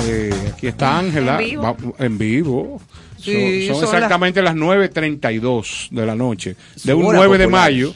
Eh, 0.07 0.33
aquí 0.55 0.67
está 0.67 0.99
Ángela. 0.99 1.33
En 1.35 1.39
vivo. 1.47 1.63
va- 1.63 1.77
En 2.05 2.19
vivo. 2.19 2.81
Sí, 3.19 3.67
son, 3.67 3.77
son 3.77 3.85
son 3.87 3.95
exactamente 3.97 4.41
las 4.43 4.55
9.32 4.55 5.89
de 5.91 6.07
la 6.07 6.15
noche. 6.15 6.57
De 6.85 6.95
un 6.95 7.05
hora 7.05 7.19
9 7.19 7.37
de 7.39 7.47
mayo. 7.49 7.93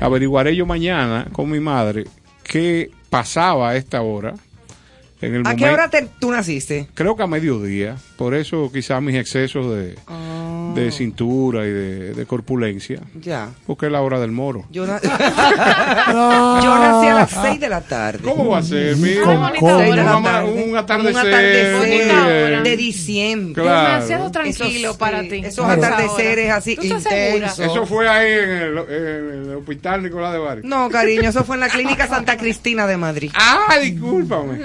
Averiguaré 0.00 0.56
yo 0.56 0.64
mañana 0.66 1.26
con 1.32 1.50
mi 1.50 1.60
madre 1.60 2.04
qué 2.42 2.90
pasaba 3.10 3.70
a 3.70 3.76
esta 3.76 4.00
hora. 4.02 4.34
En 5.20 5.34
el 5.36 5.46
¿A 5.46 5.54
qué 5.54 5.66
hora 5.68 5.88
te- 5.90 6.08
tú 6.18 6.30
naciste? 6.32 6.88
Creo 6.94 7.14
que 7.14 7.22
a 7.22 7.26
mediodía. 7.28 7.96
Por 8.16 8.34
eso 8.34 8.70
quizás 8.72 9.00
mis 9.02 9.14
excesos 9.16 9.72
de, 9.76 9.94
Ah. 10.08 10.41
De 10.74 10.90
cintura 10.92 11.66
y 11.66 11.70
de, 11.70 12.14
de 12.14 12.26
corpulencia. 12.26 13.00
Ya. 13.20 13.48
Porque 13.66 13.86
es 13.86 13.92
la 13.92 14.00
hora 14.00 14.18
del 14.20 14.30
moro. 14.32 14.64
Yo, 14.70 14.86
na- 14.86 15.00
Yo 15.02 16.78
nací 16.78 17.06
a 17.08 17.14
las 17.14 17.30
6 17.30 17.60
de 17.60 17.68
la 17.68 17.80
tarde. 17.80 18.20
¿Cómo 18.22 18.48
va 18.50 18.58
a 18.58 18.62
ser? 18.62 18.96
Mira, 18.96 19.22
Con 19.58 19.78
Seis 19.78 19.90
de 19.90 19.96
la 19.96 20.02
un, 20.02 20.08
ama- 20.26 20.32
tarde. 20.32 20.64
un 20.70 20.76
atardecer. 20.76 22.62
De 22.62 22.76
diciembre. 22.76 23.62
Claro. 23.62 23.92
Demasiado 23.94 24.30
tranquilo 24.30 24.88
Esos, 24.88 24.96
para 24.96 25.22
sí, 25.22 25.28
ti. 25.28 25.36
Esos 25.44 25.64
Claro. 25.64 25.82
atardeceres 25.84 26.50
así 26.50 26.72
intensos. 26.80 27.58
Eso 27.58 27.86
fue 27.86 28.08
ahí 28.08 28.32
en 28.32 28.50
el, 28.50 28.78
en 28.78 29.50
el 29.50 29.56
hospital 29.56 30.02
Nicolás 30.02 30.32
de 30.32 30.38
Bari. 30.38 30.60
No, 30.64 30.88
cariño, 30.90 31.28
eso 31.28 31.44
fue 31.44 31.56
en 31.56 31.60
la 31.60 31.68
clínica 31.68 32.06
Santa 32.08 32.36
Cristina 32.36 32.86
de 32.86 32.96
Madrid. 32.96 33.30
Ah, 33.64 33.78
discúlpame. 33.78 34.58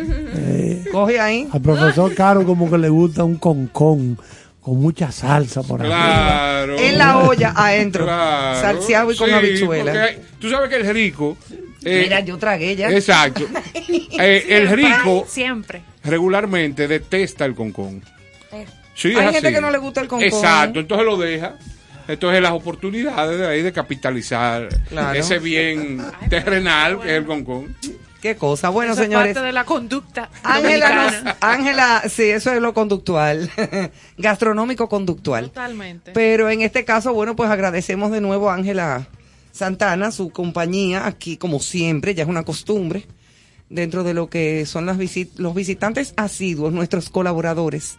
Coge 0.92 1.20
ahí. 1.20 1.48
Al 1.52 1.62
profesor 1.62 2.14
Caro 2.16 2.44
como 2.46 2.70
que 2.70 2.78
le 2.78 2.90
gusta 2.90 3.24
un 3.24 3.36
concón 3.38 4.18
con 4.68 4.82
mucha 4.82 5.14
salsa 5.14 5.64
por 5.64 5.82
ahí. 5.82 5.88
Claro. 5.88 6.78
En 6.78 6.98
la 6.98 7.20
olla 7.20 7.54
adentro. 7.56 8.04
Claro. 8.04 8.60
Salseado 8.60 9.12
y 9.14 9.16
con 9.16 9.30
Sí, 9.30 9.34
habichuela. 9.34 10.04
hay- 10.04 10.18
Tú 10.42 10.50
sabes 10.50 10.70
que 10.70 10.76
el 10.76 10.94
rico. 10.94 11.38
eh, 11.86 12.02
Mira, 12.04 12.20
yo 12.20 12.38
tragué 12.38 12.76
ya. 12.76 12.90
Exacto. 12.90 13.46
Eh, 14.20 14.46
el 14.50 14.68
rico 14.70 15.26
Siempre. 15.26 15.84
regularmente 16.04 16.86
detesta 16.90 17.46
el 17.46 17.56
concón. 17.56 18.04
Sí, 18.94 19.12
es 19.12 19.18
Hay 19.18 19.24
gente 19.32 19.38
así. 19.48 19.56
que 19.56 19.62
no 19.62 19.72
le 19.72 19.78
gusta 19.78 20.02
el 20.02 20.10
concón. 20.10 20.28
Exacto, 20.28 20.82
entonces 20.82 21.06
lo 21.06 21.16
deja. 21.16 21.56
Entonces 22.10 22.42
las 22.42 22.52
oportunidades 22.52 23.38
de 23.40 23.48
ahí 23.48 23.62
de 23.62 23.72
capitalizar 23.72 24.68
Claro. 24.90 25.18
ese 25.18 25.40
bien 25.40 26.02
terrenal 26.30 27.00
que 27.00 27.08
es 27.12 27.18
el 27.20 27.26
concón. 27.26 27.74
Qué 28.22 28.36
cosa. 28.36 28.70
Bueno, 28.70 28.94
Eso 28.94 29.02
es 29.02 29.08
señores. 29.08 29.34
parte 29.36 29.46
de 29.46 29.54
la 29.54 29.64
conducta 29.64 30.30
Ángela, 30.44 31.38
Ángela, 31.40 32.04
sí, 32.10 32.24
eso 32.24 32.52
es 32.52 32.62
lo 32.62 32.74
conductual, 32.74 33.50
gastronómico 34.18 34.90
conductual. 34.90 35.46
Totalmente. 35.46 36.12
Pero 36.14 36.50
en 36.50 36.62
este 36.62 36.84
caso, 36.84 37.14
bueno, 37.14 37.36
pues 37.36 37.50
agradecemos 37.52 38.12
de 38.12 38.22
nuevo 38.22 38.50
a 38.50 38.56
Ángela 38.56 39.08
Santana, 39.52 40.12
su 40.12 40.30
compañía 40.32 41.06
aquí, 41.06 41.38
como 41.38 41.60
siempre, 41.60 42.16
ya 42.16 42.24
es 42.24 42.30
una 42.30 42.44
costumbre, 42.44 43.06
dentro 43.70 44.04
de 44.04 44.14
lo 44.14 44.30
que 44.30 44.66
son 44.66 44.86
las 44.86 44.98
visit 44.98 45.38
los 45.38 45.54
visitantes 45.54 46.14
asiduos, 46.18 46.74
nuestros 46.74 47.10
colaboradores, 47.10 47.98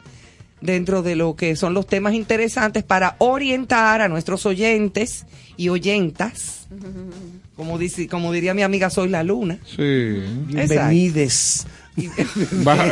dentro 0.61 1.03
de 1.03 1.15
lo 1.15 1.37
que 1.37 1.55
son 1.55 1.75
los 1.75 1.87
temas 1.87 2.15
interesantes 2.15 2.83
para 2.83 3.15
orientar 3.19 4.01
a 4.01 4.09
nuestros 4.09 4.47
oyentes 4.47 5.27
y 5.57 5.69
oyentas. 5.69 6.67
Como, 7.59 7.77
dice, 7.77 8.07
como 8.07 8.31
diría 8.31 8.55
mi 8.55 8.63
amiga, 8.63 8.89
soy 8.89 9.09
la 9.09 9.25
luna. 9.25 9.59
Sí. 9.67 10.23
Bienvenides. 10.47 11.67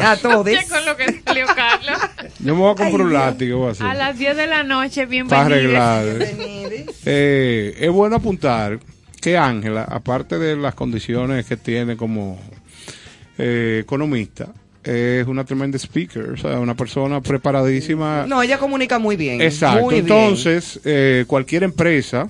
A 0.02 0.16
todos. 0.16 0.50
Ya 0.50 0.66
con 0.68 0.84
lo 0.84 0.96
que 0.96 1.22
salió 1.24 1.46
Carlos. 1.54 1.96
Yo 2.40 2.52
me 2.52 2.60
voy 2.60 2.72
a 2.72 2.74
comprar 2.74 3.00
un 3.00 3.12
látigo. 3.12 3.70
a 3.78 3.94
las 3.94 4.18
10 4.18 4.36
de 4.36 4.46
la 4.48 4.64
noche, 4.64 5.02
para 5.02 5.08
bienvenidos. 5.08 5.46
arreglar. 5.46 6.04
Eh, 7.04 7.76
es 7.78 7.90
bueno 7.92 8.16
apuntar 8.16 8.80
que 9.20 9.38
Ángela, 9.38 9.84
aparte 9.84 10.36
de 10.36 10.56
las 10.56 10.74
condiciones 10.74 11.46
que 11.46 11.56
tiene 11.56 11.96
como 11.96 12.36
eh, 13.38 13.82
economista, 13.84 14.48
es 14.82 15.28
una 15.28 15.44
tremenda 15.44 15.78
speaker, 15.78 16.30
o 16.30 16.36
sea, 16.36 16.58
una 16.58 16.74
persona 16.74 17.20
preparadísima. 17.20 18.26
No, 18.26 18.42
ella 18.42 18.58
comunica 18.58 18.98
muy 18.98 19.14
bien. 19.14 19.40
Exacto. 19.40 19.82
muy 19.82 19.94
bien. 19.94 20.06
Entonces, 20.06 20.80
eh, 20.84 21.22
cualquier 21.28 21.62
empresa 21.62 22.28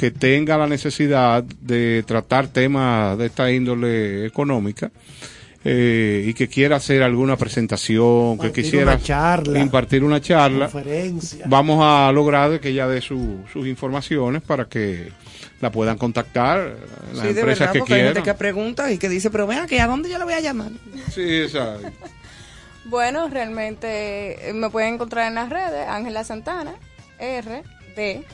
que 0.00 0.10
tenga 0.10 0.56
la 0.56 0.66
necesidad 0.66 1.42
de 1.42 2.02
tratar 2.06 2.48
temas 2.48 3.18
de 3.18 3.26
esta 3.26 3.52
índole 3.52 4.24
económica 4.24 4.90
eh, 5.62 6.24
y 6.26 6.32
que 6.32 6.48
quiera 6.48 6.76
hacer 6.76 7.02
alguna 7.02 7.36
presentación, 7.36 8.38
que 8.38 8.50
quisiera 8.50 8.94
una 8.94 9.02
charla, 9.02 9.58
impartir 9.58 10.02
una 10.02 10.18
charla, 10.18 10.70
conferencia. 10.70 11.44
vamos 11.46 11.80
a 11.82 12.10
lograr 12.12 12.58
que 12.60 12.70
ella 12.70 12.88
dé 12.88 13.02
su- 13.02 13.44
sus 13.52 13.66
informaciones 13.66 14.40
para 14.40 14.64
que 14.64 15.12
la 15.60 15.70
puedan 15.70 15.98
contactar 15.98 16.76
las 17.12 17.20
Sí, 17.26 17.34
de 17.34 17.40
empresas 17.40 17.58
verdad, 17.58 17.72
que 17.74 17.78
porque 17.80 17.94
hay 17.94 18.04
gente 18.04 18.22
que 18.22 18.32
pregunta 18.34 18.90
y 18.90 18.96
que 18.96 19.10
dice, 19.10 19.28
pero 19.30 19.46
vea, 19.46 19.66
que 19.66 19.82
¿a 19.82 19.86
dónde 19.86 20.08
yo 20.08 20.16
la 20.16 20.24
voy 20.24 20.32
a 20.32 20.40
llamar? 20.40 20.70
Sí, 21.12 21.42
exacto. 21.42 21.90
Bueno, 22.86 23.28
realmente 23.28 24.48
eh, 24.48 24.52
me 24.54 24.70
pueden 24.70 24.94
encontrar 24.94 25.28
en 25.28 25.34
las 25.34 25.50
redes, 25.50 25.86
Ángela 25.86 26.24
Santana, 26.24 26.72
R, 27.18 27.62
D, 27.94 28.24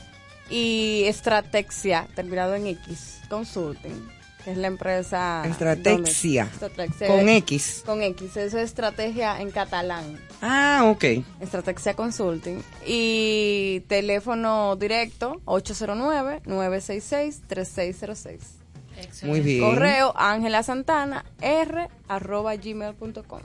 y 0.49 1.03
Estrategia, 1.05 2.07
terminado 2.15 2.55
en 2.55 2.65
X, 2.67 3.19
Consulting, 3.29 4.09
que 4.43 4.51
es 4.51 4.57
la 4.57 4.67
empresa... 4.67 5.43
Estrategia 5.45 6.49
con 7.07 7.29
X. 7.29 7.83
Con 7.85 8.01
X, 8.01 8.35
eso 8.37 8.57
es 8.57 8.63
estrategia 8.65 9.39
en 9.41 9.51
catalán. 9.51 10.19
Ah, 10.41 10.83
ok. 10.85 11.03
Estrategia 11.41 11.93
Consulting. 11.95 12.63
Y 12.85 13.81
teléfono 13.87 14.75
directo 14.75 15.41
809-966-3606. 15.45 18.39
Muy 19.23 19.41
bien. 19.41 19.61
Correo 19.61 20.13
Ángela 20.15 20.63
Santana 20.63 21.25
R 21.41 21.87
arroba 22.07 22.55
gmail.com. 22.55 23.41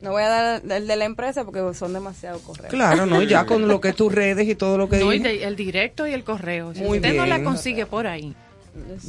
No 0.00 0.12
voy 0.12 0.22
a 0.22 0.28
dar 0.28 0.62
el 0.70 0.86
de 0.86 0.96
la 0.96 1.04
empresa 1.04 1.44
porque 1.44 1.74
son 1.74 1.92
demasiado 1.92 2.38
correos. 2.40 2.70
Claro, 2.70 3.04
¿no? 3.06 3.22
Ya 3.22 3.46
con 3.46 3.66
lo 3.66 3.80
que 3.80 3.88
es 3.88 3.96
tus 3.96 4.12
redes 4.12 4.48
y 4.48 4.54
todo 4.54 4.78
lo 4.78 4.88
que 4.88 4.98
No, 4.98 5.10
el 5.12 5.56
directo 5.56 6.06
y 6.06 6.12
el 6.12 6.22
correo. 6.24 6.72
Si 6.74 6.82
Muy 6.82 6.98
usted 6.98 7.16
no 7.16 7.26
la 7.26 7.42
consigue 7.42 7.84
por 7.86 8.06
ahí, 8.06 8.34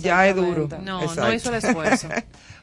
ya 0.01 0.27
es 0.27 0.35
duro. 0.35 0.67
no, 0.83 1.01
no 1.13 1.33
hizo 1.33 1.49
el 1.49 1.55
esfuerzo. 1.55 2.07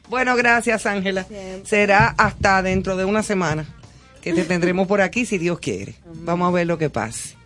Bueno, 0.09 0.37
gracias, 0.37 0.85
Ángela. 0.85 1.25
Será 1.65 2.15
hasta 2.17 2.61
dentro 2.61 2.95
de 2.95 3.03
una 3.03 3.23
semana 3.23 3.65
que 4.21 4.31
te 4.31 4.45
tendremos 4.45 4.87
por 4.87 5.01
aquí, 5.01 5.25
si 5.25 5.37
Dios 5.37 5.59
quiere. 5.59 5.95
Vamos 6.05 6.47
a 6.47 6.51
ver 6.51 6.65
lo 6.65 6.77
que 6.77 6.89
pase. 6.89 7.36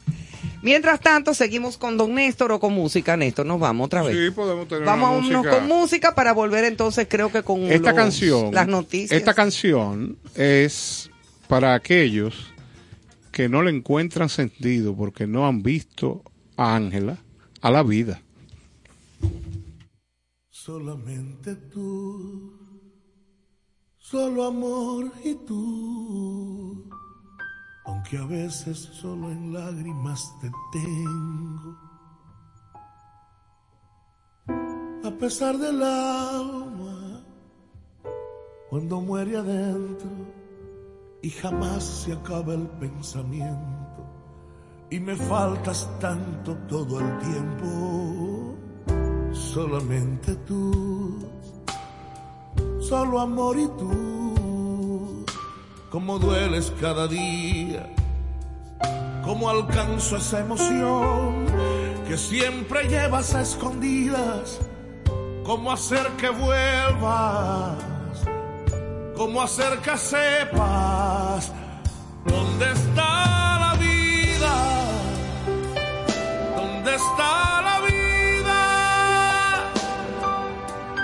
Mientras 0.63 0.99
tanto, 0.99 1.33
seguimos 1.33 1.77
con 1.77 1.97
Don 1.97 2.13
Néstor 2.13 2.51
o 2.51 2.59
con 2.59 2.73
música. 2.73 3.17
Néstor, 3.17 3.45
nos 3.45 3.59
vamos 3.59 3.85
otra 3.87 4.03
vez. 4.03 4.15
Sí, 4.15 4.31
podemos 4.35 4.67
tener 4.67 4.83
Vamos 4.85 5.07
a 5.07 5.11
una 5.11 5.17
unos 5.27 5.31
música. 5.45 5.57
con 5.59 5.67
música 5.67 6.15
para 6.15 6.33
volver 6.33 6.65
entonces, 6.65 7.07
creo 7.09 7.31
que 7.31 7.41
con 7.43 7.61
Esta 7.63 7.91
los- 7.91 7.99
canción, 7.99 8.53
las 8.53 8.67
noticias. 8.67 9.17
esta 9.17 9.33
canción 9.33 10.17
es 10.35 11.09
para 11.47 11.73
aquellos 11.73 12.35
que 13.31 13.49
no 13.49 13.63
le 13.63 13.71
encuentran 13.71 14.29
sentido 14.29 14.95
porque 14.95 15.25
no 15.25 15.47
han 15.47 15.63
visto 15.63 16.21
a 16.57 16.75
Ángela 16.75 17.17
a 17.61 17.71
la 17.71 17.81
vida. 17.83 18.21
Solamente 20.49 21.55
tú, 21.55 22.53
solo 23.97 24.45
amor 24.45 25.11
y 25.23 25.33
tú, 25.47 26.89
aunque 27.85 28.17
a 28.17 28.25
veces 28.25 28.77
solo 28.77 29.31
en 29.31 29.53
lágrimas 29.53 30.33
te 30.39 30.51
tengo. 30.71 31.77
A 35.03 35.11
pesar 35.19 35.57
del 35.57 35.81
alma, 35.81 37.23
cuando 38.69 39.01
muere 39.01 39.37
adentro 39.37 40.09
y 41.21 41.29
jamás 41.29 41.83
se 41.83 42.13
acaba 42.13 42.53
el 42.53 42.67
pensamiento 42.67 43.81
y 44.89 44.99
me 44.99 45.15
faltas 45.15 45.89
tanto 45.99 46.55
todo 46.67 46.99
el 46.99 47.19
tiempo 47.19 48.55
solamente 49.33 50.35
tú, 50.47 51.19
solo 52.79 53.19
amor 53.19 53.57
y 53.57 53.67
tú, 53.67 54.20
como 55.91 56.17
dueles 56.19 56.71
cada 56.79 57.05
día, 57.05 57.85
como 59.25 59.49
alcanzo 59.49 60.15
esa 60.15 60.39
emoción 60.39 61.45
que 62.07 62.17
siempre 62.17 62.87
llevas 62.87 63.35
a 63.35 63.41
escondidas, 63.41 64.59
cómo 65.43 65.69
hacer 65.69 66.07
que 66.17 66.29
vuelvas, 66.29 67.75
cómo 69.17 69.41
hacer 69.41 69.79
que 69.79 69.97
sepas 69.97 71.51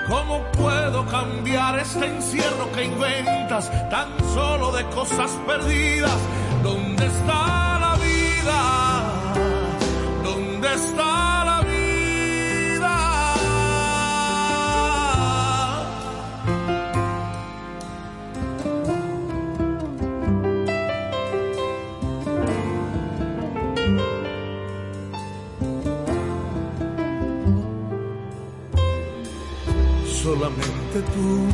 ¿Cómo 0.08 0.42
puedo 0.52 1.04
cambiar 1.06 1.78
este 1.78 2.06
encierro 2.06 2.72
que 2.72 2.84
inventas 2.84 3.70
tan 3.90 4.08
solo 4.32 4.72
de 4.72 4.84
cosas 4.86 5.30
perdidas? 5.46 6.18
¿Dónde 6.62 7.06
está 7.06 7.78
la 7.78 7.96
vida? 7.96 9.02
¿Dónde 10.24 10.74
está 10.74 11.37
Solamente 30.28 31.00
tú, 31.14 31.48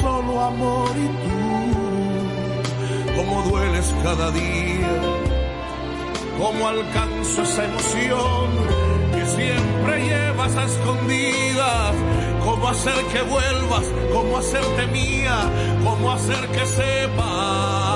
solo 0.00 0.40
amor 0.40 0.90
y 0.96 1.06
tú, 1.22 1.38
como 3.16 3.42
dueles 3.42 3.94
cada 4.02 4.32
día, 4.32 5.00
como 6.40 6.66
alcanzo 6.66 7.42
esa 7.42 7.64
emoción 7.66 8.48
que 9.14 9.26
siempre 9.26 10.08
llevas 10.08 10.56
a 10.56 10.64
escondidas, 10.64 11.94
cómo 12.44 12.66
hacer 12.68 13.00
que 13.12 13.22
vuelvas, 13.22 13.84
cómo 14.12 14.38
hacerte 14.38 14.86
mía, 14.88 15.38
cómo 15.84 16.10
hacer 16.10 16.48
que 16.48 16.66
sepas 16.66 17.87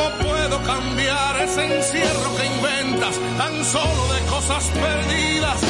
¿Cómo 0.00 0.30
puedo 0.30 0.62
cambiar 0.62 1.42
ese 1.42 1.76
encierro 1.76 2.34
que 2.36 2.46
inventas 2.46 3.20
tan 3.36 3.64
solo 3.64 4.14
de 4.14 4.20
cosas 4.30 4.64
perdidas? 4.70 5.69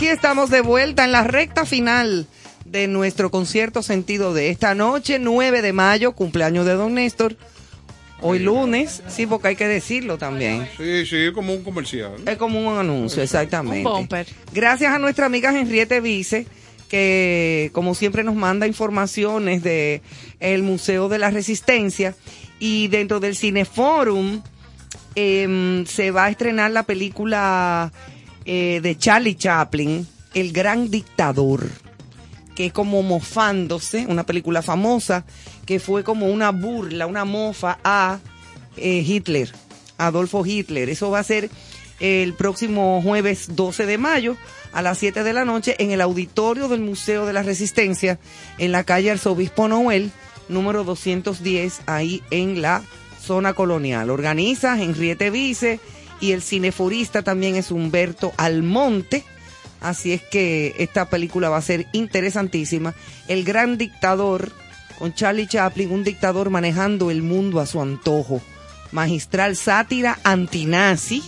Aquí 0.00 0.08
estamos 0.08 0.48
de 0.48 0.62
vuelta 0.62 1.04
en 1.04 1.12
la 1.12 1.24
recta 1.24 1.66
final 1.66 2.26
de 2.64 2.88
nuestro 2.88 3.30
concierto 3.30 3.82
sentido 3.82 4.32
de 4.32 4.48
esta 4.48 4.74
noche, 4.74 5.18
9 5.18 5.60
de 5.60 5.74
mayo, 5.74 6.12
cumpleaños 6.12 6.64
de 6.64 6.72
Don 6.72 6.94
Néstor. 6.94 7.36
Hoy 8.22 8.38
lunes, 8.38 9.02
sí, 9.08 9.26
porque 9.26 9.48
hay 9.48 9.56
que 9.56 9.68
decirlo 9.68 10.16
también. 10.16 10.66
Sí, 10.78 11.04
sí, 11.04 11.16
es 11.16 11.32
como 11.32 11.52
un 11.52 11.62
comercial. 11.62 12.12
Es 12.24 12.38
como 12.38 12.66
un 12.66 12.78
anuncio, 12.78 13.22
exactamente. 13.22 13.86
Un 13.86 13.94
bumper. 13.94 14.26
Gracias 14.54 14.90
a 14.90 14.98
nuestra 14.98 15.26
amiga 15.26 15.50
Henriette 15.50 16.00
Vice, 16.00 16.46
que 16.88 17.68
como 17.74 17.94
siempre 17.94 18.24
nos 18.24 18.36
manda 18.36 18.66
informaciones 18.66 19.62
de 19.62 20.00
el 20.38 20.62
Museo 20.62 21.10
de 21.10 21.18
la 21.18 21.30
Resistencia. 21.30 22.14
Y 22.58 22.88
dentro 22.88 23.20
del 23.20 23.36
Cineforum 23.36 24.40
em, 25.14 25.84
se 25.84 26.10
va 26.10 26.24
a 26.24 26.30
estrenar 26.30 26.70
la 26.70 26.84
película 26.84 27.92
eh, 28.52 28.80
de 28.80 28.98
Charlie 28.98 29.36
Chaplin, 29.36 30.04
El 30.34 30.50
Gran 30.50 30.90
Dictador, 30.90 31.70
que 32.56 32.66
es 32.66 32.72
como 32.72 33.00
mofándose, 33.04 34.06
una 34.08 34.26
película 34.26 34.60
famosa, 34.60 35.24
que 35.66 35.78
fue 35.78 36.02
como 36.02 36.26
una 36.26 36.50
burla, 36.50 37.06
una 37.06 37.24
mofa 37.24 37.78
a 37.84 38.18
eh, 38.76 39.04
Hitler, 39.06 39.52
Adolfo 39.98 40.44
Hitler. 40.44 40.88
Eso 40.88 41.12
va 41.12 41.20
a 41.20 41.22
ser 41.22 41.48
el 42.00 42.34
próximo 42.34 43.00
jueves 43.04 43.54
12 43.54 43.86
de 43.86 43.98
mayo 43.98 44.36
a 44.72 44.82
las 44.82 44.98
7 44.98 45.22
de 45.22 45.32
la 45.32 45.44
noche 45.44 45.76
en 45.78 45.92
el 45.92 46.00
auditorio 46.00 46.66
del 46.66 46.80
Museo 46.80 47.26
de 47.26 47.32
la 47.32 47.44
Resistencia 47.44 48.18
en 48.58 48.72
la 48.72 48.82
calle 48.82 49.12
Arzobispo 49.12 49.68
Noel, 49.68 50.10
número 50.48 50.82
210, 50.82 51.82
ahí 51.86 52.20
en 52.32 52.62
la 52.62 52.82
zona 53.22 53.52
colonial. 53.52 54.10
Organiza 54.10 54.76
Henriette 54.76 55.30
Vice 55.30 55.78
y 56.20 56.32
el 56.32 56.42
cineforista 56.42 57.22
también 57.22 57.56
es 57.56 57.70
Humberto 57.70 58.32
Almonte. 58.36 59.24
Así 59.80 60.12
es 60.12 60.22
que 60.22 60.74
esta 60.78 61.08
película 61.08 61.48
va 61.48 61.56
a 61.56 61.62
ser 61.62 61.86
interesantísima. 61.92 62.94
El 63.28 63.44
gran 63.44 63.78
dictador 63.78 64.52
con 64.98 65.14
Charlie 65.14 65.46
Chaplin, 65.46 65.90
un 65.90 66.04
dictador 66.04 66.50
manejando 66.50 67.10
el 67.10 67.22
mundo 67.22 67.60
a 67.60 67.66
su 67.66 67.80
antojo. 67.80 68.42
Magistral 68.92 69.56
sátira 69.56 70.18
antinazi 70.24 71.22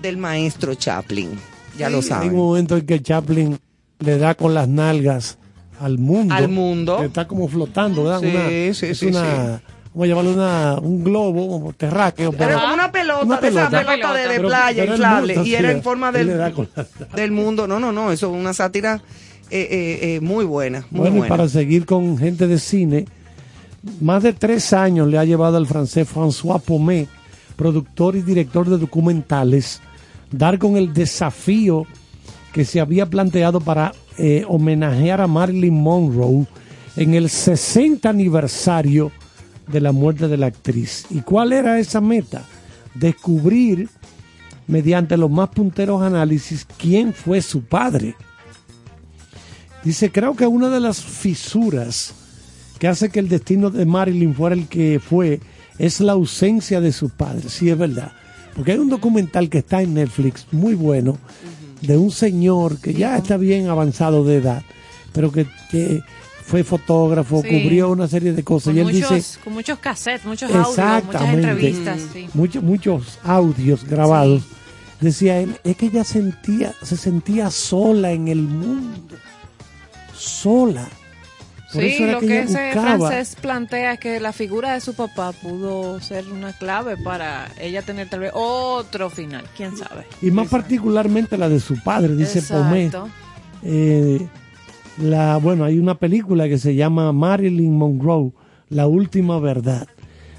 del 0.00 0.16
maestro 0.16 0.74
Chaplin. 0.74 1.30
Ya 1.76 1.90
lo 1.90 1.98
Hay 1.98 2.02
saben. 2.04 2.30
un 2.30 2.36
momento 2.36 2.76
en 2.76 2.86
que 2.86 3.02
Chaplin 3.02 3.58
le 3.98 4.16
da 4.18 4.34
con 4.34 4.54
las 4.54 4.68
nalgas 4.68 5.36
al 5.80 5.98
mundo. 5.98 6.34
Al 6.34 6.48
mundo. 6.48 6.98
que 7.00 7.06
Está 7.06 7.28
como 7.28 7.46
flotando, 7.48 8.04
¿verdad? 8.04 8.20
Sí, 8.20 8.26
Una- 8.28 8.74
sí, 8.74 8.86
es 8.86 9.02
una, 9.02 9.62
Vamos 9.94 10.04
a 10.04 10.06
llamarle 10.06 10.32
una, 10.32 10.78
un 10.80 11.04
globo 11.04 11.48
como 11.48 11.72
terráqueo. 11.72 12.32
Pero 12.32 12.60
como 12.60 12.74
una 12.74 12.92
pelota, 12.92 13.40
de 13.40 13.48
esa 13.48 13.70
pelota 13.70 14.14
de, 14.14 14.28
de 14.28 14.40
playa 14.40 14.84
inflable. 14.84 15.42
y 15.44 15.54
era 15.54 15.70
en 15.70 15.82
forma 15.82 16.12
del, 16.12 16.32
del 17.14 17.30
mundo. 17.32 17.66
No, 17.66 17.80
no, 17.80 17.92
no. 17.92 18.12
Eso 18.12 18.26
es 18.28 18.40
una 18.40 18.54
sátira 18.54 19.00
eh, 19.50 19.68
eh, 19.70 19.98
eh, 20.02 20.20
muy 20.20 20.44
buena. 20.44 20.86
Muy 20.90 21.10
Bueno, 21.10 21.24
y 21.24 21.28
para 21.28 21.48
seguir 21.48 21.86
con 21.86 22.18
gente 22.18 22.46
de 22.46 22.58
cine, 22.58 23.06
más 24.00 24.22
de 24.22 24.32
tres 24.32 24.72
años 24.72 25.08
le 25.08 25.18
ha 25.18 25.24
llevado 25.24 25.56
al 25.56 25.66
francés 25.66 26.06
François 26.08 26.60
Pomé, 26.60 27.06
productor 27.56 28.16
y 28.16 28.22
director 28.22 28.68
de 28.68 28.78
documentales, 28.78 29.80
dar 30.30 30.58
con 30.58 30.76
el 30.76 30.92
desafío 30.92 31.86
que 32.52 32.64
se 32.64 32.80
había 32.80 33.06
planteado 33.06 33.60
para 33.60 33.92
eh, 34.16 34.44
homenajear 34.48 35.20
a 35.20 35.26
Marilyn 35.26 35.74
Monroe 35.74 36.46
en 36.96 37.14
el 37.14 37.30
60 37.30 38.08
aniversario 38.08 39.12
de 39.70 39.80
la 39.80 39.92
muerte 39.92 40.28
de 40.28 40.36
la 40.36 40.46
actriz. 40.46 41.06
¿Y 41.10 41.20
cuál 41.20 41.52
era 41.52 41.78
esa 41.78 42.00
meta? 42.00 42.44
Descubrir, 42.94 43.88
mediante 44.66 45.16
los 45.16 45.30
más 45.30 45.50
punteros 45.50 46.02
análisis, 46.02 46.66
quién 46.78 47.12
fue 47.12 47.40
su 47.42 47.62
padre. 47.62 48.16
Dice, 49.84 50.10
creo 50.10 50.34
que 50.34 50.46
una 50.46 50.68
de 50.68 50.80
las 50.80 51.02
fisuras 51.02 52.14
que 52.78 52.88
hace 52.88 53.10
que 53.10 53.20
el 53.20 53.28
destino 53.28 53.70
de 53.70 53.86
Marilyn 53.86 54.34
fuera 54.34 54.54
el 54.54 54.68
que 54.68 55.00
fue 55.00 55.40
es 55.78 56.00
la 56.00 56.12
ausencia 56.12 56.80
de 56.80 56.92
su 56.92 57.10
padre. 57.10 57.48
Sí, 57.48 57.70
es 57.70 57.78
verdad. 57.78 58.12
Porque 58.54 58.72
hay 58.72 58.78
un 58.78 58.88
documental 58.88 59.48
que 59.48 59.58
está 59.58 59.82
en 59.82 59.94
Netflix 59.94 60.46
muy 60.50 60.74
bueno 60.74 61.18
de 61.80 61.96
un 61.96 62.10
señor 62.10 62.80
que 62.80 62.92
ya 62.92 63.16
está 63.16 63.36
bien 63.36 63.68
avanzado 63.68 64.24
de 64.24 64.36
edad, 64.36 64.62
pero 65.12 65.30
que, 65.30 65.46
que 65.70 66.02
fue 66.48 66.64
fotógrafo, 66.64 67.42
Sí. 67.42 67.48
cubrió 67.48 67.90
una 67.90 68.08
serie 68.08 68.32
de 68.32 68.42
cosas. 68.42 68.68
Con 68.72 68.76
y 68.76 68.80
él 68.80 68.86
muchos, 68.94 69.10
dice, 69.14 69.38
con 69.44 69.52
muchos 69.52 69.78
cassettes, 69.78 70.24
muchos 70.24 70.50
audios, 70.50 71.04
muchas 71.04 71.22
entrevistas. 71.34 72.00
sí. 72.12 72.28
muchos, 72.34 72.62
muchos 72.62 73.18
audios 73.22 73.84
grabados. 73.84 74.42
Decía 75.00 75.38
él, 75.38 75.56
es 75.62 75.76
que 75.76 75.86
ella 75.86 76.02
sentía, 76.04 76.72
se 76.82 76.96
sentía 76.96 77.50
sola 77.50 78.10
en 78.12 78.28
el 78.28 78.40
mundo. 78.42 79.14
Sola. 80.14 80.88
Por 81.72 81.82
Sí, 81.82 81.88
eso 81.90 82.04
era 82.04 82.12
lo 82.14 82.20
que, 82.20 82.40
ese 82.40 82.66
buscaba. 82.74 82.96
francés 83.10 83.36
plantea 83.40 83.92
es 83.92 84.00
que 84.00 84.20
la 84.20 84.32
figura 84.32 84.72
de 84.72 84.80
su 84.80 84.94
papá 84.94 85.32
pudo 85.32 86.00
ser 86.00 86.26
una 86.28 86.54
clave 86.54 86.96
para 86.96 87.48
ella 87.60 87.82
tener 87.82 88.08
tal 88.08 88.20
vez 88.20 88.32
otro 88.34 89.10
final, 89.10 89.44
quién 89.54 89.76
sabe. 89.76 90.06
Y 90.22 90.30
más 90.30 90.48
particularmente 90.48 91.36
la 91.36 91.48
de 91.50 91.60
su 91.60 91.80
padre, 91.82 92.16
dice 92.16 92.40
Pomé. 92.40 92.86
Exacto. 92.86 93.08
Eh, 93.62 94.26
la, 95.00 95.36
bueno, 95.36 95.64
hay 95.64 95.78
una 95.78 95.94
película 95.96 96.48
que 96.48 96.58
se 96.58 96.74
llama 96.74 97.12
Marilyn 97.12 97.76
Monroe, 97.76 98.32
La 98.68 98.86
Última 98.86 99.38
Verdad. 99.38 99.86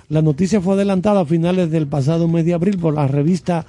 La 0.10 0.22
noticia 0.22 0.60
fue 0.60 0.74
adelantada 0.74 1.22
a 1.22 1.26
finales 1.26 1.70
del 1.72 1.88
pasado 1.88 2.28
mes 2.28 2.46
de 2.46 2.54
abril 2.54 2.78
por 2.78 2.94
la 2.94 3.08
revista 3.08 3.66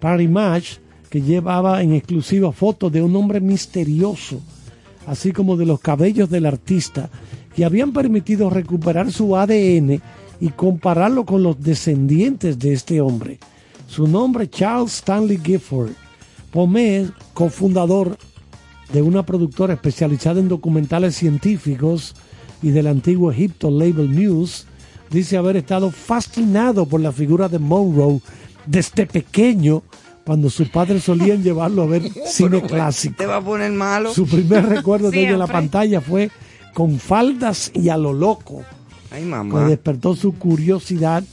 Paris 0.00 0.30
Match, 0.30 0.76
que 1.10 1.22
llevaba 1.22 1.82
en 1.82 1.94
exclusiva 1.94 2.52
fotos 2.52 2.92
de 2.92 3.02
un 3.02 3.16
hombre 3.16 3.40
misterioso, 3.40 4.40
así 5.06 5.32
como 5.32 5.56
de 5.56 5.66
los 5.66 5.80
cabellos 5.80 6.28
del 6.28 6.46
artista, 6.46 7.08
que 7.54 7.64
habían 7.64 7.92
permitido 7.92 8.50
recuperar 8.50 9.10
su 9.10 9.36
ADN 9.36 10.00
y 10.40 10.48
compararlo 10.50 11.24
con 11.24 11.42
los 11.42 11.60
descendientes 11.60 12.58
de 12.58 12.74
este 12.74 13.00
hombre. 13.00 13.38
Su 13.88 14.06
nombre 14.06 14.48
Charles 14.48 14.96
Stanley 14.96 15.40
Gifford. 15.42 15.90
Pomé, 16.52 17.06
cofundador 17.34 18.16
de 18.92 19.02
una 19.02 19.24
productora 19.24 19.74
especializada 19.74 20.40
en 20.40 20.48
documentales 20.48 21.16
científicos 21.16 22.14
y 22.62 22.70
del 22.70 22.86
antiguo 22.86 23.30
Egipto 23.30 23.70
Label 23.70 24.14
News, 24.14 24.66
dice 25.10 25.36
haber 25.36 25.56
estado 25.56 25.90
fascinado 25.90 26.86
por 26.86 27.00
la 27.00 27.12
figura 27.12 27.48
de 27.48 27.58
Monroe 27.58 28.20
desde 28.66 29.06
pequeño, 29.06 29.82
cuando 30.24 30.50
sus 30.50 30.68
padres 30.68 31.04
solían 31.04 31.42
llevarlo 31.42 31.82
a 31.82 31.86
ver 31.86 32.02
cine 32.26 32.60
clásico. 32.62 33.16
Te 33.16 33.26
va 33.26 33.36
a 33.36 33.40
poner 33.44 33.72
malo. 33.72 34.12
Su 34.12 34.26
primer 34.26 34.66
recuerdo 34.66 35.10
de 35.10 35.20
ella 35.20 35.30
en 35.30 35.38
la 35.38 35.46
pantalla 35.46 36.00
fue 36.00 36.30
con 36.74 36.98
faldas 36.98 37.70
y 37.74 37.88
a 37.88 37.96
lo 37.96 38.12
loco, 38.12 38.62
Ay, 39.10 39.22
que 39.22 39.28
mamá. 39.28 39.68
despertó 39.68 40.14
su 40.14 40.34
curiosidad 40.34 41.24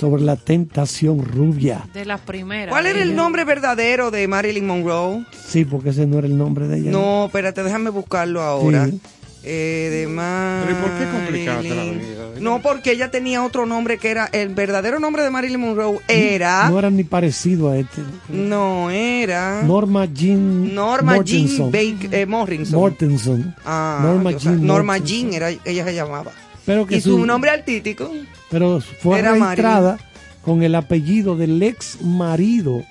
sobre 0.00 0.22
la 0.22 0.36
tentación 0.36 1.22
rubia. 1.24 1.86
De 1.92 2.04
las 2.06 2.20
primeras. 2.20 2.70
¿Cuál 2.72 2.86
era 2.86 3.02
el 3.02 3.14
nombre 3.14 3.44
verdadero 3.44 4.10
de 4.10 4.26
Marilyn 4.26 4.66
Monroe? 4.66 5.24
Sí, 5.46 5.64
porque 5.64 5.90
ese 5.90 6.06
no 6.06 6.18
era 6.18 6.26
el 6.26 6.38
nombre 6.38 6.66
de 6.68 6.78
ella. 6.78 6.90
No, 6.90 7.26
espérate, 7.26 7.62
déjame 7.62 7.90
buscarlo 7.90 8.40
ahora. 8.40 8.86
Sí. 8.86 9.00
Eh, 9.42 9.88
de 9.90 10.06
Pero 10.06 10.70
¿y 10.78 10.82
por 10.82 10.90
qué 10.98 11.10
complicarte 11.18 11.68
la 11.70 11.74
Marilyn. 11.76 11.98
vida? 11.98 12.16
No, 12.40 12.60
porque 12.60 12.92
ella 12.92 13.10
tenía 13.10 13.42
otro 13.42 13.64
nombre 13.64 13.96
que 13.96 14.10
era 14.10 14.26
el 14.32 14.50
verdadero 14.50 14.98
nombre 15.00 15.22
de 15.22 15.30
Marilyn 15.30 15.60
Monroe 15.60 15.98
era 16.08 16.68
No 16.68 16.78
era 16.78 16.90
ni 16.90 17.04
parecido 17.04 17.70
a 17.70 17.78
este. 17.78 18.02
no 18.28 18.90
era 18.90 19.62
Norma 19.62 20.04
Jean 20.12 20.74
Norma 20.74 21.22
Jean 21.22 21.42
Mortenson. 21.44 21.72
Bake- 21.72 22.08
eh, 22.12 22.26
Morrison. 22.26 22.78
Mortenson. 22.80 23.54
Ah, 23.64 24.00
Norma 24.02 24.32
Jean 24.32 24.66
Norma. 24.66 24.98
Jean 24.98 25.32
era 25.32 25.48
ella 25.50 25.84
se 25.84 25.94
llamaba. 25.94 26.32
Pero 26.66 26.86
que 26.86 26.96
y 26.96 27.00
su, 27.00 27.24
nombre 27.26 27.50
artístico 27.50 28.10
pero 28.50 28.80
fue 28.80 29.18
era 29.18 29.32
registrada 29.32 29.98
con 30.42 30.62
el 30.62 30.74
apellido 30.74 31.36
del 31.36 31.62
ex 31.62 32.00
marido 32.02 32.82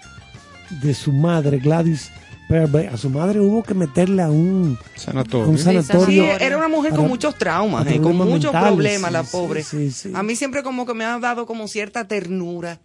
de 0.82 0.94
su 0.94 1.12
madre, 1.12 1.58
Gladys 1.58 2.12
Pero 2.48 2.68
ve, 2.68 2.88
a 2.88 2.98
su 2.98 3.10
madre 3.10 3.40
hubo 3.40 3.64
que 3.64 3.74
meterle 3.74 4.22
a 4.22 4.30
un 4.30 4.78
sanatorio. 4.96 5.46
a 5.46 5.50
un 5.50 5.58
sanatorio. 5.58 6.06
Sí, 6.06 6.30
era 6.40 6.58
una 6.58 6.68
mujer 6.68 6.94
con 6.94 7.08
muchos 7.08 7.36
traumas, 7.38 7.86
eh, 7.88 8.00
con 8.02 8.16
muchos 8.16 8.54
mentales, 8.54 8.74
problemas, 8.74 9.10
sí, 9.10 9.14
la 9.14 9.24
sí, 9.24 9.30
pobre. 9.32 9.64
sí, 9.64 9.92
sí. 9.92 10.12
A 10.14 10.24
mí 10.24 10.36
siempre 10.36 10.64
como 10.64 10.86
que 10.86 10.94
me 10.94 11.06
ha 11.06 11.20
dado 11.20 11.46
como 11.46 11.68
cierta 11.68 12.08
ternura 12.08 12.80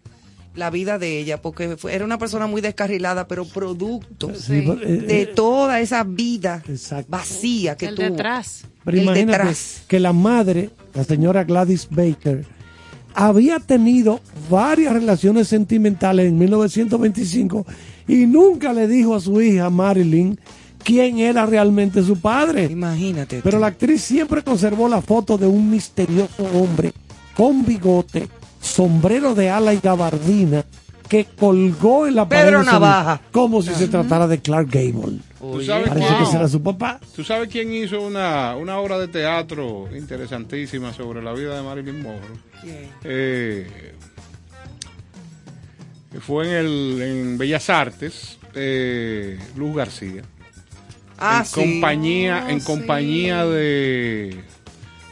la 0.55 0.71
vida 0.71 0.99
de 0.99 1.19
ella, 1.19 1.43
porque 1.43 1.77
fue- 1.77 1.95
era 1.95 2.05
una 2.05 2.19
persona 2.19 2.47
muy 2.47 2.61
descarrilada, 2.61 3.27
pero 3.27 3.45
producto 3.45 4.33
Sí, 4.35 4.55
eh, 4.59 5.03
de 5.07 5.23
eh, 5.23 5.27
toda 5.27 5.81
esa 5.81 6.05
vida 6.05 6.63
vacía 7.09 7.77
que 7.77 7.87
El 7.87 7.95
tuvo. 7.97 8.07
detrás. 8.11 8.65
Pero 8.85 8.97
el 8.99 9.03
imagínate 9.05 9.39
detrás. 9.39 9.83
que 9.89 9.99
la 10.01 10.13
madre, 10.13 10.71
la 10.95 11.05
señora 11.05 11.43
Gladys 11.45 11.89
Baker, 11.91 12.45
había 13.15 13.59
tenido 13.61 14.21
varias 14.51 14.93
relaciones 14.93 15.49
sentimentales 15.49 16.27
en 16.27 16.39
1925 16.39 17.65
y 18.09 18.27
nunca 18.27 18.73
le 18.73 18.87
dijo 18.89 19.15
a 19.15 19.21
su 19.21 19.41
hija 19.41 19.71
Marilyn 19.71 20.39
quién 20.83 21.19
era 21.19 21.47
realmente 21.47 22.03
su 22.03 22.21
padre. 22.21 22.65
Imagínate. 22.71 23.41
Pero 23.43 23.59
la 23.59 23.69
actriz 23.69 24.03
siempre 24.03 24.43
conservó 24.43 24.89
la 24.89 25.01
foto 25.01 25.39
de 25.39 25.47
un 25.47 25.71
misterioso 25.71 26.45
hombre 26.55 26.93
con 27.37 27.65
bigote, 27.65 28.29
sombrero 28.65 29.35
de 29.35 29.51
ala 29.51 29.74
y 29.74 29.78
gabardina 29.81 30.65
que 31.09 31.27
colgó 31.39 32.07
en 32.07 32.15
la 32.16 32.28
pared 32.28 32.45
Pedro 32.47 32.62
Navaja. 32.65 33.20
como 33.31 33.62
si 33.62 33.74
se 33.74 33.89
tratara 33.89 34.27
de 34.27 34.41
Clark 34.41 34.69
Gable. 34.70 35.19
¿Tú 35.39 35.61
sabes 35.62 35.89
Parece 35.91 36.07
quién? 36.09 36.19
que 36.20 36.27
será 36.27 36.49
su 36.49 36.62
papá. 36.62 36.99
¿Tú 37.15 37.23
sabes 37.23 37.49
quién 37.51 37.73
hizo 37.74 38.01
una, 38.01 38.57
una 38.57 38.78
obra 38.78 38.99
de 38.99 39.09
teatro 39.09 39.86
interesantísima 39.95 40.95
sobre 40.95 41.23
la 41.23 41.35
vida 41.35 41.55
de 41.57 41.62
Marilyn 41.62 42.03
Monroe? 42.03 42.39
Eh, 43.05 43.93
que 46.11 46.20
fue 46.20 46.49
en, 46.49 46.55
el, 46.66 47.03
en 47.03 47.39
Bellas 47.39 47.69
Artes, 47.69 48.39
eh, 48.55 49.39
Luz 49.57 49.77
García. 49.77 50.23
Ah, 51.19 51.41
en 51.41 51.45
sí. 51.47 51.55
compañía, 51.61 52.45
Oh, 52.47 52.51
en 52.51 52.61
sí. 52.61 52.66
compañía 52.66 53.45
de 53.45 54.43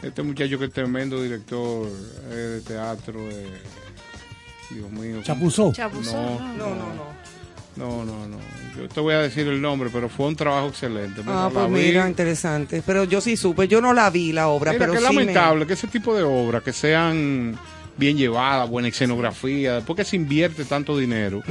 este 0.03 0.21
muchacho 0.23 0.59
que 0.59 0.65
es 0.65 0.71
tremendo 0.73 1.21
director 1.21 1.87
eh, 2.29 2.33
de 2.35 2.61
teatro. 2.61 3.19
eh, 3.29 3.47
Dios 4.69 4.89
mío. 4.91 5.21
Chapuzó. 5.23 5.71
Chapuzó, 5.73 6.13
No, 6.13 6.39
no. 6.57 6.69
no, 6.75 6.75
no. 6.75 7.23
No, 7.75 8.05
no, 8.05 8.27
no. 8.27 8.37
Yo 8.77 8.87
te 8.87 8.99
voy 8.99 9.15
a 9.15 9.19
decir 9.19 9.47
el 9.47 9.59
nombre, 9.59 9.89
pero 9.91 10.07
fue 10.07 10.27
un 10.27 10.35
trabajo 10.35 10.67
excelente. 10.67 11.21
Mira, 11.21 11.45
Ah, 11.45 11.49
pues 11.51 11.67
vi. 11.69 11.73
mira, 11.73 12.07
interesante. 12.07 12.83
Pero 12.85 13.03
yo 13.05 13.19
sí 13.19 13.35
supe, 13.35 13.67
yo 13.67 13.81
no 13.81 13.93
la 13.93 14.11
vi 14.11 14.31
la 14.31 14.47
obra, 14.49 14.73
Mira, 14.73 14.79
pero 14.79 14.93
que 14.93 14.99
es 14.99 15.05
sí 15.07 15.15
me- 15.15 15.21
lamentable 15.25 15.65
que 15.65 15.73
ese 15.73 15.87
tipo 15.87 16.15
de 16.15 16.21
obras 16.21 16.61
que 16.61 16.71
sean 16.71 17.57
bien 17.95 18.17
llevadas, 18.17 18.67
buena 18.69 18.87
escenografía, 18.87 19.81
porque 19.85 20.03
se 20.03 20.15
invierte 20.15 20.65
tanto 20.65 20.97
dinero, 20.97 21.41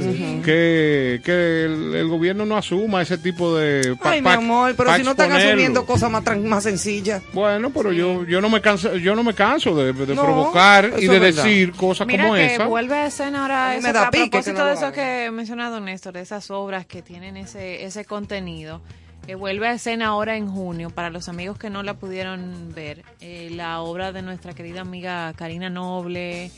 que, 0.43 1.21
que 1.23 1.63
el, 1.65 1.95
el 1.95 2.07
gobierno 2.07 2.45
no 2.45 2.57
asuma 2.57 3.01
ese 3.01 3.17
tipo 3.17 3.55
de... 3.55 3.95
pa- 3.95 4.11
Ay, 4.11 4.21
mi 4.21 4.29
amor, 4.29 4.73
pero 4.75 4.93
si 4.95 5.03
no 5.03 5.11
están 5.11 5.31
asumiendo 5.31 5.85
cosas 5.85 6.11
más, 6.11 6.23
más 6.39 6.63
sencillas. 6.63 7.21
Bueno, 7.33 7.69
pero 7.69 7.91
yo, 7.93 8.25
yo 8.25 8.41
no 8.41 8.49
me 8.49 8.61
canso, 8.61 8.95
yo 8.97 9.15
no 9.15 9.23
me 9.23 9.33
canso 9.33 9.75
de, 9.75 9.93
de 9.93 10.15
No, 10.15 10.21
provocar 10.23 10.93
y 10.99 11.07
de 11.07 11.19
decir 11.19 11.71
cosas 11.71 12.07
Mira 12.07 12.23
como 12.23 12.35
que 12.35 12.55
esa. 12.55 12.65
vuelve 12.65 12.95
a 12.95 13.05
escena 13.07 13.41
ahora 13.43 13.75
eso 13.75 13.87
me 13.87 13.93
da 13.93 14.07
a 14.07 14.11
que 14.11 14.17
propósito 14.19 14.59
no 14.59 14.65
de 14.65 14.73
eso 14.73 14.91
que 14.91 15.25
ha 15.27 15.31
mencionado 15.31 15.79
Néstor, 15.79 16.13
de 16.13 16.21
esas 16.21 16.51
obras 16.51 16.85
que 16.85 17.01
tienen 17.01 17.37
ese, 17.37 17.85
ese 17.85 18.05
contenido. 18.05 18.81
Eh, 19.27 19.35
vuelve 19.35 19.67
a 19.67 19.73
escena 19.73 20.07
ahora 20.07 20.35
en 20.37 20.47
junio, 20.47 20.89
para 20.89 21.09
los 21.09 21.29
amigos 21.29 21.57
que 21.57 21.69
no 21.69 21.83
la 21.83 21.93
pudieron 21.95 22.71
ver, 22.75 23.03
eh, 23.21 23.49
la 23.55 23.79
obra 23.81 24.11
de 24.11 24.21
nuestra 24.21 24.53
querida 24.53 24.81
amiga 24.81 25.33
Karina 25.35 25.69
Noble, 25.69 26.51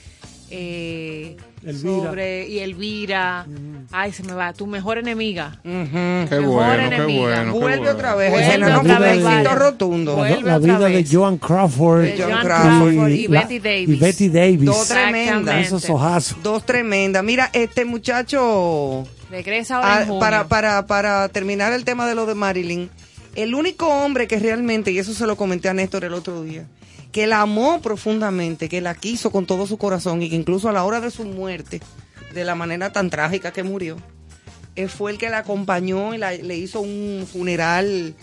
eh, 0.51 1.37
Elvira. 1.63 1.79
sobre 2.07 2.47
y 2.47 2.59
Elvira, 2.59 3.47
ay 3.91 4.11
se 4.11 4.21
me 4.23 4.33
va, 4.33 4.53
tu 4.53 4.67
mejor 4.67 4.99
enemiga. 4.99 5.59
Qué 5.63 5.69
Mejor 5.69 6.45
bueno, 6.45 6.75
qué 6.89 6.95
enemiga. 6.95 7.19
bueno. 7.19 7.53
qué 7.53 7.59
Vuelve 7.59 7.77
bueno. 7.79 7.91
otra 7.93 8.15
vez, 8.15 8.31
Vuelve 8.31 8.73
otra 8.75 8.99
vez, 8.99 9.11
éxito 9.13 9.29
vale. 9.29 9.55
rotundo. 9.55 10.11
La, 10.11 10.17
Vuelve 10.37 10.59
vida 10.59 10.79
de. 10.87 11.05
Joan 11.11 11.37
Crawford, 11.39 12.01
De 12.03 12.17
Joan 12.21 12.31
y, 12.31 12.45
Crawford 12.45 13.09
y 13.09 13.27
la- 13.27 13.41
Betty 13.41 13.59
Davis. 13.59 13.89
y 13.89 13.95
Betty 13.95 14.29
Davis. 14.29 14.65
Dos 14.65 14.87
tremendas. 14.87 15.65
Esos 15.65 15.89
ojazos. 15.89 16.37
Dos 16.43 16.63
tremendas. 16.63 17.23
Mira, 17.23 17.49
este 17.51 17.83
muchacho, 17.83 19.03
Regresa 19.29 19.77
ahora 19.77 19.95
ah, 19.97 20.01
en 20.01 20.07
junio. 20.07 20.19
para, 20.19 20.47
para, 20.47 20.85
para 20.87 21.29
terminar 21.29 21.73
el 21.73 21.83
tema 21.85 22.07
de 22.07 22.15
lo 22.15 22.25
de 22.25 22.35
Marilyn, 22.35 22.89
el 23.35 23.55
único 23.55 23.87
hombre 23.87 24.27
que 24.27 24.39
realmente, 24.39 24.91
y 24.91 24.99
eso 24.99 25.13
se 25.13 25.25
lo 25.27 25.35
comenté 25.35 25.67
a 25.69 25.73
Néstor 25.73 26.03
el 26.05 26.13
otro 26.13 26.43
día, 26.43 26.65
que 27.11 27.27
la 27.27 27.41
amó 27.41 27.81
profundamente, 27.81 28.69
que 28.69 28.81
la 28.81 28.93
quiso 28.95 29.31
con 29.31 29.45
todo 29.45 29.65
su 29.67 29.77
corazón 29.77 30.21
y 30.21 30.29
que 30.29 30.35
incluso 30.35 30.69
a 30.69 30.73
la 30.73 30.83
hora 30.83 31.01
de 31.01 31.11
su 31.11 31.23
muerte, 31.25 31.81
de 32.33 32.43
la 32.43 32.55
manera 32.55 32.91
tan 32.91 33.09
trágica 33.09 33.51
que 33.51 33.63
murió, 33.63 33.97
eh, 34.75 34.87
fue 34.87 35.11
el 35.11 35.17
que 35.17 35.29
la 35.29 35.39
acompañó 35.39 36.13
y 36.13 36.17
la- 36.17 36.33
le 36.33 36.57
hizo 36.57 36.81
un 36.81 37.25
funeral 37.31 38.13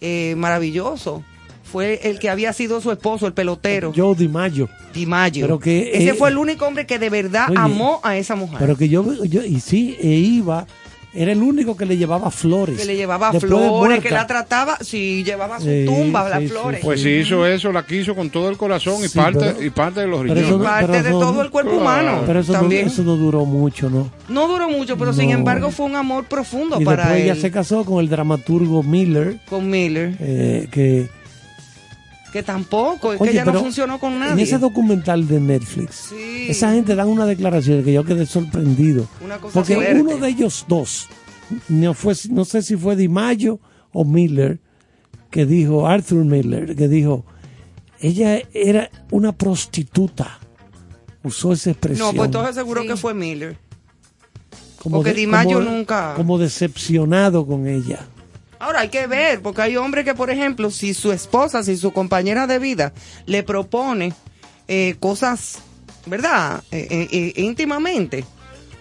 eh, 0.00 0.34
maravilloso. 0.36 1.24
Fue 1.70 2.00
el 2.04 2.18
que 2.18 2.30
había 2.30 2.52
sido 2.52 2.80
su 2.80 2.90
esposo, 2.92 3.26
el 3.26 3.32
pelotero, 3.32 3.92
Joe 3.94 4.14
DiMaggio. 4.14 4.68
DiMaggio. 4.94 5.46
Pero 5.46 5.58
que, 5.58 5.90
Ese 5.92 6.10
eh, 6.10 6.14
fue 6.14 6.30
el 6.30 6.38
único 6.38 6.64
hombre 6.66 6.86
que 6.86 6.98
de 6.98 7.10
verdad 7.10 7.46
Oye, 7.50 7.58
amó 7.58 8.00
a 8.02 8.16
esa 8.16 8.36
mujer. 8.36 8.58
Pero 8.60 8.76
que 8.76 8.88
yo, 8.88 9.24
yo 9.24 9.42
y 9.44 9.60
sí, 9.60 9.96
e 10.00 10.06
iba, 10.08 10.66
era 11.12 11.32
el 11.32 11.42
único 11.42 11.76
que 11.76 11.86
le 11.86 11.96
llevaba 11.96 12.30
flores. 12.30 12.78
que 12.78 12.84
le 12.84 12.94
llevaba 12.94 13.30
Después 13.32 13.50
flores, 13.50 14.00
que 14.02 14.10
la 14.10 14.26
trataba, 14.26 14.76
sí, 14.82 15.24
llevaba 15.24 15.58
su 15.58 15.64
Sí, 15.66 15.84
tumba, 15.86 16.24
sí, 16.24 16.30
las 16.30 16.40
sí, 16.40 16.48
flores. 16.48 16.80
Pues 16.84 17.00
si 17.02 17.08
hizo 17.08 17.46
eso, 17.46 17.72
la 17.72 17.84
quiso 17.86 18.14
con 18.14 18.28
todo 18.30 18.48
el 18.50 18.56
corazón 18.58 19.02
y 19.04 19.08
parte 19.08 19.38
pero- 19.54 19.62
y 19.62 19.70
parte 19.70 20.00
de 20.00 20.06
los 20.06 20.20
riñones. 20.20 20.48
no- 20.50 20.62
parte 20.62 20.86
pero 20.92 21.02
de 21.02 21.10
todo 21.10 21.32
no- 21.32 21.42
el 21.42 21.50
cuerpo 21.50 21.70
Claro. 21.72 21.82
humano. 21.82 22.22
Pero 22.26 22.40
eso 22.40 22.52
no, 22.52 22.58
también. 22.60 22.86
eso 22.88 23.02
no 23.02 23.16
duró 23.16 23.44
mucho, 23.46 23.88
¿no? 23.90 24.10
No 24.28 24.46
duró 24.46 24.68
mucho, 24.68 24.96
pero 24.98 25.12
sin 25.14 25.30
No. 25.30 25.38
embargo 25.38 25.70
fue 25.70 25.86
un 25.86 25.96
amor 25.96 26.24
profundo 26.26 26.80
Y 26.80 26.84
para 26.84 27.04
después 27.04 27.22
él. 27.22 27.30
ella 27.30 27.40
se 27.40 27.50
casó 27.50 27.84
con 27.86 28.00
el 28.00 28.08
dramaturgo 28.10 28.82
Miller, 28.82 29.38
Con 29.48 29.70
Miller, 29.70 30.16
eh, 30.20 30.68
que 30.70 31.08
que 32.36 32.42
tampoco, 32.42 33.14
es 33.14 33.20
Oye, 33.20 33.30
que 33.30 33.36
ella 33.38 33.44
no 33.50 33.60
funcionó 33.60 33.98
con 33.98 34.12
en 34.12 34.18
nadie. 34.20 34.44
ese 34.44 34.58
documental 34.58 35.26
de 35.26 35.40
Netflix, 35.40 36.10
Sí. 36.10 36.46
esa 36.48 36.72
gente 36.72 36.94
dan 36.94 37.08
una 37.08 37.24
declaración 37.24 37.82
que 37.82 37.92
yo 37.94 38.04
quedé 38.04 38.26
sorprendido. 38.26 39.08
Una 39.24 39.38
cosa 39.38 39.54
Porque 39.54 39.76
uno 39.98 40.18
de 40.18 40.28
ellos 40.28 40.66
dos, 40.68 41.08
no, 41.68 41.94
fue, 41.94 42.14
no 42.30 42.44
sé 42.44 42.60
si 42.62 42.76
fue 42.76 42.94
DiMaggio 42.94 43.58
o 43.92 44.04
Miller, 44.04 44.60
que 45.30 45.46
dijo, 45.46 45.86
Arthur 45.86 46.24
Miller, 46.24 46.76
que 46.76 46.88
dijo, 46.88 47.24
ella 48.00 48.42
era 48.52 48.90
una 49.10 49.32
prostituta. 49.32 50.38
Usó 51.22 51.54
esa 51.54 51.70
expresión. 51.70 52.08
No, 52.08 52.12
pues 52.14 52.26
entonces 52.26 52.54
seguro 52.54 52.82
Sí. 52.82 52.88
que 52.88 52.96
fue 52.96 53.14
Miller. 53.14 53.56
como 54.82 54.98
porque 54.98 55.10
de- 55.14 55.20
DiMaggio 55.20 55.58
como- 55.58 55.70
nunca- 55.70 56.14
Como 56.14 56.38
decepcionado 56.38 57.44
con 57.46 57.66
ella. 57.66 58.00
Ahora 58.58 58.80
hay 58.80 58.88
que 58.88 59.06
ver, 59.06 59.42
porque 59.42 59.62
hay 59.62 59.76
hombres 59.76 60.04
que, 60.04 60.14
por 60.14 60.30
ejemplo, 60.30 60.70
si 60.70 60.94
su 60.94 61.12
esposa, 61.12 61.62
si 61.62 61.76
su 61.76 61.92
compañera 61.92 62.46
de 62.46 62.58
vida 62.58 62.92
le 63.26 63.42
propone 63.42 64.12
eh, 64.68 64.96
cosas, 64.98 65.58
¿verdad? 66.06 66.62
Eh, 66.70 67.08
eh, 67.10 67.32
íntimamente. 67.42 68.24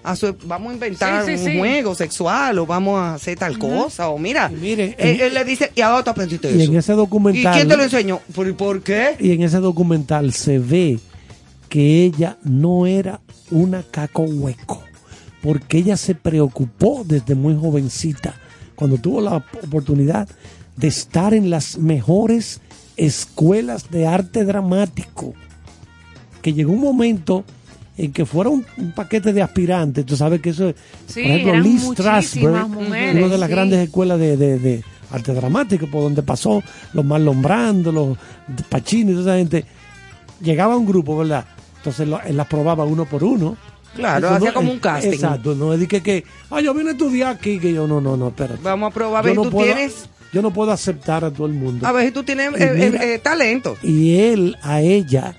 A 0.03 0.15
su, 0.15 0.35
vamos 0.43 0.69
a 0.69 0.73
inventar 0.75 1.25
Sí, 1.25 1.35
sí, 1.35 1.43
un 1.45 1.51
sí. 1.53 1.57
juego 1.57 1.95
sexual 1.95 2.59
o 2.59 2.65
vamos 2.67 2.99
a 2.99 3.15
hacer 3.15 3.39
tal 3.39 3.57
cosa 3.57 4.09
o 4.09 4.19
mira, 4.19 4.49
mire, 4.49 4.95
él, 4.99 5.15
en- 5.15 5.21
él 5.21 5.33
le 5.33 5.43
dice, 5.43 5.71
y 5.73 5.81
ahora 5.81 6.03
tú 6.03 6.11
aprendiste 6.11 6.51
Y 6.51 6.61
eso. 6.61 6.71
en 6.71 6.77
ese 6.77 6.93
¿Y 6.93 6.95
documental. 6.95 7.55
quién 7.55 7.67
te 7.67 7.75
lo 7.75 7.83
enseñó? 7.83 8.19
¿Por, 8.35 8.55
por 8.55 8.83
qué? 8.83 9.15
Y 9.19 9.31
en 9.31 9.41
ese 9.41 9.57
documental 9.57 10.31
se 10.31 10.59
ve 10.59 10.99
que 11.69 12.03
ella 12.05 12.37
no 12.43 12.85
era 12.85 13.19
una 13.49 13.81
caco 13.81 14.21
hueco, 14.21 14.83
porque 15.41 15.79
ella 15.79 15.97
se 15.97 16.13
preocupó 16.13 17.01
desde 17.03 17.33
muy 17.33 17.55
jovencita, 17.59 18.35
cuando 18.75 18.97
tuvo 18.97 19.21
la 19.21 19.37
oportunidad 19.63 20.27
de 20.75 20.87
estar 20.87 21.33
en 21.33 21.49
las 21.49 21.77
mejores 21.77 22.59
escuelas 22.97 23.89
de 23.91 24.07
arte 24.07 24.43
dramático, 24.45 25.33
que 26.41 26.53
llegó 26.53 26.73
un 26.73 26.81
momento 26.81 27.43
en 27.97 28.11
que 28.11 28.25
fuera 28.25 28.49
un, 28.49 28.65
un 28.77 28.91
paquete 28.91 29.31
de 29.31 29.41
aspirantes, 29.41 30.05
tú 30.05 30.17
sabes 30.17 30.41
que 30.41 30.49
eso 30.49 30.69
es, 30.69 30.75
Sí, 31.07 31.21
por 31.23 31.31
ejemplo, 31.31 31.59
Lee 31.61 31.79
Strasberg, 31.79 32.67
mujeres, 32.67 33.15
una 33.15 33.27
de 33.29 33.37
las 33.37 33.47
sí. 33.49 33.55
grandes 33.55 33.79
escuelas 33.79 34.19
de, 34.19 34.35
de- 34.37 34.59
de 34.59 34.83
arte 35.11 35.33
dramático, 35.33 35.87
por 35.87 36.01
donde 36.03 36.23
pasó 36.23 36.61
los 36.93 37.05
Marlon 37.05 37.41
Brando, 37.41 37.91
los 37.91 38.17
Pacini, 38.69 39.13
toda 39.13 39.21
esa 39.35 39.37
gente, 39.37 39.65
llegaba 40.41 40.75
un 40.75 40.85
grupo, 40.85 41.17
¿verdad? 41.17 41.45
Entonces 41.77 42.07
las 42.07 42.47
probaba 42.47 42.83
uno 42.83 43.05
por 43.05 43.23
uno. 43.23 43.55
Claro, 43.95 44.29
hacía 44.29 44.49
no- 44.49 44.53
como 44.53 44.71
un 44.71 44.79
casting. 44.79 45.09
Exacto, 45.13 45.55
no 45.55 45.73
es 45.73 45.79
de 45.79 45.87
que, 45.87 46.01
que 46.03 46.23
ah, 46.51 46.61
yo 46.61 46.73
vine 46.73 46.89
a 46.89 46.91
estudiar 46.93 47.35
aquí, 47.35 47.59
que 47.59 47.73
yo 47.73 47.87
no, 47.87 48.01
no, 48.01 48.15
no, 48.17 48.27
espérate. 48.29 48.59
Vamos 48.61 48.91
a 48.91 48.93
probar, 48.93 49.23
a 49.23 49.27
ver, 49.27 49.35
no 49.35 49.43
tú 49.43 49.51
puedo- 49.51 49.65
tienes, 49.73 50.09
Yo 50.33 50.41
no 50.41 50.51
puedo 50.51 50.71
aceptar 50.71 51.23
a 51.23 51.31
todo 51.31 51.47
el 51.47 51.53
mundo. 51.53 51.87
a 51.87 51.91
ver 51.93 52.05
si 52.07 52.11
tú 52.11 52.23
tienes 52.23 52.51
Y 52.59 52.63
eh, 52.63 52.71
eh, 52.71 52.89
mira- 52.91 53.03
eh, 53.05 53.19
talento. 53.19 53.77
Y 53.81 54.17
él 54.17 54.57
a 54.61 54.81
ella 54.81 55.35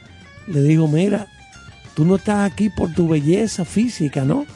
le 0.47 0.63
dijo, 0.63 0.89
mira, 0.89 1.27
tú 1.95 2.05
no 2.05 2.17
estás 2.17 2.51
aquí 2.51 2.71
por 2.71 2.93
tu 2.95 3.07
belleza 3.09 3.65
física, 3.65 4.25
¿no? 4.25 4.47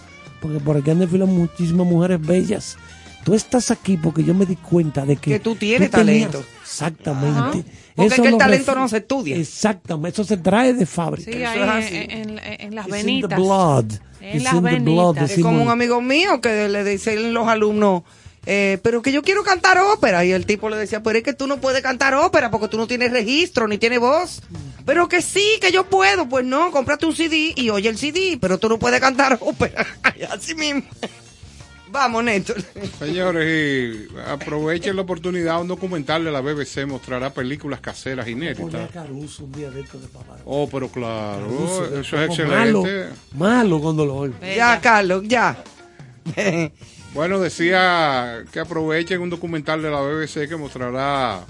Porque 0.41 0.59
por 0.61 0.77
aquí 0.79 0.91
han 0.91 0.99
desfilado 1.01 1.31
muchísimas 1.31 1.87
mujeres 1.87 2.21
bellas. 2.25 2.79
Tú 3.25 3.35
estás 3.35 3.71
aquí 3.71 3.97
porque 3.97 4.25
yo 4.25 4.33
me 4.35 4.47
di 4.47 4.57
cuenta 4.57 5.05
de 5.05 5.17
que... 5.17 5.33
Que 5.33 5.41
tú 5.41 5.55
tienes 5.55 5.91
tenías- 5.91 6.31
talento. 6.31 6.45
Exactamente. 6.63 7.65
Porque 7.95 8.15
es 8.15 8.21
que 8.21 8.29
el 8.29 8.39
talento 8.39 8.73
ref- 8.73 8.77
no 8.77 8.89
se 8.89 8.97
estudia. 8.99 9.37
Exactamente, 9.37 10.09
eso 10.21 10.25
se 10.25 10.37
trae 10.39 10.73
de 10.73 10.87
fábrica. 10.87 11.31
Sí, 11.31 11.39
Eso 11.43 11.51
ahí 11.51 11.59
es 11.59 11.63
en, 11.63 11.69
así. 11.71 11.97
en- 11.97 12.39
en- 12.39 12.61
en 12.61 12.75
las 12.75 12.87
It's 12.89 12.97
in 12.97 13.03
the 13.03 13.07
venitas. 13.07 13.39
blood. 13.39 13.85
En 14.21 14.35
It's 14.37 14.45
las 14.45 14.55
in 14.55 14.63
the 14.65 14.79
blood, 14.79 15.15
venitas. 15.17 15.37
Es 15.39 15.43
como 15.43 15.63
un 15.63 15.69
amigo 15.69 16.01
mío 16.01 16.41
que 16.41 16.69
le 16.69 16.83
dicen 16.85 17.35
los 17.35 17.47
alumnos, 17.49 18.03
eh, 18.47 18.79
pero 18.83 19.03
que 19.03 19.13
yo 19.13 19.23
quiero 19.23 19.43
cantar 19.43 19.77
ópera. 19.79 20.25
Y 20.25 20.33
el 20.33 20.47
tipo 20.47 20.71
le 20.71 20.77
decía, 20.79 21.03
pero 21.03 21.19
es 21.19 21.25
que 21.25 21.35
tú 21.35 21.47
no 21.47 21.61
puedes 21.61 21.83
cantar 21.83 22.15
ópera 22.15 22.51
porque 22.51 22.69
tú 22.69 22.79
no 22.79 22.87
tienes 22.87 23.11
registro 23.11 23.69
ni 23.69 23.77
tienes 23.77 24.01
voz. 24.01 24.41
Pero 24.87 25.09
que 25.09 25.21
sí, 25.21 25.45
que 25.61 25.71
yo 25.73 25.85
puedo. 25.85 26.27
Pues 26.29 26.47
no, 26.47 26.71
cómprate 26.71 27.05
un 27.05 27.15
CD 27.15 27.53
y 27.55 27.69
oye 27.69 27.89
el 27.91 27.99
CD, 27.99 28.39
pero 28.41 28.57
tú 28.59 28.69
no 28.71 28.79
puedes 28.79 29.01
cantar 29.01 29.37
ópera. 29.43 29.85
Así 30.33 30.55
mismo. 30.55 30.83
Vamos, 31.91 32.23
Néstor. 32.25 32.63
Señores, 32.99 34.09
y 34.09 34.19
aprovechen 34.27 34.95
la 34.97 35.03
oportunidad. 35.03 35.61
Un 35.61 35.69
documental 35.69 36.25
de 36.25 36.31
la 36.31 36.41
BBC 36.41 36.87
mostrará 36.87 37.31
películas 37.31 37.81
caseras 37.81 38.29
inéditas. 38.29 38.91
Caruso 38.93 39.45
un 39.45 39.53
día 39.53 39.71
de 39.71 39.81
esto 39.81 39.99
de 39.99 40.07
papá. 40.07 40.37
Oh, 40.45 40.69
pero 40.71 40.89
claro, 40.89 41.47
Caruso, 41.47 42.01
eso 42.01 42.23
es 42.23 42.31
excelente. 42.31 42.55
Malo, 42.55 43.15
malo 43.35 43.81
cuando 43.81 44.07
lo 44.07 44.17
oigo. 44.17 44.35
Ya, 44.41 44.81
Carlos, 44.81 45.25
ya. 45.27 45.63
Bueno, 47.13 47.41
decía 47.41 48.45
que 48.53 48.61
aprovechen 48.61 49.21
un 49.21 49.31
documental 49.31 49.83
de 49.83 49.91
la 49.91 50.01
BBC 50.01 50.49
que 50.49 50.55
mostrará 50.57 51.41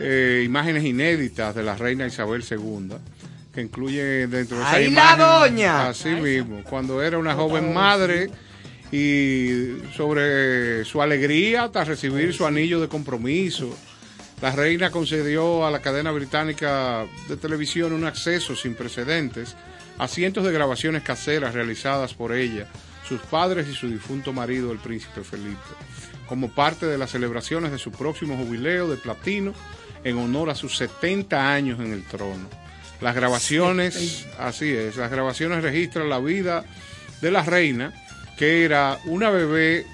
eh, 0.00 0.42
imágenes 0.44 0.84
inéditas 0.84 1.54
de 1.54 1.62
la 1.62 1.76
reina 1.76 2.08
Isabel 2.08 2.44
II, 2.48 2.88
que 3.54 3.60
incluye 3.60 4.26
dentro 4.26 4.56
de 4.56 4.64
esa 4.64 4.74
¡Ay, 4.74 4.90
la 4.90 5.14
doña! 5.16 5.88
Así 5.90 6.08
mismo, 6.08 6.64
cuando 6.68 7.00
era 7.00 7.18
una 7.18 7.34
joven 7.34 7.72
madre 7.72 8.30
y 8.94 9.82
sobre 9.96 10.84
su 10.84 11.02
alegría 11.02 11.64
hasta 11.64 11.82
recibir 11.82 12.32
su 12.32 12.46
anillo 12.46 12.80
de 12.80 12.86
compromiso. 12.86 13.76
La 14.40 14.52
reina 14.52 14.92
concedió 14.92 15.66
a 15.66 15.72
la 15.72 15.82
cadena 15.82 16.12
británica 16.12 17.04
de 17.28 17.36
televisión 17.36 17.92
un 17.92 18.04
acceso 18.04 18.54
sin 18.54 18.76
precedentes 18.76 19.56
a 19.98 20.06
cientos 20.06 20.44
de 20.44 20.52
grabaciones 20.52 21.02
caseras 21.02 21.54
realizadas 21.54 22.14
por 22.14 22.32
ella, 22.32 22.68
sus 23.08 23.20
padres 23.22 23.66
y 23.66 23.74
su 23.74 23.88
difunto 23.88 24.32
marido, 24.32 24.70
el 24.70 24.78
príncipe 24.78 25.24
Felipe, 25.24 25.58
como 26.28 26.54
parte 26.54 26.86
de 26.86 26.96
las 26.96 27.10
celebraciones 27.10 27.72
de 27.72 27.78
su 27.78 27.90
próximo 27.90 28.36
jubileo 28.36 28.88
de 28.88 28.96
platino 28.96 29.54
en 30.04 30.18
honor 30.18 30.50
a 30.50 30.54
sus 30.54 30.76
70 30.76 31.52
años 31.52 31.80
en 31.80 31.92
el 31.92 32.04
trono. 32.04 32.48
Las 33.00 33.16
grabaciones, 33.16 34.24
así 34.38 34.70
es, 34.70 34.96
las 34.96 35.10
grabaciones 35.10 35.64
registran 35.64 36.08
la 36.08 36.20
vida 36.20 36.64
de 37.20 37.32
la 37.32 37.42
reina, 37.42 37.92
que 38.38 38.64
era 38.64 38.98
una 39.06 39.30
bebé 39.30 39.86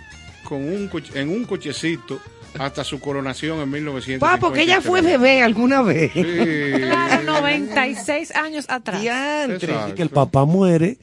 con 0.44 0.64
un 0.68 0.88
coche- 0.88 1.12
en 1.20 1.28
un 1.28 1.44
cochecito 1.44 2.20
hasta 2.58 2.82
su 2.82 2.98
coronación 2.98 3.60
en 3.60 3.70
1953. 3.70 4.18
Pa, 4.18 4.38
porque 4.40 4.62
ella 4.62 4.80
fue 4.80 5.02
bebé 5.02 5.42
alguna 5.42 5.82
vez. 5.82 6.10
Claro, 6.12 7.22
96 7.40 8.34
años 8.34 8.66
atrás. 8.68 9.00
Que 9.94 10.02
el 10.02 10.08
papá 10.10 10.44
muere, 10.44 10.98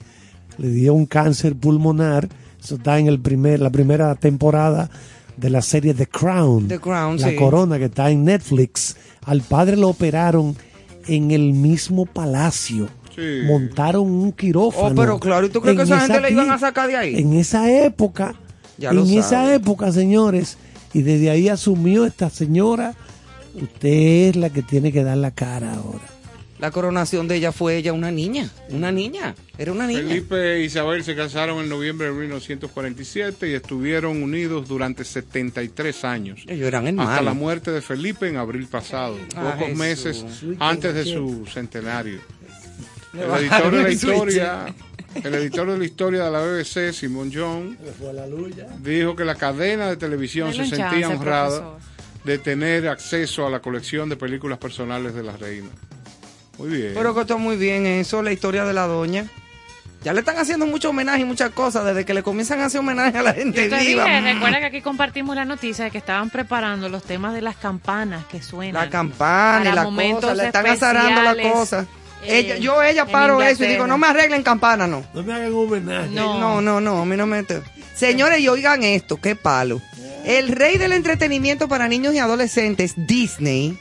le 0.57 0.68
dio 0.69 0.93
un 0.93 1.05
cáncer 1.05 1.55
pulmonar. 1.55 2.27
Eso 2.61 2.76
está 2.76 2.99
en 2.99 3.07
el 3.07 3.19
primer, 3.19 3.59
la 3.61 3.69
primera 3.69 4.14
temporada 4.15 4.89
de 5.38 5.49
la 5.49 5.61
serie 5.61 5.93
The 5.93 6.07
Crown. 6.07 6.68
The 6.68 6.80
Crown, 6.80 7.18
La 7.19 7.30
sí. 7.30 7.35
corona 7.35 7.77
que 7.77 7.85
está 7.85 8.09
en 8.09 8.26
Netflix. 8.26 8.97
Al 9.23 9.41
padre 9.41 9.77
lo 9.77 9.89
operaron 9.89 10.55
en 11.07 11.31
el 11.31 11.53
mismo 11.53 12.05
palacio. 12.05 12.89
Sí. 13.18 13.41
Montaron 13.45 14.03
un 14.10 14.31
quirófano. 14.31 14.88
Oh, 14.89 14.95
pero 14.95 15.19
claro, 15.19 15.48
¿y 15.48 15.49
tú 15.49 15.60
crees 15.60 15.73
En 15.73 15.77
que 15.77 15.84
esa 15.94 15.99
gente 16.02 16.22
le 16.22 16.31
iban 16.31 16.52
a 16.52 16.60
sacar 16.60 16.88
de 16.88 16.95
ahí? 16.98 17.15
En 17.15 17.34
esa 17.34 17.69
época, 17.72 18.35
Ya 18.77 18.91
en 18.91 18.99
esa 18.99 19.30
sabe. 19.30 19.56
época, 19.56 19.91
señores, 19.91 20.57
y 20.94 21.02
desde 21.02 21.31
ahí 21.31 21.49
asumió 21.49 22.06
esta 22.06 22.30
señora, 22.30 22.94
usted 23.56 23.89
es 24.30 24.35
la 24.35 24.52
que 24.52 24.61
tiene 24.61 24.91
que 24.91 25.03
dar 25.03 25.18
la 25.18 25.31
cara 25.31 25.73
ahora. 25.73 26.03
La 26.60 26.72
coronación 26.72 27.27
de 27.27 27.35
ella 27.35 27.52
fue 27.52 27.76
ella 27.77 27.94
una 27.94 28.10
niña. 28.10 28.49
Una 28.72 28.91
niña. 28.91 29.35
Era 29.60 29.72
una 29.72 29.85
niña. 29.85 30.02
Felipe 30.02 30.56
e 30.56 30.64
Isabel 30.64 31.03
se 31.03 31.15
casaron 31.15 31.60
en 31.60 31.69
noviembre 31.69 32.07
de 32.07 32.14
1947 32.14 33.48
y 33.49 33.53
estuvieron 33.53 34.23
unidos 34.23 34.68
durante 34.68 35.03
73 35.03 36.03
años. 36.03 36.41
Ellos 36.48 36.68
eran 36.68 36.88
Hasta 36.88 37.02
hermanos. 37.03 37.23
la 37.26 37.34
muerte 37.35 37.69
de 37.72 37.81
Felipe 37.81 38.27
en 38.27 38.38
abril 38.38 38.65
pasado, 38.65 39.18
Ah, 39.35 39.52
pocos 39.53 39.68
Jesús. 39.68 39.77
meses 39.77 40.26
antes 40.60 40.95
de 40.95 41.06
su 41.06 41.45
centenario. 41.45 42.19
El 43.14 43.22
editor 43.32 43.72
de 43.76 43.84
la 43.84 43.90
historia, 43.90 44.66
el 45.16 45.34
editor 45.36 45.72
de 45.72 45.78
la 45.78 45.86
historia 45.86 46.24
de 46.26 46.32
la 46.32 46.40
BBC, 46.42 46.94
Simon 46.94 47.32
John, 47.34 47.78
dijo 48.80 49.16
que 49.16 49.26
la 49.26 49.36
cadena 49.36 49.88
de 49.88 49.98
televisión 49.98 50.54
se 50.54 50.66
sentía 50.66 50.90
chance, 51.02 51.06
honrada 51.08 51.78
de 52.24 52.38
tener 52.38 52.88
acceso 52.88 53.48
a 53.48 53.50
la 53.50 53.60
colección 53.62 54.10
de 54.10 54.18
películas 54.18 54.58
personales 54.60 55.14
de 55.16 55.24
la 55.24 55.36
reina. 55.38 55.70
Muy 56.58 56.70
bien. 56.70 56.92
Pero 56.96 57.14
que 57.16 57.22
está 57.22 57.38
muy 57.38 57.56
bien 57.56 57.86
eso, 57.86 58.22
la 58.22 58.32
historia 58.32 58.66
de 58.66 58.74
la 58.74 58.88
doña. 58.88 59.26
Ya 60.04 60.14
le 60.14 60.20
están 60.20 60.38
haciendo 60.38 60.66
mucho 60.68 60.92
homenaje 60.92 61.22
y 61.22 61.26
muchas 61.26 61.50
cosas 61.52 61.84
desde 61.84 62.06
que 62.06 62.14
le 62.14 62.22
comienzan 62.24 62.60
a 62.62 62.66
hacer 62.66 62.80
homenaje 62.80 63.18
a 63.18 63.24
la 63.24 63.34
gente 63.34 63.64
Yo 63.70 63.76
te 63.78 63.84
viva. 63.84 64.06
dije, 64.06 64.34
recuerda 64.34 64.60
que 64.60 64.66
aquí 64.68 64.82
compartimos 64.82 65.36
la 65.36 65.44
noticia 65.44 65.86
de 65.86 65.92
que 65.92 65.98
estaban 65.98 66.30
preparando 66.30 66.88
los 66.88 67.04
temas 67.04 67.34
de 67.34 67.42
las 67.42 67.56
campanas 67.58 68.26
que 68.26 68.42
suenan. 68.42 68.84
La 68.86 68.90
campana 68.90 69.62
y 69.62 69.64
para 69.70 69.76
la 69.76 69.84
momentos 69.84 70.22
cosa, 70.22 70.36
le 70.36 70.46
están 70.46 70.68
azarando 70.68 71.22
la 71.22 71.32
especiales, 71.32 71.54
cosa. 71.54 71.82
eh, 71.82 71.86
Ella, 72.23 72.57
yo 72.57 72.81
ella 72.84 73.06
paro 73.06 73.41
eso 73.41 73.64
y 73.64 73.68
digo, 73.68 73.88
no 73.88 73.98
me 73.98 74.07
arreglen 74.07 74.44
campana, 74.44 74.88
no. 74.88 75.03
No 75.14 75.23
me 75.23 75.34
hagan 75.34 75.53
homenaje. 75.53 76.10
No, 76.10 76.39
no, 76.39 76.61
no, 76.61 76.81
no, 76.81 77.02
a 77.02 77.06
mí 77.06 77.15
no 77.15 77.26
me... 77.26 77.45
Señores, 77.95 78.39
y 78.39 78.48
oigan 78.48 78.84
esto, 78.84 79.18
qué 79.18 79.35
palo. 79.35 79.81
El 80.26 80.49
rey 80.49 80.77
del 80.77 80.91
entretenimiento 80.91 81.68
para 81.68 81.88
niños 81.88 82.14
y 82.14 82.19
adolescentes, 82.19 82.94
Disney, 82.95 83.77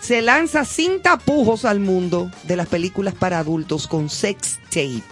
se 0.00 0.22
lanza 0.22 0.64
sin 0.64 1.02
tapujos 1.02 1.64
al 1.64 1.80
mundo 1.80 2.30
de 2.44 2.56
las 2.56 2.66
películas 2.66 3.14
para 3.14 3.38
adultos 3.38 3.86
con 3.86 4.08
sex 4.08 4.58
tape 4.70 5.02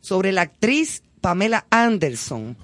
sobre 0.00 0.32
la 0.32 0.42
actriz 0.42 1.02
Pamela 1.20 1.66
Anderson. 1.70 2.56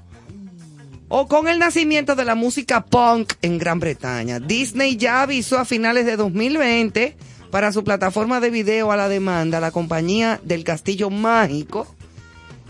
O 1.09 1.27
con 1.27 1.49
el 1.49 1.59
nacimiento 1.59 2.15
de 2.15 2.25
la 2.25 2.35
música 2.35 2.85
punk 2.85 3.33
en 3.43 3.59
Gran 3.59 3.81
Bretaña. 3.81 4.39
Disney 4.39 4.97
ya 4.97 5.23
avisó 5.23 5.59
a 5.59 5.65
finales 5.65 6.07
de 6.07 6.17
2020 6.17 7.17
para 7.51 7.73
su 7.73 7.85
plataforma 7.85 8.41
de 8.41 8.51
video 8.51 8.93
a 8.93 8.97
la 8.97 9.09
demanda 9.09 9.61
la 9.61 9.71
compañía 9.71 10.41
del 10.45 10.65
Castillo 10.65 11.11
Mágico. 11.11 11.87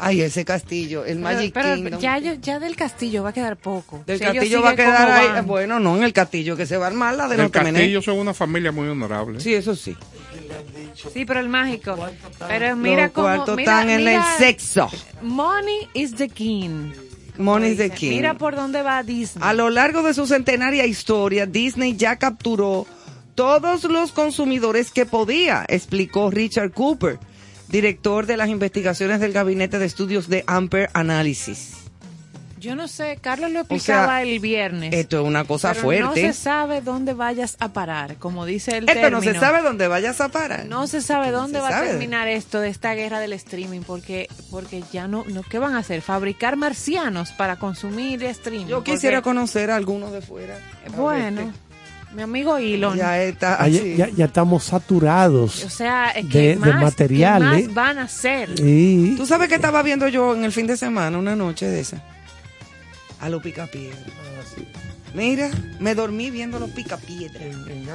Ay, 0.02 0.22
ese 0.22 0.46
castillo, 0.46 1.04
el 1.04 1.18
Magic 1.18 1.52
pero 1.52 1.74
Kingdom. 1.74 2.00
ya, 2.00 2.16
ya 2.18 2.58
del 2.58 2.74
castillo 2.74 3.22
va 3.22 3.30
a 3.30 3.32
quedar 3.34 3.58
poco. 3.58 4.02
Del 4.06 4.18
Si 4.18 4.24
castillo 4.24 4.62
va 4.62 4.70
a 4.70 4.74
quedar 4.76 5.10
ahí. 5.10 5.28
van. 5.28 5.46
Bueno, 5.46 5.78
no, 5.78 5.94
en 5.98 6.04
el 6.04 6.14
castillo 6.14 6.56
que 6.56 6.64
se 6.64 6.78
va 6.78 6.86
a 6.86 6.88
armar 6.88 7.14
la 7.16 7.24
de 7.24 7.36
Del 7.36 7.42
los 7.42 7.52
temenes. 7.52 7.74
Castillo 7.82 8.00
son 8.00 8.18
una 8.18 8.32
familia 8.32 8.72
muy 8.72 8.88
honorable. 8.88 9.40
Sí, 9.40 9.52
eso 9.52 9.76
sí. 9.76 9.94
Sí, 11.12 11.26
pero 11.26 11.40
el 11.40 11.50
mágico. 11.50 11.98
Pero 12.48 12.76
mira 12.76 13.04
Los 13.04 13.12
cómo. 13.12 13.28
mira, 13.56 13.62
están 13.62 13.90
en 13.90 13.98
mira, 14.04 14.14
el 14.36 14.38
sexo. 14.38 14.88
Money 15.20 15.88
is 15.92 16.14
the 16.14 16.28
king. 16.30 16.92
Money 17.36 17.72
is 17.72 17.76
the 17.78 17.90
king. 17.90 18.08
Mira 18.10 18.34
por 18.38 18.56
dónde 18.56 18.80
va 18.82 19.02
Disney. 19.02 19.42
A 19.46 19.52
lo 19.52 19.68
largo 19.68 20.02
de 20.02 20.14
su 20.14 20.26
centenaria 20.26 20.86
historia, 20.86 21.44
Disney 21.44 21.94
ya 21.96 22.16
capturó 22.16 22.86
todos 23.40 23.84
los 23.84 24.12
consumidores 24.12 24.90
que 24.90 25.06
podía, 25.06 25.64
explicó 25.66 26.30
Richard 26.30 26.72
Cooper, 26.72 27.18
director 27.68 28.26
de 28.26 28.36
las 28.36 28.50
investigaciones 28.50 29.18
del 29.18 29.32
Gabinete 29.32 29.78
de 29.78 29.86
Estudios 29.86 30.28
de 30.28 30.44
Ampere 30.46 30.90
Analysis. 30.92 31.78
Yo 32.58 32.76
no 32.76 32.86
sé, 32.86 33.16
Carlos 33.18 33.50
lo 33.50 33.64
sea, 33.64 33.76
explicaba 33.76 34.20
el 34.20 34.40
viernes. 34.40 34.92
Esto 34.92 35.22
es 35.22 35.26
una 35.26 35.44
cosa 35.44 35.70
pero 35.70 35.82
fuerte. 35.84 36.04
No 36.04 36.14
se 36.14 36.34
sabe 36.34 36.82
dónde 36.82 37.14
vayas 37.14 37.56
a 37.60 37.72
parar, 37.72 38.16
como 38.16 38.44
dice 38.44 38.76
el 38.76 38.86
Esto 38.90 39.08
no 39.08 39.20
se 39.20 39.28
término. 39.28 39.40
sabe 39.40 39.62
dónde 39.62 39.88
vayas 39.88 40.20
a 40.20 40.28
parar. 40.28 40.66
No 40.66 40.86
se 40.86 41.00
sabe 41.00 41.30
dónde 41.30 41.60
se 41.60 41.62
va 41.62 41.70
sabe. 41.70 41.86
a 41.86 41.90
terminar 41.92 42.28
esto 42.28 42.60
de 42.60 42.68
esta 42.68 42.92
guerra 42.92 43.20
del 43.20 43.32
streaming, 43.32 43.80
porque 43.80 44.28
porque 44.50 44.84
ya 44.92 45.08
no, 45.08 45.24
no 45.26 45.42
¿qué 45.44 45.58
van 45.58 45.76
a 45.76 45.78
hacer? 45.78 46.02
Fabricar 46.02 46.56
marcianos 46.56 47.32
para 47.32 47.56
consumir 47.56 48.22
streaming. 48.22 48.66
Yo 48.66 48.84
quisiera 48.84 49.22
Porque, 49.22 49.30
conocer 49.30 49.70
a 49.70 49.76
algunos 49.76 50.12
de 50.12 50.20
fuera. 50.20 50.58
Bueno, 50.94 51.54
mi 52.14 52.22
amigo 52.22 52.56
Elon. 52.58 52.96
Ya 52.96 53.22
está. 53.22 53.62
Ah, 53.62 53.68
ya, 53.68 53.80
sí. 53.80 53.94
ya- 53.96 54.08
ya 54.08 54.24
estamos 54.26 54.64
saturados. 54.64 55.64
O 55.64 55.70
sea, 55.70 56.10
es 56.10 56.24
de- 56.24 56.30
que 56.30 56.38
de 56.48 56.56
más, 56.56 56.82
material, 56.82 57.42
¿qué 57.52 57.58
¿eh? 57.60 57.66
más 57.68 57.74
van 57.74 57.98
a 57.98 58.02
hacer? 58.02 58.56
Sí. 58.58 59.14
¿Tú 59.16 59.26
sabes 59.26 59.48
qué 59.48 59.54
estaba 59.56 59.82
viendo 59.82 60.08
yo 60.08 60.34
en 60.34 60.44
el 60.44 60.52
fin 60.52 60.66
de 60.66 60.76
semana, 60.76 61.18
una 61.18 61.36
noche 61.36 61.66
de 61.66 61.80
esa? 61.80 62.02
A 63.20 63.28
los 63.28 63.42
picapiedras. 63.42 63.98
Mira, 65.12 65.50
me 65.80 65.96
dormí 65.96 66.30
viendo 66.30 66.60
los 66.60 66.70
picapiedras. 66.70 67.42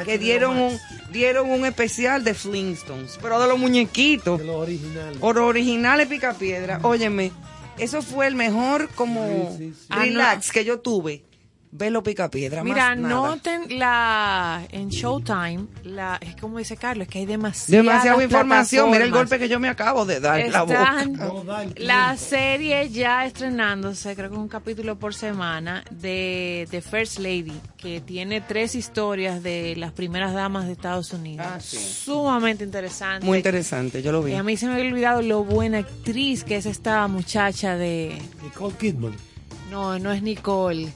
Que 0.05 0.17
dieron 0.17 0.57
un, 0.57 0.77
dieron 1.13 1.49
un 1.49 1.65
especial 1.65 2.23
de 2.25 2.33
Flintstones, 2.33 3.17
pero 3.21 3.39
de 3.41 3.47
los 3.47 3.57
muñequitos. 3.57 4.37
De 4.39 4.45
los 4.45 4.57
originales. 4.57 5.17
O 5.21 5.31
los 5.31 5.43
originales 5.45 6.07
picapiedras. 6.07 6.83
Óyeme, 6.83 7.31
eso 7.77 8.01
fue 8.01 8.27
el 8.27 8.35
mejor 8.35 8.89
como 8.95 9.57
relax 9.89 10.51
que 10.51 10.65
yo 10.65 10.79
tuve. 10.79 11.23
Ver 11.77 11.91
los 11.91 12.03
picapiedras. 12.03 12.63
Mira, 12.63 12.89
más 12.89 12.97
nada. 12.97 13.13
noten 13.13 13.77
la 13.79 14.65
en 14.71 14.87
Showtime, 14.87 15.65
la 15.83 16.17
es 16.21 16.37
como 16.37 16.57
dice 16.57 16.77
Carlos, 16.77 17.05
que 17.09 17.19
hay 17.19 17.25
demasiada 17.25 17.83
Demasiada 17.83 18.23
información. 18.23 18.91
Mira 18.91 19.03
el 19.03 19.11
golpe 19.11 19.37
que 19.37 19.49
yo 19.49 19.59
me 19.59 19.67
acabo 19.67 20.05
de 20.05 20.21
dar 20.21 20.39
en 20.39 20.53
la 20.53 20.63
Están 20.63 21.13
boca. 21.17 21.65
la 21.75 22.15
serie 22.15 22.89
ya 22.89 23.25
estrenándose, 23.25 24.15
creo 24.15 24.29
que 24.29 24.37
un 24.37 24.47
capítulo 24.47 24.97
por 24.97 25.13
semana, 25.13 25.83
de, 25.91 26.65
de 26.71 26.81
First 26.81 27.19
Lady, 27.19 27.59
que 27.75 27.99
tiene 27.99 28.39
tres 28.39 28.73
historias 28.75 29.43
de 29.43 29.75
las 29.75 29.91
primeras 29.91 30.33
damas 30.33 30.67
de 30.67 30.71
Estados 30.71 31.11
Unidos. 31.11 31.45
Ah, 31.45 31.59
sí. 31.59 31.75
Sumamente 31.77 32.63
interesante. 32.63 33.25
Muy 33.25 33.39
interesante, 33.39 34.01
yo 34.01 34.13
lo 34.13 34.23
vi. 34.23 34.31
Y 34.31 34.35
a 34.35 34.43
mí 34.43 34.55
se 34.55 34.67
me 34.67 34.75
había 34.75 34.89
olvidado 34.89 35.21
lo 35.21 35.43
buena 35.43 35.79
actriz 35.79 36.45
que 36.45 36.55
es 36.55 36.65
esta 36.65 37.05
muchacha 37.09 37.75
de... 37.75 38.17
Nicole 38.43 38.75
Kidman. 38.79 39.13
No, 39.69 39.99
no 39.99 40.13
es 40.13 40.21
Nicole. 40.23 40.87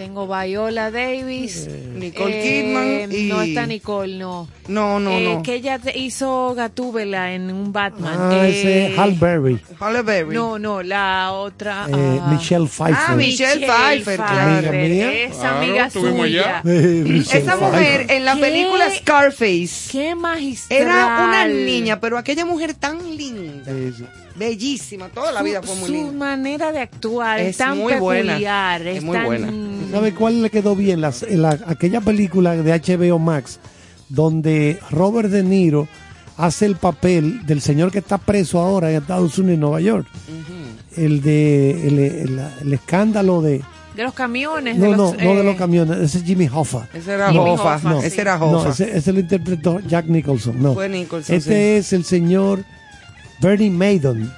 Tengo 0.00 0.26
Viola 0.26 0.90
Davis. 0.90 1.68
Nicole 1.94 2.38
eh, 2.38 2.42
Kidman 2.62 3.12
y- 3.12 3.28
No 3.28 3.42
está 3.42 3.66
Nicole, 3.66 4.16
no. 4.16 4.48
No, 4.66 4.98
no, 4.98 5.10
Eh, 5.10 5.24
no. 5.24 5.42
Que 5.42 5.56
ella 5.56 5.78
hizo 5.94 6.54
Gatúbela 6.54 7.34
en 7.34 7.52
un 7.52 7.70
Batman. 7.70 8.16
Ah, 8.18 8.48
ese 8.48 8.86
Eh, 8.86 8.94
Hal 8.96 9.12
Berry. 9.12 9.60
Halle 9.78 10.00
Berry. 10.00 10.34
No, 10.34 10.58
no, 10.58 10.82
la 10.82 11.32
otra. 11.32 11.86
Eh, 11.90 12.18
ah, 12.22 12.28
Michelle 12.32 12.66
Pfeiffer. 12.66 12.96
Ah, 13.08 13.14
Michelle 13.14 13.66
Pfeiffer, 13.66 14.16
claro. 14.16 14.56
Amiga 14.70 14.72
mía. 14.72 15.12
Esa 15.24 15.38
Claro, 15.40 15.56
amiga 15.58 15.86
estuvimos 15.88 16.20
suya. 16.20 16.60
allá. 16.60 16.62
Eh, 16.72 17.04
Michelle 17.06 17.42
Esa 17.44 17.56
mujer 17.58 17.72
Pfeiffer. 17.82 18.16
en 18.16 18.24
la 18.24 18.34
¿Qué? 18.36 18.40
película 18.40 18.90
Scarface 18.90 19.90
Qué 19.92 20.14
magistral. 20.14 20.80
era 20.80 21.24
una 21.28 21.46
niña, 21.46 22.00
pero 22.00 22.16
aquella 22.16 22.46
mujer 22.46 22.72
tan 22.72 23.16
linda, 23.18 23.70
Sí, 23.70 23.92
sí. 23.98 24.04
Bellísima, 24.40 25.08
toda 25.10 25.30
la 25.30 25.42
vida 25.42 25.62
fue 25.62 25.76
muy 25.76 25.86
Su 25.86 25.92
linda. 25.92 26.12
manera 26.12 26.72
de 26.72 26.80
actuar 26.80 27.38
es, 27.38 27.56
tan 27.58 27.78
muy 27.78 27.92
buena. 27.94 28.32
peculiar. 28.32 28.86
Es 28.86 28.96
Es, 28.98 29.04
muy 29.04 29.16
tan- 29.16 29.26
buena. 29.26 29.52
¿Sabe 29.92 30.14
cuál 30.14 30.42
le 30.42 30.50
quedó 30.50 30.74
bien? 30.74 31.00
Las- 31.00 31.22
la- 31.30 31.58
aquella 31.66 32.00
película 32.00 32.56
de 32.56 32.72
HBO 32.72 33.18
Max 33.20 33.60
donde 34.08 34.78
Robert 34.90 35.28
De 35.30 35.42
Niro 35.42 35.86
hace 36.36 36.66
el 36.66 36.76
papel 36.76 37.44
del 37.46 37.60
señor 37.60 37.92
que 37.92 37.98
está 37.98 38.18
preso 38.18 38.58
ahora 38.60 38.90
en 38.90 38.96
Estados 38.96 39.38
Unidos, 39.38 39.54
en 39.54 39.60
Nueva 39.60 39.80
York. 39.80 40.06
El 40.96 41.22
de 41.22 41.86
el, 41.86 41.98
el- 41.98 42.40
el 42.62 42.72
escándalo 42.72 43.40
de 43.42 43.62
De 43.94 44.02
los 44.02 44.14
camiones. 44.14 44.76
no 44.76 44.84
de 44.86 44.90
no 44.90 44.96
los, 44.96 45.12
no 45.12 45.34
de 45.34 45.40
eh, 45.40 45.44
los 45.44 45.56
camiones, 45.56 45.98
ese 45.98 46.18
es 46.18 46.24
Jimmy 46.24 46.48
Hoffa. 46.52 46.88
Ese 46.94 47.12
era 47.12 47.30
Jimmy 47.30 47.50
Hoffa, 47.50 47.76
Hoffa, 47.76 47.90
No, 47.90 48.00
sí. 48.00 48.06
ese 48.06 48.20
era 48.22 48.38
No, 48.38 48.46
Hoffa. 48.52 48.70
ese, 48.70 48.96
ese 48.96 49.12
lo 49.12 49.20
interpretó 49.20 49.80
Jack 49.80 50.06
Nicholson. 50.06 50.60
No. 50.60 50.74
Fue 50.74 50.88
Nicholson, 50.88 51.36
Este 51.36 51.76
es 51.78 51.92
el 51.92 52.04
señor 52.04 52.64
Bernie 53.40 53.70
Maidon, 53.70 54.32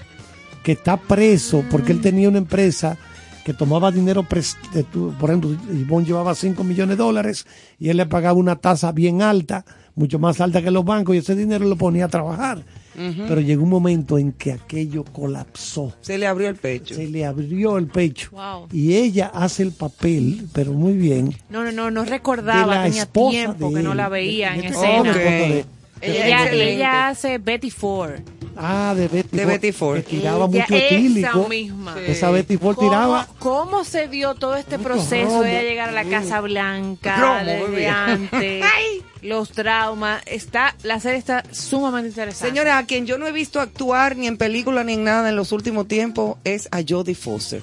que 0.62 0.72
está 0.72 0.96
preso 0.96 1.64
porque 1.70 1.92
él 1.92 2.00
tenía 2.00 2.28
una 2.28 2.38
empresa 2.38 2.96
que 3.44 3.52
tomaba 3.52 3.90
dinero, 3.90 4.24
de 4.72 4.84
por 5.18 5.30
ejemplo, 5.30 5.50
Ivonne 5.72 6.06
llevaba 6.06 6.32
5 6.34 6.62
millones 6.62 6.96
de 6.96 7.02
dólares 7.02 7.44
y 7.78 7.88
él 7.88 7.96
le 7.96 8.06
pagaba 8.06 8.38
una 8.38 8.54
tasa 8.56 8.92
bien 8.92 9.20
alta, 9.20 9.64
mucho 9.96 10.20
más 10.20 10.40
alta 10.40 10.62
que 10.62 10.70
los 10.70 10.84
bancos, 10.84 11.16
y 11.16 11.18
ese 11.18 11.34
dinero 11.34 11.64
lo 11.66 11.74
ponía 11.76 12.04
a 12.04 12.08
trabajar. 12.08 12.62
Pero 12.94 13.40
llegó 13.40 13.64
un 13.64 13.70
momento 13.70 14.18
en 14.18 14.32
que 14.32 14.52
aquello 14.52 15.02
colapsó. 15.02 15.92
Se 16.02 16.18
le 16.18 16.26
abrió 16.26 16.48
el 16.50 16.56
pecho. 16.56 16.94
Se 16.94 17.08
le 17.08 17.24
abrió 17.24 17.78
el 17.78 17.86
pecho. 17.88 18.28
Wow. 18.32 18.68
Y 18.70 18.94
ella 18.94 19.30
hace 19.34 19.62
el 19.64 19.72
papel, 19.72 20.46
pero 20.52 20.72
muy 20.72 20.92
bien, 20.92 21.34
No, 21.48 21.64
no, 21.64 21.72
no, 21.72 21.90
no 21.90 22.04
de 22.04 22.10
recordaba. 22.10 22.66
la 22.76 22.82
Tenía 22.84 23.02
esposa 23.04 23.30
tiempo 23.30 23.70
de 23.70 23.74
que 23.76 23.82
no 23.82 23.94
la 23.94 24.08
veía 24.10 24.54
en 24.54 24.64
escena. 24.64 25.12
de- 25.14 25.64
Ella, 26.02 26.50
ella 26.52 27.08
hace 27.08 27.38
Betty 27.38 27.70
Ford. 27.70 28.20
Ah, 28.56 28.94
de 28.96 29.08
Betty 29.08 29.36
De 29.36 29.42
Ford, 29.44 29.52
Betty 29.52 29.72
Ford. 29.72 29.96
Que 29.96 30.02
tiraba 30.02 30.46
Ella- 30.46 30.46
mucho 30.46 30.74
esa 30.74 30.94
etílico. 30.94 31.48
misma. 31.48 31.94
Esa 32.06 32.30
Betty 32.30 32.56
Ford 32.58 32.76
¿Cómo, 32.76 32.88
tiraba. 32.90 33.28
cómo 33.38 33.84
se 33.84 34.08
dio 34.08 34.34
todo 34.34 34.56
este 34.56 34.78
Mucho 34.78 34.88
proceso 34.90 35.28
romo. 35.30 35.42
de 35.42 35.62
llegar 35.62 35.88
a 35.88 35.92
la 35.92 36.04
Casa 36.04 36.40
Blanca 36.40 37.16
Romo, 37.16 37.44
desde 37.44 37.88
antes? 37.88 38.64
los 39.22 39.50
traumas. 39.52 40.22
Está, 40.26 40.74
la 40.82 41.00
serie 41.00 41.18
está 41.18 41.44
sumamente 41.52 42.08
interesante. 42.08 42.48
Señora, 42.48 42.78
a 42.78 42.86
quien 42.86 43.06
yo 43.06 43.18
no 43.18 43.26
he 43.26 43.32
visto 43.32 43.60
actuar 43.60 44.16
ni 44.16 44.26
en 44.26 44.36
película 44.36 44.84
ni 44.84 44.94
en 44.94 45.04
nada 45.04 45.28
en 45.28 45.36
los 45.36 45.52
últimos 45.52 45.88
tiempos 45.88 46.36
es 46.44 46.68
a 46.72 46.80
Jodie 46.86 47.14
Foster. 47.14 47.62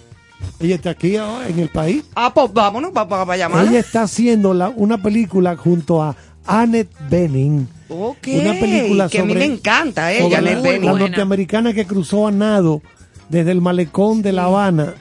Ella 0.62 0.76
está 0.76 0.92
aquí 0.92 1.18
ahora 1.18 1.48
en 1.50 1.60
el 1.60 1.68
país. 1.70 2.04
Ah, 2.16 2.34
pues 2.34 2.52
vámonos 2.54 2.92
para 2.92 3.36
llamar. 3.36 3.68
Ella 3.68 3.80
está 3.80 4.04
haciendo 4.04 4.54
la- 4.54 4.70
una 4.70 5.02
película 5.02 5.56
junto 5.58 6.02
a 6.02 6.16
Annette 6.46 6.92
Bening. 7.10 7.68
Ok, 7.90 8.28
Una 8.28 8.54
película 8.54 9.10
que 9.10 9.20
a 9.20 9.26
mí 9.26 9.34
me 9.34 9.46
encanta 9.46 10.12
la, 10.12 10.38
Annette 10.38 10.62
Bening. 10.62 10.86
la 10.86 10.94
norteamericana 11.00 11.74
que 11.74 11.86
cruzó 11.86 12.28
a 12.28 12.32
nado 12.32 12.82
desde 13.30 13.52
el 13.52 13.62
malecón 13.62 14.22
de 14.22 14.32
La 14.32 14.44
Habana 14.46 14.94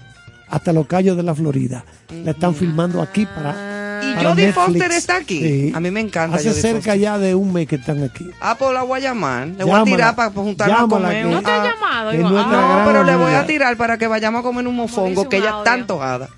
hasta 0.48 0.72
los 0.72 0.86
Cayos 0.86 1.16
de 1.16 1.22
la 1.22 1.34
Florida. 1.34 1.84
La 2.24 2.30
están 2.30 2.54
filmando 2.54 3.02
aquí 3.02 3.26
para. 3.26 4.00
Y 4.00 4.14
para 4.14 4.30
Jodie 4.30 4.46
Netflix. 4.46 4.54
Foster 4.66 4.92
está 4.92 5.16
aquí. 5.16 5.40
Sí. 5.42 5.72
A 5.74 5.80
mí 5.80 5.90
me 5.90 6.00
encanta 6.00 6.36
Hace 6.36 6.50
Jodie 6.50 6.60
cerca 6.62 6.76
Foster. 6.92 6.98
ya 7.00 7.18
de 7.18 7.34
un 7.34 7.52
mes 7.52 7.66
que 7.66 7.76
están 7.76 8.02
aquí. 8.02 8.24
Ah, 8.40 8.54
pues 8.58 8.72
la 8.72 8.82
voy 8.84 8.98
a 9.00 9.02
llamar. 9.02 9.48
Le 9.48 9.64
voy 9.64 9.74
a 9.80 9.84
tirar 9.84 10.14
para 10.16 10.30
juntarnos 10.30 10.80
a 10.82 10.86
comer. 10.86 11.22
que- 11.24 11.30
¿No 11.30 11.42
te 11.42 11.50
ha 11.50 11.62
Ah, 11.62 11.66
llamado, 11.74 12.10
es 12.12 12.20
Iván? 12.20 12.34
Ah, 12.36 12.76
No, 12.84 12.90
pero 12.90 13.04
le 13.04 13.16
voy 13.16 13.32
a 13.34 13.46
tirar 13.46 13.76
para 13.76 13.98
que 13.98 14.06
vayamos 14.06 14.40
a 14.40 14.42
comer 14.42 14.66
un 14.66 14.76
mofongo, 14.76 15.28
que 15.28 15.38
ella 15.38 15.58
está 15.58 15.72
antojada. 15.74 16.28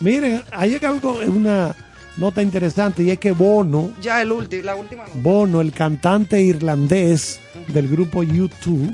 Miren, 0.00 0.42
hay 0.50 0.80
algo, 0.82 1.20
una 1.26 1.76
nota 2.16 2.42
interesante 2.42 3.02
y 3.02 3.10
es 3.10 3.18
que 3.18 3.32
Bono, 3.32 3.90
Ya 4.00 4.20
el 4.22 4.32
último, 4.32 4.62
la 4.62 4.76
última. 4.76 5.04
no. 5.04 5.22
Bono, 5.22 5.60
el 5.60 5.72
cantante 5.72 6.40
irlandés 6.42 7.40
del 7.68 7.88
grupo 7.88 8.22
U2, 8.22 8.90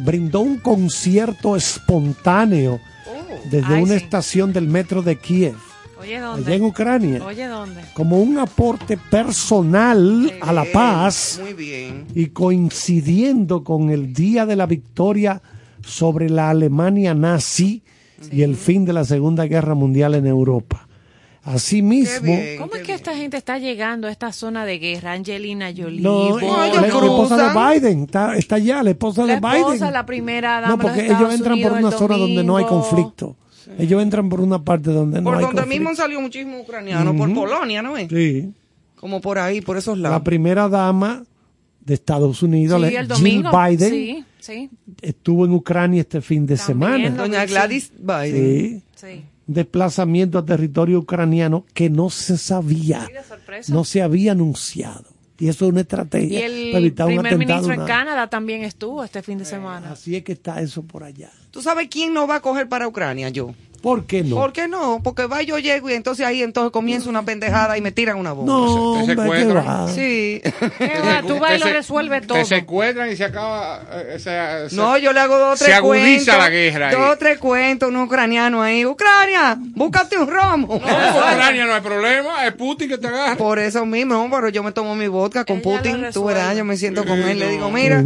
brindó 0.00 0.40
un 0.40 0.58
concierto 0.58 1.56
espontáneo 1.56 2.80
desde 3.50 3.74
Ay, 3.74 3.82
una 3.82 3.98
sí. 3.98 4.04
estación 4.04 4.52
del 4.52 4.68
metro 4.68 5.02
de 5.02 5.16
Kiev, 5.16 5.54
Oye, 6.00 6.16
allá 6.18 6.54
en 6.54 6.64
Ucrania, 6.64 7.24
Oye, 7.24 7.46
¿dónde? 7.46 7.80
como 7.94 8.18
un 8.18 8.38
aporte 8.38 8.96
personal 8.96 10.32
a 10.40 10.52
la 10.52 10.64
paz 10.72 11.38
Muy 11.42 11.52
bien. 11.54 12.06
y 12.14 12.26
coincidiendo 12.28 13.62
con 13.64 13.90
el 13.90 14.12
día 14.12 14.44
de 14.46 14.56
la 14.56 14.66
victoria 14.66 15.40
sobre 15.82 16.28
la 16.30 16.50
Alemania 16.50 17.14
nazi 17.14 17.82
y 18.32 18.42
el 18.42 18.56
fin 18.56 18.84
de 18.84 18.92
la 18.94 19.04
Segunda 19.04 19.44
Guerra 19.46 19.74
Mundial 19.74 20.14
en 20.14 20.26
Europa. 20.26 20.88
Asimismo, 21.44 22.22
bien. 22.22 22.58
¿Cómo 22.58 22.74
es 22.74 22.82
que 22.82 22.94
esta 22.94 23.14
gente 23.14 23.36
está 23.36 23.58
llegando 23.58 24.08
a 24.08 24.10
esta 24.10 24.32
zona 24.32 24.64
de 24.64 24.78
guerra? 24.78 25.12
Angelina 25.12 25.72
Jolie, 25.76 26.00
No, 26.00 26.38
la, 26.38 26.66
la 26.80 26.86
esposa 26.86 27.36
de 27.36 27.78
Biden 27.80 28.02
está, 28.04 28.36
está 28.36 28.54
allá, 28.56 28.82
la 28.82 28.90
esposa 28.90 29.26
la 29.26 29.34
de 29.34 29.40
Biden. 29.40 29.56
esposa, 29.58 29.90
la 29.90 30.06
primera 30.06 30.60
dama 30.62 30.68
no, 30.68 30.78
porque 30.78 31.00
Estados 31.02 31.20
ellos 31.22 31.34
entran 31.34 31.60
por 31.60 31.72
una 31.72 31.90
zona 31.90 32.16
donde 32.16 32.44
no 32.44 32.56
hay 32.56 32.64
conflicto. 32.64 33.36
Ellos 33.78 34.02
entran 34.02 34.28
por 34.28 34.40
una 34.40 34.62
parte 34.62 34.90
donde 34.90 35.20
no 35.20 35.24
Por 35.24 35.34
hay 35.36 35.40
donde 35.44 35.60
conflicto. 35.62 35.82
mismo 35.84 35.96
salió 35.96 36.20
muchísimo 36.20 36.60
ucraniano, 36.60 37.14
por 37.16 37.28
Ujú. 37.28 37.40
Polonia, 37.40 37.82
¿no 37.82 37.96
es? 37.96 38.08
Sí. 38.08 38.52
Como 38.96 39.20
por 39.20 39.38
ahí, 39.38 39.60
por 39.60 39.76
esos 39.76 39.98
lados. 39.98 40.18
La 40.18 40.24
primera 40.24 40.68
dama 40.68 41.24
de 41.80 41.94
Estados 41.94 42.42
Unidos, 42.42 42.82
Sí, 42.88 42.94
el 42.96 43.12
Jill. 43.12 43.42
Biden, 43.52 43.90
Sí, 43.90 44.24
sí, 44.38 44.70
estuvo 45.02 45.44
en 45.44 45.52
Ucrania 45.52 46.00
este 46.00 46.20
fin 46.22 46.46
de 46.46 46.56
También, 46.56 47.02
semana. 47.02 47.22
Doña 47.22 47.44
Gladys 47.46 47.92
Biden. 47.98 48.82
Sí. 48.96 49.24
Desplazamiento 49.46 50.38
a 50.38 50.44
territorio 50.46 51.00
ucraniano 51.00 51.66
que 51.74 51.90
no 51.90 52.08
se 52.10 52.38
sabía, 52.38 53.08
no 53.68 53.84
se 53.84 54.02
había 54.02 54.32
anunciado. 54.32 55.04
Y 55.38 55.48
eso 55.48 55.66
es 55.66 55.72
una 55.72 55.80
Y 55.80 55.82
estrategia 55.82 56.40
para 56.40 56.46
el 56.46 56.74
evitar 56.76 57.06
un 57.06 57.12
primer 57.14 57.34
atentado. 57.34 57.60
ministro 57.60 57.82
en 57.82 57.86
Canadá 57.86 58.30
también 58.30 58.62
estuvo 58.62 59.02
este 59.04 59.22
fin 59.22 59.38
de 59.38 59.44
semana. 59.44 59.90
Así 59.92 60.16
es 60.16 60.22
que 60.22 60.32
está 60.32 60.60
eso 60.60 60.82
por 60.82 61.02
allá. 61.04 61.30
¿Tú 61.50 61.60
sabes 61.60 61.88
quién 61.90 62.14
no 62.14 62.26
va 62.26 62.36
a 62.36 62.40
coger 62.40 62.68
para 62.68 62.86
Ucrania? 62.88 63.28
Yo. 63.30 63.54
¿Por 63.84 64.06
qué 64.06 64.24
no? 64.24 64.36
¿Por 64.36 64.52
qué 64.54 64.66
no? 64.66 65.00
Porque 65.04 65.26
va 65.26 65.42
yo 65.42 65.58
llego 65.58 65.90
y 65.90 65.92
entonces 65.92 66.24
ahí 66.26 66.42
entonces 66.42 66.72
comienza 66.72 67.10
una 67.10 67.22
pendejada 67.22 67.76
y 67.76 67.82
me 67.82 67.92
tiran 67.92 68.16
una 68.16 68.32
bomba. 68.32 68.50
No, 68.52 68.64
Te 68.64 68.70
hombre, 69.12 69.14
¿qué 69.14 69.22
secuestran. 69.22 69.66
va? 69.66 69.88
Sí. 69.92 70.40
¿Qué 70.78 70.92
va? 71.06 71.20
Tú 71.26 71.38
vas 71.38 71.50
y 71.56 71.58
lo 71.58 71.66
Te 71.66 71.70
se- 71.70 71.76
resuelve 71.76 72.20
todo. 72.22 72.38
Te 72.38 72.44
secuestran 72.46 73.10
y 73.12 73.16
se 73.16 73.24
acaba. 73.24 73.82
eh, 73.92 74.16
se- 74.18 74.70
se- 74.70 74.74
No, 74.76 74.96
yo 74.96 75.12
le 75.12 75.20
hago 75.20 75.36
dos 75.38 75.52
o 75.52 75.56
Se 75.58 75.64
tres 75.66 75.76
agudiza 75.76 76.32
cuentos. 76.32 76.38
la 76.38 76.48
guerra 76.50 76.88
ahí. 76.88 76.94
Dos 76.96 77.10
o 77.10 77.18
tres 77.18 77.38
cuentos, 77.38 77.88
un 77.90 77.96
ucraniano 77.98 78.62
ahí. 78.62 78.86
Ucrania, 78.86 79.56
búscate 79.58 80.16
un 80.16 80.28
romo. 80.28 80.80
No, 80.80 81.30
Ucrania 81.32 81.66
no 81.66 81.74
hay 81.74 81.80
problema, 81.82 82.46
es 82.46 82.54
Putin 82.54 82.88
que 82.88 82.96
te 82.96 83.06
agarra. 83.08 83.36
Por 83.36 83.58
eso 83.58 83.84
mismo, 83.84 84.26
pero 84.30 84.48
yo 84.48 84.62
me 84.62 84.72
tomo 84.72 84.94
mi 84.96 85.08
vodka 85.08 85.44
con 85.44 85.58
Ella 85.58 85.62
Putin. 85.76 86.06
Tú 86.10 86.24
verás, 86.24 86.56
yo 86.56 86.64
me 86.64 86.78
siento 86.78 87.04
con 87.04 87.18
él. 87.22 87.38
Le 87.38 87.50
digo, 87.50 87.70
mira, 87.70 88.02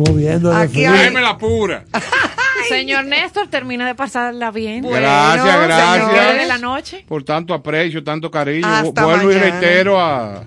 aquí 0.56 0.84
hay... 0.84 1.12
La 1.14 1.38
pura. 1.38 1.84
Señor 2.68 3.04
Néstor, 3.06 3.48
termina 3.48 3.86
de 3.86 3.94
pasarla 3.94 4.50
bien. 4.50 4.82
Bueno, 4.82 4.98
Gracias, 5.06 5.56
Que 5.56 5.67
gracias. 5.76 6.10
quede 6.10 6.38
de 6.40 6.46
la 6.46 6.58
noche. 6.58 7.04
Por 7.08 7.22
tanto 7.24 7.54
aprecio, 7.54 8.02
tanto 8.04 8.30
cariño. 8.30 8.66
Hasta 8.66 9.04
Vuelvo 9.04 9.30
y 9.32 9.34
reitero 9.38 10.00
a, 10.00 10.44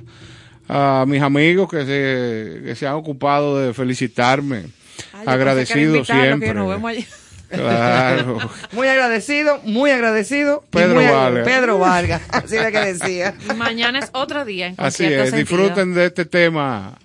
a 0.70 1.06
mis 1.08 1.22
amigos 1.22 1.70
que 1.70 1.80
se, 1.86 2.64
que 2.66 2.76
se 2.76 2.88
han 2.88 2.94
ocupado 2.96 3.60
de 3.60 3.74
felicitarme. 3.74 4.66
Ay, 5.14 5.24
Agradecido 5.26 6.04
siempre. 6.06 6.50
que 6.50 6.54
nos 6.54 6.70
vemos 6.70 6.92
allí. 6.92 7.06
Claro. 7.50 8.38
Muy 8.72 8.88
agradecido, 8.88 9.60
muy 9.66 9.92
agradecido. 9.92 10.64
Pedro 10.70 10.96
muy 11.02 11.06
Vargas. 11.08 11.46
Pedro 11.46 11.80
Vargas, 11.80 12.22
así 12.30 12.56
era 12.56 12.72
que 12.72 12.94
decía. 12.94 13.34
Mañana 13.58 14.00
es 14.00 14.10
otro 14.14 14.46
día. 14.46 14.68
En 14.68 14.76
Así 14.78 15.04
es, 15.04 15.30
sentido. 15.30 15.38
disfruten 15.38 15.94
de 15.94 16.06
este 16.06 16.24
tema 16.24 16.98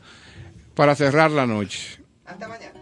para 0.76 0.94
cerrar 0.94 1.32
la 1.32 1.46
noche. 1.48 1.98
Hasta 2.24 2.46
mañana. 2.46 2.72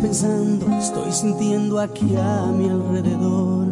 Pensando, 0.00 0.66
estoy 0.78 1.12
sintiendo 1.12 1.80
aquí 1.80 2.14
a 2.16 2.46
mi 2.46 2.68
alrededor. 2.68 3.66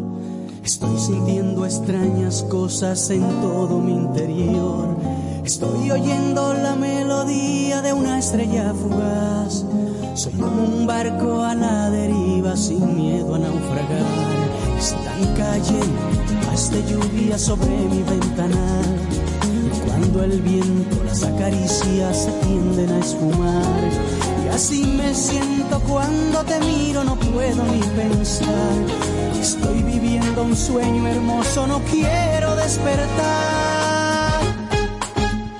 Estoy 0.64 0.98
sintiendo 0.98 1.64
extrañas 1.64 2.42
cosas 2.44 3.10
en 3.10 3.22
todo 3.42 3.78
mi 3.78 3.92
interior. 3.92 4.96
Estoy 5.44 5.90
oyendo 5.90 6.54
la 6.54 6.74
melodía 6.74 7.82
de 7.82 7.92
una 7.92 8.18
estrella 8.18 8.72
fugaz. 8.72 9.64
Soy 10.14 10.32
como 10.32 10.62
un 10.62 10.86
barco 10.86 11.42
a 11.42 11.54
la 11.54 11.90
deriva 11.90 12.56
sin 12.56 12.96
miedo 12.96 13.34
a 13.34 13.38
naufragar. 13.38 14.48
Es 14.78 14.94
tan 15.04 15.34
cayendo 15.34 16.24
gotas 16.54 16.70
de 16.70 16.82
lluvia 16.84 17.38
sobre 17.38 17.70
mi 17.70 18.02
ventanal. 18.02 18.84
Cuando 19.86 20.24
el 20.24 20.40
viento 20.40 21.04
las 21.04 21.22
acaricia 21.22 22.12
se 22.14 22.30
tienden 22.32 22.90
a 22.90 22.98
esfumar. 22.98 24.13
Así 24.54 24.84
me 24.84 25.12
siento 25.12 25.80
cuando 25.80 26.44
te 26.44 26.60
miro, 26.60 27.02
no 27.02 27.16
puedo 27.16 27.64
ni 27.64 27.80
pensar. 27.80 28.76
Estoy 29.40 29.82
viviendo 29.82 30.44
un 30.44 30.56
sueño 30.56 31.08
hermoso, 31.08 31.66
no 31.66 31.80
quiero 31.90 32.54
despertar. 32.54 34.40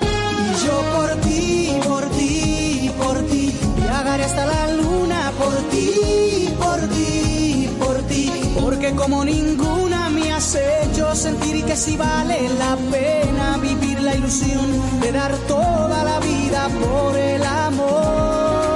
Y 0.00 0.64
yo 0.64 0.80
por 0.96 1.10
ti, 1.22 1.80
por 1.88 2.04
ti, 2.10 2.90
por 2.96 3.18
ti, 3.26 3.52
viajaré 3.82 4.24
hasta 4.26 4.46
la 4.46 4.72
luna 4.74 5.32
por 5.38 5.54
ti, 5.72 6.54
por 6.56 6.80
ti, 6.94 7.68
por 7.80 7.96
ti, 8.06 8.32
porque 8.60 8.94
como 8.94 9.24
ninguna 9.24 10.08
me 10.10 10.32
has 10.32 10.54
hecho 10.54 11.12
sentir 11.16 11.64
que 11.64 11.74
si 11.74 11.96
vale 11.96 12.48
la 12.60 12.76
pena 12.92 13.56
vivir 13.56 14.00
la 14.02 14.14
ilusión 14.14 15.00
de 15.00 15.10
dar 15.10 15.36
toda 15.48 16.04
la 16.04 16.20
vida 16.20 16.68
por 16.80 17.16
el 17.16 17.42
amor. 17.42 18.73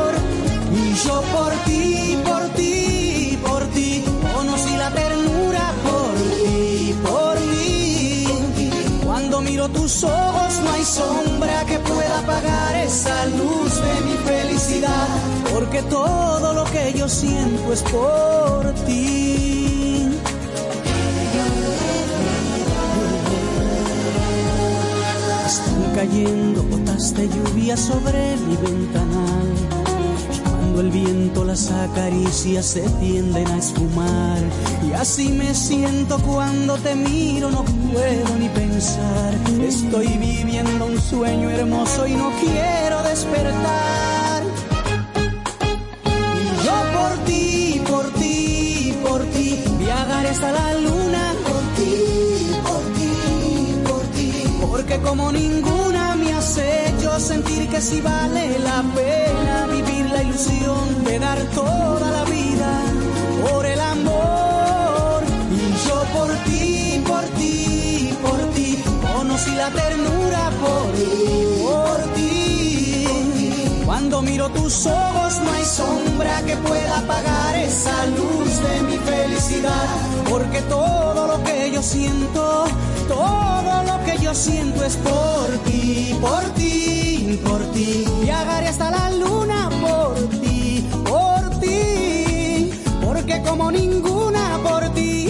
Yo 1.05 1.23
por 1.33 1.53
ti, 1.65 2.19
por 2.25 2.43
ti, 2.57 3.39
por 3.47 3.65
ti, 3.69 4.05
conocí 4.35 4.77
la 4.77 4.91
ternura 4.91 5.73
por 5.85 6.15
ti, 6.37 6.95
por 7.05 7.37
ti. 7.37 8.27
Cuando 9.05 9.41
miro 9.41 9.69
tus 9.69 10.03
ojos 10.03 10.61
no 10.65 10.71
hay 10.73 10.85
sombra 10.85 11.65
que 11.67 11.79
pueda 11.79 12.19
apagar 12.19 12.75
esa 12.77 13.27
luz 13.27 13.81
de 13.81 14.01
mi 14.07 14.17
felicidad, 14.27 15.09
porque 15.55 15.83
todo 15.83 16.53
lo 16.53 16.65
que 16.65 16.93
yo 16.95 17.09
siento 17.09 17.73
es 17.73 17.83
por 17.83 18.75
ti. 18.87 20.11
Están 25.47 25.95
cayendo 25.95 26.63
gotas 26.65 27.15
de 27.15 27.29
lluvia 27.29 27.77
sobre 27.77 28.37
mi 28.37 28.57
ventanal. 28.57 29.78
El 30.81 30.91
viento 30.91 31.45
las 31.45 31.73
acaricia 31.73 32.63
se 32.63 32.83
tienden 33.01 33.49
a 33.49 33.59
esfumar. 33.59 34.39
Y 34.89 34.93
así 34.93 35.29
me 35.31 35.53
siento 35.53 36.19
cuando 36.21 36.77
te 36.77 36.95
miro, 36.95 37.51
no 37.51 37.65
puedo 37.65 38.37
ni 38.39 38.49
pensar. 38.51 39.35
Estoy 39.61 40.07
viviendo 40.07 40.87
un 40.87 41.01
sueño 41.01 41.51
hermoso 41.51 42.07
y 42.07 42.15
no 42.15 42.31
quiero 42.41 43.03
despertar. 43.03 44.45
Y 46.43 46.65
yo 46.65 46.77
por 46.97 47.25
ti, 47.25 47.83
por 47.89 48.13
ti, 48.13 48.95
por 49.03 49.25
ti, 49.33 49.61
viajaré 49.81 50.29
hasta 50.29 50.53
la 50.53 50.75
luna. 50.75 51.35
Por 51.43 51.63
ti, 51.77 52.53
por 52.63 52.83
ti, 52.95 53.83
por 53.85 54.03
ti. 54.13 54.33
Porque 54.61 54.99
como 55.01 55.33
ninguna 55.33 56.15
me 56.15 56.33
has 56.33 56.57
sentir 57.21 57.69
que 57.69 57.81
si 57.81 58.01
vale 58.01 58.59
la 58.61 58.83
pena 58.95 59.67
vivir 59.67 60.07
la 60.11 60.23
ilusión 60.23 61.05
de 61.05 61.19
dar 61.19 61.39
toda 61.55 62.11
la 62.11 62.25
vida 62.25 62.71
por 63.43 63.67
el 63.67 63.81
amor. 63.81 65.23
Y 65.51 65.89
yo 65.89 65.97
por 66.17 66.31
ti, 66.45 67.03
por 67.07 67.25
ti, 67.39 68.15
por 68.23 68.41
ti, 68.55 68.83
conocí 69.13 69.51
la 69.55 69.71
ternura 69.71 70.51
por 70.63 70.93
ti, 70.93 71.63
por 71.63 72.15
ti. 72.15 73.05
Cuando 73.85 74.23
miro 74.23 74.49
tus 74.51 74.87
ojos 74.87 75.41
no 75.45 75.53
hay 75.53 75.65
sombra 75.65 76.43
que 76.47 76.57
pueda 76.57 76.99
apagar 76.99 77.55
esa 77.57 78.07
luz 78.07 78.51
de 78.63 78.83
mi 78.83 78.97
felicidad, 78.99 79.89
porque 80.31 80.61
todo 80.63 81.27
lo 81.27 81.43
que 81.43 81.71
yo 81.73 81.83
siento, 81.83 82.65
todo 83.09 83.83
lo 83.85 84.05
que 84.05 84.19
yo 84.23 84.35
siento 84.35 84.85
es 84.85 84.97
por 84.97 85.49
ti, 85.67 86.17
por 86.21 86.43
ti, 86.55 86.68
por 87.37 87.61
ti. 87.73 88.05
Viajaré 88.23 88.69
hasta 88.69 88.91
la 88.91 89.11
luna 89.11 89.69
por 89.81 90.15
ti, 90.41 90.85
por 91.05 91.61
ti, 91.61 92.71
porque 93.05 93.43
como 93.43 93.71
ninguna 93.71 94.59
por 94.63 94.89
ti, 94.95 95.28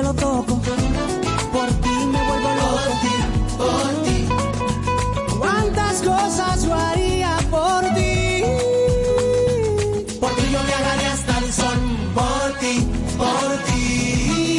Por 0.00 0.14
ti 0.14 0.20
cielo 0.20 0.32
toco. 0.32 0.54
Por 1.52 1.68
ti 1.82 1.94
me 2.12 2.20
vuelvo 2.26 2.48
loco. 2.48 2.80
por 3.58 3.92
ti. 4.04 4.16
¿Cuántas 5.38 5.94
cosas 6.00 6.64
yo 6.64 6.74
haría 6.74 7.36
por 7.50 7.82
ti? 7.94 8.42
Por 10.18 10.30
ti 10.36 10.42
yo 10.52 10.60
viajaré 10.68 11.06
hasta 11.06 11.38
el 11.38 11.52
sol. 11.52 11.78
Por 12.14 12.58
ti, 12.60 12.86
por 13.18 13.50
ti. 13.66 14.58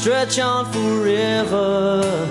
stretch 0.00 0.38
on 0.38 0.64
forever. 0.72 2.28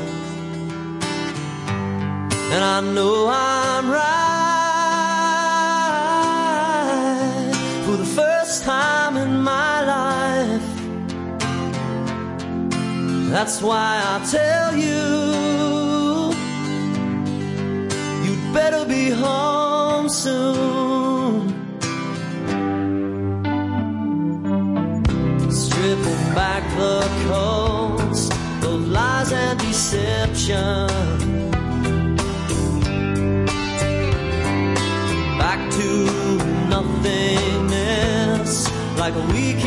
And 2.53 2.63
I 2.63 2.79
know 2.95 3.27
I'm 3.29 3.89
right 3.91 4.13
for 7.85 7.97
the 7.97 8.05
first 8.05 8.63
time 8.63 9.17
in 9.17 9.41
my 9.41 9.83
life. 9.83 10.67
That's 13.29 13.61
why 13.61 14.01
I 14.13 14.25
tell 14.31 14.73
you, 14.77 15.16
coast 27.27 28.31
of 28.63 28.87
lies 28.87 29.31
and 29.31 29.59
deception. 29.59 30.87
Back 35.37 35.59
to 35.77 35.89
nothingness, 36.73 38.51
like 38.97 39.15
a 39.15 39.25
week 39.33 39.63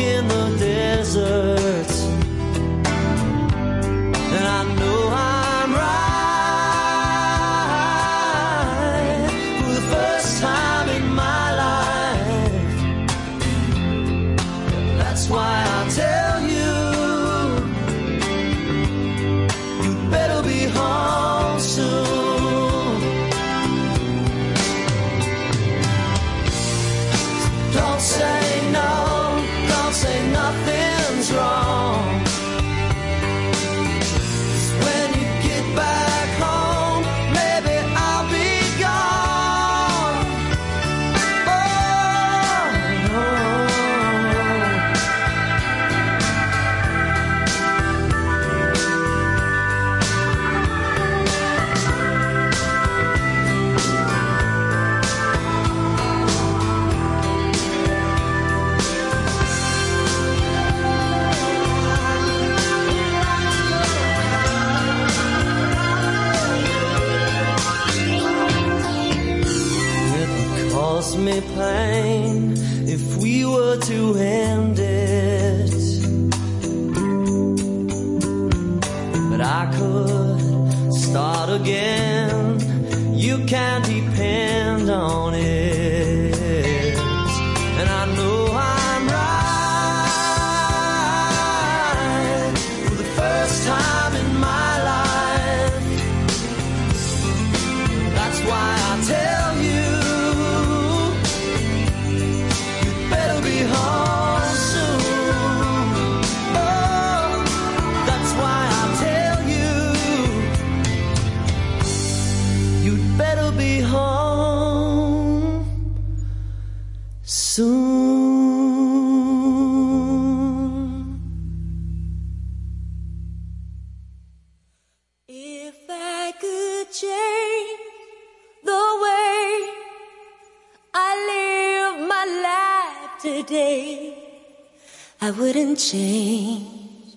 change 135.89 137.15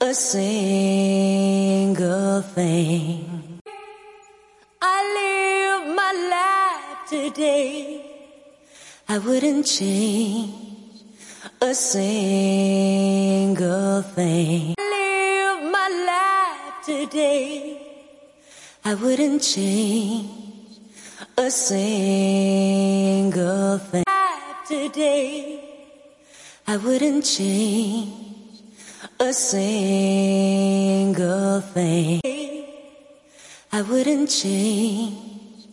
a 0.00 0.14
single 0.14 1.52
thing. 2.42 3.60
I 4.80 4.98
live 5.18 5.82
my 5.94 6.12
life 6.34 7.08
today, 7.10 8.04
I 9.08 9.18
wouldn't 9.18 9.66
change 9.66 11.02
a 11.60 11.74
single 11.74 12.92
thing. 14.02 14.74
I 14.78 14.82
live 14.96 15.62
my 15.70 15.88
life 16.12 16.86
today. 16.86 17.78
I 18.84 18.94
wouldn't 18.94 19.42
change 19.42 20.30
a 21.36 21.50
single 21.50 22.58
thing. 23.78 24.04
Today, 24.66 25.67
I 26.70 26.76
wouldn't 26.76 27.24
change 27.24 28.60
a 29.18 29.32
single 29.32 30.42
thing. 31.62 32.20
I 33.72 33.80
wouldn't 33.80 34.28
change 34.28 35.64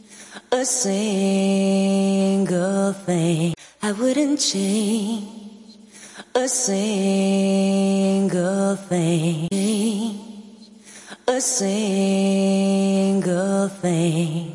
a 0.53 0.63
single 0.63 1.33
thing. 2.93 3.55
I 3.83 3.91
wouldn't 3.91 4.39
change 4.39 5.75
a 6.33 6.47
single 6.47 7.17
thing. 8.77 9.49
A 11.27 11.41
single 11.41 12.47
thing. 13.67 14.54